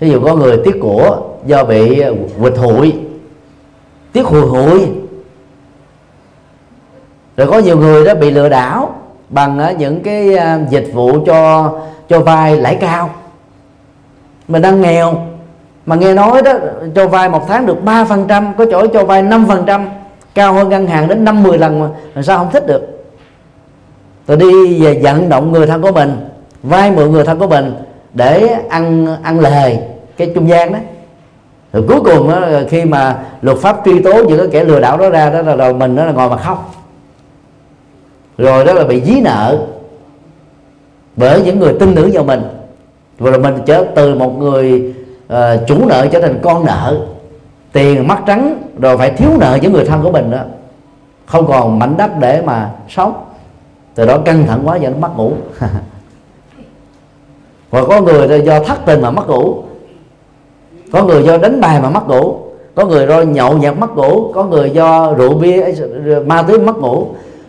Thí 0.00 0.10
dụ 0.10 0.20
có 0.24 0.36
người 0.36 0.60
tiếc 0.64 0.76
của 0.80 1.20
do 1.46 1.64
bị 1.64 2.00
ờ, 2.00 2.14
quỵt 2.40 2.56
hụi, 2.56 2.94
tiếc 4.12 4.26
hụi 4.26 4.40
hụi. 4.40 4.88
Rồi 7.36 7.46
có 7.46 7.58
nhiều 7.58 7.78
người 7.78 8.04
đó 8.04 8.14
bị 8.14 8.30
lừa 8.30 8.48
đảo 8.48 8.94
bằng 9.28 9.58
ờ, 9.58 9.72
những 9.78 10.00
cái 10.00 10.36
ờ, 10.36 10.58
dịch 10.70 10.90
vụ 10.92 11.24
cho 11.26 11.72
cho 12.08 12.20
vay 12.20 12.56
lãi 12.56 12.74
cao. 12.74 13.10
Mình 14.48 14.62
đang 14.62 14.80
nghèo 14.80 15.29
mà 15.86 15.96
nghe 15.96 16.14
nói 16.14 16.42
đó 16.42 16.52
cho 16.94 17.08
vay 17.08 17.28
một 17.28 17.44
tháng 17.48 17.66
được 17.66 17.76
3% 17.84 18.52
có 18.58 18.66
chỗ 18.70 18.86
cho 18.86 19.04
vay 19.04 19.22
5% 19.22 19.86
cao 20.34 20.52
hơn 20.52 20.68
ngân 20.68 20.86
hàng 20.86 21.08
đến 21.08 21.24
50 21.24 21.58
lần 21.58 21.80
mà. 21.80 21.88
Làm 22.14 22.24
sao 22.24 22.38
không 22.38 22.50
thích 22.52 22.66
được? 22.66 23.04
Tôi 24.26 24.36
đi 24.36 24.82
về 24.82 25.00
vận 25.02 25.28
động 25.28 25.52
người 25.52 25.66
thân 25.66 25.82
của 25.82 25.92
mình 25.92 26.16
vay 26.62 26.90
mượn 26.90 27.12
người 27.12 27.24
thân 27.24 27.38
của 27.38 27.46
mình 27.46 27.74
để 28.14 28.48
ăn 28.68 29.06
ăn 29.22 29.40
lời 29.40 29.78
cái 30.16 30.32
trung 30.34 30.48
gian 30.48 30.72
đó. 30.72 30.78
Rồi 31.72 31.84
cuối 31.88 32.00
cùng 32.04 32.30
đó, 32.30 32.40
khi 32.68 32.84
mà 32.84 33.18
luật 33.42 33.58
pháp 33.58 33.80
truy 33.84 34.02
tố 34.02 34.24
những 34.24 34.38
cái 34.38 34.48
kẻ 34.50 34.64
lừa 34.64 34.80
đảo 34.80 34.98
đó 34.98 35.10
ra 35.10 35.30
đó 35.30 35.42
là, 35.42 35.56
rồi 35.56 35.74
mình 35.74 35.96
đó 35.96 36.04
là 36.04 36.12
ngồi 36.12 36.28
mà 36.28 36.36
khóc. 36.36 36.74
Rồi 38.38 38.64
đó 38.64 38.72
là 38.72 38.84
bị 38.84 39.02
dí 39.04 39.20
nợ 39.20 39.58
bởi 41.16 41.42
những 41.42 41.58
người 41.60 41.74
tin 41.80 41.94
tưởng 41.94 42.10
vào 42.12 42.24
mình. 42.24 42.42
Rồi 43.18 43.38
mình 43.38 43.54
trở 43.66 43.84
từ 43.94 44.14
một 44.14 44.38
người 44.38 44.94
uh, 45.30 45.66
chủ 45.66 45.88
nợ 45.88 46.06
trở 46.06 46.20
thành 46.20 46.38
con 46.42 46.64
nợ. 46.64 47.06
Tiền 47.72 48.08
mắt 48.08 48.22
trắng 48.26 48.62
rồi 48.80 48.98
phải 48.98 49.10
thiếu 49.10 49.30
nợ 49.40 49.58
những 49.62 49.72
người 49.72 49.84
thân 49.84 50.02
của 50.02 50.10
mình 50.10 50.30
đó. 50.30 50.38
Không 51.26 51.46
còn 51.46 51.78
mảnh 51.78 51.96
đất 51.96 52.10
để 52.20 52.42
mà 52.44 52.70
sống. 52.88 53.24
Từ 53.94 54.06
đó 54.06 54.18
căng 54.24 54.46
thẳng 54.46 54.60
quá 54.64 54.76
giờ 54.76 54.90
nó 54.90 54.96
mất 54.96 55.16
ngủ. 55.16 55.32
Và 57.70 57.84
có 57.84 58.00
người 58.00 58.42
do 58.44 58.60
thất 58.60 58.78
tình 58.86 59.00
mà 59.00 59.10
mất 59.10 59.28
ngủ. 59.28 59.54
Có 60.92 61.04
người 61.04 61.22
do 61.22 61.38
đánh 61.38 61.60
bài 61.60 61.80
mà 61.82 61.90
mất 61.90 62.08
ngủ. 62.08 62.36
Có 62.74 62.84
người 62.84 63.06
do 63.06 63.22
nhậu 63.22 63.58
nhẹt 63.58 63.78
mất 63.78 63.96
ngủ. 63.96 64.32
Có 64.32 64.44
người 64.44 64.70
do 64.70 65.12
rượu 65.12 65.34
bia 65.34 65.64
ma 66.26 66.42
túy 66.42 66.58
mất 66.58 66.76
ngủ. 66.76 67.06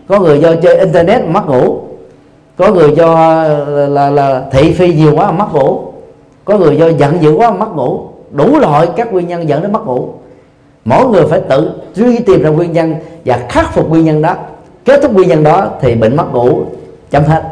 Có 0.08 0.20
người 0.20 0.40
do 0.40 0.56
chơi 0.56 0.78
internet 0.78 1.26
mất 1.28 1.48
ngủ. 1.48 1.80
Có 2.58 2.72
người 2.72 2.92
do 2.96 3.16
là, 3.68 3.88
là, 3.88 4.10
là 4.10 4.44
thị 4.52 4.74
phi 4.74 4.94
nhiều 4.94 5.16
quá 5.16 5.32
mà 5.32 5.46
mất 5.46 5.54
ngủ 5.54 5.91
có 6.52 6.58
người 6.58 6.78
do 6.78 6.88
giận 6.88 7.22
dữ 7.22 7.34
quá 7.36 7.52
mất 7.52 7.76
ngủ. 7.76 8.02
Đủ 8.32 8.60
loại 8.60 8.88
các 8.96 9.14
nguyên 9.14 9.28
nhân 9.28 9.50
dẫn 9.50 9.62
đến 9.62 9.72
mất 9.72 9.86
ngủ. 9.86 10.10
Mỗi 10.86 11.08
người 11.08 11.26
phải 11.30 11.42
tự 11.50 11.72
truy 11.96 12.20
tìm 12.20 12.42
ra 12.42 12.50
nguyên 12.50 12.72
nhân 12.72 12.96
và 13.26 13.46
khắc 13.50 13.74
phục 13.74 13.90
nguyên 13.90 14.06
nhân 14.06 14.22
đó. 14.22 14.36
Kết 14.86 15.00
thúc 15.02 15.14
nguyên 15.14 15.30
nhân 15.30 15.44
đó 15.44 15.68
thì 15.82 15.96
bệnh 15.96 16.16
mất 16.16 16.34
ngủ 16.34 16.64
chấm 17.12 17.24
hết. 17.24 17.44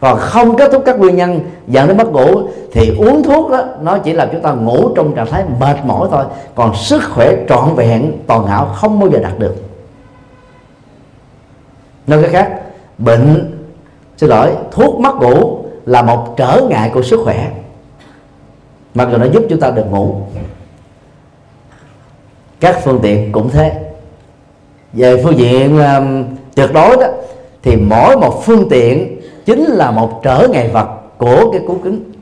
Còn 0.00 0.18
không 0.18 0.56
kết 0.56 0.72
thúc 0.72 0.82
các 0.86 0.98
nguyên 0.98 1.16
nhân 1.16 1.40
dẫn 1.66 1.88
đến 1.88 1.96
mất 1.96 2.12
ngủ 2.12 2.42
thì 2.72 2.96
uống 2.98 3.22
thuốc 3.22 3.50
đó, 3.50 3.64
nó 3.82 3.98
chỉ 3.98 4.12
làm 4.12 4.28
chúng 4.32 4.42
ta 4.42 4.52
ngủ 4.52 4.88
trong 4.96 5.14
trạng 5.14 5.26
thái 5.26 5.44
mệt 5.60 5.76
mỏi 5.84 6.08
thôi. 6.10 6.24
Còn 6.54 6.74
sức 6.74 7.02
khỏe 7.10 7.36
trọn 7.48 7.74
vẹn, 7.76 8.12
toàn 8.26 8.46
hảo 8.46 8.66
không 8.74 9.00
bao 9.00 9.10
giờ 9.10 9.18
đạt 9.18 9.38
được. 9.38 9.54
Nói 12.06 12.22
cách 12.22 12.30
khác, 12.32 12.60
bệnh, 12.98 13.58
xin 14.16 14.30
lỗi, 14.30 14.50
thuốc 14.70 15.00
mất 15.00 15.14
ngủ 15.14 15.61
là 15.86 16.02
một 16.02 16.34
trở 16.36 16.60
ngại 16.70 16.90
của 16.94 17.02
sức 17.02 17.20
khỏe. 17.24 17.50
Mặc 18.94 19.08
dù 19.12 19.18
nó 19.18 19.26
giúp 19.26 19.42
chúng 19.48 19.60
ta 19.60 19.70
được 19.70 19.86
ngủ 19.90 20.20
các 22.62 22.80
phương 22.84 22.98
tiện 23.02 23.32
cũng 23.32 23.50
thế. 23.50 23.80
Về 24.92 25.22
phương 25.24 25.38
diện 25.38 25.78
um, 25.78 26.24
tuyệt 26.54 26.70
đối 26.74 26.96
đó 26.96 27.06
thì 27.62 27.76
mỗi 27.76 28.16
một 28.16 28.42
phương 28.44 28.68
tiện 28.70 29.20
chính 29.46 29.64
là 29.64 29.90
một 29.90 30.20
trở 30.22 30.48
ngại 30.50 30.68
vật 30.68 30.88
của 31.18 31.50
cái 31.52 31.60
cú 31.66 31.78
kính. 31.84 32.12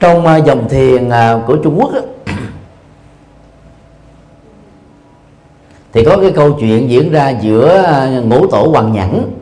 Trong 0.00 0.26
uh, 0.26 0.44
dòng 0.44 0.68
thiền 0.68 1.08
uh, 1.08 1.46
của 1.46 1.56
Trung 1.56 1.80
Quốc 1.80 1.92
đó, 1.92 2.00
thì 5.96 6.04
có 6.04 6.16
cái 6.16 6.30
câu 6.30 6.52
chuyện 6.52 6.90
diễn 6.90 7.12
ra 7.12 7.28
giữa 7.28 7.82
à, 7.82 8.20
ngũ 8.24 8.46
tổ 8.46 8.68
Hoàng 8.68 8.92
Nhẫn 8.92 9.32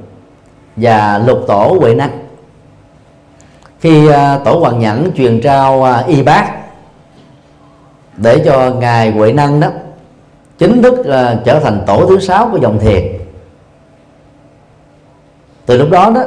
và 0.77 1.23
lục 1.27 1.39
tổ 1.47 1.77
Huệ 1.81 1.95
Năng. 1.95 2.11
Khi 3.81 4.09
à, 4.09 4.39
tổ 4.45 4.59
Hoàng 4.59 4.79
Nhẫn 4.79 5.11
truyền 5.17 5.41
trao 5.41 5.85
à, 5.85 6.05
y 6.07 6.23
bác 6.23 6.53
để 8.17 8.43
cho 8.45 8.75
ngài 8.81 9.11
Huệ 9.11 9.33
Năng 9.33 9.61
đó 9.61 9.69
chính 10.59 10.83
thức 10.83 10.95
trở 11.45 11.61
thành 11.61 11.83
tổ 11.87 12.07
thứ 12.07 12.21
sáu 12.21 12.49
của 12.53 12.59
dòng 12.59 12.79
thiền. 12.79 13.05
Từ 15.67 15.79
lúc 15.79 15.91
đó 15.91 16.11
đó 16.15 16.23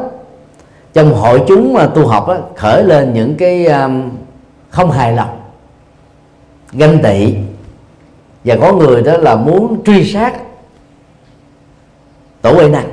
trong 0.94 1.14
hội 1.14 1.44
chúng 1.48 1.74
mà 1.74 1.86
tu 1.86 2.08
học 2.08 2.28
đó, 2.28 2.38
khởi 2.56 2.84
lên 2.84 3.14
những 3.14 3.36
cái 3.36 3.68
không 4.70 4.92
hài 4.92 5.14
lòng 5.14 5.40
ganh 6.72 7.00
tị 7.04 7.36
và 8.48 8.56
có 8.62 8.74
người 8.74 9.02
đó 9.02 9.18
là 9.18 9.36
muốn 9.36 9.84
truy 9.86 10.14
sát 10.14 10.34
tổ 12.42 12.52
huệ 12.52 12.70
năng. 12.70 12.88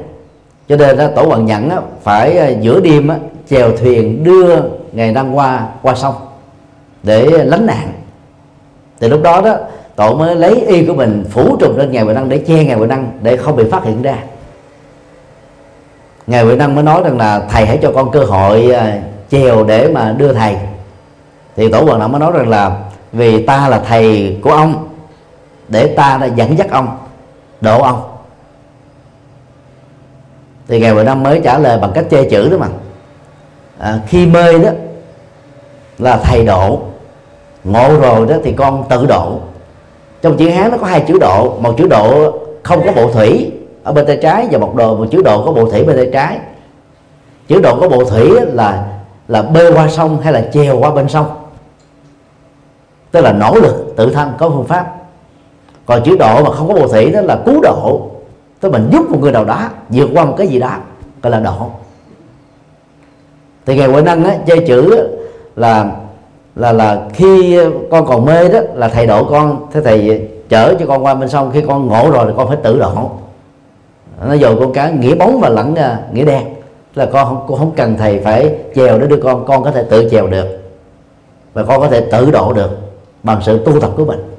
Cho 0.68 0.76
nên 0.76 0.96
đó, 0.96 1.06
tổ 1.16 1.22
hoàng 1.22 1.46
nhẫn 1.46 1.68
đó, 1.68 1.82
phải 2.02 2.38
à, 2.38 2.48
giữa 2.48 2.80
đêm 2.80 3.08
đó, 3.08 3.14
chèo 3.50 3.76
thuyền 3.76 4.24
đưa 4.24 4.56
ngày 4.92 5.12
năng 5.12 5.36
qua 5.36 5.66
qua 5.82 5.94
sông 5.94 6.14
để 7.02 7.44
lánh 7.44 7.66
nạn. 7.66 7.92
Thì 9.00 9.08
lúc 9.08 9.22
đó 9.22 9.40
đó 9.40 9.56
tổ 9.96 10.14
mới 10.14 10.36
lấy 10.36 10.60
y 10.66 10.86
của 10.86 10.94
mình 10.94 11.24
phủ 11.30 11.56
trùm 11.60 11.76
lên 11.76 11.92
ngài 11.92 12.04
huệ 12.04 12.14
năng 12.14 12.28
để 12.28 12.38
che 12.38 12.64
ngài 12.64 12.76
huệ 12.76 12.86
năng 12.86 13.18
để 13.22 13.36
không 13.36 13.56
bị 13.56 13.64
phát 13.70 13.84
hiện 13.84 14.02
ra. 14.02 14.18
Ngài 16.26 16.44
huệ 16.44 16.56
năng 16.56 16.74
mới 16.74 16.84
nói 16.84 17.02
rằng 17.04 17.18
là 17.18 17.46
thầy 17.50 17.66
hãy 17.66 17.78
cho 17.82 17.92
con 17.94 18.10
cơ 18.10 18.24
hội 18.24 18.70
à, 18.70 19.02
chèo 19.30 19.64
để 19.64 19.88
mà 19.88 20.14
đưa 20.18 20.32
thầy. 20.32 20.56
Thì 21.56 21.68
tổ 21.68 21.80
hoàng 21.80 21.98
năng 21.98 22.12
mới 22.12 22.20
nói 22.20 22.32
rằng 22.32 22.48
là 22.48 22.76
vì 23.12 23.46
ta 23.46 23.68
là 23.68 23.80
thầy 23.88 24.36
của 24.42 24.50
ông 24.50 24.83
để 25.68 25.86
ta 25.86 26.18
đã 26.20 26.26
dẫn 26.26 26.58
dắt 26.58 26.70
ông 26.70 26.98
độ 27.60 27.82
ông. 27.82 28.02
Thì 30.68 30.80
ngày 30.80 30.90
huệ 30.90 31.04
năm 31.04 31.22
mới 31.22 31.40
trả 31.44 31.58
lời 31.58 31.78
bằng 31.78 31.92
cách 31.94 32.04
chê 32.10 32.30
chữ 32.30 32.48
đó 32.50 32.56
mà. 32.58 32.68
À, 33.78 34.00
khi 34.06 34.26
mê 34.26 34.58
đó 34.58 34.70
là 35.98 36.16
thầy 36.16 36.44
độ. 36.44 36.80
Ngộ 37.64 38.00
rồi 38.00 38.26
đó 38.26 38.36
thì 38.44 38.52
con 38.52 38.84
tự 38.88 39.06
độ. 39.06 39.38
Trong 40.22 40.36
chữ 40.36 40.50
hán 40.50 40.70
nó 40.70 40.78
có 40.78 40.86
hai 40.86 41.04
chữ 41.08 41.18
độ. 41.20 41.58
Một 41.60 41.74
chữ 41.78 41.86
độ 41.88 42.32
không 42.62 42.86
có 42.86 42.92
bộ 42.92 43.12
thủy 43.12 43.52
ở 43.84 43.92
bên 43.92 44.06
tay 44.06 44.18
trái 44.22 44.48
và 44.50 44.58
một 44.58 44.74
đồ 44.74 44.96
một 44.96 45.06
chữ 45.10 45.22
độ 45.22 45.44
có 45.44 45.52
bộ 45.52 45.70
thủy 45.70 45.84
bên 45.84 45.96
tay 45.96 46.10
trái. 46.12 46.38
Chữ 47.48 47.60
độ 47.60 47.80
có 47.80 47.88
bộ 47.88 48.04
thủy 48.04 48.30
là 48.40 48.84
là 49.28 49.42
bơi 49.42 49.72
qua 49.72 49.88
sông 49.88 50.20
hay 50.20 50.32
là 50.32 50.42
chèo 50.52 50.78
qua 50.78 50.90
bên 50.90 51.08
sông. 51.08 51.26
Tức 53.10 53.20
là 53.20 53.32
nỗ 53.32 53.54
lực 53.54 53.94
tự 53.96 54.12
thân 54.12 54.32
có 54.38 54.48
phương 54.50 54.66
pháp 54.66 54.94
còn 55.86 56.02
chữ 56.02 56.16
độ 56.16 56.44
mà 56.44 56.50
không 56.50 56.68
có 56.68 56.74
bộ 56.74 56.88
thị 56.88 57.10
đó 57.10 57.20
là 57.20 57.38
cứu 57.46 57.60
độ. 57.62 58.10
Tức 58.60 58.72
mình 58.72 58.88
giúp 58.92 59.10
một 59.10 59.18
người 59.20 59.32
nào 59.32 59.44
đó 59.44 59.68
vượt 59.88 60.08
qua 60.14 60.24
một 60.24 60.34
cái 60.36 60.46
gì 60.46 60.58
đó 60.58 60.76
gọi 61.22 61.30
là 61.30 61.40
độ. 61.40 61.70
Thì 63.66 63.76
ngày 63.76 63.88
huệ 63.88 64.02
năng 64.02 64.24
á 64.24 64.36
chơi 64.46 64.64
chữ 64.66 65.08
là 65.56 65.90
là 66.56 66.72
là 66.72 67.08
khi 67.12 67.58
con 67.90 68.06
còn 68.06 68.24
mê 68.24 68.48
đó 68.48 68.60
là 68.74 68.88
thầy 68.88 69.06
độ 69.06 69.24
con 69.24 69.66
thế 69.72 69.80
thầy 69.80 70.28
chở 70.48 70.74
cho 70.80 70.86
con 70.86 71.04
qua 71.04 71.14
bên 71.14 71.28
sông 71.28 71.50
khi 71.54 71.60
con 71.60 71.86
ngộ 71.86 72.10
rồi 72.10 72.24
thì 72.26 72.32
con 72.36 72.48
phải 72.48 72.56
tự 72.62 72.78
độ. 72.78 73.10
Nó 74.26 74.34
dồn 74.34 74.60
con 74.60 74.72
cá 74.72 74.90
nghĩa 74.90 75.14
bóng 75.14 75.40
và 75.40 75.48
lẫn 75.48 75.74
à, 75.74 75.98
nghĩa 76.12 76.24
đen. 76.24 76.42
Là 76.94 77.06
con 77.06 77.26
không, 77.26 77.46
con 77.48 77.58
không 77.58 77.72
cần 77.76 77.96
thầy 77.96 78.20
phải 78.20 78.54
chèo 78.74 78.98
để 78.98 79.06
đưa 79.06 79.16
con 79.16 79.44
con 79.46 79.64
có 79.64 79.70
thể 79.70 79.82
tự 79.82 80.08
chèo 80.10 80.26
được. 80.26 80.46
Và 81.52 81.62
con 81.62 81.80
có 81.80 81.88
thể 81.88 82.00
tự 82.00 82.30
độ 82.30 82.52
được 82.52 82.70
bằng 83.22 83.40
sự 83.42 83.58
tu 83.64 83.80
tập 83.80 83.90
của 83.96 84.04
mình 84.04 84.33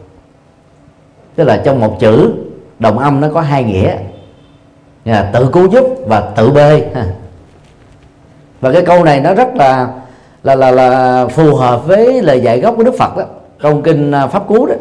tức 1.35 1.43
là 1.43 1.61
trong 1.65 1.79
một 1.79 1.99
chữ 1.99 2.33
đồng 2.79 2.99
âm 2.99 3.21
nó 3.21 3.27
có 3.33 3.41
hai 3.41 3.63
nghĩa. 3.63 3.95
Là 5.05 5.29
tự 5.33 5.49
cứu 5.53 5.69
giúp 5.69 5.85
và 6.07 6.19
tự 6.19 6.51
bê. 6.51 6.85
Và 8.61 8.71
cái 8.71 8.81
câu 8.81 9.03
này 9.03 9.19
nó 9.19 9.33
rất 9.33 9.55
là 9.55 9.87
là 10.43 10.55
là 10.55 10.71
là 10.71 11.27
phù 11.27 11.55
hợp 11.55 11.87
với 11.87 12.21
lời 12.21 12.41
dạy 12.41 12.59
gốc 12.59 12.73
của 12.77 12.83
Đức 12.83 12.95
Phật 12.97 13.17
đó. 13.17 13.23
Trong 13.61 13.81
kinh 13.81 14.11
à, 14.11 14.27
pháp 14.27 14.47
cú 14.47 14.65
đó 14.65 14.75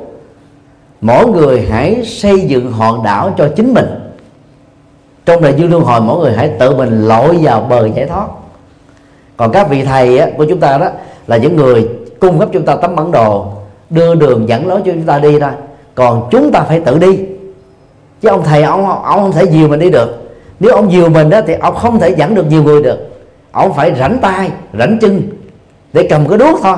mỗi 1.00 1.26
người 1.26 1.66
hãy 1.70 2.02
xây 2.04 2.40
dựng 2.40 2.72
hòn 2.72 3.02
đảo 3.02 3.34
cho 3.38 3.48
chính 3.56 3.74
mình. 3.74 3.86
Trong 5.26 5.42
đời 5.42 5.54
dương 5.56 5.70
luân 5.70 5.82
hồi 5.82 6.00
mỗi 6.00 6.20
người 6.20 6.32
hãy 6.32 6.50
tự 6.58 6.76
mình 6.76 7.08
lội 7.08 7.38
vào 7.42 7.60
bờ 7.60 7.88
giải 7.94 8.06
thoát. 8.06 8.26
Còn 9.36 9.52
các 9.52 9.68
vị 9.70 9.84
thầy 9.84 10.18
á, 10.18 10.28
của 10.36 10.46
chúng 10.48 10.60
ta 10.60 10.78
đó 10.78 10.88
là 11.26 11.36
những 11.36 11.56
người 11.56 11.88
cung 12.20 12.38
cấp 12.38 12.48
chúng 12.52 12.64
ta 12.64 12.76
tấm 12.76 12.96
bản 12.96 13.10
đồ 13.10 13.46
đưa 13.90 14.14
đường 14.14 14.48
dẫn 14.48 14.66
lối 14.66 14.80
cho 14.84 14.92
chúng 14.92 15.06
ta 15.06 15.18
đi 15.18 15.40
thôi 15.40 15.50
còn 15.94 16.28
chúng 16.30 16.52
ta 16.52 16.60
phải 16.60 16.80
tự 16.80 16.98
đi. 16.98 17.18
Chứ 18.20 18.28
ông 18.28 18.42
thầy, 18.44 18.62
ông 18.62 18.86
ông 18.86 19.20
không 19.20 19.32
thể 19.32 19.44
dìu 19.44 19.68
mình 19.68 19.80
đi 19.80 19.90
được. 19.90 20.32
Nếu 20.60 20.72
ông 20.74 20.92
dìu 20.92 21.08
mình 21.08 21.30
đó 21.30 21.40
thì 21.46 21.54
ông 21.60 21.74
không 21.74 22.00
thể 22.00 22.14
dẫn 22.16 22.34
được 22.34 22.46
nhiều 22.48 22.62
người 22.62 22.82
được. 22.82 22.98
Ông 23.52 23.74
phải 23.74 23.94
rảnh 23.98 24.18
tay, 24.22 24.50
rảnh 24.78 24.98
chân 25.00 25.22
để 25.92 26.06
cầm 26.10 26.28
cái 26.28 26.38
đuốc 26.38 26.60
thôi. 26.62 26.76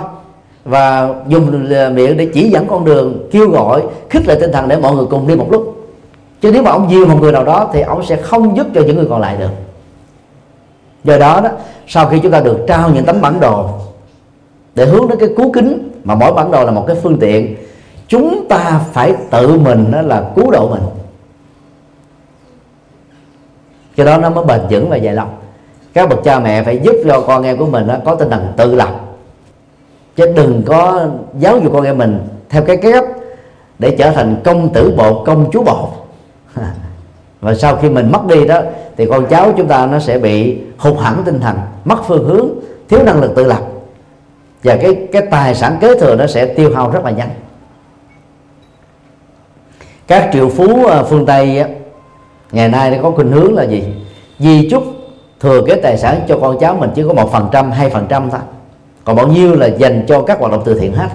Và 0.65 1.15
dùng 1.29 1.75
à, 1.75 1.89
miệng 1.89 2.17
để 2.17 2.29
chỉ 2.35 2.51
dẫn 2.51 2.67
con 2.69 2.85
đường, 2.85 3.29
kêu 3.33 3.49
gọi, 3.51 3.83
khích 4.11 4.29
lệ 4.29 4.37
tinh 4.41 4.53
thần 4.53 4.69
để 4.69 4.77
mọi 4.77 4.95
người 4.95 5.07
cùng 5.11 5.29
đi 5.29 5.35
một 5.35 5.47
lúc. 5.51 5.87
Chứ 6.41 6.53
nếu 6.53 6.63
mà 6.63 6.71
ông 6.71 6.91
dìu 6.91 7.07
một 7.07 7.17
người 7.21 7.33
nào 7.33 7.45
đó 7.45 7.71
thì 7.73 7.81
ông 7.81 8.05
sẽ 8.07 8.17
không 8.17 8.57
giúp 8.57 8.67
cho 8.75 8.81
những 8.81 8.97
người 8.97 9.07
còn 9.11 9.21
lại 9.21 9.37
được. 9.37 9.51
Do 11.05 11.19
đó 11.19 11.41
đó, 11.41 11.51
sau 11.87 12.07
khi 12.07 12.19
chúng 12.23 12.33
ta 12.33 12.41
được 12.41 12.59
trao 12.69 12.91
những 12.91 13.05
tấm 13.05 13.21
bản 13.21 13.41
đồ, 13.41 13.69
để 14.75 14.85
hướng 14.85 15.09
đến 15.09 15.19
cái 15.19 15.29
cú 15.37 15.53
kính, 15.53 15.91
mà 16.05 16.15
mỗi 16.15 16.33
bản 16.33 16.51
đồ 16.51 16.65
là 16.65 16.71
một 16.71 16.85
cái 16.87 16.97
phương 17.03 17.19
tiện 17.19 17.57
chúng 18.09 18.49
ta 18.49 18.81
phải 18.93 19.15
tự 19.31 19.59
mình 19.59 19.91
đó 19.91 20.03
là 20.03 20.31
cứu 20.37 20.51
độ 20.51 20.69
mình. 20.69 20.83
Cái 23.97 24.07
đó 24.07 24.19
nó 24.19 24.31
mới 24.31 24.45
bền 24.45 24.61
vững 24.71 24.89
và 24.89 24.97
dài 24.97 25.15
lâu. 25.15 25.27
Các 25.95 26.09
bậc 26.09 26.25
cha 26.25 26.39
mẹ 26.39 26.63
phải 26.63 26.79
giúp 26.83 26.95
cho 27.05 27.21
con 27.21 27.43
em 27.43 27.57
của 27.57 27.67
mình 27.67 27.87
đó, 27.87 27.95
có 28.05 28.15
tinh 28.15 28.31
thần 28.31 28.53
tự 28.57 28.75
lập. 28.75 29.01
Chứ 30.17 30.33
đừng 30.37 30.63
có 30.67 31.07
giáo 31.39 31.59
dục 31.59 31.73
con 31.73 31.85
em 31.85 31.99
mình 31.99 32.29
theo 32.49 32.63
cái 32.63 32.77
kép 32.77 33.05
để 33.79 33.97
trở 33.99 34.11
thành 34.11 34.37
công 34.45 34.73
tử 34.73 34.95
bộ 34.97 35.25
công 35.25 35.51
chúa 35.53 35.63
bộ. 35.63 35.89
Và 37.41 37.55
sau 37.55 37.77
khi 37.77 37.91
mình 37.91 38.13
mất 38.13 38.27
đi 38.27 38.47
đó 38.47 38.61
thì 38.97 39.07
con 39.07 39.27
cháu 39.27 39.53
chúng 39.57 39.69
ta 39.69 39.87
nó 39.87 39.99
sẽ 39.99 40.19
bị 40.19 40.59
hụt 40.79 40.99
hẳn 40.99 41.23
tinh 41.25 41.41
thần 41.41 41.57
mất 41.85 41.97
phương 42.07 42.25
hướng 42.25 42.49
thiếu 42.89 43.03
năng 43.03 43.21
lực 43.21 43.35
tự 43.37 43.45
lập. 43.45 43.61
Và 44.63 44.77
cái 44.77 45.07
cái 45.13 45.23
tài 45.31 45.55
sản 45.55 45.79
kế 45.81 46.01
thừa 46.01 46.17
nó 46.17 46.27
sẽ 46.27 46.47
tiêu 46.47 46.75
hao 46.75 46.91
rất 46.91 47.05
là 47.05 47.11
nhanh 47.11 47.31
các 50.07 50.31
triệu 50.33 50.49
phú 50.49 50.87
ờ, 50.87 51.05
phương 51.05 51.27
tây 51.27 51.65
ngày 52.53 52.69
nay 52.69 52.99
có 53.03 53.11
khuynh 53.11 53.33
hướng 53.33 53.55
là 53.55 53.63
gì? 53.63 53.85
Di 54.39 54.69
chúc 54.71 54.85
thừa 55.41 55.63
kế 55.67 55.75
tài 55.75 55.99
sản 55.99 56.21
cho 56.29 56.39
con 56.41 56.59
cháu 56.61 56.77
mình 56.77 56.91
chỉ 56.95 57.03
có 57.09 57.15
một 57.15 57.33
phần 57.33 57.49
trăm 57.53 57.71
hai 57.71 57.91
phần 57.91 58.07
trăm 58.09 58.31
thôi. 58.31 58.41
Còn 59.05 59.17
bao 59.17 59.29
nhiêu 59.29 59.55
là 59.55 59.67
dành 59.67 60.05
cho 60.09 60.23
các 60.23 60.39
hoạt 60.41 60.53
động 60.53 60.63
từ 60.65 60.79
thiện 60.79 60.93
hết. 60.93 61.09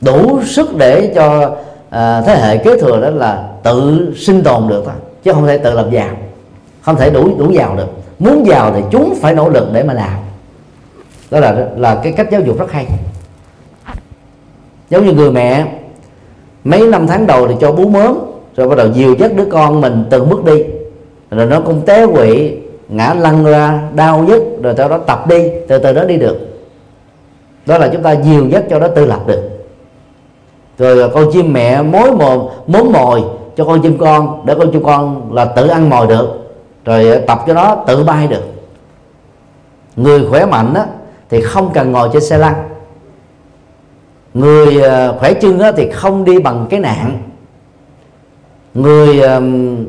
Đủ 0.00 0.42
sức 0.44 0.76
để 0.76 1.12
cho 1.14 1.56
à, 1.90 2.20
thế 2.20 2.36
hệ 2.36 2.56
kế 2.56 2.80
thừa 2.80 3.00
đó 3.00 3.10
là 3.10 3.48
tự 3.62 4.12
sinh 4.16 4.42
tồn 4.42 4.68
được 4.68 4.82
thôi 4.84 4.94
chứ 5.22 5.32
không 5.32 5.46
thể 5.46 5.58
tự 5.58 5.74
làm 5.74 5.90
giàu. 5.90 6.16
Không 6.82 6.96
thể 6.96 7.10
đủ 7.10 7.38
đủ 7.38 7.50
giàu 7.50 7.76
được. 7.76 7.88
Muốn 8.18 8.46
giàu 8.46 8.72
thì 8.74 8.82
chúng 8.90 9.14
phải 9.20 9.34
nỗ 9.34 9.48
lực 9.48 9.68
để 9.72 9.82
mà 9.82 9.94
làm. 9.94 10.18
Đó 11.30 11.40
là 11.40 11.66
là 11.76 12.00
cái 12.02 12.12
cách 12.12 12.28
giáo 12.30 12.40
dục 12.40 12.58
rất 12.58 12.72
hay. 12.72 12.86
Giống 14.90 15.06
như 15.06 15.12
người 15.12 15.32
mẹ 15.32 15.66
mấy 16.64 16.88
năm 16.88 17.06
tháng 17.06 17.26
đầu 17.26 17.48
thì 17.48 17.54
cho 17.60 17.72
bú 17.72 17.88
mớm 17.88 18.18
rồi 18.56 18.68
bắt 18.68 18.78
đầu 18.78 18.88
dìu 18.94 19.14
dắt 19.14 19.30
đứa 19.36 19.44
con 19.44 19.80
mình 19.80 20.04
từng 20.10 20.30
bước 20.30 20.44
đi. 20.44 20.64
Rồi 21.30 21.46
nó 21.46 21.60
cũng 21.60 21.80
té 21.80 22.06
quỵ 22.06 22.56
ngã 22.88 23.14
lăn 23.14 23.44
ra 23.44 23.82
đau 23.94 24.18
nhất 24.18 24.42
rồi 24.62 24.74
sau 24.76 24.88
đó 24.88 24.98
tập 24.98 25.26
đi 25.28 25.48
từ 25.68 25.78
từ 25.78 25.92
đó 25.92 26.04
đi 26.04 26.16
được. 26.16 26.38
Đó 27.66 27.78
là 27.78 27.88
chúng 27.88 28.02
ta 28.02 28.12
dìu 28.12 28.48
dắt 28.48 28.64
cho 28.70 28.78
nó 28.78 28.88
tự 28.88 29.06
lập 29.06 29.20
được. 29.26 29.42
Rồi 30.78 31.08
con 31.08 31.32
chim 31.32 31.52
mẹ 31.52 31.82
mối 31.82 32.12
mồm 32.12 32.40
mốn 32.66 32.92
mồi 32.92 33.22
cho 33.56 33.64
con 33.64 33.82
chim 33.82 33.98
con 33.98 34.46
để 34.46 34.54
con 34.54 34.72
chim 34.72 34.82
con 34.84 35.34
là 35.34 35.44
tự 35.44 35.66
ăn 35.66 35.90
mồi 35.90 36.06
được. 36.06 36.28
Rồi 36.84 37.20
tập 37.26 37.44
cho 37.46 37.54
nó 37.54 37.76
tự 37.86 38.04
bay 38.04 38.26
được. 38.26 38.42
Người 39.96 40.26
khỏe 40.30 40.46
mạnh 40.46 40.74
á, 40.74 40.86
thì 41.30 41.40
không 41.40 41.70
cần 41.74 41.92
ngồi 41.92 42.08
trên 42.12 42.22
xe 42.22 42.38
lăn 42.38 42.54
người 44.34 44.80
ờ, 44.80 45.16
khỏe 45.18 45.34
chân 45.34 45.60
thì 45.76 45.90
không 45.90 46.24
đi 46.24 46.38
bằng 46.38 46.66
cái 46.70 46.80
nạn. 46.80 47.22
Người 48.74 49.20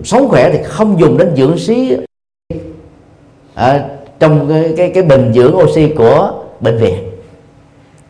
sống 0.04 0.28
khỏe 0.30 0.50
thì 0.52 0.64
không 0.64 1.00
dùng 1.00 1.18
đến 1.18 1.36
dưỡng 1.36 1.56
khí 1.68 1.98
ở 3.56 3.82
trong 4.20 4.50
cái, 4.50 4.74
cái 4.78 4.92
cái 4.94 5.04
bình 5.04 5.32
dưỡng 5.34 5.56
oxy 5.58 5.94
của 5.98 6.44
bệnh 6.60 6.78
viện. 6.78 7.04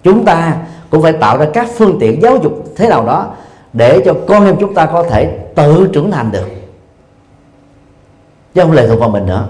Chúng 0.04 0.26
ta 0.26 0.58
cũng 0.90 1.02
phải 1.02 1.14
tạo 1.14 1.38
ra 1.38 1.48
các 1.54 1.68
phương 1.78 1.98
tiện 2.00 2.22
giáo 2.22 2.38
dục 2.44 2.66
thế 2.76 2.90
nào 2.90 3.06
đó 3.06 3.34
để 3.74 4.02
cho 4.06 4.14
con 4.28 4.46
em 4.46 4.56
chúng 4.60 4.74
ta 4.74 4.86
có 4.86 5.04
thể 5.04 5.40
tự 5.56 5.90
trưởng 5.94 6.12
thành 6.12 6.32
được. 6.32 6.48
Chứ 8.54 8.62
không 8.62 8.72
lệ 8.72 8.88
thuộc 8.88 9.00
vào 9.00 9.10
mình 9.10 9.26
nữa. 9.26 9.48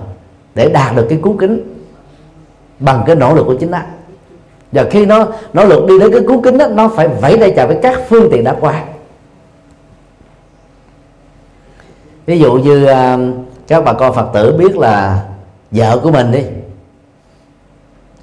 Để 0.55 0.69
đạt 0.69 0.95
được 0.95 1.05
cái 1.09 1.19
cú 1.21 1.35
kính 1.39 1.83
bằng 2.79 3.03
cái 3.05 3.15
nỗ 3.15 3.35
lực 3.35 3.43
của 3.45 3.55
chính 3.55 3.71
nó 3.71 3.79
và 4.73 4.83
khi 4.89 5.05
nó 5.05 5.27
nó 5.53 5.63
lượt 5.63 5.85
đi 5.87 5.99
đến 5.99 6.11
cái 6.11 6.21
cứu 6.27 6.41
kính 6.41 6.57
đó, 6.57 6.67
nó 6.67 6.87
phải 6.87 7.07
vẫy 7.07 7.37
tay 7.37 7.53
chào 7.55 7.67
với 7.67 7.77
các 7.81 8.01
phương 8.09 8.29
tiện 8.31 8.43
đã 8.43 8.55
qua. 8.59 8.83
Ví 12.25 12.39
dụ 12.39 12.53
như 12.53 12.85
à, 12.85 13.17
các 13.67 13.83
bà 13.85 13.93
con 13.93 14.15
phật 14.15 14.29
tử 14.33 14.55
biết 14.57 14.77
là 14.77 15.23
vợ 15.71 15.99
của 16.03 16.11
mình 16.11 16.31
đi, 16.31 16.43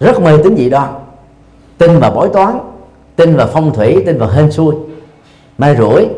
rất 0.01 0.21
mê 0.21 0.33
tín 0.45 0.57
dị 0.57 0.71
đoan, 0.71 0.89
tin 1.79 1.99
vào 1.99 2.11
bói 2.11 2.29
toán, 2.33 2.59
tin 3.17 3.37
vào 3.37 3.49
phong 3.53 3.75
thủy, 3.75 4.03
tin 4.07 4.19
vào 4.19 4.29
hên 4.29 4.53
xui 4.53 4.75
may 5.59 5.77
rủi. 5.77 6.09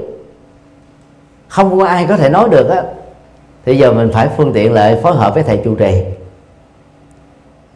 Không 1.48 1.78
có 1.78 1.86
ai 1.86 2.06
có 2.08 2.16
thể 2.16 2.28
nói 2.28 2.48
được 2.48 2.68
á. 2.68 2.82
Thì 3.64 3.78
giờ 3.78 3.92
mình 3.92 4.10
phải 4.12 4.28
phương 4.36 4.52
tiện 4.52 4.72
lại 4.72 5.00
phối 5.02 5.14
hợp 5.14 5.34
với 5.34 5.42
thầy 5.42 5.60
trụ 5.64 5.74
trì 5.74 6.02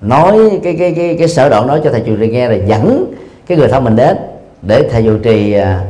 nói 0.00 0.60
cái 0.62 0.76
cái 0.78 0.92
cái 0.96 1.16
cái 1.18 1.28
sở 1.28 1.48
đoạn 1.48 1.66
nói 1.66 1.80
cho 1.84 1.90
thầy 1.90 2.00
trụ 2.00 2.16
trì 2.20 2.28
nghe 2.28 2.48
là 2.48 2.54
dẫn 2.54 3.14
cái 3.46 3.58
người 3.58 3.68
thân 3.68 3.84
mình 3.84 3.96
đến 3.96 4.16
để 4.62 4.88
thầy 4.90 5.02
trụ 5.02 5.18
trì 5.18 5.52
à, 5.52 5.84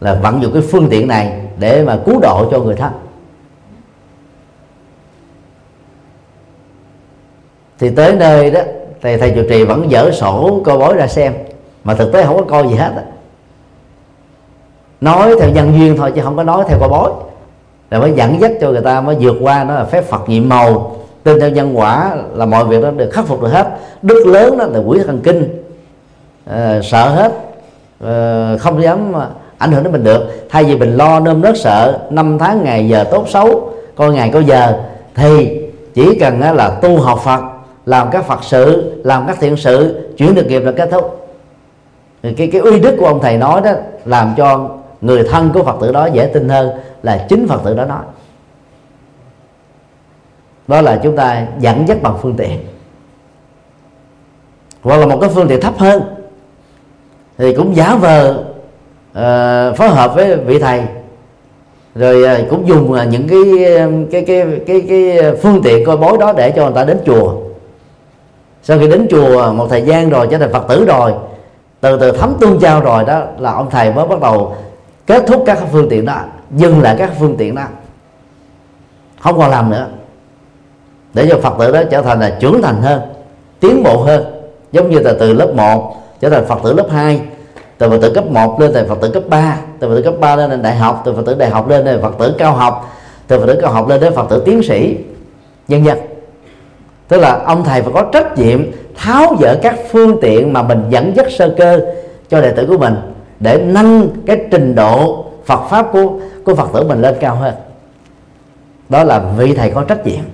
là 0.00 0.14
vận 0.14 0.42
dụng 0.42 0.52
cái 0.52 0.62
phương 0.62 0.88
tiện 0.90 1.08
này 1.08 1.40
để 1.58 1.82
mà 1.82 1.98
cứu 2.06 2.20
độ 2.20 2.48
cho 2.50 2.58
người 2.58 2.74
thân. 2.74 2.92
Thì 7.78 7.90
tới 7.90 8.12
nơi 8.12 8.50
đó 8.50 8.60
thì 9.02 9.16
thầy 9.16 9.30
trụ 9.30 9.42
trì 9.48 9.64
vẫn 9.64 9.90
dở 9.90 10.10
sổ 10.10 10.60
coi 10.64 10.78
bói 10.78 10.94
ra 10.94 11.06
xem, 11.06 11.34
mà 11.84 11.94
thực 11.94 12.12
tế 12.12 12.24
không 12.24 12.36
có 12.36 12.42
coi 12.42 12.68
gì 12.68 12.74
hết 12.74 12.92
đó. 12.96 13.02
nói 15.00 15.34
theo 15.40 15.50
nhân 15.50 15.72
duyên 15.78 15.96
thôi 15.96 16.12
chứ 16.14 16.20
không 16.24 16.36
có 16.36 16.42
nói 16.42 16.64
theo 16.68 16.78
coi 16.78 16.88
bói. 16.88 17.10
Là 17.90 17.98
mới 17.98 18.12
dẫn 18.12 18.40
dắt 18.40 18.52
cho 18.60 18.70
người 18.70 18.80
ta 18.80 19.00
mới 19.00 19.16
vượt 19.20 19.36
qua, 19.40 19.64
nó 19.64 19.74
là 19.74 19.84
phép 19.84 20.04
phật 20.04 20.28
nhiệm 20.28 20.48
màu 20.48 20.96
tin 21.22 21.40
theo 21.40 21.50
nhân 21.50 21.78
quả 21.78 22.16
là 22.34 22.46
mọi 22.46 22.64
việc 22.64 22.82
đó 22.82 22.90
được 22.90 23.10
khắc 23.12 23.26
phục 23.26 23.42
được 23.42 23.48
hết. 23.48 23.66
Đức 24.02 24.26
lớn 24.26 24.58
đó 24.58 24.64
là 24.64 24.78
quỷ 24.86 24.98
thần 25.06 25.20
kinh. 25.20 25.62
À, 26.46 26.80
sợ 26.82 27.08
hết. 27.08 27.32
À, 28.04 28.56
không 28.60 28.82
dám 28.82 29.12
ảnh 29.58 29.72
hưởng 29.72 29.82
đến 29.82 29.92
mình 29.92 30.04
được. 30.04 30.22
Thay 30.48 30.64
vì 30.64 30.76
mình 30.76 30.96
lo 30.96 31.20
nơm 31.20 31.42
nớt 31.42 31.58
sợ 31.58 31.98
năm 32.10 32.38
tháng 32.38 32.64
ngày 32.64 32.88
giờ 32.88 33.04
tốt 33.04 33.24
xấu 33.28 33.72
coi 33.94 34.12
ngày 34.12 34.30
coi 34.32 34.44
giờ 34.44 34.78
thì 35.14 35.60
chỉ 35.94 36.18
cần 36.18 36.40
là 36.40 36.68
tu 36.82 36.98
học 36.98 37.20
phật 37.24 37.40
làm 37.86 38.10
các 38.10 38.24
phật 38.24 38.44
sự 38.44 38.92
làm 39.04 39.26
các 39.26 39.36
thiện 39.40 39.56
sự 39.56 40.08
chuyển 40.16 40.34
được 40.34 40.46
nghiệp 40.46 40.60
là 40.60 40.72
kết 40.72 40.88
thúc. 40.92 41.28
Thì 42.22 42.34
cái 42.34 42.46
cái 42.52 42.60
uy 42.60 42.80
đức 42.80 42.96
của 42.98 43.06
ông 43.06 43.20
thầy 43.22 43.36
nói 43.36 43.60
đó 43.60 43.70
làm 44.04 44.34
cho 44.36 44.68
người 45.00 45.24
thân 45.30 45.50
của 45.54 45.62
phật 45.62 45.76
tử 45.80 45.92
đó 45.92 46.06
dễ 46.06 46.26
tin 46.26 46.48
hơn 46.48 46.70
là 47.02 47.26
chính 47.28 47.48
phật 47.48 47.60
tử 47.64 47.74
đó 47.74 47.84
nói 47.84 48.02
đó 50.68 50.80
là 50.80 51.00
chúng 51.02 51.16
ta 51.16 51.46
dẫn 51.58 51.88
dắt 51.88 52.02
bằng 52.02 52.18
phương 52.22 52.34
tiện. 52.36 52.58
Hoặc 54.82 54.96
là 54.96 55.06
một 55.06 55.18
cái 55.20 55.30
phương 55.34 55.48
tiện 55.48 55.60
thấp 55.60 55.78
hơn. 55.78 56.02
Thì 57.38 57.54
cũng 57.54 57.76
giả 57.76 57.94
vờ 57.94 58.44
uh, 59.10 59.76
phối 59.76 59.88
hợp 59.88 60.14
với 60.14 60.36
vị 60.36 60.58
thầy. 60.58 60.82
Rồi 61.94 62.42
uh, 62.42 62.50
cũng 62.50 62.68
dùng 62.68 62.92
uh, 62.92 63.08
những 63.08 63.28
cái 63.28 63.42
cái 64.12 64.24
cái 64.26 64.60
cái 64.66 64.80
cái 64.88 65.32
phương 65.42 65.60
tiện 65.62 65.86
coi 65.86 65.96
bói 65.96 66.18
đó 66.18 66.32
để 66.32 66.50
cho 66.50 66.64
người 66.64 66.74
ta 66.74 66.84
đến 66.84 67.00
chùa. 67.06 67.34
Sau 68.62 68.78
khi 68.78 68.88
đến 68.88 69.06
chùa 69.10 69.52
một 69.52 69.66
thời 69.70 69.82
gian 69.82 70.10
rồi 70.10 70.28
trở 70.30 70.38
thành 70.38 70.52
phật 70.52 70.68
tử 70.68 70.84
rồi 70.84 71.12
từ 71.80 71.98
từ 71.98 72.12
thấm 72.12 72.34
tương 72.40 72.60
giao 72.60 72.80
rồi 72.80 73.04
đó 73.04 73.22
là 73.38 73.52
ông 73.52 73.70
thầy 73.70 73.92
mới 73.92 74.06
bắt 74.06 74.20
đầu 74.20 74.56
kết 75.06 75.24
thúc 75.26 75.42
các 75.46 75.58
phương 75.72 75.88
tiện 75.88 76.04
đó 76.04 76.20
dừng 76.50 76.80
lại 76.80 76.96
các 76.98 77.10
phương 77.18 77.36
tiện 77.38 77.54
đó. 77.54 77.64
Không 79.20 79.38
còn 79.38 79.50
làm 79.50 79.70
nữa 79.70 79.86
để 81.14 81.26
cho 81.30 81.38
phật 81.42 81.54
tử 81.58 81.72
đó 81.72 81.82
trở 81.90 82.02
thành 82.02 82.20
là 82.20 82.36
trưởng 82.40 82.62
thành 82.62 82.82
hơn 82.82 83.00
tiến 83.60 83.82
bộ 83.82 84.02
hơn 84.02 84.24
giống 84.72 84.90
như 84.90 84.98
là 84.98 85.12
từ 85.20 85.32
lớp 85.32 85.52
1 85.54 85.96
trở 86.20 86.30
thành 86.30 86.44
phật 86.46 86.58
tử 86.64 86.72
lớp 86.72 86.86
2 86.90 87.20
từ 87.78 87.90
phật 87.90 87.98
tử 88.02 88.12
cấp 88.14 88.24
1 88.26 88.60
lên 88.60 88.72
thành 88.74 88.88
phật 88.88 88.98
tử 89.02 89.10
cấp 89.10 89.22
3 89.28 89.56
từ 89.80 89.88
phật 89.88 89.94
tử 89.96 90.02
cấp 90.02 90.14
3 90.20 90.36
lên 90.36 90.50
thành 90.50 90.62
đại 90.62 90.76
học 90.76 91.02
từ 91.04 91.14
phật 91.14 91.22
tử 91.26 91.34
đại 91.34 91.50
học 91.50 91.68
lên 91.68 91.84
thành 91.84 92.02
phật 92.02 92.14
tử 92.18 92.34
cao 92.38 92.52
học 92.52 92.90
từ 93.26 93.38
phật 93.38 93.46
tử 93.46 93.58
cao 93.62 93.72
học 93.72 93.88
lên 93.88 94.00
đến 94.00 94.14
phật 94.14 94.26
tử 94.30 94.42
tiến 94.44 94.62
sĩ 94.62 94.96
nhân 95.68 95.84
dân 95.84 95.98
tức 97.08 97.18
là 97.18 97.42
ông 97.46 97.64
thầy 97.64 97.82
phải 97.82 97.92
có 97.94 98.02
trách 98.12 98.38
nhiệm 98.38 98.66
tháo 98.96 99.36
dỡ 99.40 99.58
các 99.62 99.76
phương 99.90 100.18
tiện 100.22 100.52
mà 100.52 100.62
mình 100.62 100.84
dẫn 100.90 101.16
dắt 101.16 101.26
sơ 101.30 101.54
cơ 101.58 101.80
cho 102.30 102.40
đệ 102.40 102.52
tử 102.52 102.66
của 102.66 102.78
mình 102.78 102.94
để 103.40 103.62
nâng 103.64 104.08
cái 104.26 104.36
trình 104.50 104.74
độ 104.74 105.24
Phật 105.46 105.60
pháp 105.70 105.86
của 105.92 106.12
của 106.44 106.54
Phật 106.54 106.68
tử 106.74 106.82
mình 106.82 107.00
lên 107.00 107.14
cao 107.20 107.36
hơn 107.36 107.54
đó 108.88 109.04
là 109.04 109.18
vị 109.18 109.54
thầy 109.54 109.70
có 109.70 109.84
trách 109.84 110.06
nhiệm 110.06 110.24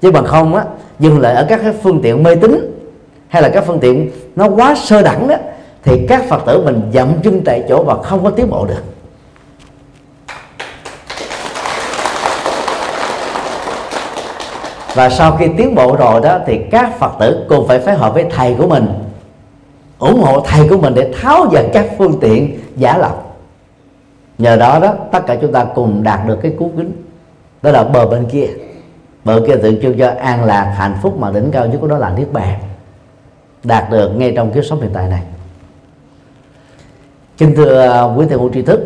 chứ 0.00 0.10
bằng 0.10 0.24
không 0.24 0.54
á, 0.54 0.64
dừng 0.98 1.20
lại 1.20 1.34
ở 1.34 1.46
các 1.48 1.60
cái 1.62 1.72
phương 1.82 2.00
tiện 2.02 2.22
mê 2.22 2.34
tín, 2.34 2.82
hay 3.28 3.42
là 3.42 3.48
các 3.48 3.64
phương 3.66 3.80
tiện 3.80 4.10
nó 4.36 4.48
quá 4.48 4.74
sơ 4.74 5.02
đẳng 5.02 5.28
đó, 5.28 5.36
thì 5.84 6.06
các 6.08 6.24
phật 6.28 6.42
tử 6.46 6.62
mình 6.64 6.82
dậm 6.92 7.08
chân 7.22 7.42
tại 7.44 7.64
chỗ 7.68 7.82
và 7.82 8.02
không 8.02 8.24
có 8.24 8.30
tiến 8.30 8.50
bộ 8.50 8.66
được. 8.66 8.82
Và 14.94 15.10
sau 15.10 15.36
khi 15.36 15.46
tiến 15.56 15.74
bộ 15.74 15.96
rồi 15.96 16.20
đó, 16.20 16.38
thì 16.46 16.58
các 16.70 16.98
phật 16.98 17.12
tử 17.20 17.46
cùng 17.48 17.68
phải 17.68 17.80
phối 17.80 17.94
hợp 17.94 18.14
với 18.14 18.24
thầy 18.30 18.54
của 18.58 18.66
mình, 18.66 18.86
ủng 19.98 20.22
hộ 20.22 20.40
thầy 20.40 20.68
của 20.68 20.78
mình 20.78 20.94
để 20.94 21.12
tháo 21.20 21.46
dỡ 21.52 21.62
các 21.72 21.86
phương 21.98 22.20
tiện 22.20 22.58
giả 22.76 22.98
lập. 22.98 23.22
Nhờ 24.38 24.56
đó 24.56 24.78
đó, 24.78 24.94
tất 25.12 25.26
cả 25.26 25.36
chúng 25.40 25.52
ta 25.52 25.64
cùng 25.74 26.02
đạt 26.02 26.20
được 26.26 26.38
cái 26.42 26.52
cú 26.58 26.70
kính, 26.76 26.92
đó 27.62 27.70
là 27.70 27.84
bờ 27.84 28.06
bên 28.06 28.26
kia 28.32 28.46
bờ 29.28 29.40
kia 29.46 29.56
tượng 29.56 29.80
trưng 29.82 29.98
cho 29.98 30.12
an 30.20 30.44
lạc, 30.44 30.74
hạnh 30.78 30.96
phúc 31.02 31.18
mà 31.18 31.30
đỉnh 31.30 31.50
cao 31.50 31.66
nhất 31.66 31.78
của 31.80 31.86
đó 31.86 31.98
là 31.98 32.10
niết 32.10 32.32
bàn. 32.32 32.58
Đạt 33.64 33.90
được 33.90 34.08
ngay 34.08 34.32
trong 34.36 34.52
kiếp 34.52 34.64
sống 34.64 34.80
hiện 34.80 34.90
tại 34.94 35.08
này. 35.08 35.22
Kính 37.38 37.54
thưa 37.56 37.80
à, 37.80 38.02
quý 38.02 38.26
thầy 38.28 38.38
cô 38.38 38.50
tri 38.54 38.62
thức, 38.62 38.80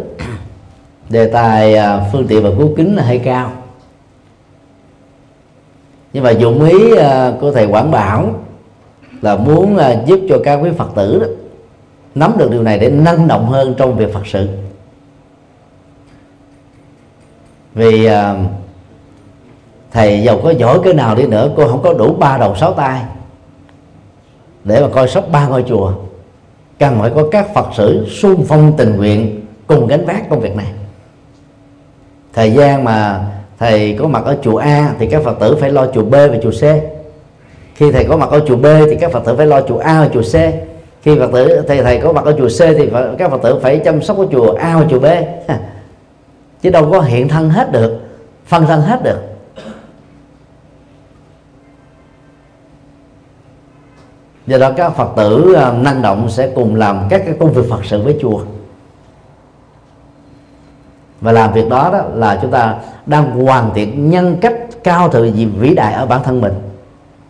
đề 1.09 1.27
tài 1.27 1.74
à, 1.74 2.09
phương 2.12 2.27
tiện 2.27 2.43
và 2.43 2.51
cứu 2.59 2.70
kính 2.77 2.97
là 2.97 3.02
hơi 3.02 3.19
cao. 3.19 3.52
Nhưng 6.12 6.24
mà 6.24 6.31
dụng 6.31 6.64
ý 6.64 6.97
à, 6.97 7.32
của 7.40 7.52
thầy 7.52 7.66
quảng 7.66 7.90
bảo 7.90 8.31
là 9.23 9.36
muốn 9.36 9.78
giúp 10.06 10.20
cho 10.28 10.39
các 10.44 10.56
quý 10.56 10.70
phật 10.78 10.89
tử 10.94 11.19
đó 11.19 11.27
nắm 12.14 12.35
được 12.39 12.51
điều 12.51 12.62
này 12.62 12.78
để 12.78 12.89
năng 12.89 13.28
động 13.28 13.47
hơn 13.47 13.74
trong 13.78 13.97
việc 13.97 14.14
phật 14.14 14.27
sự. 14.27 14.48
Vì 17.74 18.09
thầy 19.93 20.23
giàu 20.23 20.40
có 20.43 20.51
giỏi 20.51 20.78
cái 20.85 20.94
nào 20.94 21.14
đi 21.14 21.27
nữa, 21.27 21.51
cô 21.56 21.69
không 21.69 21.82
có 21.82 21.93
đủ 21.93 22.14
ba 22.14 22.39
đầu 22.39 22.56
sáu 22.56 22.73
tay. 22.73 23.02
Để 24.64 24.81
mà 24.81 24.89
coi 24.89 25.09
sóc 25.09 25.24
ba 25.32 25.48
ngôi 25.48 25.64
chùa, 25.69 25.93
cần 26.78 26.98
phải 27.01 27.10
có 27.14 27.28
các 27.31 27.55
phật 27.55 27.66
tử 27.78 28.06
xung 28.10 28.44
phong 28.44 28.73
tình 28.77 28.97
nguyện 28.97 29.47
cùng 29.66 29.86
gánh 29.86 30.06
vác 30.06 30.31
công 30.31 30.40
việc 30.40 30.56
này. 30.56 30.66
Thời 32.32 32.52
gian 32.52 32.85
mà 32.85 33.27
thầy 33.59 33.97
có 33.98 34.09
mặt 34.09 34.24
ở 34.24 34.36
chùa 34.43 34.56
A 34.56 34.94
thì 34.98 35.06
các 35.06 35.23
phật 35.23 35.36
tử 35.40 35.56
phải 35.60 35.70
lo 35.70 35.86
chùa 35.86 36.05
B 36.05 36.12
và 36.12 36.36
chùa 36.43 36.51
C. 36.51 36.62
Khi 37.74 37.93
thầy 37.93 38.05
có 38.05 38.16
mặt 38.16 38.31
ở 38.31 38.40
chùa 38.47 38.56
B 38.56 38.66
thì 38.90 38.97
các 39.01 39.12
phật 39.12 39.24
tử 39.24 39.36
phải 39.36 39.47
lo 39.47 39.60
chùa 39.60 39.78
A 39.78 40.01
và 40.01 40.09
chùa 40.14 40.23
C. 40.23 40.35
Khi 41.02 41.19
phật 41.19 41.31
tử, 41.32 41.62
thầy 41.69 41.82
thầy 41.82 41.98
có 41.98 42.12
mặt 42.12 42.24
ở 42.24 42.35
chùa 42.39 42.48
C 42.48 42.59
thì 42.78 42.90
các 43.19 43.31
phật 43.31 43.43
tử 43.43 43.59
phải 43.62 43.78
chăm 43.78 44.02
sóc 44.02 44.19
ở 44.19 44.27
chùa 44.32 44.52
A 44.52 44.78
và 44.78 44.86
chùa 44.90 44.98
B. 44.98 45.06
Chứ 46.62 46.70
đâu 46.70 46.89
có 46.90 47.01
hiện 47.01 47.28
thân 47.28 47.51
hết 47.51 47.73
được, 47.73 48.01
phân 48.47 48.66
thân 48.66 48.81
hết 48.81 49.02
được. 49.02 49.32
Do 54.47 54.59
đó 54.59 54.70
các 54.77 54.90
phật 54.90 55.09
tử 55.16 55.55
à, 55.55 55.73
năng 55.73 56.02
động 56.02 56.31
sẽ 56.31 56.51
cùng 56.55 56.74
làm 56.74 57.01
các 57.10 57.23
cái 57.24 57.35
công 57.40 57.52
việc 57.52 57.70
phật 57.70 57.85
sự 57.85 58.02
với 58.02 58.19
chùa 58.20 58.40
và 61.23 61.32
làm 61.32 61.52
việc 61.52 61.69
đó, 61.69 61.90
đó 61.93 62.02
là 62.14 62.39
chúng 62.43 62.51
ta 62.51 62.74
đang 63.06 63.31
hoàn 63.31 63.74
thiện 63.74 64.10
nhân 64.10 64.36
cách 64.40 64.55
cao 64.85 65.09
thượng 65.09 65.35
gì 65.35 65.47
vĩ 65.47 65.74
đại 65.74 65.93
ở 65.93 66.06
bản 66.06 66.23
thân 66.24 66.40
mình. 66.40 66.52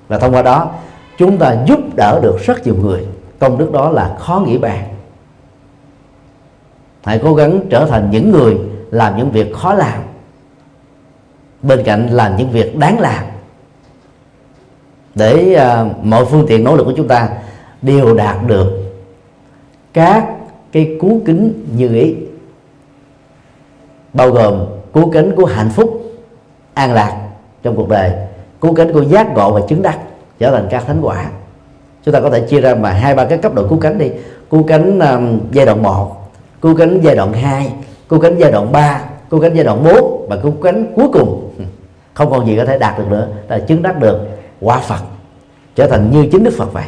Và 0.08 0.18
thông 0.18 0.34
qua 0.34 0.42
đó 0.42 0.70
chúng 1.18 1.38
ta 1.38 1.56
giúp 1.66 1.78
đỡ 1.96 2.20
được 2.22 2.36
rất 2.46 2.66
nhiều 2.66 2.74
người. 2.80 3.06
Công 3.38 3.58
đức 3.58 3.72
đó 3.72 3.90
là 3.90 4.16
khó 4.18 4.42
nghĩ 4.46 4.58
bàn. 4.58 4.84
Hãy 7.04 7.20
cố 7.22 7.34
gắng 7.34 7.60
trở 7.70 7.86
thành 7.86 8.10
những 8.10 8.30
người 8.30 8.58
làm 8.90 9.16
những 9.16 9.30
việc 9.30 9.54
khó 9.56 9.74
làm. 9.74 10.02
Bên 11.62 11.82
cạnh 11.84 12.08
làm 12.10 12.36
những 12.36 12.50
việc 12.50 12.78
đáng 12.78 12.98
làm 12.98 13.24
để 15.14 15.56
uh, 15.56 16.04
mọi 16.04 16.24
phương 16.24 16.46
tiện 16.48 16.64
nỗ 16.64 16.76
lực 16.76 16.84
của 16.84 16.94
chúng 16.96 17.08
ta 17.08 17.28
đều 17.82 18.14
đạt 18.14 18.36
được 18.46 18.82
các 19.92 20.26
cái 20.72 20.96
cú 21.00 21.20
kính 21.24 21.64
như 21.76 21.94
ý. 21.94 22.14
Bao 24.12 24.30
gồm 24.30 24.66
cú 24.92 25.10
kính 25.10 25.32
của 25.36 25.44
hạnh 25.44 25.70
phúc 25.70 26.02
an 26.74 26.94
lạc 26.94 27.28
trong 27.62 27.76
cuộc 27.76 27.88
đời 27.88 28.12
cú 28.60 28.72
kính 28.72 28.92
của 28.92 29.02
giác 29.02 29.34
ngộ 29.34 29.52
và 29.52 29.60
chứng 29.68 29.82
đắc 29.82 29.98
trở 30.38 30.50
thành 30.50 30.68
các 30.70 30.84
thánh 30.86 31.00
quả. 31.02 31.30
Chúng 32.04 32.14
ta 32.14 32.20
có 32.20 32.30
thể 32.30 32.40
chia 32.40 32.60
ra 32.60 32.74
mà 32.74 32.90
hai 32.90 33.14
ba 33.14 33.24
cái 33.24 33.38
cấp 33.38 33.54
độ 33.54 33.68
cú 33.68 33.76
cánh 33.76 33.98
đi. 33.98 34.10
Cú 34.48 34.62
cánh 34.62 34.98
um, 34.98 35.40
giai 35.52 35.66
đoạn 35.66 35.82
1 35.82 36.16
cú 36.60 36.74
cánh 36.74 37.00
giai 37.02 37.16
đoạn 37.16 37.32
2 37.32 37.72
cú 38.08 38.18
cánh 38.18 38.38
giai 38.38 38.52
đoạn 38.52 38.72
3 38.72 39.04
cú 39.30 39.40
cánh 39.40 39.54
giai 39.54 39.64
đoạn 39.64 39.84
4 39.84 40.26
và 40.28 40.36
cú 40.36 40.50
cánh 40.50 40.92
cuối 40.96 41.08
cùng. 41.12 41.50
Không 42.14 42.30
còn 42.30 42.46
gì 42.46 42.56
có 42.56 42.64
thể 42.64 42.78
đạt 42.78 42.98
được 42.98 43.04
nữa 43.10 43.28
là 43.48 43.58
chứng 43.58 43.82
đắc 43.82 44.00
được 44.00 44.20
quả 44.62 44.78
Phật 44.78 45.00
trở 45.76 45.86
thành 45.86 46.10
như 46.10 46.28
chính 46.32 46.44
Đức 46.44 46.54
Phật 46.58 46.72
vậy. 46.72 46.84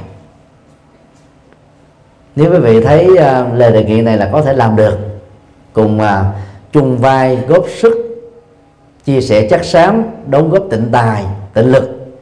Nếu 2.36 2.52
quý 2.52 2.58
vị 2.58 2.80
thấy 2.80 3.08
uh, 3.12 3.18
lời 3.54 3.72
đề 3.72 3.84
nghị 3.84 4.00
này 4.00 4.16
là 4.16 4.28
có 4.32 4.42
thể 4.42 4.52
làm 4.52 4.76
được 4.76 4.98
cùng 5.72 6.00
uh, 6.00 6.06
chung 6.72 6.98
vai 6.98 7.36
góp 7.36 7.64
sức 7.80 7.94
chia 9.04 9.20
sẻ 9.20 9.48
chắc 9.50 9.64
xám 9.64 10.04
đóng 10.26 10.50
góp 10.50 10.62
tịnh 10.70 10.88
tài 10.92 11.24
tịnh 11.54 11.72
lực 11.72 12.14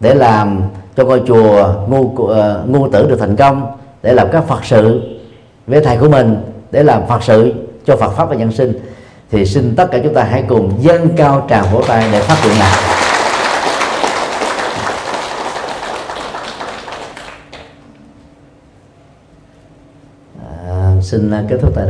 để 0.00 0.14
làm 0.14 0.62
cho 0.96 1.04
ngôi 1.04 1.22
chùa 1.26 1.74
ngu 1.88 2.00
uh, 2.00 2.30
ngu 2.66 2.88
tử 2.88 3.08
được 3.08 3.16
thành 3.20 3.36
công 3.36 3.76
để 4.02 4.12
làm 4.12 4.28
các 4.32 4.44
phật 4.44 4.64
sự 4.64 5.02
với 5.66 5.84
thầy 5.84 5.96
của 5.96 6.08
mình 6.08 6.36
để 6.70 6.82
làm 6.82 7.06
phật 7.06 7.22
sự 7.22 7.54
cho 7.88 7.96
Phật 7.96 8.10
pháp 8.10 8.28
và 8.28 8.36
nhân 8.36 8.52
sinh. 8.52 8.80
Thì 9.30 9.46
xin 9.46 9.76
tất 9.76 9.88
cả 9.90 9.98
chúng 10.04 10.14
ta 10.14 10.22
hãy 10.22 10.44
cùng 10.48 10.78
dâng 10.80 11.08
cao 11.16 11.46
tràng 11.50 11.64
vỗ 11.72 11.82
tay 11.88 12.08
để 12.12 12.20
phát 12.20 12.36
triển 12.42 12.58
này 12.58 12.72
à, 20.66 20.97
xin 21.10 21.30
kết 21.48 21.58
thúc 21.60 21.72
tại 21.74 21.76
đây. 21.76 21.86